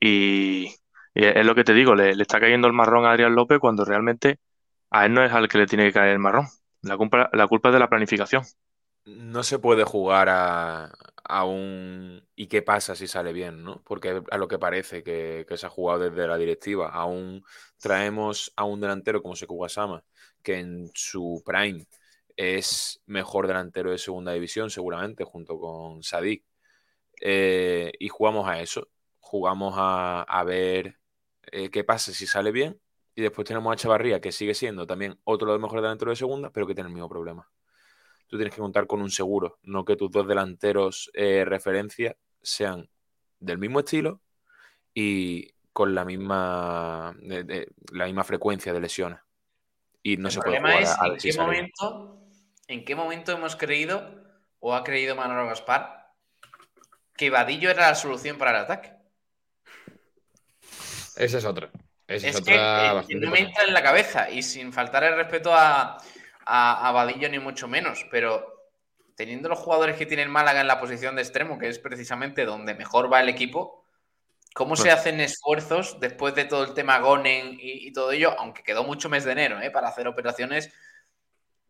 y, 0.00 0.74
es 1.14 1.44
lo 1.44 1.54
que 1.54 1.64
te 1.64 1.74
digo, 1.74 1.94
le, 1.94 2.10
está 2.10 2.38
cayendo 2.38 2.68
el 2.68 2.72
marrón 2.72 3.04
a 3.04 3.10
Adrián 3.10 3.34
López 3.34 3.58
cuando 3.58 3.84
realmente 3.84 4.38
a 4.90 5.06
él 5.06 5.14
no 5.14 5.24
es 5.24 5.32
al 5.32 5.48
que 5.48 5.58
le 5.58 5.66
tiene 5.66 5.86
que 5.86 5.92
caer 5.92 6.12
el 6.12 6.18
marrón. 6.18 6.46
La 6.82 6.96
culpa, 6.96 7.28
es 7.32 7.72
de 7.72 7.78
la 7.78 7.88
planificación. 7.88 8.44
No 9.06 9.42
se 9.42 9.58
puede 9.58 9.82
jugar 9.82 10.28
a, 10.28 10.92
aún. 11.24 12.24
¿Y 12.36 12.46
qué 12.46 12.62
pasa 12.62 12.94
si 12.94 13.08
sale 13.08 13.32
bien, 13.32 13.64
no? 13.64 13.82
Porque 13.84 14.22
a 14.30 14.38
lo 14.38 14.46
que 14.46 14.58
parece 14.58 15.02
que, 15.02 15.44
se 15.56 15.66
ha 15.66 15.70
jugado 15.70 16.10
desde 16.10 16.28
la 16.28 16.36
directiva, 16.36 16.90
aún 16.90 17.42
traemos 17.78 18.52
a 18.54 18.64
un 18.64 18.80
delantero 18.80 19.22
como 19.22 19.34
Sekou 19.34 19.68
Sama, 19.68 20.04
que 20.42 20.60
en 20.60 20.90
su 20.94 21.42
prime 21.44 21.86
es 22.36 23.02
mejor 23.06 23.46
delantero 23.46 23.90
de 23.90 23.98
segunda 23.98 24.32
división, 24.32 24.70
seguramente, 24.70 25.24
junto 25.24 25.58
con 25.58 26.02
Sadik. 26.02 26.44
Eh, 27.20 27.92
y 27.98 28.08
jugamos 28.08 28.48
a 28.48 28.60
eso. 28.60 28.88
Jugamos 29.20 29.74
a, 29.76 30.44
ver 30.46 30.98
eh, 31.50 31.70
qué 31.70 31.84
pasa 31.84 32.12
si 32.12 32.26
sale 32.26 32.52
bien. 32.52 32.80
Y 33.14 33.22
después 33.22 33.46
tenemos 33.48 33.72
a 33.72 33.76
Chavarría, 33.76 34.20
que 34.20 34.32
sigue 34.32 34.54
siendo 34.54 34.86
también 34.86 35.18
otro 35.24 35.48
de 35.48 35.54
los 35.54 35.62
mejores 35.62 35.82
delanteros 35.82 36.12
de 36.12 36.16
segunda, 36.16 36.50
pero 36.50 36.66
que 36.66 36.74
tiene 36.74 36.88
el 36.88 36.94
mismo 36.94 37.08
problema 37.08 37.48
tú 38.26 38.36
tienes 38.36 38.54
que 38.54 38.60
contar 38.60 38.86
con 38.86 39.00
un 39.00 39.10
seguro, 39.10 39.58
no 39.62 39.84
que 39.84 39.96
tus 39.96 40.10
dos 40.10 40.26
delanteros 40.26 41.10
eh, 41.14 41.44
referencia 41.44 42.16
sean 42.42 42.88
del 43.38 43.58
mismo 43.58 43.80
estilo 43.80 44.20
y 44.94 45.52
con 45.72 45.94
la 45.94 46.04
misma, 46.04 47.14
la 47.92 48.06
misma 48.06 48.24
frecuencia 48.24 48.72
de 48.72 48.80
lesiones. 48.80 49.18
Y 50.02 50.16
no 50.16 50.28
el 50.28 50.32
se 50.32 50.40
problema 50.40 50.72
puede 50.72 50.84
es 50.84 50.96
en 51.02 51.16
qué 51.18 51.38
momento, 51.38 52.25
en 52.68 52.84
qué 52.84 52.94
momento 52.94 53.32
hemos 53.32 53.56
creído 53.56 54.24
o 54.60 54.74
ha 54.74 54.84
creído 54.84 55.14
Manolo 55.14 55.46
Gaspar 55.46 55.96
que 57.16 57.30
Vadillo 57.30 57.70
era 57.70 57.88
la 57.88 57.94
solución 57.94 58.36
para 58.36 58.50
el 58.50 58.56
ataque. 58.58 58.92
Esa 61.16 61.38
es 61.38 61.44
otra. 61.44 61.70
Esa 62.06 62.28
es, 62.28 62.36
otra 62.36 63.04
que, 63.08 63.14
no 63.16 63.30
me 63.30 63.40
entra 63.40 63.64
en 63.64 63.72
la 63.72 63.82
cabeza 63.82 64.30
y 64.30 64.42
sin 64.42 64.72
faltar 64.72 65.02
el 65.02 65.16
respeto 65.16 65.52
a, 65.52 65.98
a, 66.44 66.92
Vadillo 66.92 67.28
ni 67.28 67.38
mucho 67.38 67.66
menos, 67.66 68.06
pero 68.10 68.70
teniendo 69.16 69.48
los 69.48 69.58
jugadores 69.58 69.96
que 69.96 70.06
tiene 70.06 70.22
el 70.22 70.28
Málaga 70.28 70.60
en 70.60 70.68
la 70.68 70.78
posición 70.78 71.16
de 71.16 71.22
extremo, 71.22 71.58
que 71.58 71.68
es 71.68 71.78
precisamente 71.78 72.44
donde 72.44 72.74
mejor 72.74 73.12
va 73.12 73.22
el 73.22 73.28
equipo, 73.28 73.84
¿cómo 74.54 74.76
se 74.76 74.84
pues 74.84 74.94
hacen 74.94 75.20
esfuerzos 75.20 75.98
después 75.98 76.34
de 76.34 76.44
todo 76.44 76.64
el 76.64 76.74
tema 76.74 77.00
Gonen 77.00 77.56
y, 77.60 77.90
todo 77.92 78.12
ello? 78.12 78.38
Aunque 78.38 78.62
quedó 78.62 78.84
mucho 78.84 79.08
mes 79.08 79.24
de 79.24 79.32
enero 79.32 79.60
¿eh? 79.60 79.70
para 79.70 79.88
hacer 79.88 80.06
operaciones. 80.06 80.70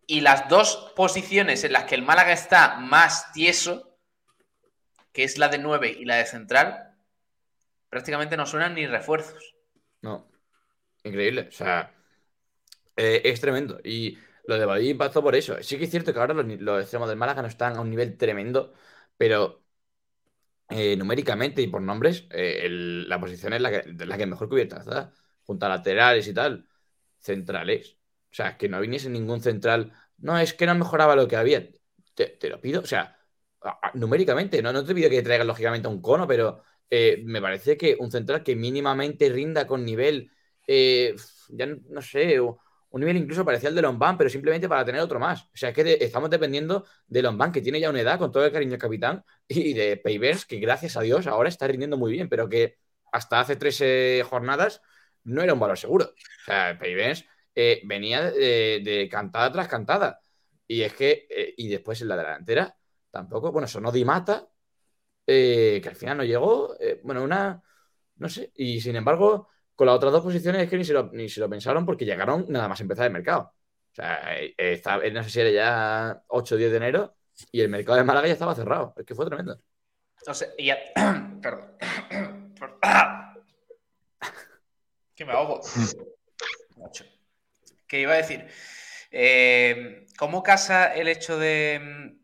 Y 0.07 0.21
las 0.21 0.49
dos 0.49 0.93
posiciones 0.95 1.65
en 1.65 1.73
las 1.73 1.85
que 1.85 1.97
el 1.97 2.03
Málaga 2.03 2.33
está 2.33 2.77
más 2.77 3.33
tieso, 3.33 3.99
que 5.13 5.25
es 5.25 5.39
la 5.39 5.49
de 5.49 5.59
9 5.59 5.97
y 5.99 6.05
la 6.05 6.17
de 6.17 6.27
central, 6.27 6.95
prácticamente 7.89 8.37
no 8.37 8.47
suenan 8.47 8.75
ni 8.75 8.87
refuerzos. 8.87 9.55
No, 10.03 10.31
increíble. 11.03 11.47
O 11.49 11.53
sea, 11.53 11.93
eh, 12.97 13.23
es 13.25 13.41
tremendo. 13.41 13.81
Y 13.83 14.19
lo 14.47 14.59
de 14.59 14.67
Badí 14.67 14.95
pasó 14.95 15.23
por 15.23 15.35
eso. 15.35 15.63
Sí 15.63 15.79
que 15.79 15.85
es 15.85 15.91
cierto 15.91 16.13
que 16.13 16.21
ahora 16.21 16.35
los, 16.35 16.83
extremos 16.83 17.09
del 17.09 17.19
Málaga 17.19 17.43
no 17.43 17.49
están 17.49 17.77
a 17.77 17.81
un 17.81 17.91
nivel 17.91 18.17
tremendo, 18.17 18.73
pero 19.17 19.65
eh, 20.69 20.97
numéricamente 20.97 21.63
y 21.63 21.69
por 21.69 21.83
nombres, 21.83 22.27
eh, 22.31 22.67
la 22.71 23.21
posición 23.21 23.53
es 23.53 23.61
la 23.61 23.71
que, 23.71 24.07
la 24.07 24.19
que 24.19 24.27
mejor 24.27 24.49
cubierta 24.49 24.79
está, 24.79 25.13
junto 25.45 25.67
a 25.67 25.69
laterales 25.69 26.27
y 26.29 26.35
tal, 26.35 26.69
centrales. 27.21 27.95
O 28.37 28.43
sea, 28.43 28.59
que 28.59 28.68
no 28.68 28.78
viniese 28.82 29.09
ningún 29.09 29.41
central. 29.41 29.95
No, 30.18 30.39
es 30.39 30.53
que 30.53 30.66
no 30.66 30.74
mejoraba 30.74 31.16
lo 31.16 31.26
que 31.26 31.37
había. 31.37 31.66
Te, 32.14 32.37
lo 32.51 32.61
pido, 32.61 32.82
o 32.82 32.87
sea, 32.87 33.16
numéricamente, 33.95 34.61
no, 34.61 34.74
no 34.74 34.84
te 34.84 34.95
pido 34.95 35.09
que 35.09 35.22
traigas 35.22 35.47
lógicamente 35.47 35.89
un 35.89 36.03
cono, 36.03 36.26
pero 36.26 36.62
eh, 36.91 37.22
me 37.24 37.41
parece 37.41 37.78
que 37.78 37.97
un 37.99 38.11
central 38.11 38.43
que 38.43 38.55
mínimamente 38.55 39.30
rinda 39.30 39.66
con 39.66 39.87
nivel, 39.87 40.30
ya 40.66 41.66
no, 41.66 42.03
sé, 42.03 42.39
un 42.39 42.57
nivel 43.01 43.16
incluso 43.16 43.43
parecido 43.43 43.70
al 43.70 43.74
de 43.74 43.82
Lombán, 43.82 44.18
pero 44.18 44.28
simplemente 44.28 44.68
para 44.68 44.84
tener 44.84 45.01
otro 45.01 45.18
más. 45.18 45.45
O 45.45 45.51
sea, 45.55 45.70
es 45.70 45.74
que 45.74 45.97
estamos 45.99 46.28
dependiendo 46.28 46.84
de 47.07 47.22
Lombán, 47.22 47.53
que 47.53 47.62
tiene 47.62 47.80
ya 47.80 47.89
una 47.89 48.03
edad, 48.03 48.18
con 48.18 48.32
todo 48.32 48.45
el 48.45 48.53
cariño 48.53 48.72
del 48.72 48.80
capitán, 48.80 49.24
y 49.49 49.72
de 49.72 49.97
Payverse, 49.97 50.47
que 50.47 50.59
gracias 50.59 50.99
a 50.99 51.01
Dios 51.01 51.26
ahora 51.26 51.49
está 51.49 51.66
rindiendo 51.66 51.97
muy 51.97 52.12
bien, 52.12 52.28
pero 52.28 52.51
que 52.51 52.76
hasta 53.12 53.41
hace 53.41 53.57
tres 53.57 53.80
eh, 53.80 54.22
jornadas 54.28 54.82
no 55.24 55.41
era 55.41 55.55
un 55.55 55.61
valor 55.61 55.78
seguro. 55.78 56.05
O 56.05 56.45
sea, 56.45 56.78
Payverse 56.78 57.24
eh, 57.57 57.81
venía 57.85 58.31
de, 58.31 59.09
cantada 59.11 59.51
tras 59.51 59.69
cantada. 59.69 60.21
Y 60.69 60.83
es 60.83 60.93
que, 60.95 61.27
eh, 61.31 61.55
y 61.57 61.69
después 61.69 62.01
en 62.03 62.09
la 62.09 62.17
delantera, 62.17 62.77
tampoco, 63.11 63.51
bueno, 63.51 63.67
sonó 63.67 63.91
Di 63.91 64.05
Mata, 64.05 64.49
que 65.27 65.83
al 65.85 65.97
final 65.97 66.19
no 66.19 66.25
llegó, 66.25 66.77
bueno, 67.03 67.25
una, 67.25 67.61
no 68.17 68.29
sé, 68.29 68.53
y 68.55 68.81
sin 68.81 68.97
embargo, 68.97 69.49
con 69.75 69.87
las 69.87 69.97
otras 69.97 70.13
dos 70.13 70.23
posiciones 70.23 70.63
es 70.63 70.71
que 70.71 70.77
ni 70.77 70.85
se 70.85 70.93
lo, 70.93 71.11
ni 71.13 71.29
se 71.29 71.41
lo 71.41 71.51
pensaron 71.51 71.85
porque 71.85 72.05
llegaron 72.05 72.47
nada 72.49 72.69
más 72.69 72.81
empezar 72.81 73.07
el 73.07 73.13
mercado. 73.13 73.53
O 73.93 73.95
sea, 73.95 74.39
eh, 74.39 74.55
está, 74.57 74.99
no 74.99 75.23
sé 75.23 75.31
si 75.31 75.41
era 75.41 75.51
ya 75.51 76.23
8 76.29 76.55
o 76.55 76.59
10 76.59 76.71
de 76.71 76.77
enero 76.77 77.17
y 77.53 77.61
el 77.61 77.69
mercado 77.69 77.99
de 77.99 78.05
Málaga 78.05 78.27
ya 78.27 78.33
estaba 78.33 78.55
cerrado. 78.55 78.95
Es 78.97 79.05
que 79.05 79.15
fue 79.15 79.27
tremendo. 79.27 79.61
Entonces, 80.19 80.55
ya... 80.59 80.79
Perdón. 81.43 81.77
que 85.15 85.25
me 85.25 85.33
ahogo. 85.33 85.61
¿Qué 87.87 88.01
iba 88.01 88.12
a 88.12 88.16
decir? 88.16 88.47
Eh, 89.11 90.07
¿Cómo 90.18 90.43
casa 90.43 90.95
el 90.95 91.09
hecho 91.09 91.39
de... 91.39 92.16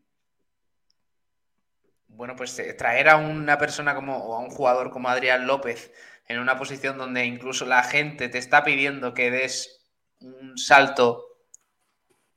Bueno, 2.07 2.35
pues 2.35 2.57
eh, 2.59 2.73
traer 2.73 3.09
a 3.09 3.17
una 3.17 3.57
persona 3.57 3.95
como, 3.95 4.17
o 4.17 4.35
a 4.35 4.39
un 4.39 4.49
jugador 4.49 4.91
como 4.91 5.09
Adrián 5.09 5.47
López 5.47 5.91
en 6.27 6.39
una 6.39 6.57
posición 6.57 6.97
donde 6.97 7.25
incluso 7.25 7.65
la 7.65 7.83
gente 7.83 8.29
te 8.29 8.37
está 8.37 8.63
pidiendo 8.63 9.13
que 9.13 9.31
des 9.31 9.89
un 10.19 10.57
salto 10.57 11.25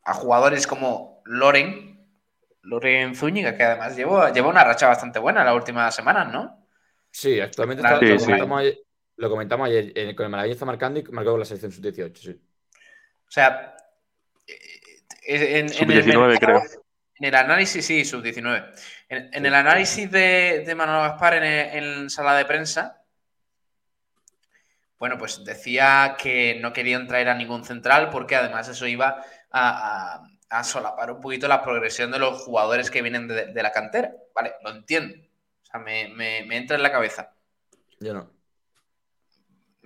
a 0.02 0.14
jugadores 0.14 0.66
como 0.66 1.22
Loren, 1.24 2.08
Loren 2.62 3.14
Zúñiga, 3.14 3.56
que 3.56 3.64
además 3.64 3.96
llevó, 3.96 4.28
llevó 4.32 4.48
una 4.48 4.64
racha 4.64 4.88
bastante 4.88 5.18
buena 5.18 5.44
las 5.44 5.54
últimas 5.54 5.94
semanas, 5.94 6.32
¿no? 6.32 6.66
Sí, 7.10 7.40
actualmente 7.40 7.82
lo, 7.82 9.30
comentamos 9.30 9.68
ayer, 9.68 10.14
con 10.14 10.24
el 10.24 10.30
Malagueño 10.30 10.52
está 10.52 10.66
marcando 10.66 11.00
y 11.00 11.02
marcó 11.04 11.30
con 11.30 11.40
la 11.40 11.46
selección 11.46 11.72
sub-18, 11.72 12.16
sí. 12.16 12.40
O 13.28 13.30
sea, 13.30 13.76
eh, 15.26 15.58
en, 15.58 15.68
sub-19 15.68 16.38
creo. 16.38 16.62
En 17.18 17.24
el 17.24 17.34
análisis, 17.34 17.84
sí, 17.84 18.04
sub-19. 18.04 18.72
En, 19.08 19.46
el 19.46 19.54
análisis 19.54 20.10
de, 20.10 20.64
de 20.66 20.74
Manuel 20.74 21.08
Gaspar 21.08 21.34
en, 21.34 21.44
en 21.44 22.10
sala 22.10 22.36
de 22.36 22.44
prensa, 22.44 23.02
bueno, 24.98 25.18
pues 25.18 25.44
decía 25.44 26.16
que 26.18 26.58
no 26.60 26.72
querían 26.72 27.06
traer 27.06 27.28
a 27.28 27.34
ningún 27.34 27.64
central 27.64 28.08
porque 28.10 28.36
además 28.36 28.68
eso 28.68 28.86
iba 28.86 29.22
a, 29.52 30.22
solapar 30.64 31.10
un 31.10 31.20
poquito 31.20 31.48
la 31.48 31.62
progresión 31.62 32.10
de 32.10 32.18
los 32.18 32.42
jugadores 32.42 32.90
que 32.90 33.02
vienen 33.02 33.28
de, 33.28 33.62
la 33.62 33.72
cantera. 33.72 34.12
Vale, 34.34 34.54
lo 34.62 34.70
entiendo. 34.70 35.14
O 35.14 35.66
sea, 35.66 35.80
me, 35.80 36.56
entra 36.56 36.76
en 36.76 36.82
la 36.82 36.92
cabeza. 36.92 37.32
Yo 38.00 38.14
no. 38.14 38.30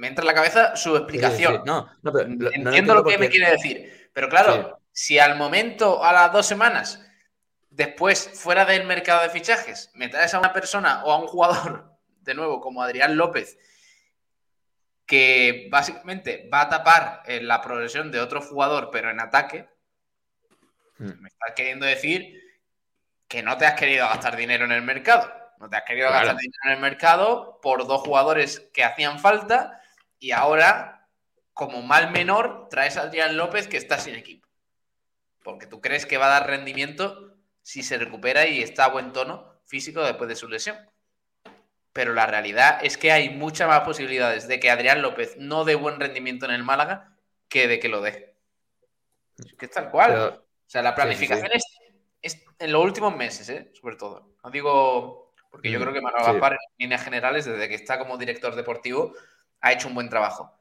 Me 0.01 0.07
entra 0.07 0.23
en 0.23 0.29
la 0.29 0.35
cabeza 0.35 0.77
su 0.77 0.97
explicación. 0.97 1.63
No, 1.67 1.93
no, 2.01 2.11
pero 2.11 2.27
entiendo 2.27 2.95
lo 2.95 3.05
que 3.05 3.19
me 3.19 3.29
quiere 3.29 3.51
decir. 3.51 4.09
Pero 4.15 4.31
claro, 4.31 4.81
si 4.91 5.19
al 5.19 5.37
momento, 5.37 6.03
a 6.03 6.11
las 6.11 6.33
dos 6.33 6.47
semanas, 6.47 7.07
después, 7.69 8.31
fuera 8.33 8.65
del 8.65 8.87
mercado 8.87 9.21
de 9.21 9.29
fichajes, 9.29 9.91
me 9.93 10.09
traes 10.09 10.33
a 10.33 10.39
una 10.39 10.55
persona 10.55 11.05
o 11.05 11.13
a 11.13 11.19
un 11.19 11.27
jugador, 11.27 11.99
de 12.23 12.33
nuevo, 12.33 12.63
como 12.63 12.83
Adrián 12.83 13.15
López, 13.19 13.59
que 15.05 15.69
básicamente 15.71 16.49
va 16.51 16.63
a 16.63 16.69
tapar 16.71 17.23
eh, 17.27 17.43
la 17.43 17.61
progresión 17.61 18.11
de 18.11 18.21
otro 18.21 18.41
jugador, 18.41 18.89
pero 18.91 19.11
en 19.11 19.21
ataque. 19.21 19.69
Hmm. 20.97 21.21
Me 21.21 21.29
estás 21.29 21.53
queriendo 21.55 21.85
decir 21.85 22.41
que 23.29 23.43
no 23.43 23.59
te 23.59 23.67
has 23.67 23.75
querido 23.75 24.09
gastar 24.09 24.35
dinero 24.35 24.65
en 24.65 24.73
el 24.73 24.83
mercado. 24.83 25.31
No 25.59 25.69
te 25.69 25.77
has 25.77 25.83
querido 25.83 26.09
gastar 26.09 26.39
dinero 26.39 26.63
en 26.65 26.73
el 26.73 26.81
mercado 26.81 27.61
por 27.61 27.87
dos 27.87 28.01
jugadores 28.01 28.71
que 28.73 28.83
hacían 28.83 29.19
falta 29.19 29.77
y 30.21 30.31
ahora, 30.31 31.09
como 31.53 31.83
mal 31.83 32.13
menor, 32.13 32.69
traes 32.71 32.97
a 32.97 33.03
Adrián 33.03 33.37
López 33.37 33.67
que 33.67 33.77
está 33.77 33.99
sin 33.99 34.15
equipo. 34.15 34.47
Porque 35.43 35.67
tú 35.67 35.81
crees 35.81 36.07
que 36.07 36.19
va 36.19 36.27
a 36.27 36.41
dar 36.41 36.47
rendimiento 36.47 37.35
si 37.63 37.83
se 37.83 37.99
recupera 37.99 38.47
y 38.47 38.63
está 38.63 38.85
a 38.85 38.91
buen 38.91 39.13
tono 39.13 39.61
físico 39.65 40.03
después 40.03 40.29
de 40.29 40.37
su 40.37 40.49
lesión 40.49 40.77
pero 41.93 42.15
la 42.15 42.27
realidad 42.27 42.79
es 42.83 42.97
que 42.97 43.13
hay 43.13 43.31
muchas 43.31 43.69
más 43.69 43.81
posibilidades 43.81 44.47
de 44.47 44.61
que 44.61 44.71
Adrián 44.71 45.03
López 45.03 45.37
no 45.39 45.65
dé 45.65 45.75
buen 45.75 45.99
rendimiento 45.99 46.47
en 46.47 46.53
el 46.53 46.63
Málaga 46.63 47.17
que 47.49 47.67
de 47.67 47.81
que 47.81 47.89
lo 47.89 48.01
dé. 48.01 48.37
Es 49.39 49.55
que 49.55 49.67
es 49.67 49.71
tal 49.73 49.91
cual. 49.91 50.17
o 50.17 50.45
sea, 50.67 50.83
la 50.83 50.95
planificación 50.95 51.51
Es, 52.23 52.45
en 52.59 52.73
los 52.73 52.85
últimos 52.85 53.17
meses, 53.17 53.49
¿eh? 53.49 53.73
sobre 53.81 53.97
todo. 53.97 54.37
No 54.45 54.51
digo, 54.51 55.33
porque 55.51 55.71
yo 55.71 55.79
mm, 55.79 55.83
creo 55.83 55.95
que 55.95 56.01
Manuel 56.01 56.25
Gaspar, 56.25 56.53
en 56.53 56.59
líneas 56.79 57.03
generales, 57.03 57.45
desde 57.47 57.69
que 57.69 57.75
está 57.75 57.99
como 57.99 58.19
director 58.19 58.55
deportivo, 58.55 59.15
ha 59.61 59.73
hecho 59.73 59.89
un 59.89 59.95
buen 59.95 60.09
trabajo. 60.09 60.53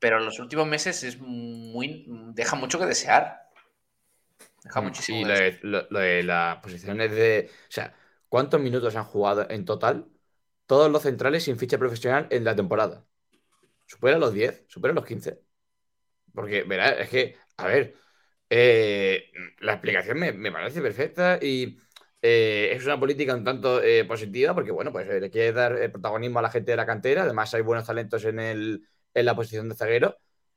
Pero 0.00 0.18
en 0.18 0.24
los 0.24 0.38
últimos 0.38 0.66
meses 0.66 1.02
es 1.02 1.18
muy. 1.18 2.06
deja 2.34 2.56
mucho 2.56 2.78
que 2.78 2.86
desear. 2.86 3.48
Deja 4.62 4.80
mm, 4.80 4.84
muchísimo. 4.84 5.18
Y 5.18 5.24
lo 5.24 5.34
de, 5.34 5.58
lo 5.62 5.98
de 6.00 6.22
las 6.22 6.56
posiciones 6.58 7.10
de. 7.10 7.50
O 7.68 7.72
sea, 7.72 7.94
¿cuántos 8.28 8.60
minutos 8.60 8.96
han 8.96 9.04
jugado 9.04 9.48
en 9.48 9.64
total 9.64 10.06
todos 10.66 10.90
los 10.90 11.02
centrales 11.02 11.44
sin 11.44 11.58
ficha 11.58 11.78
profesional 11.78 12.26
en 12.30 12.44
la 12.44 12.56
temporada. 12.56 13.04
Supera 13.86 14.18
los 14.18 14.32
10, 14.32 14.64
supera 14.68 14.94
los 14.94 15.04
15. 15.04 15.40
Porque, 16.32 16.64
verá, 16.64 16.90
es 16.90 17.08
que, 17.08 17.36
a 17.56 17.66
ver, 17.66 17.94
eh, 18.50 19.30
la 19.60 19.74
explicación 19.74 20.18
me, 20.18 20.52
parece 20.52 20.80
perfecta 20.80 21.38
y 21.40 21.78
eh, 22.26 22.72
es 22.74 22.86
una 22.86 22.98
política 22.98 23.34
un 23.34 23.44
tanto 23.44 23.82
eh, 23.82 24.02
positiva 24.06 24.54
porque, 24.54 24.70
bueno, 24.70 24.90
pues 24.90 25.06
eh, 25.10 25.20
le 25.20 25.30
quiere 25.30 25.52
dar 25.52 25.90
protagonismo 25.92 26.38
a 26.38 26.42
la 26.42 26.50
gente 26.50 26.70
de 26.70 26.76
la 26.78 26.86
cantera. 26.86 27.24
Además, 27.24 27.52
hay 27.52 27.60
buenos 27.60 27.86
talentos 27.86 28.24
en, 28.24 28.38
el, 28.40 28.82
en 29.12 29.26
la 29.26 29.36
posición 29.36 29.68
de 29.68 29.74
zaguero. 29.74 30.16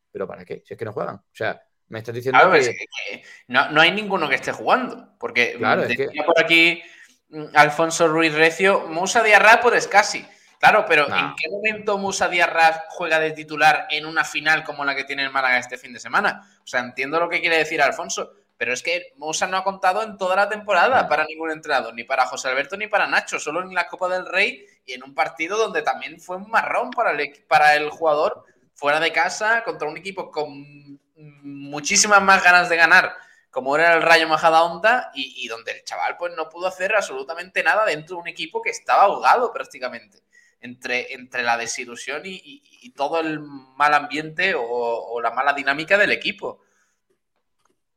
¿Pero 0.10 0.26
para 0.26 0.46
qué? 0.46 0.64
Si 0.66 0.74
es 0.74 0.78
que 0.80 0.86
no 0.86 0.94
juegan. 0.94 1.16
O 1.16 1.24
sea, 1.34 1.62
me 1.90 2.00
estás 2.00 2.16
diciendo 2.16 2.40
Claro, 2.40 2.54
que... 2.54 2.60
es 2.60 2.70
que 2.70 3.24
no, 3.48 3.70
no 3.72 3.82
hay 3.82 3.92
ninguno 3.92 4.30
que 4.30 4.36
esté 4.36 4.54
jugando. 4.54 5.10
Porque 5.20 5.56
Claro, 5.58 5.84
es 5.84 5.98
que- 5.98 6.08
por 6.26 6.40
aquí 6.42 6.82
mm, 7.28 7.48
Alfonso 7.54 8.08
Ruiz 8.08 8.34
Recio, 8.34 8.88
Musa 8.88 9.22
Diarra, 9.22 9.60
pues 9.62 9.90
casi. 9.90 10.26
Claro, 10.60 10.86
pero 10.88 11.06
No. 11.10 11.18
¿en 11.20 11.36
qué 11.36 11.50
momento 11.50 11.98
Musa 11.98 12.30
Diarra 12.30 12.86
juega 12.92 13.20
de 13.20 13.32
titular 13.32 13.88
en 13.92 14.06
una 14.06 14.24
final 14.24 14.64
como 14.64 14.86
la 14.86 14.96
que 14.96 15.04
tiene 15.04 15.24
el 15.26 15.32
Málaga 15.32 15.60
este 15.60 15.78
fin 15.78 15.92
de 15.92 16.00
semana? 16.00 16.50
O 16.64 16.66
sea, 16.66 16.80
entiendo 16.80 17.20
lo 17.20 17.28
que 17.28 17.42
quiere 17.42 17.58
decir 17.58 17.82
Alfonso, 17.82 18.32
pero 18.58 18.74
es 18.74 18.82
que 18.84 19.14
Musa 19.18 19.48
no 19.48 19.58
ha 19.58 19.64
contado 19.64 20.02
en 20.04 20.18
toda 20.18 20.36
la 20.36 20.50
temporada 20.50 21.08
para 21.08 21.26
ningún 21.26 21.52
entrenador, 21.52 21.94
ni 21.94 22.04
para 22.04 22.26
José 22.26 22.50
Alberto 22.50 22.76
ni 22.78 22.88
para 22.88 23.08
Nacho, 23.08 23.40
solo 23.40 23.62
en 23.62 23.74
la 23.74 23.88
Copa 23.88 24.10
del 24.10 24.26
Rey 24.26 24.66
y 24.86 24.94
en 24.94 25.04
un 25.04 25.14
partido 25.14 25.58
donde 25.58 25.82
también 25.84 26.20
fue 26.20 26.38
un 26.38 26.50
marrón 26.50 26.90
para 26.92 27.12
el, 27.12 27.46
para 27.48 27.76
el 27.76 27.90
jugador 27.90 28.44
fuera 28.74 29.00
de 29.00 29.12
casa 29.12 29.64
contra 29.64 29.88
un 29.88 29.98
equipo 29.98 30.32
con 30.32 31.00
muchísimas 31.16 32.22
más 32.22 32.44
ganas 32.44 32.70
de 32.70 32.76
ganar 32.78 33.14
como 33.50 33.76
era 33.76 33.94
el 33.96 34.02
Rayo 34.04 34.28
Majadahonda 34.28 35.12
y, 35.16 35.34
y 35.44 35.48
donde 35.48 35.72
el 35.72 35.84
chaval 35.84 36.16
pues 36.18 36.34
no 36.36 36.48
pudo 36.50 36.68
hacer 36.68 36.96
absolutamente 36.96 37.64
nada 37.64 37.86
dentro 37.86 38.16
de 38.18 38.22
un 38.22 38.28
equipo 38.28 38.62
que 38.62 38.70
estaba 38.70 39.04
ahogado 39.04 39.52
prácticamente 39.52 40.22
entre, 40.60 41.14
entre 41.14 41.44
la 41.44 41.58
desilusión 41.58 42.22
y, 42.26 42.36
y- 42.36 42.62
y 42.82 42.92
todo 42.92 43.20
el 43.20 43.40
mal 43.40 43.94
ambiente 43.94 44.54
o, 44.56 44.64
o 44.64 45.22
la 45.22 45.32
mala 45.32 45.54
dinámica 45.54 45.98
del 45.98 46.12
equipo. 46.12 46.62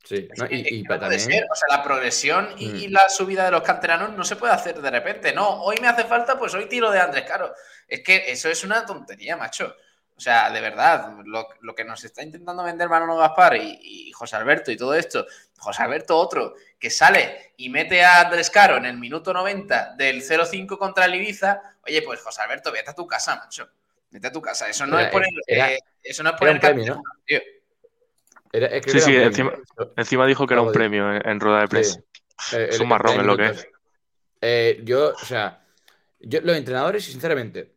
Sí, 0.05 0.29
¿no? 0.37 0.49
que- 0.49 0.55
y, 0.57 0.61
es 0.63 0.67
que 0.69 0.75
y 0.75 0.83
no 0.83 0.89
pa- 0.89 0.99
puede 0.99 1.19
también... 1.19 1.41
ser. 1.41 1.49
O 1.51 1.55
sea, 1.55 1.77
la 1.77 1.83
progresión 1.83 2.49
y, 2.57 2.67
Mm. 2.69 2.77
y 2.77 2.89
la 2.89 3.09
subida 3.09 3.45
de 3.45 3.51
los 3.51 3.63
canteranos 3.63 4.13
no 4.13 4.25
se 4.25 4.37
puede 4.37 4.53
hacer 4.53 4.81
de 4.81 4.91
repente. 4.91 5.33
No, 5.33 5.63
hoy 5.63 5.77
me 5.81 5.89
hace 5.89 6.05
falta, 6.05 6.39
pues 6.39 6.55
hoy 6.55 6.67
tiro 6.69 6.91
de 6.91 7.01
Andrés 7.01 7.25
Caro. 7.25 7.55
Es 7.87 8.01
que 8.03 8.31
eso 8.31 8.49
es 8.49 8.65
una 8.65 8.85
tontería, 8.87 9.37
macho. 9.37 9.75
O 10.17 10.21
sea, 10.23 10.51
de 10.51 10.61
verdad, 10.61 11.13
lo, 11.25 11.49
lo 11.61 11.75
que 11.75 11.83
nos 11.85 12.05
está 12.05 12.23
intentando 12.23 12.63
vender 12.63 12.89
Manolo 12.91 13.17
Gaspar 13.17 13.57
y, 13.57 13.79
y 14.09 14.13
José 14.13 14.37
Alberto 14.37 14.71
y 14.71 14.77
todo 14.77 14.95
esto, 14.95 15.27
José 15.59 15.83
Alberto 15.83 16.15
otro, 16.19 16.55
que 16.79 16.91
sale 16.91 17.55
y 17.57 17.71
mete 17.71 18.05
a 18.05 18.21
Andrés 18.21 18.51
Caro 18.51 18.77
en 18.77 18.85
el 18.85 18.99
minuto 18.99 19.33
90 19.33 19.95
del 19.97 20.23
0-5 20.23 20.77
contra 20.77 21.07
el 21.07 21.15
Ibiza, 21.15 21.63
oye, 21.87 22.03
pues 22.03 22.21
José 22.21 22.43
Alberto, 22.43 22.71
vete 22.71 22.91
a 22.91 22.95
tu 22.95 23.07
casa, 23.07 23.37
macho. 23.37 23.71
Vete 24.11 24.27
a 24.27 24.33
tu 24.33 24.43
casa. 24.43 24.69
Eso 24.69 24.85
no 24.87 24.99
Era- 24.99 25.07
es 25.09 25.13
poner, 25.13 25.31
era- 25.47 25.73
eh, 25.73 25.79
eso 26.03 26.23
no 26.23 26.31
es 26.31 26.33
era 26.35 26.39
poner 26.39 26.55
un 26.55 26.61
premio, 26.61 26.95
¿no? 26.97 27.03
tío. 27.25 27.41
Era- 28.53 28.67
es 28.69 28.85
que 28.85 28.93
Sí, 28.93 29.01
sí, 29.01 29.17
encima, 29.97 30.27
dijo 30.27 30.47
que 30.47 30.55
era 30.55 30.63
un 30.63 30.73
premio 30.73 31.15
en, 31.15 31.29
en 31.29 31.41
rueda 31.41 31.61
de 31.61 31.69
prensa. 31.69 32.01
Sí. 32.39 32.57
Eh, 32.57 32.69
Es 32.71 32.81
un 32.81 32.89
marrón, 32.89 33.21
es 33.21 33.27
lo 33.27 33.37
que 33.37 33.43
minutos. 33.45 33.67
Eh, 34.41 34.81
yo, 34.85 35.11
o 35.11 35.25
sea, 35.25 35.65
yo, 36.21 36.41
los 36.43 36.57
entrenadores, 36.57 37.05
sinceramente, 37.05 37.77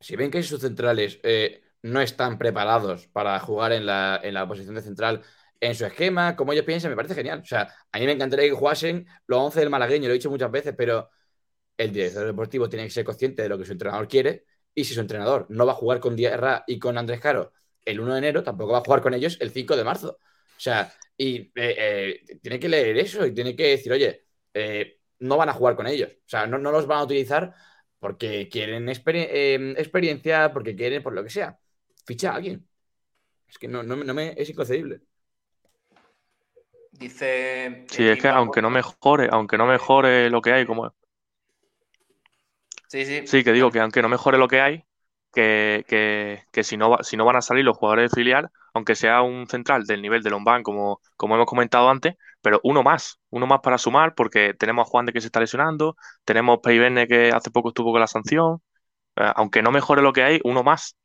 si 0.00 0.16
ven 0.16 0.30
que 0.30 0.42
sus 0.42 0.60
centrales 0.60 1.18
eh, 1.22 1.62
no 1.82 2.00
están 2.00 2.38
preparados 2.38 3.08
para 3.08 3.38
jugar 3.40 3.72
en 3.72 3.86
la, 3.86 4.20
en 4.22 4.34
la 4.34 4.46
posición 4.46 4.74
de 4.76 4.82
central 4.82 5.22
en 5.60 5.74
su 5.74 5.84
esquema, 5.86 6.36
como 6.36 6.52
ellos 6.52 6.64
piensan, 6.64 6.90
me 6.90 6.96
parece 6.96 7.14
genial. 7.14 7.40
O 7.42 7.46
sea, 7.46 7.74
a 7.92 7.98
mí 7.98 8.06
me 8.06 8.12
encantaría 8.12 8.46
que 8.46 8.52
jugasen 8.54 9.06
los 9.26 9.40
11 9.40 9.60
del 9.60 9.70
malagueño, 9.70 10.06
lo 10.08 10.12
he 10.12 10.18
dicho 10.18 10.30
muchas 10.30 10.50
veces, 10.52 10.74
pero 10.76 11.10
el 11.76 11.92
director 11.92 12.26
deportivo 12.26 12.68
tiene 12.68 12.84
que 12.84 12.90
ser 12.90 13.04
consciente 13.04 13.42
de 13.42 13.48
lo 13.48 13.58
que 13.58 13.64
su 13.64 13.72
entrenador 13.72 14.08
quiere 14.08 14.44
y 14.74 14.84
si 14.84 14.94
su 14.94 15.00
entrenador 15.00 15.46
no 15.48 15.66
va 15.66 15.72
a 15.72 15.76
jugar 15.76 16.00
con 16.00 16.16
Diarra 16.16 16.64
y 16.66 16.78
con 16.78 16.98
Andrés 16.98 17.20
Caro 17.20 17.52
el 17.84 18.00
1 18.00 18.12
de 18.14 18.18
enero, 18.18 18.42
tampoco 18.42 18.72
va 18.72 18.78
a 18.78 18.82
jugar 18.84 19.02
con 19.02 19.14
ellos 19.14 19.36
el 19.40 19.50
5 19.50 19.76
de 19.76 19.84
marzo. 19.84 20.18
O 20.20 20.60
sea, 20.60 20.92
y 21.16 21.36
eh, 21.40 21.52
eh, 21.56 22.38
tiene 22.42 22.58
que 22.60 22.68
leer 22.68 22.98
eso 22.98 23.24
y 23.26 23.32
tiene 23.34 23.54
que 23.56 23.68
decir, 23.68 23.92
oye, 23.92 24.24
eh, 24.54 25.00
no 25.20 25.36
van 25.36 25.48
a 25.48 25.52
jugar 25.54 25.76
con 25.76 25.86
ellos. 25.86 26.10
O 26.12 26.28
sea, 26.28 26.46
no, 26.46 26.58
no 26.58 26.70
los 26.72 26.86
van 26.86 26.98
a 27.00 27.04
utilizar 27.04 27.54
porque 27.98 28.48
quieren 28.48 28.86
exper- 28.88 29.28
eh, 29.30 29.74
experiencia, 29.78 30.52
porque 30.52 30.76
quieren 30.76 31.02
por 31.02 31.12
lo 31.14 31.24
que 31.24 31.30
sea. 31.30 31.58
Ficha 32.06 32.32
a 32.32 32.36
alguien. 32.36 32.66
Es 33.48 33.58
que 33.58 33.68
no, 33.68 33.82
no, 33.82 33.96
me- 33.96 34.04
no 34.04 34.14
me, 34.14 34.34
es 34.36 34.48
inconcebible. 34.50 35.00
Dice. 36.92 37.84
Sí, 37.88 38.06
es 38.08 38.20
que 38.20 38.28
aunque 38.28 38.60
no 38.62 38.70
mejore, 38.70 39.28
aunque 39.30 39.56
no 39.58 39.66
mejore 39.66 40.30
lo 40.30 40.42
que 40.42 40.52
hay, 40.52 40.66
como 40.66 40.92
Sí, 42.88 43.04
sí. 43.04 43.26
sí, 43.26 43.44
que 43.44 43.52
digo 43.52 43.70
que 43.70 43.80
aunque 43.80 44.02
no 44.02 44.08
mejore 44.08 44.38
lo 44.38 44.48
que 44.48 44.60
hay, 44.60 44.84
que, 45.32 45.84
que, 45.88 46.44
que 46.52 46.64
si 46.64 46.76
no 46.76 46.98
si 47.02 47.16
no 47.16 47.24
van 47.24 47.36
a 47.36 47.42
salir 47.42 47.64
los 47.64 47.76
jugadores 47.76 48.10
de 48.10 48.16
filial, 48.16 48.48
aunque 48.74 48.94
sea 48.94 49.22
un 49.22 49.46
central 49.48 49.84
del 49.84 50.02
nivel 50.02 50.22
de 50.22 50.30
Lombán, 50.30 50.62
como, 50.62 51.00
como 51.16 51.34
hemos 51.34 51.46
comentado 51.46 51.88
antes, 51.90 52.14
pero 52.42 52.60
uno 52.64 52.82
más, 52.82 53.18
uno 53.30 53.46
más 53.46 53.60
para 53.60 53.78
sumar, 53.78 54.14
porque 54.14 54.54
tenemos 54.54 54.86
a 54.86 54.90
Juan 54.90 55.06
de 55.06 55.12
que 55.12 55.20
se 55.20 55.26
está 55.26 55.40
lesionando, 55.40 55.96
tenemos 56.24 56.60
Peivene 56.62 57.06
que 57.08 57.30
hace 57.30 57.50
poco 57.50 57.68
estuvo 57.70 57.92
con 57.92 58.00
la 58.00 58.06
sanción, 58.06 58.62
eh, 59.16 59.32
aunque 59.36 59.62
no 59.62 59.72
mejore 59.72 60.02
lo 60.02 60.12
que 60.12 60.22
hay, 60.24 60.40
uno 60.44 60.62
más. 60.64 60.96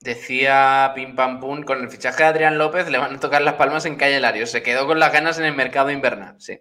Decía 0.00 0.92
Pim 0.94 1.14
Pam 1.16 1.40
Pum, 1.40 1.62
con 1.62 1.80
el 1.80 1.90
fichaje 1.90 2.22
de 2.22 2.28
Adrián 2.28 2.58
López 2.58 2.88
le 2.88 2.98
van 2.98 3.16
a 3.16 3.20
tocar 3.20 3.42
las 3.42 3.54
palmas 3.54 3.84
en 3.84 3.96
Calle 3.96 4.20
Lario. 4.20 4.46
Se 4.46 4.62
quedó 4.62 4.86
con 4.86 4.98
las 5.00 5.12
ganas 5.12 5.38
en 5.38 5.44
el 5.44 5.54
mercado 5.56 5.90
invernal, 5.90 6.36
sí. 6.40 6.60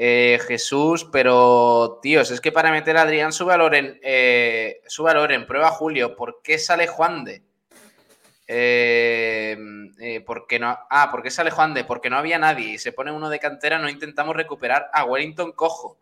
Eh, 0.00 0.38
Jesús, 0.46 1.08
pero 1.10 1.98
tíos, 2.00 2.30
es 2.30 2.40
que 2.40 2.52
para 2.52 2.70
meter 2.70 2.96
a 2.96 3.02
Adrián 3.02 3.32
su 3.32 3.44
valor 3.44 3.74
en 3.74 3.98
eh, 4.04 4.80
su 4.86 5.02
valor 5.02 5.32
en 5.32 5.44
prueba 5.44 5.70
Julio, 5.70 6.14
¿por 6.14 6.40
qué 6.40 6.56
sale 6.56 6.86
Juan 6.86 7.24
de? 7.24 7.42
Eh, 8.46 9.58
eh, 9.98 10.20
porque 10.20 10.60
no, 10.60 10.78
ah, 10.88 11.08
¿por 11.10 11.20
qué 11.20 11.32
sale 11.32 11.50
Juan 11.50 11.74
de? 11.74 11.82
Porque 11.82 12.10
no 12.10 12.16
había 12.16 12.38
nadie 12.38 12.74
y 12.74 12.78
se 12.78 12.92
pone 12.92 13.10
uno 13.10 13.28
de 13.28 13.40
cantera, 13.40 13.80
no 13.80 13.88
intentamos 13.88 14.36
recuperar 14.36 14.88
a 14.92 15.04
Wellington 15.04 15.50
Cojo. 15.50 15.98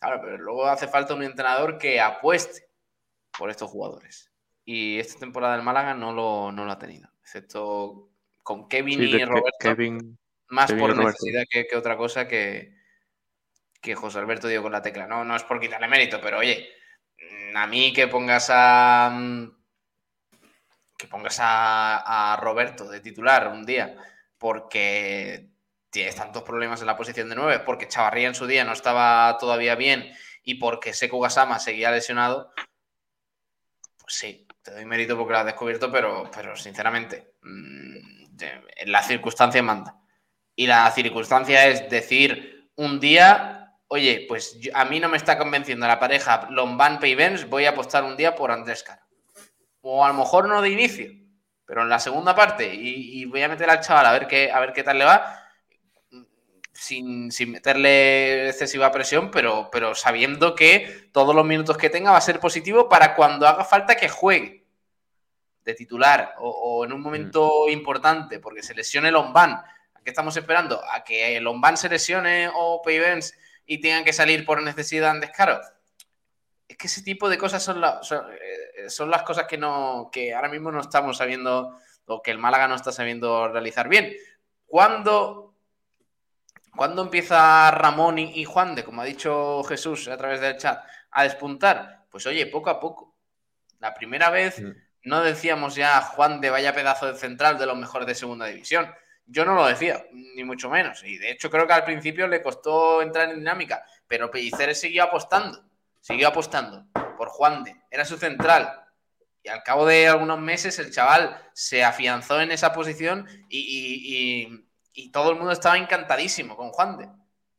Claro, 0.00 0.20
pero 0.24 0.36
luego 0.36 0.66
hace 0.66 0.88
falta 0.88 1.14
un 1.14 1.22
entrenador 1.22 1.78
que 1.78 2.00
apueste 2.00 2.68
por 3.38 3.48
estos 3.48 3.70
jugadores. 3.70 4.32
Y 4.64 4.98
esta 4.98 5.20
temporada 5.20 5.54
del 5.54 5.64
Málaga 5.64 5.94
no 5.94 6.12
lo, 6.12 6.50
no 6.50 6.64
lo 6.64 6.72
ha 6.72 6.78
tenido, 6.80 7.08
excepto 7.22 8.08
con 8.42 8.68
Kevin 8.68 8.98
Sí, 8.98 9.04
y 9.04 9.24
Roberto, 9.24 9.56
Kevin, 9.60 10.18
más 10.48 10.72
por 10.72 10.96
necesidad 10.96 11.44
que, 11.48 11.66
que 11.66 11.76
otra 11.76 11.96
cosa 11.96 12.26
que, 12.28 12.76
que 13.80 13.94
José 13.94 14.18
Alberto 14.18 14.48
dio 14.48 14.62
con 14.62 14.72
la 14.72 14.82
tecla. 14.82 15.06
No, 15.06 15.24
no 15.24 15.36
es 15.36 15.42
por 15.44 15.60
quitarle 15.60 15.88
mérito, 15.88 16.20
pero 16.20 16.38
oye, 16.38 16.68
mm, 17.18 17.56
a 17.56 17.66
mí 17.66 17.92
que 17.92 18.08
pongas 18.08 18.48
a 18.50 19.10
mm, 19.12 19.56
que 20.96 21.08
pongas 21.08 21.38
a, 21.40 22.32
a 22.32 22.36
Roberto 22.36 22.88
de 22.88 23.00
titular 23.00 23.48
un 23.48 23.66
día 23.66 23.96
porque 24.38 25.50
tienes 25.90 26.16
tantos 26.16 26.42
problemas 26.42 26.80
en 26.80 26.86
la 26.86 26.96
posición 26.96 27.28
de 27.28 27.34
9, 27.34 27.60
porque 27.60 27.88
Chavarría 27.88 28.28
en 28.28 28.34
su 28.34 28.46
día 28.46 28.64
no 28.64 28.72
estaba 28.72 29.36
todavía 29.38 29.74
bien 29.74 30.12
y 30.42 30.56
porque 30.56 30.92
Sekou 30.92 31.20
Gasama 31.20 31.58
seguía 31.58 31.90
lesionado, 31.90 32.52
pues 33.98 34.14
sí, 34.14 34.46
te 34.62 34.72
doy 34.72 34.84
mérito 34.84 35.16
porque 35.16 35.32
lo 35.32 35.38
has 35.38 35.46
descubierto, 35.46 35.90
pero, 35.90 36.30
pero 36.34 36.56
sinceramente, 36.56 37.34
mm, 37.42 37.96
en 38.38 38.92
la 38.92 39.02
circunstancia 39.02 39.62
manda. 39.62 39.96
Y 40.56 40.66
la 40.66 40.90
circunstancia 40.90 41.66
es 41.68 41.88
decir 41.90 42.70
un 42.76 42.98
día, 42.98 43.74
oye, 43.88 44.24
pues 44.26 44.58
yo- 44.58 44.72
a 44.74 44.84
mí 44.86 44.98
no 44.98 45.08
me 45.08 45.16
está 45.18 45.38
convenciendo 45.38 45.86
la 45.86 46.00
pareja 46.00 46.48
Lombán 46.50 46.98
Peivens, 46.98 47.48
voy 47.48 47.66
a 47.66 47.70
apostar 47.70 48.02
un 48.04 48.16
día 48.16 48.34
por 48.34 48.50
Andrés 48.50 48.82
Caro. 48.82 49.02
O 49.82 50.04
a 50.04 50.08
lo 50.08 50.14
mejor 50.14 50.48
no 50.48 50.60
de 50.62 50.70
inicio, 50.70 51.12
pero 51.64 51.82
en 51.82 51.88
la 51.88 51.98
segunda 52.00 52.34
parte, 52.34 52.74
y, 52.74 53.20
y 53.20 53.24
voy 53.26 53.42
a 53.42 53.48
meter 53.48 53.68
al 53.70 53.80
chaval 53.80 54.06
a 54.06 54.12
ver 54.12 54.26
qué, 54.26 54.50
a 54.50 54.58
ver 54.60 54.72
qué 54.72 54.82
tal 54.82 54.98
le 54.98 55.04
va, 55.04 55.42
sin, 56.72 57.30
sin 57.32 57.52
meterle 57.52 58.48
excesiva 58.48 58.90
presión, 58.90 59.30
pero, 59.30 59.68
pero 59.70 59.94
sabiendo 59.94 60.54
que 60.54 61.08
todos 61.12 61.34
los 61.34 61.44
minutos 61.44 61.76
que 61.78 61.90
tenga 61.90 62.10
va 62.10 62.18
a 62.18 62.22
ser 62.22 62.40
positivo 62.40 62.88
para 62.88 63.14
cuando 63.14 63.46
haga 63.46 63.64
falta 63.64 63.94
que 63.94 64.08
juegue 64.08 64.64
de 65.64 65.74
titular 65.74 66.34
o, 66.38 66.48
o 66.50 66.84
en 66.84 66.92
un 66.92 67.00
momento 67.00 67.68
importante, 67.68 68.38
porque 68.40 68.62
se 68.62 68.74
lesione 68.74 69.10
Lombán. 69.10 69.60
¿A 70.06 70.08
qué 70.08 70.10
estamos 70.12 70.36
esperando? 70.36 70.80
¿A 70.92 71.02
que 71.02 71.40
Lombán 71.40 71.76
se 71.76 71.88
lesione 71.88 72.48
o 72.54 72.80
Peivens 72.80 73.36
y 73.66 73.80
tengan 73.80 74.04
que 74.04 74.12
salir 74.12 74.46
por 74.46 74.62
necesidad 74.62 75.10
en 75.10 75.20
descaro? 75.20 75.60
Es 76.68 76.76
que 76.76 76.86
ese 76.86 77.02
tipo 77.02 77.28
de 77.28 77.36
cosas 77.36 77.60
son, 77.60 77.80
la- 77.80 78.00
son, 78.04 78.24
eh, 78.32 78.88
son 78.88 79.10
las 79.10 79.24
cosas 79.24 79.48
que, 79.48 79.58
no, 79.58 80.08
que 80.12 80.32
ahora 80.32 80.48
mismo 80.48 80.70
no 80.70 80.80
estamos 80.80 81.16
sabiendo 81.16 81.76
o 82.04 82.22
que 82.22 82.30
el 82.30 82.38
Málaga 82.38 82.68
no 82.68 82.76
está 82.76 82.92
sabiendo 82.92 83.48
realizar 83.48 83.88
bien. 83.88 84.14
Cuando, 84.64 85.56
cuando 86.76 87.02
empieza 87.02 87.72
Ramón 87.72 88.20
y, 88.20 88.40
y 88.40 88.44
Juan 88.44 88.76
de, 88.76 88.84
como 88.84 89.02
ha 89.02 89.04
dicho 89.06 89.64
Jesús 89.64 90.06
a 90.06 90.16
través 90.16 90.40
del 90.40 90.56
chat, 90.56 90.84
a 91.10 91.24
despuntar? 91.24 92.04
Pues 92.12 92.24
oye, 92.28 92.46
poco 92.46 92.70
a 92.70 92.78
poco. 92.78 93.16
La 93.80 93.92
primera 93.92 94.30
vez 94.30 94.60
Mm. 94.60 94.70
no 95.02 95.20
decíamos 95.24 95.74
ya 95.74 96.00
Juan 96.00 96.40
de 96.40 96.50
vaya 96.50 96.72
pedazo 96.72 97.12
de 97.12 97.18
central 97.18 97.58
de 97.58 97.66
los 97.66 97.76
mejores 97.76 98.06
de 98.06 98.14
segunda 98.14 98.46
división. 98.46 98.88
Yo 99.26 99.44
no 99.44 99.54
lo 99.54 99.66
decía, 99.66 100.06
ni 100.12 100.44
mucho 100.44 100.70
menos. 100.70 101.02
Y 101.02 101.18
de 101.18 101.30
hecho 101.32 101.50
creo 101.50 101.66
que 101.66 101.72
al 101.72 101.84
principio 101.84 102.28
le 102.28 102.42
costó 102.42 103.02
entrar 103.02 103.28
en 103.30 103.38
dinámica, 103.40 103.84
pero 104.06 104.30
Pelliceres 104.30 104.80
siguió 104.80 105.04
apostando, 105.04 105.64
siguió 106.00 106.28
apostando 106.28 106.86
por 107.16 107.28
Juan 107.28 107.64
de. 107.64 107.76
Era 107.90 108.04
su 108.04 108.16
central. 108.16 108.84
Y 109.42 109.48
al 109.48 109.62
cabo 109.62 109.86
de 109.86 110.08
algunos 110.08 110.40
meses 110.40 110.78
el 110.78 110.92
chaval 110.92 111.40
se 111.52 111.84
afianzó 111.84 112.40
en 112.40 112.50
esa 112.50 112.72
posición 112.72 113.28
y, 113.48 114.62
y- 114.92 115.10
todo 115.12 115.30
el 115.30 115.36
mundo 115.36 115.52
estaba 115.52 115.76
encantadísimo 115.76 116.56
con 116.56 116.70
Juan 116.70 116.96
de, 116.96 117.08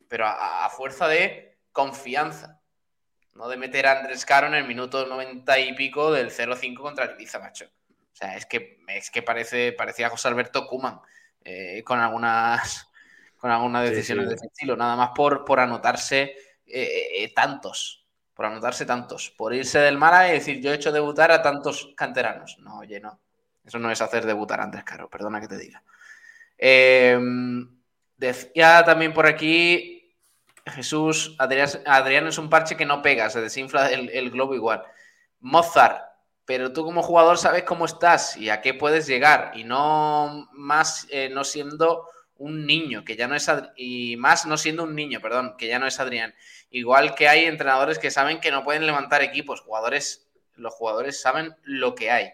pero 0.08 0.26
a, 0.26 0.68
fuerza 0.70 1.06
de 1.06 1.56
confianza. 1.70 2.60
No 3.34 3.48
de 3.48 3.56
meter 3.56 3.86
a 3.86 4.00
Andrés 4.00 4.26
Caro 4.26 4.48
en 4.48 4.54
el 4.54 4.66
minuto 4.66 5.06
90 5.06 5.58
y 5.60 5.72
pico 5.74 6.12
del 6.12 6.30
0-5 6.30 6.76
contra 6.80 7.04
el 7.04 7.16
macho. 7.40 7.66
O 7.66 8.16
sea, 8.16 8.36
es 8.36 8.44
que, 8.44 8.80
es 8.88 9.10
que 9.10 9.22
parece, 9.22 9.72
parecía 9.72 10.10
José 10.10 10.26
Alberto 10.26 10.66
Kuman 10.66 11.00
eh, 11.48 11.82
con 11.82 11.98
algunas 11.98 12.90
con 13.38 13.50
algunas 13.50 13.88
decisiones 13.88 14.24
sí. 14.24 14.28
de 14.30 14.34
ese 14.34 14.46
estilo, 14.46 14.76
nada 14.76 14.96
más 14.96 15.10
por, 15.14 15.44
por 15.44 15.60
anotarse 15.60 16.34
eh, 16.66 17.08
eh, 17.14 17.32
tantos, 17.34 18.04
por 18.34 18.46
anotarse 18.46 18.84
tantos, 18.84 19.30
por 19.30 19.54
irse 19.54 19.78
del 19.78 19.96
Málaga 19.96 20.28
y 20.28 20.32
decir 20.32 20.60
yo 20.60 20.72
he 20.72 20.74
hecho 20.74 20.92
debutar 20.92 21.30
a 21.30 21.40
tantos 21.40 21.94
canteranos. 21.96 22.58
No, 22.58 22.78
oye, 22.78 23.00
no. 23.00 23.20
Eso 23.64 23.78
no 23.78 23.90
es 23.90 24.00
hacer 24.00 24.26
debutar 24.26 24.60
a 24.60 24.64
Andrés 24.64 24.84
Caro, 24.84 25.08
perdona 25.08 25.40
que 25.40 25.48
te 25.48 25.56
diga. 25.56 25.82
Eh, 26.56 27.18
decía 28.16 28.82
también 28.84 29.14
por 29.14 29.26
aquí 29.26 30.16
Jesús, 30.66 31.36
Adrián, 31.38 31.68
Adrián 31.86 32.26
es 32.26 32.38
un 32.38 32.50
parche 32.50 32.76
que 32.76 32.86
no 32.86 33.02
pega, 33.02 33.30
se 33.30 33.40
desinfla 33.40 33.90
el, 33.90 34.10
el 34.10 34.30
globo 34.30 34.54
igual. 34.54 34.82
Mozart, 35.40 36.07
pero 36.48 36.72
tú 36.72 36.82
como 36.82 37.02
jugador 37.02 37.36
sabes 37.36 37.64
cómo 37.64 37.84
estás 37.84 38.38
y 38.38 38.48
a 38.48 38.62
qué 38.62 38.72
puedes 38.72 39.06
llegar 39.06 39.52
y 39.54 39.64
no 39.64 40.48
más 40.52 41.06
eh, 41.10 41.28
no 41.28 41.44
siendo 41.44 42.08
un 42.36 42.64
niño, 42.64 43.04
que 43.04 43.16
ya 43.16 43.28
no 43.28 43.34
es 43.34 43.50
Adri- 43.50 43.70
y 43.76 44.16
más 44.16 44.46
no 44.46 44.56
siendo 44.56 44.84
un 44.84 44.94
niño, 44.94 45.20
perdón, 45.20 45.56
que 45.58 45.66
ya 45.66 45.78
no 45.78 45.86
es 45.86 46.00
Adrián. 46.00 46.34
Igual 46.70 47.14
que 47.14 47.28
hay 47.28 47.44
entrenadores 47.44 47.98
que 47.98 48.10
saben 48.10 48.40
que 48.40 48.50
no 48.50 48.64
pueden 48.64 48.86
levantar 48.86 49.22
equipos, 49.22 49.60
jugadores, 49.60 50.26
los 50.54 50.72
jugadores 50.72 51.20
saben 51.20 51.54
lo 51.64 51.94
que 51.94 52.10
hay. 52.10 52.30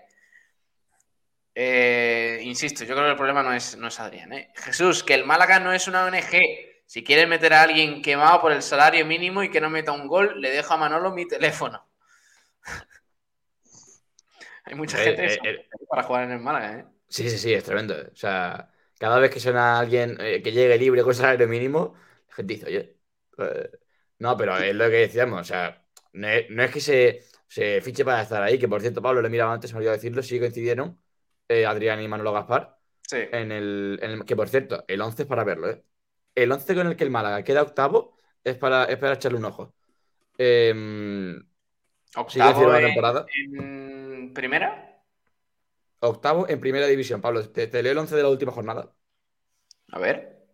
Eh, 1.56 2.38
insisto, 2.44 2.84
yo 2.84 2.94
creo 2.94 3.06
que 3.06 3.10
el 3.10 3.16
problema 3.16 3.42
no 3.42 3.52
es, 3.52 3.76
no 3.76 3.88
es 3.88 3.98
Adrián. 3.98 4.32
¿eh? 4.32 4.52
Jesús, 4.54 5.02
que 5.02 5.14
el 5.14 5.24
Málaga 5.24 5.58
no 5.58 5.72
es 5.72 5.88
una 5.88 6.04
ONG. 6.04 6.38
Si 6.86 7.02
quieres 7.02 7.26
meter 7.26 7.52
a 7.52 7.62
alguien 7.62 8.00
quemado 8.00 8.40
por 8.40 8.52
el 8.52 8.62
salario 8.62 9.04
mínimo 9.06 9.42
y 9.42 9.50
que 9.50 9.60
no 9.60 9.70
meta 9.70 9.90
un 9.90 10.06
gol, 10.06 10.40
le 10.40 10.50
dejo 10.50 10.74
a 10.74 10.76
Manolo 10.76 11.10
mi 11.10 11.26
teléfono. 11.26 11.83
Hay 14.66 14.74
mucha 14.74 14.98
Eh, 14.98 14.98
gente 14.98 15.26
eh, 15.34 15.40
eh. 15.44 15.70
para 15.88 16.02
jugar 16.02 16.24
en 16.24 16.32
el 16.32 16.40
Málaga, 16.40 16.78
¿eh? 16.80 16.86
Sí, 17.08 17.28
sí, 17.30 17.38
sí, 17.38 17.52
es 17.54 17.64
tremendo. 17.64 17.94
O 18.12 18.16
sea, 18.16 18.70
cada 18.98 19.18
vez 19.18 19.30
que 19.30 19.38
suena 19.40 19.78
alguien 19.78 20.16
eh, 20.20 20.42
que 20.42 20.50
llegue 20.52 20.76
libre 20.78 21.02
con 21.02 21.14
salario 21.14 21.46
mínimo, 21.46 21.94
la 22.28 22.34
gente 22.34 22.54
dice, 22.54 22.66
oye, 22.66 22.98
eh, 23.38 23.70
no, 24.18 24.36
pero 24.36 24.56
es 24.58 24.74
lo 24.74 24.84
que 24.86 24.96
decíamos, 24.96 25.40
o 25.42 25.44
sea, 25.44 25.86
no 26.12 26.28
es, 26.28 26.50
no 26.50 26.62
es 26.62 26.70
que 26.72 26.80
se, 26.80 27.24
se 27.46 27.80
fiche 27.82 28.04
para 28.04 28.22
estar 28.22 28.42
ahí, 28.42 28.58
que 28.58 28.68
por 28.68 28.80
cierto, 28.80 29.00
Pablo, 29.02 29.22
le 29.22 29.28
miraba 29.30 29.52
antes, 29.52 29.70
se 29.70 29.74
me 29.74 29.78
olvidó 29.78 29.92
decirlo, 29.92 30.22
sí 30.22 30.38
coincidieron 30.40 31.00
eh, 31.48 31.66
Adrián 31.66 32.00
y 32.02 32.08
Manolo 32.08 32.32
Gaspar, 32.32 32.78
Sí. 33.08 33.16
en 33.30 33.52
el, 33.52 33.98
en 34.02 34.10
el- 34.12 34.24
que 34.24 34.34
por 34.36 34.48
cierto, 34.48 34.84
el 34.88 35.00
11 35.00 35.22
es 35.22 35.28
para 35.28 35.44
verlo, 35.44 35.70
¿eh? 35.70 35.84
El 36.34 36.50
11 36.52 36.74
con 36.74 36.86
el 36.88 36.96
que 36.96 37.04
el 37.04 37.10
Málaga 37.10 37.44
queda 37.44 37.62
octavo 37.62 38.16
es 38.42 38.56
para, 38.56 38.84
es 38.86 38.98
para 38.98 39.14
echarle 39.14 39.38
un 39.38 39.44
ojo. 39.44 39.74
Eh, 40.38 40.74
Octavo 42.16 42.74
en, 42.74 42.84
temporada. 42.86 43.26
en 43.34 44.32
primera. 44.34 45.02
Octavo 46.00 46.48
en 46.48 46.60
primera 46.60 46.86
división, 46.86 47.20
Pablo. 47.20 47.48
Te, 47.50 47.66
te 47.66 47.82
leo 47.82 47.92
el 47.92 47.98
11 47.98 48.14
de 48.16 48.22
la 48.22 48.28
última 48.28 48.52
jornada. 48.52 48.94
A 49.92 49.98
ver. 49.98 50.44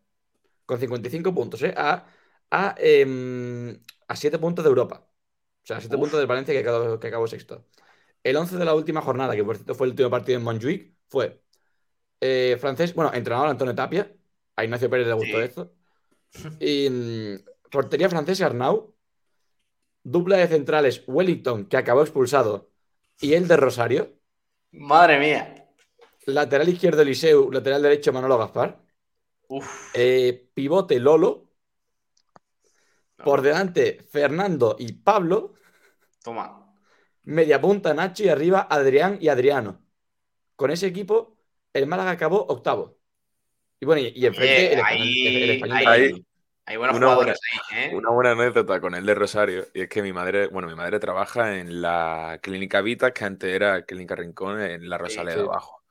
con 0.66 0.78
55 0.78 1.35
puntos, 1.35 1.62
¿eh? 1.62 1.74
A, 1.77 2.07
a, 2.51 2.74
em, 2.78 3.81
a 4.09 4.16
7 4.16 4.39
puntos 4.39 4.65
de 4.65 4.69
Europa. 4.69 5.07
O 5.62 5.66
sea, 5.66 5.78
a 5.78 5.81
7 5.81 5.97
Uf. 5.97 6.01
puntos 6.03 6.19
del 6.19 6.27
Valencia 6.28 6.55
que 6.55 6.61
acabó, 6.61 6.99
que 7.01 7.09
acabó 7.09 7.27
sexto. 7.27 7.66
El 8.23 8.37
11 8.37 8.57
de 8.57 8.65
la 8.65 8.74
última 8.74 9.03
jornada, 9.03 9.35
que 9.37 9.45
por 9.45 9.57
cierto 9.57 9.74
fue 9.74 9.87
el 9.87 9.93
último 9.93 10.11
partido 10.11 10.39
en 10.39 10.45
Montjuic, 10.45 10.95
fue 11.09 11.43
eh, 12.20 12.57
francés, 12.61 12.95
bueno, 12.95 13.12
entrenador 13.15 13.49
Antonio 13.51 13.74
Tapia. 13.74 14.15
A 14.57 14.65
Ignacio 14.65 14.91
Pérez 14.91 15.07
le 15.09 15.15
gustó 15.15 15.39
Sí. 15.39 15.43
esto. 15.43 15.74
Y 16.61 16.91
mm, 16.91 17.70
portería 17.70 18.09
francesa 18.11 18.47
Arnau. 18.47 18.97
Dupla 20.03 20.39
de 20.39 20.49
centrales 20.49 21.05
Wellington, 21.07 21.67
que 21.67 21.77
acabó 21.77 22.03
expulsado, 22.03 22.71
y 23.21 23.35
el 23.35 23.49
de 23.49 23.57
Rosario. 23.57 24.17
Madre 24.73 25.19
mía. 25.19 25.69
Lateral 26.27 26.69
izquierdo 26.69 27.03
Eliseu, 27.03 27.51
lateral 27.51 27.83
derecho 27.83 28.13
Manolo 28.13 28.39
Gaspar. 28.39 28.83
Uf. 29.49 29.91
Eh, 29.95 30.49
pivote 30.55 30.99
Lolo. 31.01 31.51
Por 33.17 33.43
delante, 33.43 33.99
Fernando 34.11 34.77
y 34.79 34.93
Pablo. 34.93 35.55
Toma. 36.23 36.75
Media 37.25 37.61
punta 37.61 37.93
Nacho 37.93 38.25
y 38.25 38.29
arriba 38.29 38.67
Adrián 38.71 39.19
y 39.21 39.29
Adriano. 39.29 39.85
Con 40.57 40.71
ese 40.71 40.87
equipo, 40.87 41.37
el 41.73 41.87
Málaga 41.87 42.13
acabó 42.13 42.47
octavo. 42.47 42.99
Y 43.79 43.87
bueno, 43.87 44.03
y, 44.03 44.27
enfrente 44.27 44.73
el 44.75 45.51
español, 45.51 46.27
Hay 46.71 46.77
buenos 46.77 46.97
Una 46.97 47.07
jugadores 47.07 47.41
ahí, 47.51 47.79
¿eh? 47.79 47.91
Una 47.97 48.11
buena 48.11 48.31
anécdota 48.31 48.81
con 48.81 48.95
el 48.95 49.05
de 49.05 49.17
Rosario, 49.17 49.67
y 49.75 49.81
es 49.81 49.89
que 49.89 50.03
mi 50.03 50.13
madre, 50.13 50.47
bueno, 50.47 50.69
mi 50.69 50.77
madre 50.77 51.01
trabaja 51.01 51.59
en 51.59 51.83
la 51.83 52.39
Clínica 52.41 52.81
Vita, 52.81 53.11
que 53.11 53.25
antes 53.25 53.53
era 53.53 53.83
Clínica 53.83 54.15
Rincón, 54.15 54.61
en 54.61 54.89
la 54.89 54.97
Rosaleda 54.97 55.35
sí. 55.35 55.41
abajo. 55.41 55.83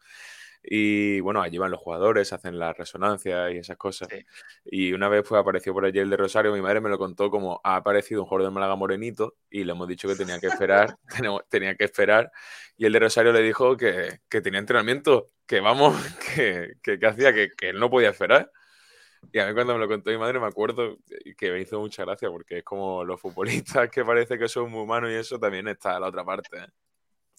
Y 0.64 1.20
bueno, 1.20 1.42
allí 1.42 1.58
van 1.58 1.72
los 1.72 1.82
jugadores, 1.82 2.32
hacen 2.32 2.58
las 2.58 2.78
resonancias 2.78 3.52
y 3.52 3.58
esas 3.58 3.76
cosas. 3.76 4.08
Sí. 4.10 4.26
Y 4.64 4.94
una 4.94 5.10
vez 5.10 5.26
pues 5.28 5.42
apareció 5.42 5.74
por 5.74 5.84
allí 5.84 6.00
el 6.00 6.10
de 6.10 6.16
Rosario, 6.16 6.54
mi 6.54 6.62
madre 6.62 6.80
me 6.80 6.88
lo 6.88 6.98
contó 6.98 7.30
como 7.30 7.60
ha 7.66 7.76
aparecido 7.76 8.22
un 8.22 8.30
jugador 8.30 8.50
de 8.50 8.56
Málaga 8.56 8.78
morenito 8.78 9.36
y 9.50 9.66
le 9.66 9.74
hemos 9.74 9.88
dicho 9.90 10.08
que 10.08 10.16
tenía 10.16 10.40
que 10.40 10.48
esperar, 10.48 10.96
tenía 11.50 11.76
que 11.76 11.84
esperar. 11.84 12.32
Y 12.78 12.86
el 12.86 12.94
de 12.94 13.00
Rosario 13.00 13.34
le 13.34 13.42
dijo 13.42 13.76
que, 13.76 14.20
que 14.30 14.40
tenía 14.40 14.62
entrenamiento, 14.62 15.30
que 15.46 15.60
vamos, 15.60 15.94
que, 16.36 16.76
que, 16.82 16.98
que 17.00 17.06
hacía, 17.06 17.34
que, 17.34 17.50
que 17.52 17.72
él 17.72 17.82
no 17.82 17.90
podía 17.90 18.12
esperar. 18.12 18.50
Y 19.34 19.40
a 19.40 19.48
mí 19.48 19.54
cuando 19.54 19.74
me 19.74 19.80
lo 19.80 19.88
contó 19.88 20.10
mi 20.10 20.18
madre 20.18 20.40
me 20.40 20.48
acuerdo 20.48 20.98
que 21.38 21.52
me 21.52 21.60
hizo 21.62 21.80
mucha 21.80 22.04
gracia 22.04 22.30
porque 22.30 22.60
es 22.60 22.64
como 22.64 23.04
los 23.04 23.20
futbolistas 23.22 23.90
que 23.90 24.04
parece 24.04 24.38
que 24.40 24.48
son 24.48 24.72
muy 24.72 24.82
humanos 24.82 25.12
y 25.12 25.16
eso 25.16 25.40
también 25.40 25.68
está 25.68 25.96
a 25.96 26.00
la 26.00 26.08
otra 26.08 26.24
parte. 26.26 26.58
¿eh? 26.58 26.68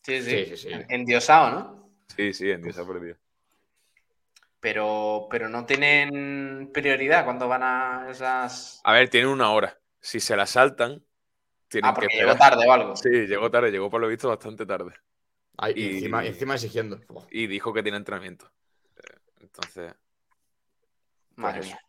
Sí, 0.02 0.22
sí. 0.22 0.30
Sí, 0.30 0.46
sí, 0.46 0.56
sí. 0.56 0.68
Endiosado, 0.88 1.50
¿no? 1.50 1.90
Sí, 2.16 2.32
sí, 2.32 2.50
en 2.50 2.62
Dios 2.62 2.78
ha 2.78 2.86
perdido. 2.86 3.16
Pero, 4.60 5.26
pero 5.30 5.48
no 5.48 5.64
tienen 5.64 6.70
prioridad 6.72 7.24
cuando 7.24 7.48
van 7.48 7.62
a 7.62 8.06
esas. 8.10 8.80
A 8.84 8.92
ver, 8.92 9.08
tienen 9.08 9.30
una 9.30 9.50
hora. 9.52 9.78
Si 10.00 10.20
se 10.20 10.36
la 10.36 10.46
saltan, 10.46 11.02
tienen 11.68 11.90
Ah, 11.90 11.94
que 11.94 12.00
porque 12.02 12.14
esperar. 12.16 12.34
llegó 12.34 12.38
tarde 12.38 12.68
o 12.68 12.72
algo. 12.72 12.96
Sí, 12.96 13.08
llegó 13.08 13.50
tarde, 13.50 13.70
llegó 13.70 13.88
por 13.90 14.00
lo 14.00 14.08
visto 14.08 14.28
bastante 14.28 14.66
tarde. 14.66 14.92
Ay, 15.56 15.72
y 15.76 15.82
Y- 15.82 15.94
encima, 15.94 16.26
encima 16.26 16.54
exigiendo. 16.54 17.00
Y 17.30 17.46
dijo 17.46 17.72
que 17.72 17.82
tiene 17.82 17.96
entrenamiento. 17.98 18.50
Eh, 18.96 19.16
Entonces, 19.40 19.94
Madre 21.36 21.58
Pues 21.58 21.66
mía. 21.66 21.80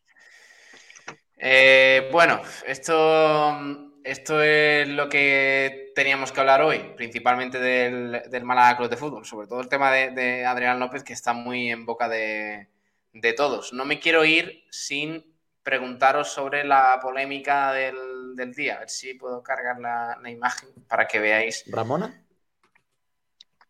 Eh, 1.43 2.09
bueno, 2.11 2.41
esto, 2.67 3.57
esto 4.03 4.41
es 4.43 4.87
lo 4.87 5.09
que 5.09 5.91
teníamos 5.95 6.31
que 6.31 6.39
hablar 6.39 6.61
hoy, 6.61 6.93
principalmente 6.95 7.59
del, 7.59 8.23
del 8.29 8.43
Málaga 8.43 8.77
Club 8.77 8.89
de 8.89 8.97
Fútbol, 8.97 9.25
sobre 9.25 9.47
todo 9.47 9.59
el 9.61 9.67
tema 9.67 9.91
de, 9.91 10.11
de 10.11 10.45
Adrián 10.45 10.79
López, 10.79 11.03
que 11.03 11.13
está 11.13 11.33
muy 11.33 11.71
en 11.71 11.85
boca 11.85 12.07
de, 12.07 12.69
de 13.13 13.33
todos. 13.33 13.73
No 13.73 13.85
me 13.85 13.99
quiero 13.99 14.23
ir 14.23 14.65
sin 14.69 15.35
preguntaros 15.63 16.31
sobre 16.31 16.63
la 16.63 16.99
polémica 17.01 17.73
del, 17.73 18.35
del 18.35 18.53
día, 18.53 18.75
a 18.75 18.79
ver 18.79 18.89
si 18.89 19.15
puedo 19.15 19.43
cargar 19.43 19.79
la, 19.79 20.17
la 20.21 20.29
imagen 20.29 20.69
para 20.87 21.07
que 21.07 21.19
veáis 21.19 21.63
¿Ramona? 21.67 22.23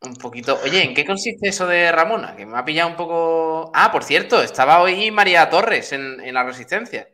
Un 0.02 0.16
poquito. 0.16 0.60
Oye, 0.64 0.84
¿en 0.84 0.94
qué 0.94 1.06
consiste 1.06 1.50
eso 1.50 1.68
de 1.68 1.92
Ramona? 1.92 2.36
Que 2.36 2.46
me 2.46 2.58
ha 2.58 2.66
pillado 2.66 2.90
un 2.90 2.96
poco. 2.96 3.72
Ah, 3.74 3.92
por 3.92 4.04
cierto, 4.04 4.42
estaba 4.42 4.82
hoy 4.82 5.12
María 5.12 5.50
Torres 5.50 5.92
en, 5.94 6.20
en 6.22 6.34
La 6.34 6.44
Resistencia. 6.44 7.08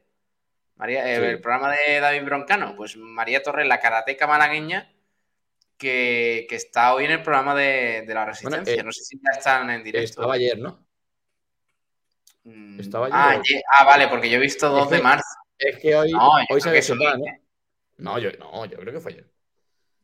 María, 0.75 1.11
eh, 1.11 1.17
Sí. 1.19 1.23
El 1.25 1.41
programa 1.41 1.71
de 1.75 1.99
David 1.99 2.23
Broncano. 2.23 2.75
Pues 2.75 2.95
María 2.97 3.41
Torres, 3.43 3.67
la 3.67 3.79
karateca 3.79 4.27
malagueña, 4.27 4.93
que, 5.77 6.45
que 6.49 6.55
está 6.55 6.93
hoy 6.93 7.05
en 7.05 7.11
el 7.11 7.23
programa 7.23 7.55
de, 7.55 8.03
de 8.07 8.13
La 8.13 8.25
Resistencia. 8.25 8.73
eh, 8.75 8.83
no 8.83 8.91
sé 8.91 9.03
si 9.03 9.17
ya 9.17 9.37
están 9.37 9.69
en 9.69 9.83
directo. 9.83 10.05
Estaba 10.21 10.33
ayer, 10.35 10.57
¿no? 10.59 10.85
Mm, 12.45 12.79
estaba 12.79 13.09
ah, 13.11 13.29
ayer. 13.31 13.41
ye- 13.43 13.63
ah, 13.73 13.83
vale, 13.83 14.07
porque 14.07 14.29
yo 14.29 14.37
he 14.37 14.41
visto 14.41 14.69
2 14.69 14.89
de 14.89 14.97
que- 14.97 15.03
marzo. 15.03 15.25
Es 15.59 15.77
que 15.79 15.95
hoy, 15.95 16.11
No, 16.11 16.39
yo 16.39 16.45
hoy 16.55 16.61
se 16.61 16.71
que 16.71 16.81
sembrada, 16.83 17.17
¿no? 17.17 17.25
¿eh? 17.25 17.41
No, 17.97 18.19
yo, 18.19 18.29
no, 18.39 18.63
yo 18.65 18.77
creo 18.77 18.93
que 18.93 18.99
fue 18.99 19.11
ayer. 19.13 19.25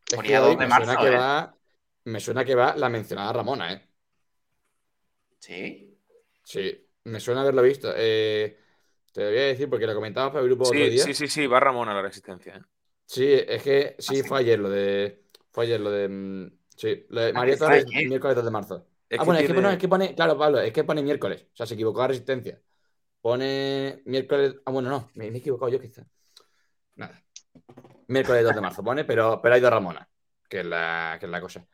Es 0.10 0.16
Ponía 0.16 0.32
que 0.32 0.38
2 0.38 0.50
hoy 0.50 0.56
de 0.58 0.66
marzo, 0.68 0.98
que 0.98 1.10
va. 1.12 1.56
Me 2.06 2.20
suena 2.20 2.46
que 2.46 2.56
va 2.56 2.76
la 2.76 2.90
mencionada 2.90 3.34
Ramona, 3.34 3.74
¿eh? 3.74 3.90
Sí. 5.40 6.00
Sí, 6.44 6.88
me 7.06 7.20
suena 7.20 7.42
haberlo 7.42 7.62
visto. 7.62 7.92
Eh, 7.96 8.58
te 9.12 9.26
voy 9.26 9.38
a 9.38 9.42
decir 9.44 9.70
porque 9.70 9.88
lo 9.88 9.96
comentabas 9.96 10.32
para 10.32 10.42
el 10.42 10.48
grupo 10.48 10.66
otro 10.66 10.80
sí, 10.80 10.90
día. 10.90 11.04
sí, 11.04 11.14
sí, 11.14 11.28
sí, 11.28 11.48
va 11.48 11.60
Ramón 11.60 11.90
a 11.90 11.94
la 11.94 12.02
resistencia. 12.02 12.56
¿eh? 12.58 12.62
Sí, 13.06 13.26
es 13.32 13.62
que 13.64 13.96
sí, 14.00 14.20
¿Ah, 14.20 14.24
sí? 14.24 14.28
fue 14.28 14.40
ayer 14.40 14.60
lo 14.60 14.70
de. 14.70 15.24
Fue 15.52 15.66
ayer 15.66 15.80
lo 15.80 15.92
de. 15.92 16.08
mm, 16.10 16.52
Sí, 16.76 17.06
lo 17.10 17.22
de 17.22 17.30
Ah, 17.30 17.34
María 17.34 17.58
Torres, 17.58 17.86
ayer. 17.88 18.08
miércoles 18.10 18.36
2 18.36 18.46
de 18.46 18.52
marzo. 18.52 18.88
Es 19.08 19.20
ah, 19.20 19.24
bueno, 19.24 19.40
es 19.40 19.46
que, 19.46 19.54
es 19.74 19.78
que 19.78 19.88
pone. 19.88 20.16
Claro, 20.16 20.38
Pablo, 20.38 20.60
es 20.60 20.74
que 20.74 20.84
pone 20.84 21.04
miércoles. 21.04 21.46
O 21.54 21.56
sea, 21.56 21.66
se 21.66 21.76
equivocó 21.76 22.02
a 22.02 22.08
Resistencia. 22.08 22.60
Pone 23.22 24.02
miércoles. 24.06 24.56
Ah, 24.66 24.72
bueno, 24.72 24.90
no, 24.90 25.12
me, 25.14 25.30
me 25.30 25.38
he 25.38 25.40
equivocado 25.40 25.70
yo 25.72 25.80
quizá. 25.80 26.04
Nada. 26.96 27.24
Miércoles 28.08 28.44
2 28.44 28.56
de 28.56 28.62
marzo 28.62 28.84
pone, 28.84 29.06
pero, 29.06 29.40
pero 29.42 29.56
hay 29.56 29.62
dos 29.62 29.72
Ramona, 29.72 30.10
que 30.50 30.60
es 30.62 30.66
la, 30.66 31.18
que 31.20 31.26
es 31.28 31.32
la 31.32 31.42
cosa. 31.42 31.66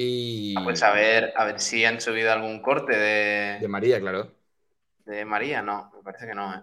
Y. 0.00 0.54
Ah, 0.56 0.60
Pues 0.62 0.80
a 0.84 0.92
ver, 0.92 1.32
a 1.36 1.44
ver 1.44 1.58
si 1.58 1.84
han 1.84 2.00
subido 2.00 2.30
algún 2.32 2.62
corte 2.62 2.96
de. 2.96 3.58
De 3.60 3.66
María, 3.68 3.98
claro. 4.00 4.30
de 5.06 5.24
María, 5.24 5.60
no, 5.60 5.90
me 5.96 6.02
parece 6.04 6.26
que 6.28 6.34
no, 6.34 6.54
¿eh? 6.54 6.62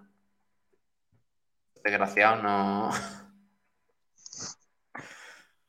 Desgraciado, 1.83 2.41
no. 2.41 2.89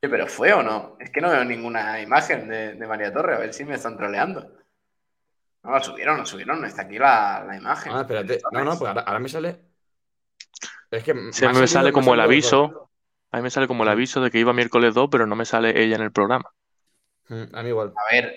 Oye, 0.03 0.11
pero 0.11 0.27
fue 0.29 0.53
o 0.53 0.63
no? 0.63 0.97
Es 1.01 1.11
que 1.11 1.21
no 1.21 1.31
veo 1.31 1.45
ninguna 1.45 2.01
imagen 2.01 2.49
de, 2.49 2.75
de 2.75 2.87
María 2.87 3.13
Torre, 3.13 3.35
a 3.35 3.39
ver 3.39 3.53
si 3.53 3.65
me 3.65 3.75
están 3.75 3.97
troleando. 3.97 4.49
No, 5.65 5.71
la 5.73 5.83
subieron, 5.83 6.19
la 6.19 6.27
subieron, 6.27 6.65
está 6.65 6.83
aquí 6.83 6.99
la, 6.99 7.45
la 7.47 7.57
imagen. 7.57 7.93
Ah, 7.93 8.03
espérate. 8.03 8.41
No, 8.53 8.65
no, 8.65 8.79
pues 8.79 8.89
ahora, 8.89 9.03
ahora 9.03 9.19
me 9.19 9.29
sale. 9.29 9.61
Es 10.91 11.03
que 11.03 11.13
Se 11.33 11.47
me 11.49 11.55
salido- 11.55 11.67
sale 11.67 11.93
como 11.93 12.15
el 12.15 12.21
aviso. 12.21 12.91
A 13.33 13.39
mí 13.39 13.43
me 13.43 13.51
sale 13.51 13.67
como 13.67 13.83
el 13.83 13.89
aviso 13.89 14.21
de 14.21 14.31
que 14.31 14.39
iba 14.39 14.53
miércoles 14.53 14.95
2, 14.95 15.09
pero 15.11 15.27
no 15.27 15.35
me 15.35 15.45
sale 15.45 15.83
ella 15.83 15.97
en 15.97 16.03
el 16.03 16.13
programa. 16.13 16.53
Mm, 17.29 17.45
A 17.55 17.63
mí 17.63 17.69
igual. 17.69 17.93
A 17.97 18.13
ver, 18.15 18.35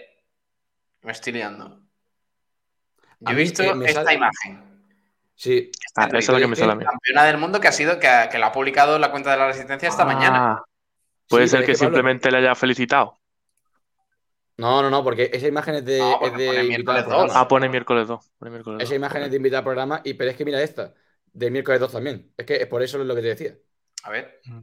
me 1.01 1.11
estoy 1.11 1.33
liando. 1.33 1.81
Yo 3.19 3.31
he 3.31 3.35
visto 3.35 3.63
eh, 3.63 3.73
esta 3.85 4.03
sale- 4.03 4.15
imagen. 4.15 4.65
Sí, 5.35 5.71
Ah, 5.95 6.05
esa 6.07 6.17
es 6.17 6.29
la 6.29 6.39
que 6.39 6.47
me 6.47 6.55
sale 6.55 6.71
a 6.73 6.75
mí. 6.75 6.83
Campeona 6.85 7.23
del 7.25 7.37
mundo 7.37 7.59
que 7.61 7.67
ha 7.67 7.71
sido, 7.71 7.99
que, 7.99 8.09
que 8.31 8.37
la 8.39 8.47
ha 8.47 8.51
publicado 8.51 8.99
la 8.99 9.11
cuenta 9.11 9.31
de 9.31 9.37
la 9.37 9.47
Resistencia 9.47 9.87
esta 9.89 10.05
mañana. 10.05 10.51
Ah, 10.53 10.63
Puede 11.27 11.47
Sí, 11.47 11.51
ser 11.51 11.59
que 11.65 11.73
Pablo- 11.73 11.85
simplemente 11.85 12.31
le 12.31 12.37
haya 12.39 12.55
felicitado. 12.55 13.19
No, 14.57 14.81
no, 14.81 14.89
no, 14.89 15.03
porque 15.03 15.29
esa 15.31 15.47
imagen 15.47 15.75
es 15.75 15.85
de, 15.85 15.99
No, 15.99 16.19
es 16.25 16.33
de 16.35 16.47
pone 16.47 16.63
miércoles 16.63 17.03
programa. 17.03 17.27
dos. 17.27 17.35
Ah, 17.35 17.47
pone 17.47 17.69
miércoles 17.69 18.07
2. 18.07 18.31
Pone 18.37 18.51
miércoles 18.51 18.83
Esa 18.83 18.89
2. 18.93 18.95
imagen 18.97 19.23
es 19.23 19.31
de 19.31 19.37
invitada 19.37 19.59
al 19.59 19.63
programa, 19.63 20.01
y, 20.03 20.13
pero 20.15 20.31
es 20.31 20.35
que 20.37 20.43
mira 20.45 20.61
esta, 20.61 20.93
de 21.31 21.51
miércoles 21.51 21.79
2 21.79 21.91
también. 21.93 22.33
Es 22.35 22.45
que 22.45 22.55
es 22.55 22.67
por 22.67 22.81
eso 22.83 22.99
es 22.99 23.05
lo 23.05 23.15
que 23.15 23.21
te 23.21 23.27
decía. 23.27 23.55
A 24.03 24.09
ver. 24.09 24.41
Mm. 24.45 24.59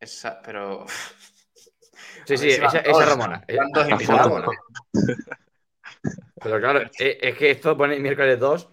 Esa, 0.00 0.40
pero. 0.42 0.86
Sí, 2.28 2.36
sí, 2.36 2.48
esa, 2.50 2.78
esa 2.80 3.04
Ramona. 3.06 3.42
Dos 3.72 3.84
esa 3.86 3.90
invitados. 3.90 4.22
Ramona. 4.26 4.46
Pero 6.42 6.60
claro, 6.60 6.80
eh, 6.98 7.18
es 7.22 7.36
que 7.38 7.50
esto 7.50 7.74
pone 7.76 7.98
miércoles 7.98 8.38
2. 8.38 8.68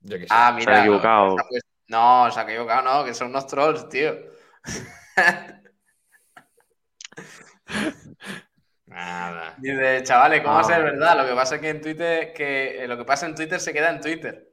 Yo 0.00 0.18
qué 0.18 0.22
sé. 0.22 0.28
Ah, 0.30 0.52
mira. 0.56 0.74
Se 0.74 0.80
ha 0.80 0.82
equivocado. 0.82 1.36
No, 1.86 2.30
se 2.32 2.40
ha 2.40 2.42
equivocado, 2.42 2.82
no, 2.82 3.04
que 3.04 3.14
son 3.14 3.28
unos 3.28 3.46
trolls, 3.46 3.88
tío. 3.88 4.12
Nada. 8.86 9.54
Dice, 9.58 10.02
chavales, 10.02 10.40
¿cómo 10.42 10.54
va 10.54 10.60
a 10.60 10.64
ser 10.64 10.80
Ah. 10.80 10.84
verdad? 10.84 11.16
Lo 11.16 11.26
que 11.28 11.34
pasa 11.34 11.54
es 11.56 11.60
que 11.60 11.68
en 11.70 11.80
Twitter, 11.80 12.32
que 12.32 12.82
eh, 12.84 12.88
lo 12.88 12.96
que 12.96 13.04
pasa 13.04 13.26
en 13.26 13.34
Twitter 13.34 13.60
se 13.60 13.72
queda 13.72 13.90
en 13.90 14.00
Twitter. 14.00 14.52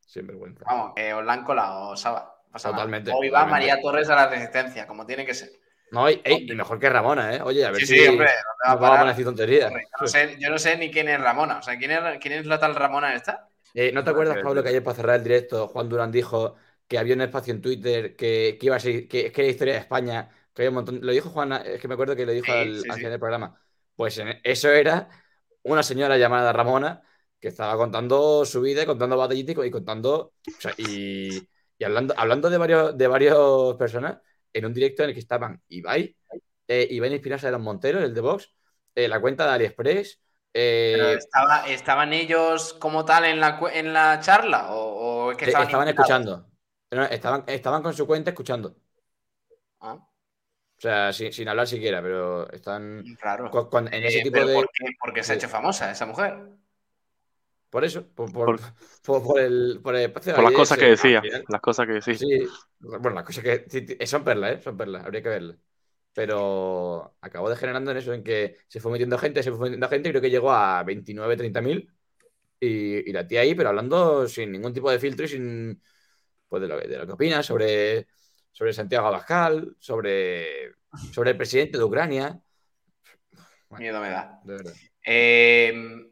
Sin 0.00 0.26
vergüenza. 0.26 0.64
Vamos, 0.66 0.92
que 0.96 1.12
os 1.12 1.24
la 1.24 1.32
han 1.34 1.44
colado, 1.44 1.94
Saba. 1.96 2.37
No 2.52 2.60
pasa. 2.60 2.70
Totalmente, 2.70 3.10
Hoy 3.10 3.28
va 3.30 3.40
totalmente. 3.40 3.46
María 3.46 3.80
Torres 3.80 4.08
a 4.10 4.14
la 4.16 4.28
resistencia, 4.28 4.86
como 4.86 5.06
tiene 5.06 5.24
que 5.26 5.34
ser. 5.34 5.50
No, 5.90 6.10
y, 6.10 6.20
ey, 6.24 6.46
y 6.50 6.54
mejor 6.54 6.78
que 6.78 6.90
Ramona, 6.90 7.34
¿eh? 7.34 7.40
Oye, 7.42 7.64
a 7.64 7.70
ver 7.70 7.80
Sí, 7.80 7.86
si 7.86 7.94
sí, 7.94 8.06
hombre, 8.06 8.26
no 8.26 8.52
te 8.60 8.68
va 8.68 8.72
nos 8.72 8.80
a 8.88 8.90
vamos 8.90 9.08
a 9.08 9.10
así 9.10 9.24
tonterías. 9.24 9.70
Hombre, 9.70 9.84
yo, 9.90 9.98
no 10.00 10.06
sé, 10.08 10.36
yo 10.40 10.50
no 10.50 10.58
sé 10.58 10.76
ni 10.76 10.90
quién 10.90 11.08
es 11.08 11.20
Ramona. 11.20 11.58
O 11.58 11.62
sea, 11.62 11.78
¿quién 11.78 11.90
es, 11.92 12.00
quién 12.20 12.34
es 12.34 12.46
la 12.46 12.58
tal 12.58 12.74
Ramona 12.74 13.14
esta? 13.14 13.48
Eh, 13.74 13.92
¿No 13.92 14.02
te 14.02 14.10
acuerdas, 14.10 14.38
Pablo, 14.38 14.62
que 14.62 14.70
ayer 14.70 14.82
para 14.82 14.96
cerrar 14.96 15.16
el 15.16 15.22
directo 15.24 15.68
Juan 15.68 15.88
Durán 15.88 16.10
dijo 16.10 16.56
que 16.86 16.98
había 16.98 17.14
un 17.14 17.20
espacio 17.20 17.52
en 17.54 17.60
Twitter 17.60 18.16
que, 18.16 18.56
que 18.58 18.66
iba 18.66 18.76
a 18.76 18.80
ser, 18.80 19.06
que, 19.08 19.30
que 19.30 19.40
era 19.42 19.50
historia 19.50 19.74
de 19.74 19.80
España? 19.80 20.28
Que 20.54 20.62
había 20.62 20.70
un 20.70 20.74
montón. 20.76 21.00
Lo 21.02 21.12
dijo 21.12 21.30
Juan, 21.30 21.52
es 21.52 21.80
que 21.80 21.86
me 21.88 21.94
acuerdo 21.94 22.16
que 22.16 22.26
lo 22.26 22.32
dijo 22.32 22.50
Sí, 22.50 22.52
al, 22.52 22.78
sí, 22.82 22.90
al 22.90 22.98
sí. 22.98 23.00
final 23.00 23.10
del 23.12 23.20
programa. 23.20 23.60
Pues 23.94 24.20
eso 24.42 24.70
era 24.70 25.08
una 25.62 25.82
señora 25.82 26.16
llamada 26.16 26.52
Ramona 26.52 27.02
que 27.40 27.48
estaba 27.48 27.76
contando 27.76 28.44
su 28.44 28.60
vida, 28.60 28.86
contando 28.86 29.16
batallitas 29.16 29.64
y 29.66 29.70
contando. 29.70 30.16
o 30.18 30.60
sea, 30.60 30.74
y, 30.78 31.48
y 31.78 31.84
hablando, 31.84 32.14
hablando 32.16 32.50
de 32.50 32.58
varios, 32.58 32.96
de 32.98 33.06
varias 33.08 33.36
personas 33.78 34.18
en 34.52 34.66
un 34.66 34.72
directo 34.74 35.02
en 35.02 35.10
el 35.10 35.14
que 35.14 35.20
estaban 35.20 35.62
Ibai, 35.68 36.16
eh, 36.68 36.88
Ibai 36.90 37.14
Espinosa 37.14 37.46
de 37.46 37.52
los 37.52 37.60
Monteros, 37.60 38.02
el 38.02 38.14
de 38.14 38.20
Vox, 38.20 38.54
eh, 38.94 39.08
la 39.08 39.20
cuenta 39.20 39.46
de 39.46 39.52
AliExpress. 39.52 40.20
eh, 40.54 41.18
estaba, 41.18 41.66
¿Estaban 41.68 42.12
ellos 42.12 42.74
como 42.74 43.04
tal 43.04 43.24
en 43.24 43.40
la, 43.40 43.58
en 43.72 43.92
la 43.92 44.20
charla? 44.20 44.72
¿O, 44.74 45.26
o 45.26 45.30
es 45.32 45.36
que 45.36 45.44
Eh, 45.44 45.50
estaban, 45.52 45.88
escuchando. 45.88 46.50
Estaban, 46.90 47.44
estaban 47.46 47.82
con 47.82 47.94
su 47.94 48.06
cuenta 48.06 48.30
escuchando. 48.30 48.76
Ah, 49.80 49.98
O 50.78 50.80
sea, 50.80 51.12
sin, 51.12 51.32
sin 51.32 51.48
hablar 51.48 51.66
siquiera, 51.66 52.00
pero 52.02 52.48
están 52.52 53.10
raro. 53.20 53.48
con- 53.48 53.68
con- 53.68 53.92
en 53.92 54.04
ese 54.04 54.20
tipo 54.20 54.40
¿pero 54.40 54.46
de. 54.46 54.54
¿por 54.54 54.70
qué? 54.72 54.86
Porque 55.00 55.22
se 55.22 55.32
ha 55.32 55.36
hecho 55.36 55.48
famosa 55.48 55.90
esa 55.90 56.06
mujer. 56.06 56.48
Por 57.70 57.84
eso, 57.84 58.06
por, 58.14 58.32
por, 58.32 58.46
Por- 58.60 58.60
por- 59.04 59.22
por 59.22 59.40
el. 59.40 59.80
Por, 59.82 59.94
el- 59.96 60.10
Por 60.12 60.42
las 60.42 60.52
cosas 60.52 60.78
que 60.78 60.86
decía. 60.86 61.20
final. 61.20 61.44
Las 61.48 61.60
cosas 61.60 61.86
que 61.86 61.92
decía. 61.94 62.14
Sí, 62.16 62.26
bueno, 62.80 63.10
las 63.10 63.24
cosas 63.24 63.44
que. 63.44 64.06
son 64.06 64.24
perlas, 64.24 64.52
¿eh? 64.58 64.62
Son 64.62 64.76
perlas, 64.76 65.04
habría 65.04 65.22
que 65.22 65.28
verlas. 65.28 65.56
Pero 66.14 67.14
acabó 67.20 67.48
degenerando 67.50 67.90
en 67.90 67.98
eso, 67.98 68.12
en 68.12 68.24
que 68.24 68.56
se 68.66 68.80
fue 68.80 68.90
metiendo 68.90 69.18
gente, 69.18 69.42
se 69.42 69.50
fue 69.50 69.60
metiendo 69.60 69.88
gente, 69.88 70.08
y 70.08 70.12
creo 70.12 70.22
que 70.22 70.30
llegó 70.30 70.50
a 70.52 70.82
29, 70.82 71.36
30 71.36 71.60
mil. 71.60 71.90
Y, 72.60 73.08
y 73.08 73.12
la 73.12 73.26
tía 73.26 73.42
ahí, 73.42 73.54
pero 73.54 73.68
hablando 73.68 74.26
sin 74.28 74.50
ningún 74.52 74.72
tipo 74.72 74.90
de 74.90 74.98
filtro 74.98 75.26
y 75.26 75.28
sin. 75.28 75.82
Pues 76.48 76.62
de 76.62 76.68
lo, 76.68 76.80
que- 76.80 76.88
de 76.88 76.98
lo 76.98 77.06
que 77.06 77.12
opina 77.12 77.42
sobre, 77.42 78.06
sobre 78.52 78.72
Santiago 78.72 79.08
Abascal, 79.08 79.76
sobre, 79.78 80.72
sobre 81.12 81.30
el 81.32 81.36
presidente 81.36 81.78
de 81.78 81.84
Ucrania. 81.84 82.40
Bueno, 83.68 83.82
Miedo 83.82 84.00
me 84.00 84.10
da. 84.10 84.40
de 84.44 84.52
verdad. 84.54 84.72
Eh, 85.04 86.07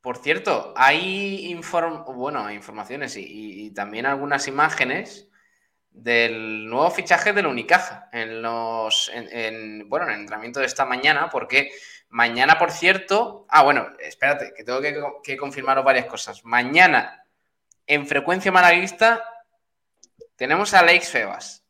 por 0.00 0.18
cierto, 0.18 0.72
hay 0.76 1.46
inform 1.50 2.04
bueno, 2.16 2.50
informaciones 2.50 3.16
y, 3.16 3.20
y- 3.22 3.66
y 3.66 3.70
también 3.72 4.06
algunas 4.06 4.48
imágenes 4.48 5.28
del 5.90 6.68
nuevo 6.68 6.90
fichaje 6.90 7.32
del 7.32 7.46
Unicaja 7.46 8.08
en 8.12 8.42
los 8.42 9.10
en, 9.12 9.28
en- 9.30 9.88
bueno, 9.88 10.06
en 10.06 10.12
el 10.12 10.20
entrenamiento 10.20 10.60
de 10.60 10.66
esta 10.66 10.84
mañana, 10.84 11.28
porque 11.30 11.70
mañana, 12.08 12.58
por 12.58 12.70
cierto, 12.70 13.44
ah, 13.48 13.62
bueno, 13.62 13.88
espérate, 13.98 14.52
que 14.56 14.64
tengo 14.64 14.80
que, 14.80 15.02
que 15.22 15.36
confirmaros 15.36 15.84
varias 15.84 16.06
cosas. 16.06 16.44
Mañana, 16.44 17.24
en 17.86 18.06
frecuencia 18.06 18.52
malaguista, 18.52 19.22
tenemos 20.36 20.72
a 20.74 20.78
Alex 20.80 21.10
Febas. 21.10 21.64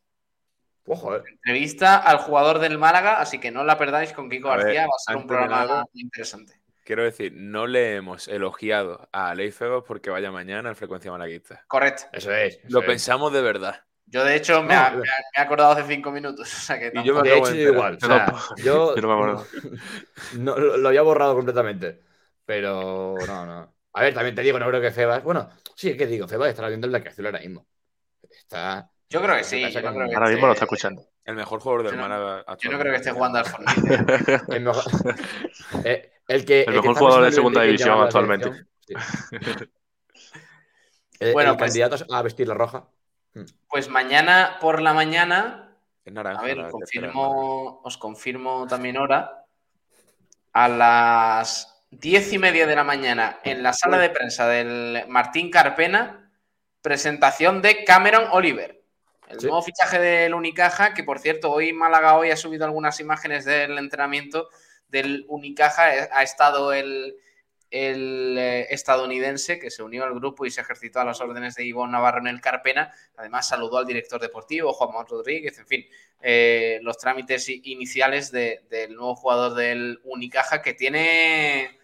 Ojo, 0.86 1.16
eh. 1.16 1.22
Entrevista 1.26 1.96
al 1.96 2.18
jugador 2.18 2.58
del 2.58 2.76
Málaga, 2.78 3.20
así 3.20 3.38
que 3.38 3.50
no 3.50 3.64
la 3.64 3.78
perdáis 3.78 4.12
con 4.12 4.28
Kiko 4.28 4.50
A 4.50 4.56
ver, 4.56 4.66
García, 4.66 4.82
va 4.82 4.94
a 4.96 4.98
ser 4.98 5.16
un 5.16 5.26
programa 5.26 5.64
nada- 5.64 5.86
muy 5.92 6.02
interesante. 6.02 6.59
Quiero 6.90 7.04
decir, 7.04 7.32
no 7.36 7.68
le 7.68 7.94
hemos 7.94 8.26
elogiado 8.26 9.08
a 9.12 9.32
Ley 9.36 9.52
Febas 9.52 9.84
porque 9.86 10.10
vaya 10.10 10.32
mañana 10.32 10.70
en 10.70 10.74
frecuencia 10.74 11.12
malaguista. 11.12 11.64
Correcto. 11.68 12.02
Eso 12.12 12.32
es. 12.32 12.56
eso 12.56 12.68
Lo 12.68 12.80
es. 12.80 12.86
pensamos 12.86 13.32
de 13.32 13.40
verdad. 13.42 13.84
Yo, 14.06 14.24
de 14.24 14.34
hecho, 14.34 14.60
me, 14.64 14.74
ha- 14.74 15.00
he 15.36 15.40
acordado 15.40 15.70
hace 15.70 15.84
cinco 15.86 16.10
minutos. 16.10 16.48
O 16.52 16.60
sea 16.66 16.80
que 16.80 16.90
Y 16.92 17.04
yo 17.04 17.14
me 17.14 17.28
De 17.28 17.38
hecho, 17.38 17.52
de 17.52 17.62
yo 17.62 17.68
enterar. 17.68 17.74
igual. 17.74 17.94
o 17.94 18.00
sea, 18.00 18.26
yo, 18.64 18.96
yo 18.96 19.02
no 19.02 19.06
me 19.08 19.14
acuerdo. 19.14 19.46
no, 20.40 20.58
lo, 20.58 20.76
lo 20.78 20.88
había 20.88 21.02
borrado 21.02 21.36
completamente. 21.36 22.00
Pero 22.44 23.14
no, 23.24 23.46
no. 23.46 23.74
A 23.92 24.02
ver, 24.02 24.12
también 24.12 24.34
te 24.34 24.42
digo, 24.42 24.58
no 24.58 24.66
creo 24.66 24.80
que 24.80 24.90
Febas. 24.90 25.22
Bueno, 25.22 25.48
sí, 25.76 25.96
¿qué 25.96 26.08
digo? 26.08 26.26
Febas 26.26 26.48
estará 26.48 26.66
viendo 26.66 26.88
el 26.88 26.92
la 26.92 27.00
que 27.00 27.10
ahora 27.24 27.38
mismo. 27.38 27.68
Está. 28.28 28.90
Yo 29.08 29.22
creo 29.22 29.36
que 29.36 29.44
sí. 29.44 29.60
Yo 29.70 29.80
creo 29.80 30.08
que 30.08 30.14
Ahora 30.16 30.28
mismo 30.28 30.46
lo 30.48 30.52
está 30.54 30.64
escuchando. 30.64 31.06
El 31.24 31.36
mejor 31.36 31.60
jugador 31.60 31.82
del 31.84 31.92
Yo 31.92 31.96
no- 31.98 32.08
Málaga 32.08 32.44
Yo 32.58 32.70
no 32.70 32.78
creo 32.78 32.92
que 32.92 32.96
esté 32.98 33.10
jugando 33.12 33.38
al 33.38 33.44
Fortnite. 33.46 34.40
el 34.48 34.60
mejor, 34.62 34.84
Eh, 35.84 36.12
el 36.28 36.44
que, 36.44 36.62
El 36.62 36.74
mejor 36.74 36.96
jugador 36.96 37.24
de 37.24 37.32
segunda 37.32 37.62
división 37.62 38.00
actualmente. 38.02 38.50
sí. 38.86 38.94
El, 41.20 41.34
Bueno, 41.34 41.50
el 41.52 41.56
pues- 41.58 41.68
candidato 41.72 41.96
a 42.14 42.22
vestir 42.22 42.48
la 42.48 42.54
roja. 42.54 42.88
Pues 43.68 43.88
mañana 43.90 44.56
por 44.60 44.80
la 44.80 44.94
mañana, 44.94 45.76
naranja. 46.06 46.40
a 46.40 46.44
ver, 46.44 46.68
confirmo, 46.70 47.80
os 47.84 47.96
confirmo 47.98 48.66
también 48.66 48.96
hora. 48.96 49.44
A 50.52 50.66
las 50.68 51.84
diez 51.90 52.32
y 52.32 52.38
media 52.38 52.66
de 52.66 52.74
la 52.74 52.82
mañana, 52.84 53.38
en 53.44 53.62
la 53.62 53.72
sala 53.74 53.98
de 53.98 54.08
prensa 54.10 54.48
del 54.48 55.04
Martín 55.08 55.50
Carpena, 55.50 56.32
presentación 56.80 57.60
de 57.62 57.84
Cameron 57.84 58.24
Oliver. 58.32 58.79
El 59.30 59.40
Sí. 59.40 59.46
nuevo 59.46 59.62
fichaje 59.62 59.98
del 60.00 60.34
Unicaja, 60.34 60.92
que 60.92 61.04
por 61.04 61.20
cierto, 61.20 61.50
hoy 61.52 61.72
Málaga 61.72 62.16
hoy 62.16 62.30
ha 62.30 62.36
subido 62.36 62.64
algunas 62.64 62.98
imágenes 63.00 63.44
del 63.44 63.78
entrenamiento 63.78 64.48
del 64.88 65.24
Unicaja. 65.28 65.94
Eh, 65.96 66.08
Ha 66.12 66.22
estado 66.24 66.72
el, 66.72 67.14
el, 67.70 68.36
eh, 68.36 68.66
estadounidense 68.70 69.60
que 69.60 69.70
se 69.70 69.84
unió 69.84 70.02
al 70.04 70.14
grupo 70.14 70.46
y 70.46 70.50
se 70.50 70.60
ejercitó 70.62 70.98
a 70.98 71.04
las 71.04 71.20
órdenes 71.20 71.54
de 71.54 71.64
Ivonne 71.64 71.92
Navarro 71.92 72.18
en 72.18 72.26
el 72.26 72.40
Carpena. 72.40 72.92
Además, 73.16 73.46
saludó 73.46 73.78
al 73.78 73.86
director 73.86 74.20
deportivo, 74.20 74.72
Juan 74.72 74.90
Manuel 74.90 75.06
Rodríguez, 75.08 75.56
en 75.60 75.66
fin, 75.68 75.86
eh, 76.20 76.80
los 76.82 76.98
trámites 76.98 77.48
iniciales 77.48 78.32
de- 78.32 78.64
del 78.68 78.94
nuevo 78.96 79.14
jugador 79.14 79.54
del 79.54 80.00
Unicaja 80.02 80.60
que 80.60 80.74
tiene, 80.74 81.78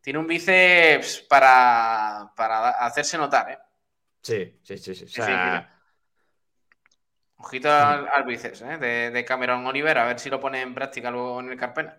tiene 0.00 0.18
un 0.18 0.26
bíceps 0.26 1.26
para, 1.28 2.32
para 2.34 2.70
hacerse 2.70 3.18
notar. 3.18 3.50
¿eh? 3.50 3.58
Sí, 4.22 4.58
sí, 4.62 4.78
sí. 4.78 4.94
sí. 4.94 5.04
O 5.04 5.08
Sí, 5.08 5.12
sea, 5.22 5.79
Ojito 7.42 7.70
al, 7.70 8.06
al 8.08 8.24
bíceps 8.24 8.62
¿eh? 8.62 8.76
de, 8.78 9.10
de 9.10 9.24
Cameron 9.24 9.66
Oliver, 9.66 9.96
a 9.98 10.04
ver 10.06 10.18
si 10.18 10.28
lo 10.30 10.40
pone 10.40 10.60
en 10.60 10.74
práctica 10.74 11.10
luego 11.10 11.40
en 11.40 11.50
el 11.50 11.58
Carpena. 11.58 11.98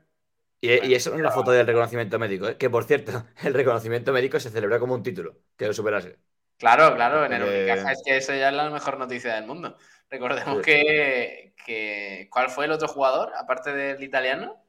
Y, 0.59 0.69
y 0.85 0.93
eso 0.93 1.15
es 1.15 1.19
la 1.21 1.31
foto 1.31 1.51
del 1.51 1.65
reconocimiento 1.65 2.19
médico, 2.19 2.47
¿eh? 2.47 2.57
que 2.57 2.69
por 2.69 2.83
cierto, 2.83 3.25
el 3.43 3.53
reconocimiento 3.53 4.13
médico 4.13 4.39
se 4.39 4.49
celebró 4.51 4.79
como 4.79 4.93
un 4.93 5.03
título, 5.03 5.37
que 5.57 5.65
lo 5.67 5.73
superase. 5.73 6.19
Claro, 6.57 6.95
claro, 6.95 7.25
en 7.25 7.33
el 7.33 7.41
Porque- 7.41 7.57
Unicaja 7.63 7.91
es 7.93 8.03
que 8.05 8.17
eso 8.17 8.33
ya 8.35 8.49
es 8.49 8.53
la 8.55 8.69
mejor 8.69 8.99
noticia 8.99 9.33
del 9.33 9.45
mundo. 9.47 9.77
Recordemos 10.11 10.57
Sí. 10.57 10.61
que, 10.63 11.53
que- 11.65 12.27
¿Cuál 12.31 12.49
fue 12.51 12.65
el 12.65 12.71
otro 12.71 12.87
jugador, 12.87 13.31
aparte 13.35 13.73
del 13.73 14.03
italiano? 14.03 14.63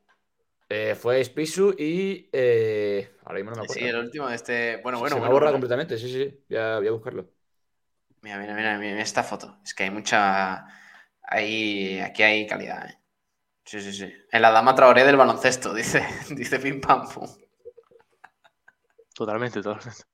Eh, 0.71 0.95
fue 0.95 1.23
Spisu 1.23 1.75
y. 1.79 2.31
eh, 2.33 3.11
ahora 3.25 3.35
mismo 3.41 3.51
no 3.51 3.57
me 3.59 3.65
acuerdo. 3.65 3.75
Sí, 3.83 3.87
el 3.87 3.97
último 3.99 4.27
de 4.29 4.37
este. 4.37 4.77
Bueno, 4.79 5.01
bueno, 5.01 5.17
Se 5.17 5.21
me 5.21 5.21
bueno. 5.21 5.33
borra 5.35 5.47
bueno. 5.47 5.53
completamente, 5.57 5.99
sí, 5.99 6.11
sí. 6.11 6.45
Voy 6.49 6.59
a, 6.59 6.79
voy 6.79 6.89
a 6.89 6.91
buscarlo. 6.93 7.29
Mira, 8.23 8.39
mira, 8.39 8.55
mira, 8.55 8.79
mira 8.79 9.03
esta 9.03 9.23
foto. 9.23 9.59
Es 9.65 9.75
que 9.75 9.85
hay 9.85 9.91
mucha. 9.91 10.67
Hay... 11.23 12.01
Aquí 12.01 12.23
hay 12.23 12.47
calidad, 12.47 12.87
¿eh? 12.89 12.99
Sí, 13.65 13.81
sí, 13.83 13.93
sí. 13.93 14.13
En 14.33 14.43
la 14.43 14.51
dama 14.53 14.75
Traoré 14.75 15.05
del 15.05 15.17
baloncesto, 15.17 15.75
dice, 15.81 16.07
dice 16.31 16.59
Pim 16.61 16.81
Pam 16.81 17.09
Pum. 17.09 17.29
Totalmente, 19.15 19.63
totalmente. 19.63 20.05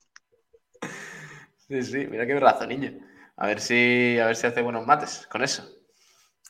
Sí, 1.68 1.82
sí, 1.82 2.06
mira 2.06 2.26
qué 2.26 2.34
brazo, 2.34 2.66
niño. 2.66 2.92
A 3.36 3.46
ver 3.46 3.60
si, 3.60 4.18
a 4.18 4.26
ver 4.26 4.36
si 4.36 4.46
hace 4.46 4.62
buenos 4.62 4.86
mates 4.86 5.26
con 5.30 5.42
eso. 5.42 5.64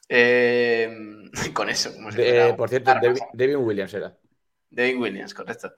Eh, 0.09 0.91
con 1.55 1.71
eso, 1.71 1.95
como 1.95 2.13
si 2.13 2.21
De- 2.21 2.23
fuera 2.23 2.57
por 2.57 2.69
cierto, 2.69 2.95
David 2.97 3.57
Williams 3.57 3.95
era. 3.95 4.17
David 4.71 4.97
Williams, 4.99 5.35
correcto. 5.35 5.73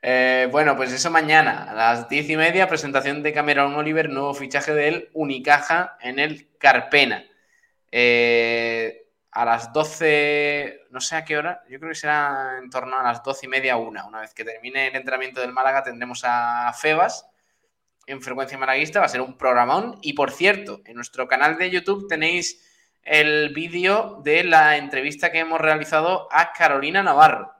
Eh, 0.00 0.48
bueno, 0.50 0.76
pues 0.76 0.92
eso 0.92 1.10
mañana, 1.10 1.70
a 1.70 1.74
las 1.74 2.08
diez 2.08 2.30
y 2.30 2.36
media, 2.36 2.68
presentación 2.68 3.22
de 3.22 3.32
Cameron 3.32 3.74
Oliver, 3.74 4.08
nuevo 4.08 4.34
fichaje 4.34 4.72
del 4.72 5.10
Unicaja 5.12 5.96
en 6.00 6.18
el 6.18 6.48
Carpena. 6.58 7.24
Eh, 7.90 9.06
a 9.30 9.44
las 9.44 9.72
12, 9.72 10.86
no 10.90 11.00
sé 11.00 11.16
a 11.16 11.24
qué 11.24 11.36
hora, 11.36 11.62
yo 11.68 11.78
creo 11.78 11.90
que 11.90 11.96
será 11.96 12.58
en 12.62 12.70
torno 12.70 12.98
a 12.98 13.02
las 13.02 13.22
doce 13.22 13.46
y 13.46 13.48
media, 13.48 13.76
una. 13.76 14.06
Una 14.06 14.20
vez 14.20 14.34
que 14.34 14.44
termine 14.44 14.88
el 14.88 14.96
entrenamiento 14.96 15.40
del 15.40 15.52
Málaga, 15.52 15.82
tendremos 15.82 16.22
a 16.24 16.72
Febas 16.72 17.28
en 18.06 18.22
frecuencia 18.22 18.56
malaguista, 18.56 19.00
va 19.00 19.06
a 19.06 19.10
ser 19.10 19.20
un 19.20 19.36
programón. 19.36 19.98
Y 20.02 20.14
por 20.14 20.30
cierto, 20.30 20.80
en 20.86 20.96
nuestro 20.96 21.28
canal 21.28 21.58
de 21.58 21.70
YouTube 21.70 22.08
tenéis 22.08 22.64
el 23.02 23.50
vídeo 23.54 24.20
de 24.24 24.44
la 24.44 24.76
entrevista 24.76 25.30
que 25.30 25.38
hemos 25.38 25.60
realizado 25.60 26.28
a 26.30 26.52
Carolina 26.52 27.02
Navarro, 27.02 27.52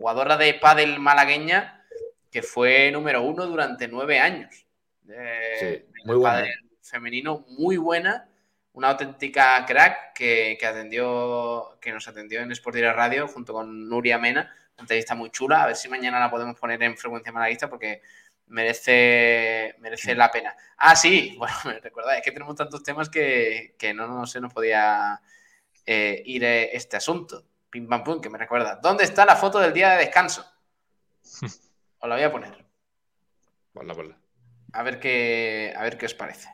jugadora 0.00 0.38
de 0.38 0.54
pádel 0.54 0.98
malagueña 0.98 1.84
que 2.30 2.42
fue 2.42 2.90
número 2.90 3.20
uno 3.22 3.44
durante 3.44 3.86
nueve 3.86 4.18
años. 4.18 4.66
Eh, 5.08 5.84
Sí, 5.84 6.02
muy 6.06 6.16
buena. 6.16 6.46
femenino, 6.80 7.44
muy 7.48 7.76
buena, 7.76 8.26
una 8.72 8.88
auténtica 8.90 9.62
crack 9.66 10.14
que, 10.14 10.56
que 10.58 10.66
atendió, 10.66 11.76
que 11.82 11.92
nos 11.92 12.08
atendió 12.08 12.40
en 12.40 12.50
Sport 12.52 12.76
Direct 12.76 12.96
Radio 12.96 13.28
junto 13.28 13.52
con 13.52 13.88
Nuria 13.90 14.16
Mena, 14.18 14.54
una 14.76 14.82
entrevista 14.84 15.14
muy 15.14 15.30
chula, 15.30 15.64
a 15.64 15.66
ver 15.66 15.76
si 15.76 15.88
mañana 15.90 16.18
la 16.18 16.30
podemos 16.30 16.58
poner 16.58 16.82
en 16.82 16.96
frecuencia 16.96 17.30
malaguista 17.32 17.68
porque 17.68 18.00
merece, 18.46 19.74
merece 19.80 20.14
la 20.14 20.30
pena. 20.30 20.56
Ah, 20.78 20.96
sí, 20.96 21.34
bueno, 21.38 21.54
me 21.66 21.78
recuerda, 21.80 22.16
es 22.16 22.22
que 22.22 22.32
tenemos 22.32 22.56
tantos 22.56 22.82
temas 22.82 23.10
que, 23.10 23.74
que 23.78 23.92
no, 23.92 24.06
no 24.06 24.26
se 24.26 24.40
nos 24.40 24.52
podía 24.54 25.20
eh, 25.84 26.22
ir 26.24 26.44
eh, 26.44 26.74
este 26.74 26.96
asunto. 26.96 27.44
Pim 27.70 27.88
pam 27.88 28.02
pum, 28.02 28.20
que 28.20 28.28
me 28.30 28.38
recuerda. 28.38 28.80
¿Dónde 28.82 29.04
está 29.04 29.24
la 29.24 29.36
foto 29.36 29.58
del 29.60 29.72
día 29.72 29.90
de 29.90 29.98
descanso? 29.98 30.44
Os 32.00 32.08
la 32.08 32.14
voy 32.16 32.24
a 32.24 32.32
poner. 32.32 32.64
Ponla, 33.72 33.94
ponla. 33.94 34.16
A 34.72 34.82
ver 34.82 34.98
qué, 35.00 35.72
a 35.76 35.82
ver 35.82 35.96
qué 35.98 36.06
os 36.06 36.14
parece. 36.14 36.48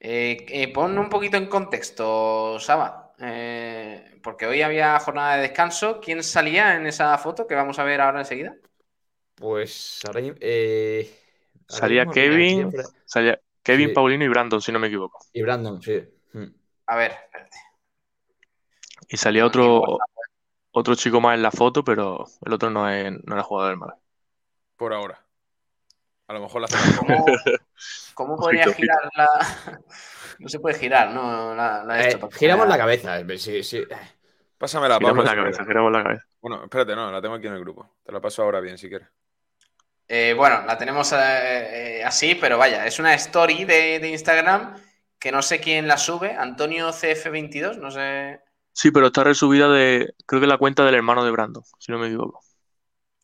Eh, 0.00 0.44
eh, 0.48 0.72
pon 0.72 0.98
un 0.98 1.08
poquito 1.08 1.36
en 1.36 1.46
contexto, 1.46 2.58
Saba. 2.60 3.14
eh, 3.18 4.18
porque 4.22 4.46
hoy 4.46 4.62
había 4.62 4.98
jornada 5.00 5.36
de 5.36 5.42
descanso. 5.42 6.00
¿Quién 6.00 6.22
salía 6.22 6.76
en 6.76 6.86
esa 6.86 7.16
foto 7.18 7.46
que 7.46 7.54
vamos 7.54 7.78
a 7.78 7.84
ver 7.84 8.00
ahora 8.00 8.20
enseguida? 8.20 8.54
Pues 9.34 10.00
ahora 10.06 10.20
eh, 10.40 11.10
Salía 11.68 12.06
Kevin, 12.06 12.72
salía 13.04 13.40
Kevin, 13.62 13.88
Sí. 13.88 13.94
Paulino 13.94 14.24
y 14.24 14.28
Brandon, 14.28 14.60
si 14.60 14.70
no 14.72 14.78
me 14.78 14.88
equivoco. 14.88 15.18
Y 15.32 15.42
Brandon, 15.42 15.80
sí. 15.80 16.02
Mm. 16.32 16.44
A 16.86 16.96
ver, 16.96 17.12
espérate. 17.12 17.56
Y 19.08 19.16
salía 19.16 19.46
otro, 19.46 19.98
otro 20.72 20.94
chico 20.96 21.20
más 21.20 21.36
en 21.36 21.42
la 21.42 21.50
foto, 21.52 21.84
pero 21.84 22.26
el 22.44 22.52
otro 22.52 22.70
no, 22.70 22.88
es, 22.90 23.12
no 23.24 23.34
era 23.34 23.42
jugador 23.44 23.70
del 23.72 23.78
Málaga. 23.80 24.00
Por 24.76 24.92
ahora. 24.94 25.18
A 26.28 26.32
lo 26.34 26.40
mejor 26.40 26.60
la 26.60 26.66
hacemos. 26.66 26.92
¿Cómo, 26.94 27.40
cómo 28.14 28.36
podría 28.38 28.68
Ojito, 28.68 28.70
ojito. 28.70 28.98
girar 28.98 29.10
la.? 29.16 29.28
No 30.38 30.48
se 30.48 30.58
puede 30.60 30.78
girar, 30.78 31.10
¿no? 31.10 31.54
La, 31.54 31.84
la 31.84 32.02
Eh, 32.02 32.18
giramos 32.32 32.68
la 32.68 32.76
cabeza. 32.78 33.18
eh, 33.20 33.38
Sí, 33.38 33.62
sí. 33.62 33.84
Pásamela, 34.58 34.98
Giramos 34.98 35.24
la 35.24 35.34
cabeza, 35.36 35.64
giramos 35.64 35.92
la 35.92 36.02
cabeza. 36.02 36.26
Bueno, 36.40 36.64
espérate, 36.64 36.94
no, 36.96 37.10
la 37.12 37.20
tengo 37.22 37.34
aquí 37.34 37.46
en 37.46 37.54
el 37.54 37.60
grupo. 37.60 37.96
Te 38.04 38.12
la 38.12 38.20
paso 38.20 38.42
ahora 38.42 38.60
bien, 38.60 38.78
si 38.78 38.88
quieres. 38.88 39.08
Eh, 40.08 40.34
bueno, 40.36 40.64
la 40.66 40.76
tenemos 40.76 41.12
eh, 41.16 42.02
así, 42.04 42.34
pero 42.34 42.58
vaya, 42.58 42.86
es 42.86 42.98
una 42.98 43.14
story 43.14 43.64
de, 43.64 43.98
de 44.00 44.08
Instagram 44.10 44.76
que 45.18 45.32
no 45.32 45.40
sé 45.42 45.60
quién 45.60 45.88
la 45.88 45.96
sube, 45.96 46.32
Antonio 46.36 46.92
CF22, 46.92 47.78
no 47.78 47.90
sé. 47.90 48.40
Sí, 48.74 48.90
pero 48.90 49.06
está 49.06 49.24
resubida 49.24 49.68
de, 49.70 50.14
creo 50.26 50.40
que 50.42 50.46
la 50.48 50.58
cuenta 50.58 50.84
del 50.84 50.94
hermano 50.96 51.24
de 51.24 51.30
Brandon, 51.30 51.62
si 51.78 51.92
no 51.92 51.98
me 51.98 52.08
equivoco. 52.08 52.40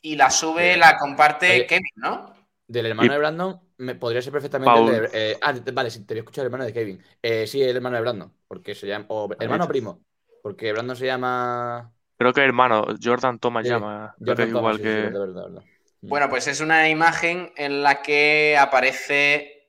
Y 0.02 0.16
la 0.16 0.30
sube, 0.30 0.74
Sí. 0.74 0.78
la 0.78 0.96
comparte 0.98 1.46
Oye. 1.52 1.66
Kevin, 1.66 1.90
¿no? 1.96 2.34
Del 2.66 2.86
hermano 2.86 3.12
Y- 3.12 3.12
de 3.12 3.18
Brandon, 3.18 3.60
me, 3.78 3.94
podría 3.96 4.22
ser 4.22 4.32
perfectamente 4.32 4.78
Paul. 4.78 4.90
el 4.96 5.10
de. 5.10 5.10
eh, 5.12 5.38
ah, 5.42 5.52
te- 5.54 5.72
vale, 5.72 5.90
sí, 5.90 6.04
te 6.06 6.14
voy 6.14 6.18
a 6.20 6.22
escuchar 6.22 6.42
el 6.42 6.46
hermano 6.46 6.64
de 6.64 6.72
Kevin. 6.72 7.02
Eh, 7.22 7.46
sí, 7.46 7.62
el 7.62 7.76
hermano 7.76 7.96
de 7.96 8.02
Brandon. 8.02 8.32
Porque 8.48 8.74
se 8.74 8.86
llama. 8.86 9.06
O 9.08 9.28
hermano 9.38 9.64
o 9.64 9.68
primo. 9.68 10.04
Porque 10.42 10.72
Brandon 10.72 10.96
se 10.96 11.06
llama. 11.06 11.92
Creo 12.16 12.32
que 12.32 12.42
hermano, 12.42 12.84
Jordan 13.02 13.38
Thomas 13.40 13.66
Sí, 13.66 13.68
llama, 13.68 14.16
creo 14.22 14.36
que 14.36 14.42
Jordan 14.42 14.44
es 14.44 14.50
Thomas, 14.50 14.76
igual 14.76 14.76
sí, 14.76 14.82
que... 14.82 14.88
sí, 14.88 15.00
verdad, 15.02 15.20
verdad, 15.20 15.42
verdad. 15.44 15.64
Mm. 16.02 16.08
Bueno, 16.08 16.28
pues 16.30 16.46
es 16.46 16.60
una 16.60 16.88
imagen 16.88 17.52
en 17.56 17.82
la 17.82 18.02
que 18.02 18.56
aparece. 18.58 19.68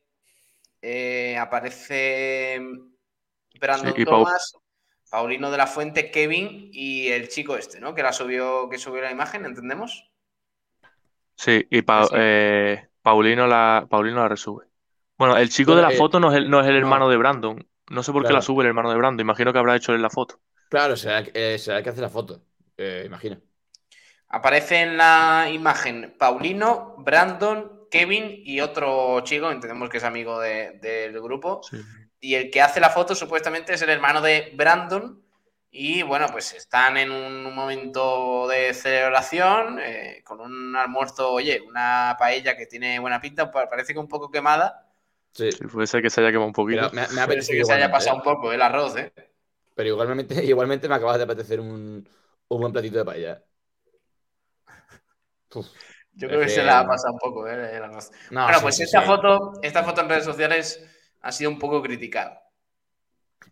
eh, 0.81 1.37
aparece 1.37 2.59
Brandon 3.59 4.03
Thomas, 4.03 4.53
Paulino 5.11 5.51
de 5.51 5.57
la 5.59 5.67
Fuente, 5.67 6.09
Kevin 6.11 6.71
y 6.73 7.09
el 7.09 7.29
chico 7.29 7.55
este, 7.57 7.79
¿no? 7.79 7.93
Que 7.95 8.03
la 8.03 8.13
subió, 8.13 8.69
que 8.69 8.79
subió 8.79 9.01
la 9.03 9.11
imagen, 9.11 9.45
¿entendemos? 9.45 10.11
Sí, 11.35 11.65
y 11.69 11.81
Pa- 11.81 12.09
eh, 12.15 12.89
Paulino 13.01 13.47
la, 13.47 13.87
Paulino 13.89 14.17
la 14.19 14.27
resube. 14.29 14.67
Bueno, 15.17 15.37
el 15.37 15.49
chico 15.49 15.75
de 15.75 15.81
la 15.81 15.91
eh, 15.91 15.95
foto 15.97 16.19
no 16.19 16.31
es 16.31 16.37
el, 16.37 16.49
no 16.49 16.61
es 16.61 16.67
el 16.67 16.77
no. 16.77 16.77
hermano 16.77 17.09
de 17.09 17.17
Brandon. 17.17 17.67
No 17.89 18.03
sé 18.03 18.11
por 18.11 18.25
qué 18.25 18.27
Claro. 18.29 18.33
la 18.33 18.41
sube 18.41 18.63
el 18.63 18.67
hermano 18.69 18.91
de 18.91 18.97
Brandon. 18.97 19.25
Imagino 19.25 19.53
que 19.53 19.59
habrá 19.59 19.75
hecho 19.75 19.93
él 19.93 20.01
la 20.01 20.09
foto. 20.09 20.39
Claro, 20.69 20.95
será, 20.95 21.19
eh, 21.33 21.57
será 21.59 21.83
que 21.83 21.89
hace 21.89 22.01
la 22.01 22.09
foto. 22.09 22.43
Eh, 22.77 23.03
imagino. 23.05 23.41
Aparece 24.29 24.81
en 24.81 24.97
la 24.97 25.49
imagen 25.51 26.15
Paulino, 26.17 26.95
Brandon, 26.99 27.87
Kevin 27.91 28.41
y 28.45 28.61
otro 28.61 29.19
chico, 29.21 29.51
entendemos 29.51 29.89
que 29.89 29.97
es 29.97 30.03
amigo 30.05 30.39
de- 30.39 30.79
del 30.81 31.19
grupo. 31.21 31.61
Sí. 31.61 31.77
Y 32.21 32.35
el 32.35 32.49
que 32.51 32.61
hace 32.61 32.79
la 32.79 32.89
foto 32.89 33.15
supuestamente 33.15 33.73
es 33.73 33.81
el 33.81 33.89
hermano 33.89 34.21
de 34.21 34.53
Brandon. 34.55 35.21
Y 35.71 36.03
bueno, 36.03 36.27
pues 36.31 36.53
están 36.53 36.97
en 36.97 37.11
un 37.11 37.53
momento 37.53 38.47
de 38.47 38.73
celebración, 38.73 39.79
eh, 39.81 40.21
con 40.23 40.39
un 40.41 40.75
almuerzo, 40.75 41.31
oye, 41.31 41.61
una 41.61 42.15
paella 42.19 42.55
que 42.57 42.65
tiene 42.67 42.99
buena 42.99 43.21
pinta, 43.21 43.51
pa- 43.51 43.69
parece 43.69 43.93
que 43.93 43.99
un 43.99 44.07
poco 44.07 44.29
quemada, 44.29 44.87
Sí. 45.33 45.49
Sí, 45.51 45.65
puede 45.67 45.87
ser 45.87 46.01
que 46.01 46.09
se 46.09 46.19
haya 46.21 46.29
quemado 46.29 46.47
un 46.47 46.53
poquito. 46.53 46.89
Pero 46.91 47.07
me, 47.07 47.15
me 47.15 47.21
ha 47.21 47.23
apetecido 47.23 47.59
que 47.59 47.65
se 47.65 47.73
haya 47.73 47.89
pasado 47.91 48.15
¿eh? 48.15 48.19
un 48.19 48.23
poco 48.23 48.51
el 48.51 48.61
arroz, 48.61 48.97
¿eh? 48.97 49.13
Pero 49.75 49.89
igualmente, 49.89 50.33
igualmente 50.45 50.89
me 50.89 50.95
acaba 50.95 51.17
de 51.17 51.23
apetecer 51.23 51.59
un, 51.59 52.07
un 52.49 52.59
buen 52.59 52.73
platito 52.73 52.97
de 52.97 53.05
paella. 53.05 53.43
Uf. 55.55 55.67
Yo 56.13 56.27
creo 56.27 56.41
que, 56.41 56.49
se 56.49 56.63
la 56.63 56.79
ha 56.79 56.87
pasado 56.87 57.13
un 57.13 57.19
poco, 57.19 57.47
¿eh? 57.47 57.77
el 57.77 57.83
arroz. 57.83 58.11
No, 58.29 58.43
bueno, 58.43 58.57
sí, 58.57 58.63
pues 58.63 58.75
sí, 58.75 58.83
esta 58.83 59.01
sí. 59.01 59.07
foto, 59.07 59.53
esta 59.61 59.83
foto 59.83 60.01
en 60.01 60.09
redes 60.09 60.25
sociales 60.25 60.83
ha 61.21 61.31
sido 61.31 61.49
un 61.51 61.59
poco 61.59 61.81
criticada. 61.81 62.43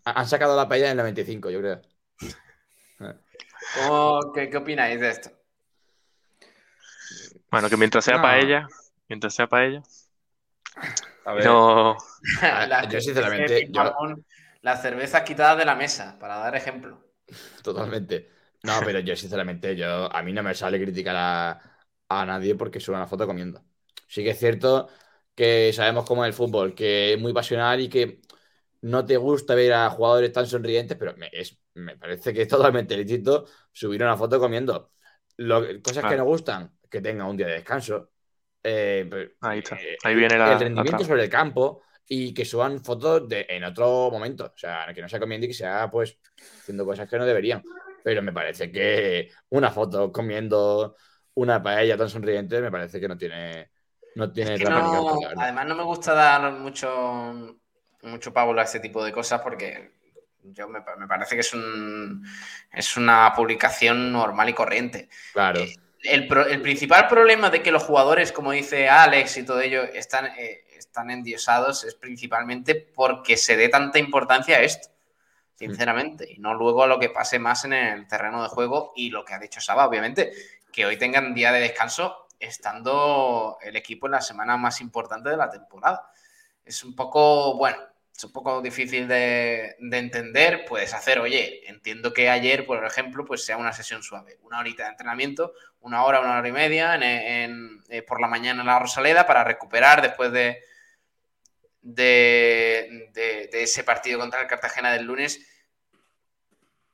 Ha- 0.06 0.12
Han 0.20 0.28
sacado 0.28 0.56
la 0.58 0.68
paella 0.68 0.88
en 0.88 0.92
el 0.92 0.98
95, 0.98 1.50
yo 1.50 1.60
creo. 1.60 1.82
¿Cómo, 3.74 4.32
qué, 4.34 4.50
qué 4.50 4.58
opináis 4.58 5.00
de 5.00 5.10
esto? 5.10 5.30
Bueno, 7.52 7.70
que 7.70 7.78
mientras 7.78 8.06
sea 8.06 8.18
No. 8.18 8.22
paella, 8.22 8.68
mientras 9.08 9.34
sea 9.34 9.48
paella, 9.48 9.82
A 11.26 11.34
ver, 11.34 11.46
no, 11.46 11.98
Ah, 12.42 12.66
La- 12.68 12.90
yo 12.90 13.00
sinceramente, 13.02 13.68
yo- 13.72 13.94
Las 14.62 14.82
cervezas 14.82 15.24
quitadas 15.24 15.58
de 15.58 15.66
la 15.66 15.76
mesa, 15.76 16.18
para 16.20 16.38
dar 16.38 16.56
ejemplo. 16.56 17.02
Totalmente. 17.64 18.30
No, 18.64 18.80
pero 18.84 19.00
yo 19.00 19.16
sinceramente, 19.16 19.76
yo 19.76 20.14
a 20.14 20.22
mí 20.22 20.34
no 20.34 20.44
me 20.44 20.54
sale 20.54 20.82
criticar 20.82 21.16
a, 21.18 21.62
a 22.10 22.26
nadie 22.26 22.56
porque 22.56 22.80
suba 22.80 22.98
una 22.98 23.08
foto 23.08 23.26
comiendo. 23.26 23.64
Sí 24.08 24.24
que 24.24 24.32
es 24.32 24.40
cierto 24.40 24.90
que 25.40 25.72
sabemos 25.74 26.06
cómo 26.06 26.24
es 26.26 26.30
el 26.30 26.34
fútbol, 26.34 26.76
que 26.76 27.14
es 27.14 27.20
muy 27.22 27.34
pasional 27.34 27.80
y 27.82 27.90
que 27.90 28.22
no 28.82 29.06
te 29.06 29.18
gusta 29.18 29.56
ver 29.56 29.74
a 29.74 29.90
jugadores 29.90 30.32
tan 30.34 30.48
sonrientes, 30.48 30.98
pero 30.98 31.16
me, 31.18 31.30
es, 31.32 31.60
me 31.76 31.98
parece 31.98 32.34
que 32.34 32.44
es 32.44 32.48
totalmente 32.48 32.98
lícito 32.98 33.46
subir 33.72 34.04
una 34.04 34.18
foto 34.18 34.40
comiendo. 34.40 34.92
Lo- 35.38 35.64
cosas 35.82 36.06
que 36.06 36.16
Claro. 36.16 36.18
nos 36.18 36.28
gustan, 36.28 36.78
que 36.90 37.02
tenga 37.02 37.26
un 37.26 37.38
día 37.38 37.48
de 37.48 37.54
descanso. 37.56 38.12
eh, 38.64 39.10
ahí 39.42 39.60
está. 39.60 39.80
eh, 39.80 39.98
Ahí 40.04 40.16
viene 40.16 40.38
la, 40.38 40.54
el 40.54 40.60
rendimiento 40.60 41.04
la 41.04 41.06
sobre 41.06 41.24
el 41.24 41.30
campo 41.30 41.84
y 42.08 42.34
que 42.34 42.46
suban 42.46 42.84
fotos 42.84 43.28
de, 43.30 43.46
en 43.50 43.64
otro 43.64 44.10
momento. 44.12 44.46
O 44.54 44.58
sea, 44.58 44.88
que 44.94 45.02
no 45.02 45.10
sea 45.10 45.20
comiendo 45.20 45.46
y 45.46 45.50
que 45.50 45.54
sea 45.56 45.90
pues 45.92 46.18
haciendo 46.60 46.86
cosas 46.86 47.10
que 47.10 47.18
no 47.18 47.26
deberían. 47.26 47.64
Pero 48.04 48.22
me 48.22 48.34
parece 48.34 48.72
que 48.72 49.30
una 49.50 49.72
foto 49.72 50.12
comiendo 50.12 50.96
una 51.36 51.62
paella 51.62 51.98
tan 51.98 52.10
sonriente 52.10 52.62
me 52.62 52.72
parece 52.72 53.00
que 53.00 53.08
no 53.08 53.18
tiene, 53.18 53.72
no 54.20 54.32
tiene 54.32 54.54
Es 54.56 54.60
que 54.60 54.66
no- 54.70 55.20
además, 55.38 55.66
no 55.66 55.76
me 55.76 55.84
gusta 55.84 56.14
dar 56.14 56.52
mucho, 56.52 57.58
mucho 58.04 58.34
pábulo 58.34 58.62
a 58.62 58.66
este 58.66 58.80
tipo 58.80 59.04
de 59.04 59.12
cosas 59.12 59.42
porque 59.42 59.92
yo 60.44 60.68
me, 60.68 60.82
pa- 60.82 60.96
me 60.96 61.08
parece 61.08 61.36
que 61.36 61.42
es, 61.42 61.54
un, 61.54 62.24
es 62.72 62.98
una 62.98 63.34
publicación 63.36 64.12
normal 64.12 64.50
y 64.50 64.54
corriente. 64.54 65.10
Claro. 65.34 65.62
el, 66.04 66.28
pro- 66.28 66.46
el 66.48 66.62
principal 66.62 67.08
problema 67.08 67.50
de 67.50 67.62
que 67.62 67.72
los 67.72 67.84
jugadores, 67.84 68.32
como 68.32 68.52
dice 68.52 68.88
Alex 68.90 69.38
y 69.38 69.46
todo 69.46 69.60
ello, 69.62 69.84
están, 69.84 70.28
eh, 70.38 70.66
están 70.78 71.12
endiosados 71.12 71.84
es 71.84 71.96
principalmente 71.96 72.76
porque 72.76 73.36
se 73.36 73.58
dé 73.58 73.68
tanta 73.68 74.00
importancia 74.00 74.58
a 74.58 74.62
esto, 74.62 74.88
sinceramente, 75.56 76.26
y 76.32 76.40
no 76.40 76.54
luego 76.54 76.84
a 76.84 76.88
lo 76.88 77.00
que 77.00 77.10
pase 77.10 77.38
más 77.38 77.66
en 77.66 77.74
el 77.74 78.08
terreno 78.08 78.42
de 78.42 78.48
juego 78.50 78.94
y 78.96 79.10
lo 79.10 79.26
que 79.26 79.34
ha 79.34 79.40
dicho 79.40 79.60
Saba, 79.60 79.86
obviamente, 79.86 80.32
que 80.72 80.86
hoy 80.86 80.98
tengan 80.98 81.34
día 81.34 81.52
de 81.52 81.60
descanso 81.60 82.28
estando 82.40 83.58
el 83.62 83.76
equipo 83.76 84.08
en 84.08 84.14
la 84.14 84.22
semana 84.22 84.58
más 84.58 84.82
importante 84.82 85.30
de 85.30 85.38
la 85.38 85.50
temporada. 85.50 86.12
Es 86.64 86.84
un 86.84 86.96
poco, 86.96 87.56
bueno, 87.58 87.78
es 88.16 88.24
un 88.24 88.32
poco 88.32 88.62
difícil 88.62 89.08
de, 89.08 89.76
de 89.80 89.98
entender. 89.98 90.66
Puedes 90.66 90.94
hacer, 90.94 91.20
oye, 91.20 91.68
entiendo 91.70 92.14
que 92.14 92.30
ayer, 92.30 92.66
por 92.66 92.84
ejemplo, 92.86 93.26
pues 93.26 93.46
sea 93.46 93.58
una 93.58 93.74
sesión 93.74 94.04
suave, 94.04 94.38
una 94.42 94.60
horita 94.60 94.84
de 94.84 94.90
entrenamiento, 94.90 95.54
una 95.82 96.04
hora, 96.04 96.20
una 96.20 96.38
hora 96.38 96.48
y 96.48 96.52
media 96.52 96.98
eh, 97.02 98.02
por 98.08 98.22
la 98.22 98.28
mañana 98.28 98.62
en 98.62 98.68
la 98.68 98.80
Rosaleda 98.80 99.26
para 99.26 99.44
recuperar 99.44 100.02
después 100.02 100.32
de, 100.32 100.62
de, 101.82 103.10
de- 103.14 103.64
ese 103.64 103.84
partido 103.84 104.20
contra 104.20 104.42
el 104.42 104.48
Cartagena 104.48 104.92
del 104.92 105.06
lunes. 105.06 105.46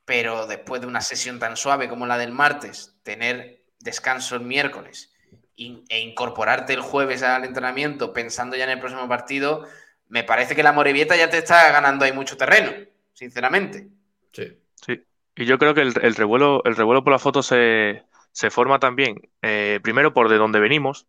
Pero 0.05 0.45
después 0.45 0.81
de 0.81 0.87
una 0.87 1.01
sesión 1.01 1.39
tan 1.39 1.57
suave 1.57 1.89
como 1.89 2.05
la 2.05 2.19
del 2.19 2.31
martes, 2.31 2.95
tener 3.03 3.63
descanso 3.79 4.35
el 4.35 4.41
miércoles 4.41 5.11
e 5.57 5.99
incorporarte 6.01 6.73
el 6.73 6.81
jueves 6.81 7.23
al 7.23 7.45
entrenamiento 7.45 8.13
pensando 8.13 8.55
ya 8.57 8.65
en 8.65 8.71
el 8.71 8.79
próximo 8.79 9.07
partido, 9.07 9.65
me 10.07 10.23
parece 10.23 10.55
que 10.55 10.63
la 10.63 10.71
Morevieta 10.73 11.15
ya 11.15 11.29
te 11.29 11.37
está 11.37 11.71
ganando 11.71 12.05
ahí 12.05 12.11
mucho 12.11 12.37
terreno, 12.37 12.71
sinceramente. 13.13 13.89
Sí. 14.33 14.57
Sí. 14.75 15.03
Y 15.35 15.45
yo 15.45 15.57
creo 15.57 15.73
que 15.73 15.81
el, 15.81 15.93
el 16.01 16.15
revuelo, 16.15 16.61
el 16.65 16.75
revuelo 16.75 17.03
por 17.03 17.11
la 17.13 17.19
foto 17.19 17.43
se, 17.43 18.03
se 18.31 18.49
forma 18.49 18.79
también, 18.79 19.17
eh, 19.41 19.79
primero 19.83 20.13
por 20.13 20.29
de 20.29 20.37
dónde 20.37 20.59
venimos, 20.59 21.07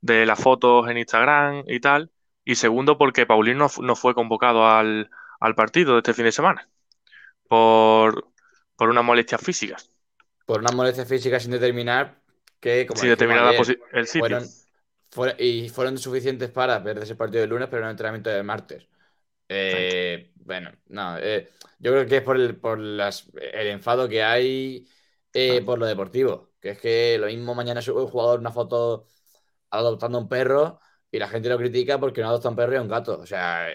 de 0.00 0.26
las 0.26 0.40
fotos 0.40 0.88
en 0.88 0.98
Instagram 0.98 1.64
y 1.66 1.80
tal, 1.80 2.10
y 2.44 2.56
segundo 2.56 2.98
porque 2.98 3.26
Paulino 3.26 3.60
no, 3.60 3.68
fu- 3.68 3.82
no 3.82 3.96
fue 3.96 4.14
convocado 4.14 4.66
al, 4.68 5.10
al 5.40 5.54
partido 5.54 5.94
de 5.94 5.98
este 6.00 6.14
fin 6.14 6.26
de 6.26 6.32
semana 6.32 6.68
por, 7.48 8.28
por 8.76 8.90
unas 8.90 9.04
molestias 9.04 9.42
físicas. 9.42 9.90
Por 10.46 10.60
una 10.60 10.72
molestia 10.72 11.06
física 11.06 11.38
sin 11.38 11.52
determinar 11.52 12.17
que, 12.60 12.86
como 12.86 13.00
la 13.04 13.48
ayer, 13.48 13.60
posi- 13.60 13.78
el 13.92 14.06
sitio. 14.06 14.20
fueron, 14.20 14.48
fueron- 15.10 15.36
y 15.38 15.68
fueron 15.68 15.98
suficientes 15.98 16.50
para 16.50 16.82
perder 16.82 17.04
ese 17.04 17.16
partido 17.16 17.40
del 17.42 17.50
lunes, 17.50 17.68
pero 17.70 17.82
no 17.82 17.88
el 17.88 17.92
entrenamiento 17.92 18.30
del 18.30 18.44
martes. 18.44 18.86
Eh, 19.48 20.32
bueno, 20.36 20.72
no, 20.88 21.18
eh, 21.18 21.50
yo 21.78 21.92
creo 21.92 22.06
que 22.06 22.16
es 22.18 22.22
por 22.22 22.36
el, 22.36 22.56
por 22.58 22.78
las, 22.78 23.28
el 23.40 23.68
enfado 23.68 24.08
que 24.08 24.22
hay 24.22 24.86
eh, 25.32 25.62
por 25.62 25.78
lo 25.78 25.86
deportivo. 25.86 26.52
Que 26.60 26.70
es 26.70 26.78
que 26.80 27.16
lo 27.18 27.26
mismo 27.26 27.54
mañana 27.54 27.80
sube 27.80 28.02
un 28.02 28.08
jugador 28.08 28.40
una 28.40 28.50
foto 28.52 29.06
adoptando 29.70 30.18
un 30.18 30.28
perro 30.28 30.80
y 31.10 31.18
la 31.18 31.28
gente 31.28 31.48
lo 31.48 31.58
critica 31.58 31.98
porque 31.98 32.20
no 32.20 32.28
adopta 32.28 32.48
un 32.50 32.56
perro 32.56 32.74
y 32.74 32.76
a 32.76 32.82
un 32.82 32.88
gato. 32.88 33.18
O 33.20 33.26
sea, 33.26 33.68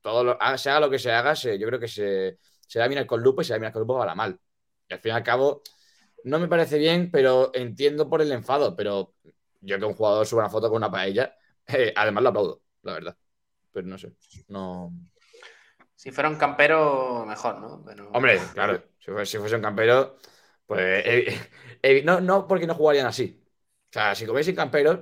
todo 0.00 0.24
lo- 0.24 0.42
haga- 0.42 0.58
se 0.58 0.70
haga 0.70 0.80
lo 0.80 0.90
que 0.90 0.98
se 0.98 1.12
haga, 1.12 1.36
se- 1.36 1.58
yo 1.58 1.66
creo 1.66 1.80
que 1.80 1.88
se, 1.88 2.38
se 2.66 2.78
va 2.78 2.86
a 2.86 2.88
mirar 2.88 3.06
con 3.06 3.22
lupa 3.22 3.42
y 3.42 3.44
se 3.44 3.52
va 3.52 3.56
a 3.56 3.60
mirar 3.60 3.72
con 3.72 3.82
lupa 3.82 3.98
para 3.98 4.14
mal. 4.14 4.38
Y 4.88 4.94
al 4.94 5.00
fin 5.00 5.12
y 5.12 5.14
al 5.14 5.22
cabo, 5.22 5.62
no 6.24 6.38
me 6.38 6.48
parece 6.48 6.78
bien, 6.78 7.10
pero 7.10 7.50
entiendo 7.54 8.08
por 8.08 8.22
el 8.22 8.32
enfado. 8.32 8.76
Pero 8.76 9.14
yo 9.60 9.78
que 9.78 9.84
un 9.84 9.94
jugador 9.94 10.26
suba 10.26 10.42
una 10.42 10.50
foto 10.50 10.68
con 10.68 10.76
una 10.78 10.90
paella, 10.90 11.36
eh, 11.66 11.92
además 11.96 12.22
lo 12.22 12.28
aplaudo, 12.30 12.62
la 12.82 12.92
verdad. 12.94 13.16
Pero 13.72 13.86
no 13.86 13.98
sé, 13.98 14.12
no. 14.48 14.92
Si 15.94 16.10
fuera 16.12 16.28
un 16.30 16.36
campero, 16.36 17.24
mejor, 17.26 17.60
¿no? 17.60 17.82
Pero- 17.84 18.10
Hombre, 18.12 18.38
claro, 18.54 18.82
si 18.98 19.10
fuese, 19.10 19.32
si 19.32 19.38
fuese 19.38 19.56
un 19.56 19.62
campero, 19.62 20.16
pues 20.66 20.80
eh, 21.06 21.40
eh, 21.82 22.02
no, 22.04 22.20
no 22.20 22.46
porque 22.46 22.66
no 22.66 22.74
jugarían 22.74 23.06
así. 23.06 23.42
O 23.90 23.92
sea, 23.92 24.14
si 24.14 24.26
comiesen 24.26 24.54
camperos, 24.54 25.00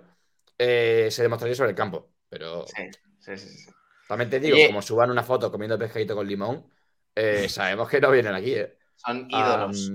eh, 0.59 1.09
se 1.11 1.23
demostraría 1.23 1.55
sobre 1.55 1.71
el 1.71 1.77
campo. 1.77 2.11
Pero 2.29 2.65
Sí, 2.65 2.83
sí, 3.19 3.37
sí, 3.37 3.49
sí. 3.49 3.71
también 4.09 4.31
te 4.31 4.41
digo, 4.41 4.57
Oye. 4.57 4.69
como 4.69 4.83
suban 4.83 5.11
una 5.11 5.23
foto 5.23 5.51
comiendo 5.51 5.79
pescadito 5.79 6.15
con 6.15 6.27
limón, 6.27 6.67
eh, 7.15 7.49
sabemos 7.49 7.89
que 7.89 8.01
no 8.01 8.11
vienen 8.11 8.35
aquí, 8.35 8.55
¿eh? 8.55 8.77
Son 8.97 9.27
ídolos. 9.31 9.93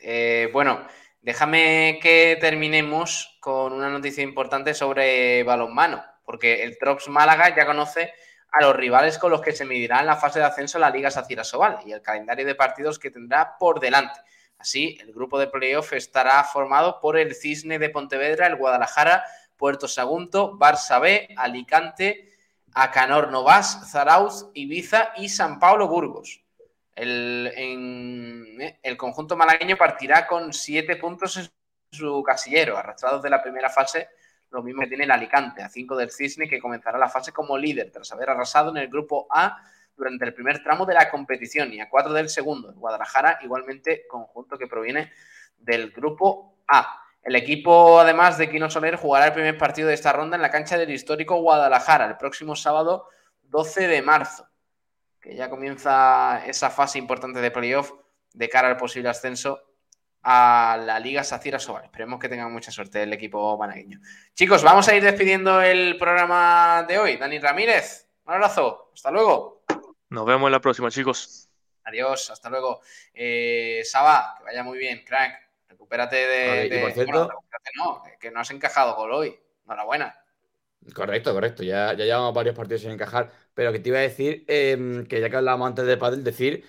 Eh, 0.00 0.48
bueno, 0.52 0.86
déjame 1.20 1.98
que 2.02 2.38
terminemos 2.40 3.38
con 3.40 3.72
una 3.72 3.90
noticia 3.90 4.22
importante 4.22 4.74
sobre 4.74 5.42
balonmano, 5.42 6.02
porque 6.24 6.62
el 6.62 6.78
Trops 6.78 7.08
Málaga 7.08 7.54
ya 7.54 7.66
conoce 7.66 8.12
a 8.52 8.62
los 8.62 8.74
rivales 8.74 9.18
con 9.18 9.30
los 9.30 9.40
que 9.40 9.52
se 9.52 9.64
medirá 9.64 10.00
en 10.00 10.06
la 10.06 10.16
fase 10.16 10.40
de 10.40 10.46
ascenso 10.46 10.78
a 10.78 10.80
la 10.80 10.90
Liga 10.90 11.10
Sacira 11.10 11.44
Sobal 11.44 11.78
y 11.86 11.92
el 11.92 12.02
calendario 12.02 12.46
de 12.46 12.54
partidos 12.54 12.98
que 12.98 13.10
tendrá 13.10 13.56
por 13.58 13.80
delante. 13.80 14.20
Así, 14.58 14.98
el 15.00 15.12
grupo 15.12 15.38
de 15.38 15.46
playoff 15.46 15.92
estará 15.92 16.42
formado 16.44 17.00
por 17.00 17.16
el 17.16 17.34
Cisne 17.34 17.78
de 17.78 17.88
Pontevedra, 17.88 18.46
el 18.46 18.56
Guadalajara, 18.56 19.24
Puerto 19.56 19.88
Sagunto, 19.88 20.58
Barça 20.58 21.00
B, 21.00 21.28
Alicante, 21.36 22.30
Acanor 22.74 23.30
Novas, 23.30 23.90
Zarauz, 23.90 24.50
Ibiza 24.54 25.12
y 25.16 25.28
San 25.28 25.58
Pablo 25.58 25.88
Burgos. 25.88 26.42
Eh, 27.02 28.78
el 28.82 28.96
conjunto 28.98 29.34
malagueño 29.34 29.76
partirá 29.76 30.26
con 30.26 30.52
siete 30.52 30.96
puntos 30.96 31.38
en 31.38 31.48
su 31.90 32.22
casillero, 32.22 32.76
arrastrados 32.76 33.22
de 33.22 33.30
la 33.30 33.42
primera 33.42 33.70
fase, 33.70 34.10
lo 34.50 34.62
mismo 34.62 34.82
que 34.82 34.88
tiene 34.88 35.04
el 35.04 35.10
Alicante, 35.10 35.62
a 35.62 35.70
cinco 35.70 35.96
del 35.96 36.10
Cisne, 36.10 36.46
que 36.46 36.60
comenzará 36.60 36.98
la 36.98 37.08
fase 37.08 37.32
como 37.32 37.56
líder, 37.56 37.90
tras 37.90 38.12
haber 38.12 38.28
arrasado 38.28 38.70
en 38.70 38.76
el 38.76 38.88
grupo 38.88 39.26
A 39.30 39.62
durante 39.96 40.26
el 40.26 40.34
primer 40.34 40.62
tramo 40.62 40.84
de 40.84 40.94
la 40.94 41.10
competición, 41.10 41.72
y 41.72 41.80
a 41.80 41.88
cuatro 41.88 42.12
del 42.12 42.28
segundo. 42.28 42.72
Guadalajara, 42.74 43.38
igualmente, 43.42 44.06
conjunto 44.06 44.58
que 44.58 44.66
proviene 44.66 45.10
del 45.56 45.92
grupo 45.92 46.58
A. 46.68 47.02
El 47.22 47.34
equipo, 47.36 48.00
además 48.00 48.36
de 48.36 48.50
Quino 48.50 48.68
Soler, 48.68 48.96
jugará 48.96 49.26
el 49.26 49.32
primer 49.32 49.56
partido 49.56 49.88
de 49.88 49.94
esta 49.94 50.12
ronda 50.12 50.36
en 50.36 50.42
la 50.42 50.50
cancha 50.50 50.76
del 50.76 50.90
histórico 50.90 51.36
Guadalajara 51.36 52.06
el 52.06 52.16
próximo 52.16 52.56
sábado 52.56 53.08
12 53.42 53.88
de 53.88 54.02
marzo 54.02 54.49
que 55.20 55.34
ya 55.36 55.50
comienza 55.50 56.42
esa 56.46 56.70
fase 56.70 56.98
importante 56.98 57.40
de 57.40 57.50
playoff 57.50 57.92
de 58.32 58.48
cara 58.48 58.68
al 58.68 58.76
posible 58.76 59.08
ascenso 59.08 59.60
a 60.22 60.78
la 60.84 60.98
Liga 61.00 61.24
Sacira 61.24 61.58
Sobal. 61.58 61.84
Esperemos 61.84 62.18
que 62.20 62.28
tengan 62.28 62.52
mucha 62.52 62.70
suerte 62.70 63.02
el 63.02 63.12
equipo 63.12 63.56
managueño. 63.58 64.00
Chicos, 64.34 64.62
vamos 64.62 64.86
a 64.88 64.94
ir 64.94 65.02
despidiendo 65.02 65.62
el 65.62 65.96
programa 65.98 66.84
de 66.86 66.98
hoy. 66.98 67.16
Dani 67.16 67.38
Ramírez, 67.38 68.06
un 68.26 68.34
abrazo. 68.34 68.90
Hasta 68.94 69.10
luego. 69.10 69.62
Nos 70.10 70.26
vemos 70.26 70.48
en 70.48 70.52
la 70.52 70.60
próxima, 70.60 70.90
chicos. 70.90 71.48
Adiós, 71.84 72.30
hasta 72.30 72.50
luego. 72.50 72.80
Eh, 73.14 73.80
Saba, 73.84 74.34
que 74.38 74.44
vaya 74.44 74.62
muy 74.62 74.78
bien, 74.78 75.02
crack. 75.04 75.48
Recupérate 75.68 76.16
de. 76.16 76.48
Vale, 76.48 76.66
y 76.66 76.68
de- 76.68 76.80
por 76.80 76.92
cierto- 76.92 77.12
bueno, 77.12 77.28
recupérate 77.28 77.70
no, 77.76 78.02
que 78.20 78.30
no 78.30 78.40
has 78.40 78.50
encajado 78.50 78.96
gol 78.96 79.12
hoy. 79.12 79.40
Enhorabuena. 79.64 80.19
Correcto, 80.94 81.32
correcto. 81.34 81.62
Ya, 81.62 81.92
ya 81.92 82.04
llevamos 82.04 82.34
varios 82.34 82.56
partidos 82.56 82.80
sin 82.82 82.90
encajar. 82.90 83.30
Pero 83.54 83.70
que 83.72 83.80
te 83.80 83.90
iba 83.90 83.98
a 83.98 84.02
decir, 84.02 84.44
eh, 84.48 85.04
que 85.08 85.20
ya 85.20 85.28
que 85.30 85.36
hablábamos 85.36 85.68
antes 85.68 85.86
de 85.86 85.96
pádel, 85.96 86.24
decir 86.24 86.64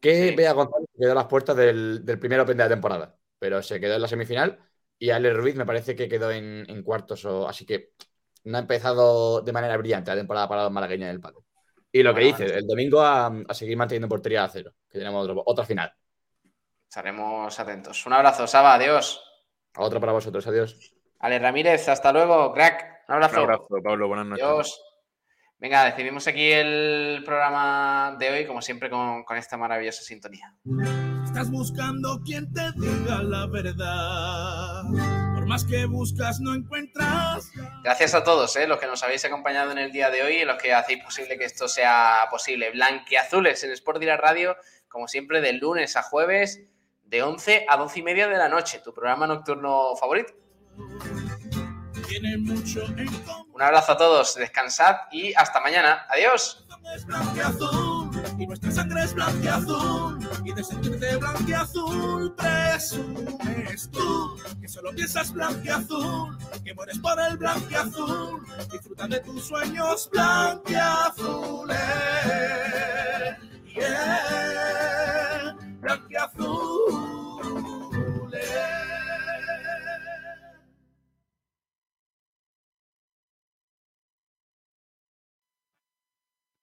que 0.00 0.30
Sí. 0.30 0.36
Bea 0.36 0.52
González 0.52 0.88
quedó 0.98 1.12
a 1.12 1.14
las 1.14 1.26
puertas 1.26 1.56
del, 1.56 2.04
del 2.04 2.18
primer 2.18 2.40
Open 2.40 2.56
de 2.56 2.64
la 2.64 2.68
temporada. 2.70 3.16
Pero 3.38 3.62
se 3.62 3.80
quedó 3.80 3.94
en 3.96 4.02
la 4.02 4.08
semifinal 4.08 4.58
y 4.98 5.10
Ale 5.10 5.32
Ruiz 5.32 5.54
me 5.56 5.66
parece 5.66 5.96
que 5.96 6.08
quedó 6.08 6.30
en, 6.32 6.64
en 6.68 6.82
cuartos. 6.82 7.24
O, 7.24 7.48
así 7.48 7.64
que 7.66 7.92
no 8.44 8.56
ha 8.58 8.60
empezado 8.60 9.40
de 9.42 9.52
manera 9.52 9.76
brillante 9.76 10.10
la 10.10 10.16
temporada 10.16 10.48
para 10.48 10.64
los 10.64 10.72
malagueños 10.72 11.08
del 11.08 11.20
pádel. 11.20 11.42
Y 11.92 12.02
lo 12.02 12.14
que 12.14 12.22
dice, 12.22 12.46
el 12.46 12.66
domingo 12.66 13.00
a, 13.02 13.26
a 13.48 13.54
seguir 13.54 13.76
manteniendo 13.76 14.08
portería 14.08 14.44
a 14.44 14.48
cero, 14.48 14.72
que 14.88 14.98
tenemos 14.98 15.24
otro- 15.24 15.42
otra 15.46 15.64
final. 15.64 15.92
Estaremos 16.88 17.60
atentos. 17.60 18.06
Un 18.06 18.14
abrazo, 18.14 18.46
Saba. 18.46 18.72
Adiós. 18.74 19.06
Otra 19.76 20.00
para 20.00 20.12
vosotros, 20.18 20.46
adiós. 20.46 20.70
Ale 21.18 21.38
Ramírez, 21.40 21.88
hasta 21.88 22.12
luego, 22.12 22.52
crack. 22.52 22.93
Un 23.08 23.14
abrazo. 23.14 23.36
Un 23.36 23.42
abrazo, 23.42 23.82
Pablo. 23.82 24.08
Buenas 24.08 24.26
noches. 24.26 24.44
Adiós. 24.44 24.80
Venga, 25.58 25.84
decidimos 25.84 26.26
aquí 26.26 26.52
el 26.52 27.22
programa 27.24 28.16
de 28.18 28.28
hoy, 28.28 28.46
como 28.46 28.60
siempre, 28.60 28.90
con, 28.90 29.24
con 29.24 29.36
esta 29.36 29.56
maravillosa 29.56 30.02
sintonía. 30.02 30.54
Estás 31.24 31.50
buscando 31.50 32.20
quien 32.22 32.52
te 32.52 32.70
diga 32.76 33.22
la 33.22 33.46
verdad. 33.46 34.82
Por 35.34 35.46
más 35.46 35.64
que 35.64 35.86
buscas, 35.86 36.40
no 36.40 36.54
encuentras. 36.54 37.50
Gracias 37.82 38.14
a 38.14 38.24
todos 38.24 38.54
eh, 38.56 38.66
los 38.66 38.78
que 38.78 38.86
nos 38.86 39.02
habéis 39.04 39.24
acompañado 39.24 39.72
en 39.72 39.78
el 39.78 39.90
día 39.90 40.10
de 40.10 40.22
hoy 40.22 40.34
y 40.34 40.44
los 40.44 40.60
que 40.60 40.74
hacéis 40.74 41.02
posible 41.02 41.38
que 41.38 41.44
esto 41.44 41.66
sea 41.66 42.26
posible. 42.30 42.70
Blanquiazules 42.72 43.64
en 43.64 43.72
Sport 43.72 44.00
Direct 44.00 44.22
Radio, 44.22 44.56
como 44.88 45.08
siempre, 45.08 45.40
de 45.40 45.54
lunes 45.54 45.96
a 45.96 46.02
jueves, 46.02 46.60
de 47.04 47.22
11 47.22 47.66
a 47.68 47.76
12 47.76 48.00
y 48.00 48.02
media 48.02 48.28
de 48.28 48.36
la 48.36 48.48
noche. 48.48 48.80
Tu 48.84 48.92
programa 48.92 49.26
nocturno 49.26 49.96
favorito 49.96 50.34
tiene 52.20 52.38
mucho 52.38 52.84
en 52.96 53.06
común. 53.22 53.46
Un 53.54 53.62
abrazo 53.62 53.92
a 53.92 53.96
todos, 53.96 54.34
descansad 54.36 54.96
y 55.10 55.32
hasta 55.34 55.60
mañana. 55.60 56.06
Adiós. 56.08 56.64
Nuestra 58.36 58.70
sangre 58.70 59.04
es 59.04 59.14
blanca 59.14 59.40
y 59.42 59.48
azul, 59.48 60.18
de 60.44 60.64
sentirte 60.64 61.16
blanca 61.16 61.66
presumes 62.36 63.90
tú 63.90 64.36
que 64.60 64.68
solo 64.68 64.90
piensas 64.92 65.32
blanca 65.32 65.60
y 65.64 65.68
azul, 65.70 66.38
que 66.62 66.74
mueres 66.74 66.98
por 66.98 67.18
el 67.18 67.38
blanco 67.38 67.66
y 67.70 67.74
azul, 67.74 68.46
disfruta 68.70 69.08
de 69.08 69.20
tus 69.20 69.46
sueños 69.46 70.10
blanca 70.12 70.70
y 70.70 70.74
azules, 70.74 71.78
yeah, 73.74 75.56
blanca. 75.80 76.30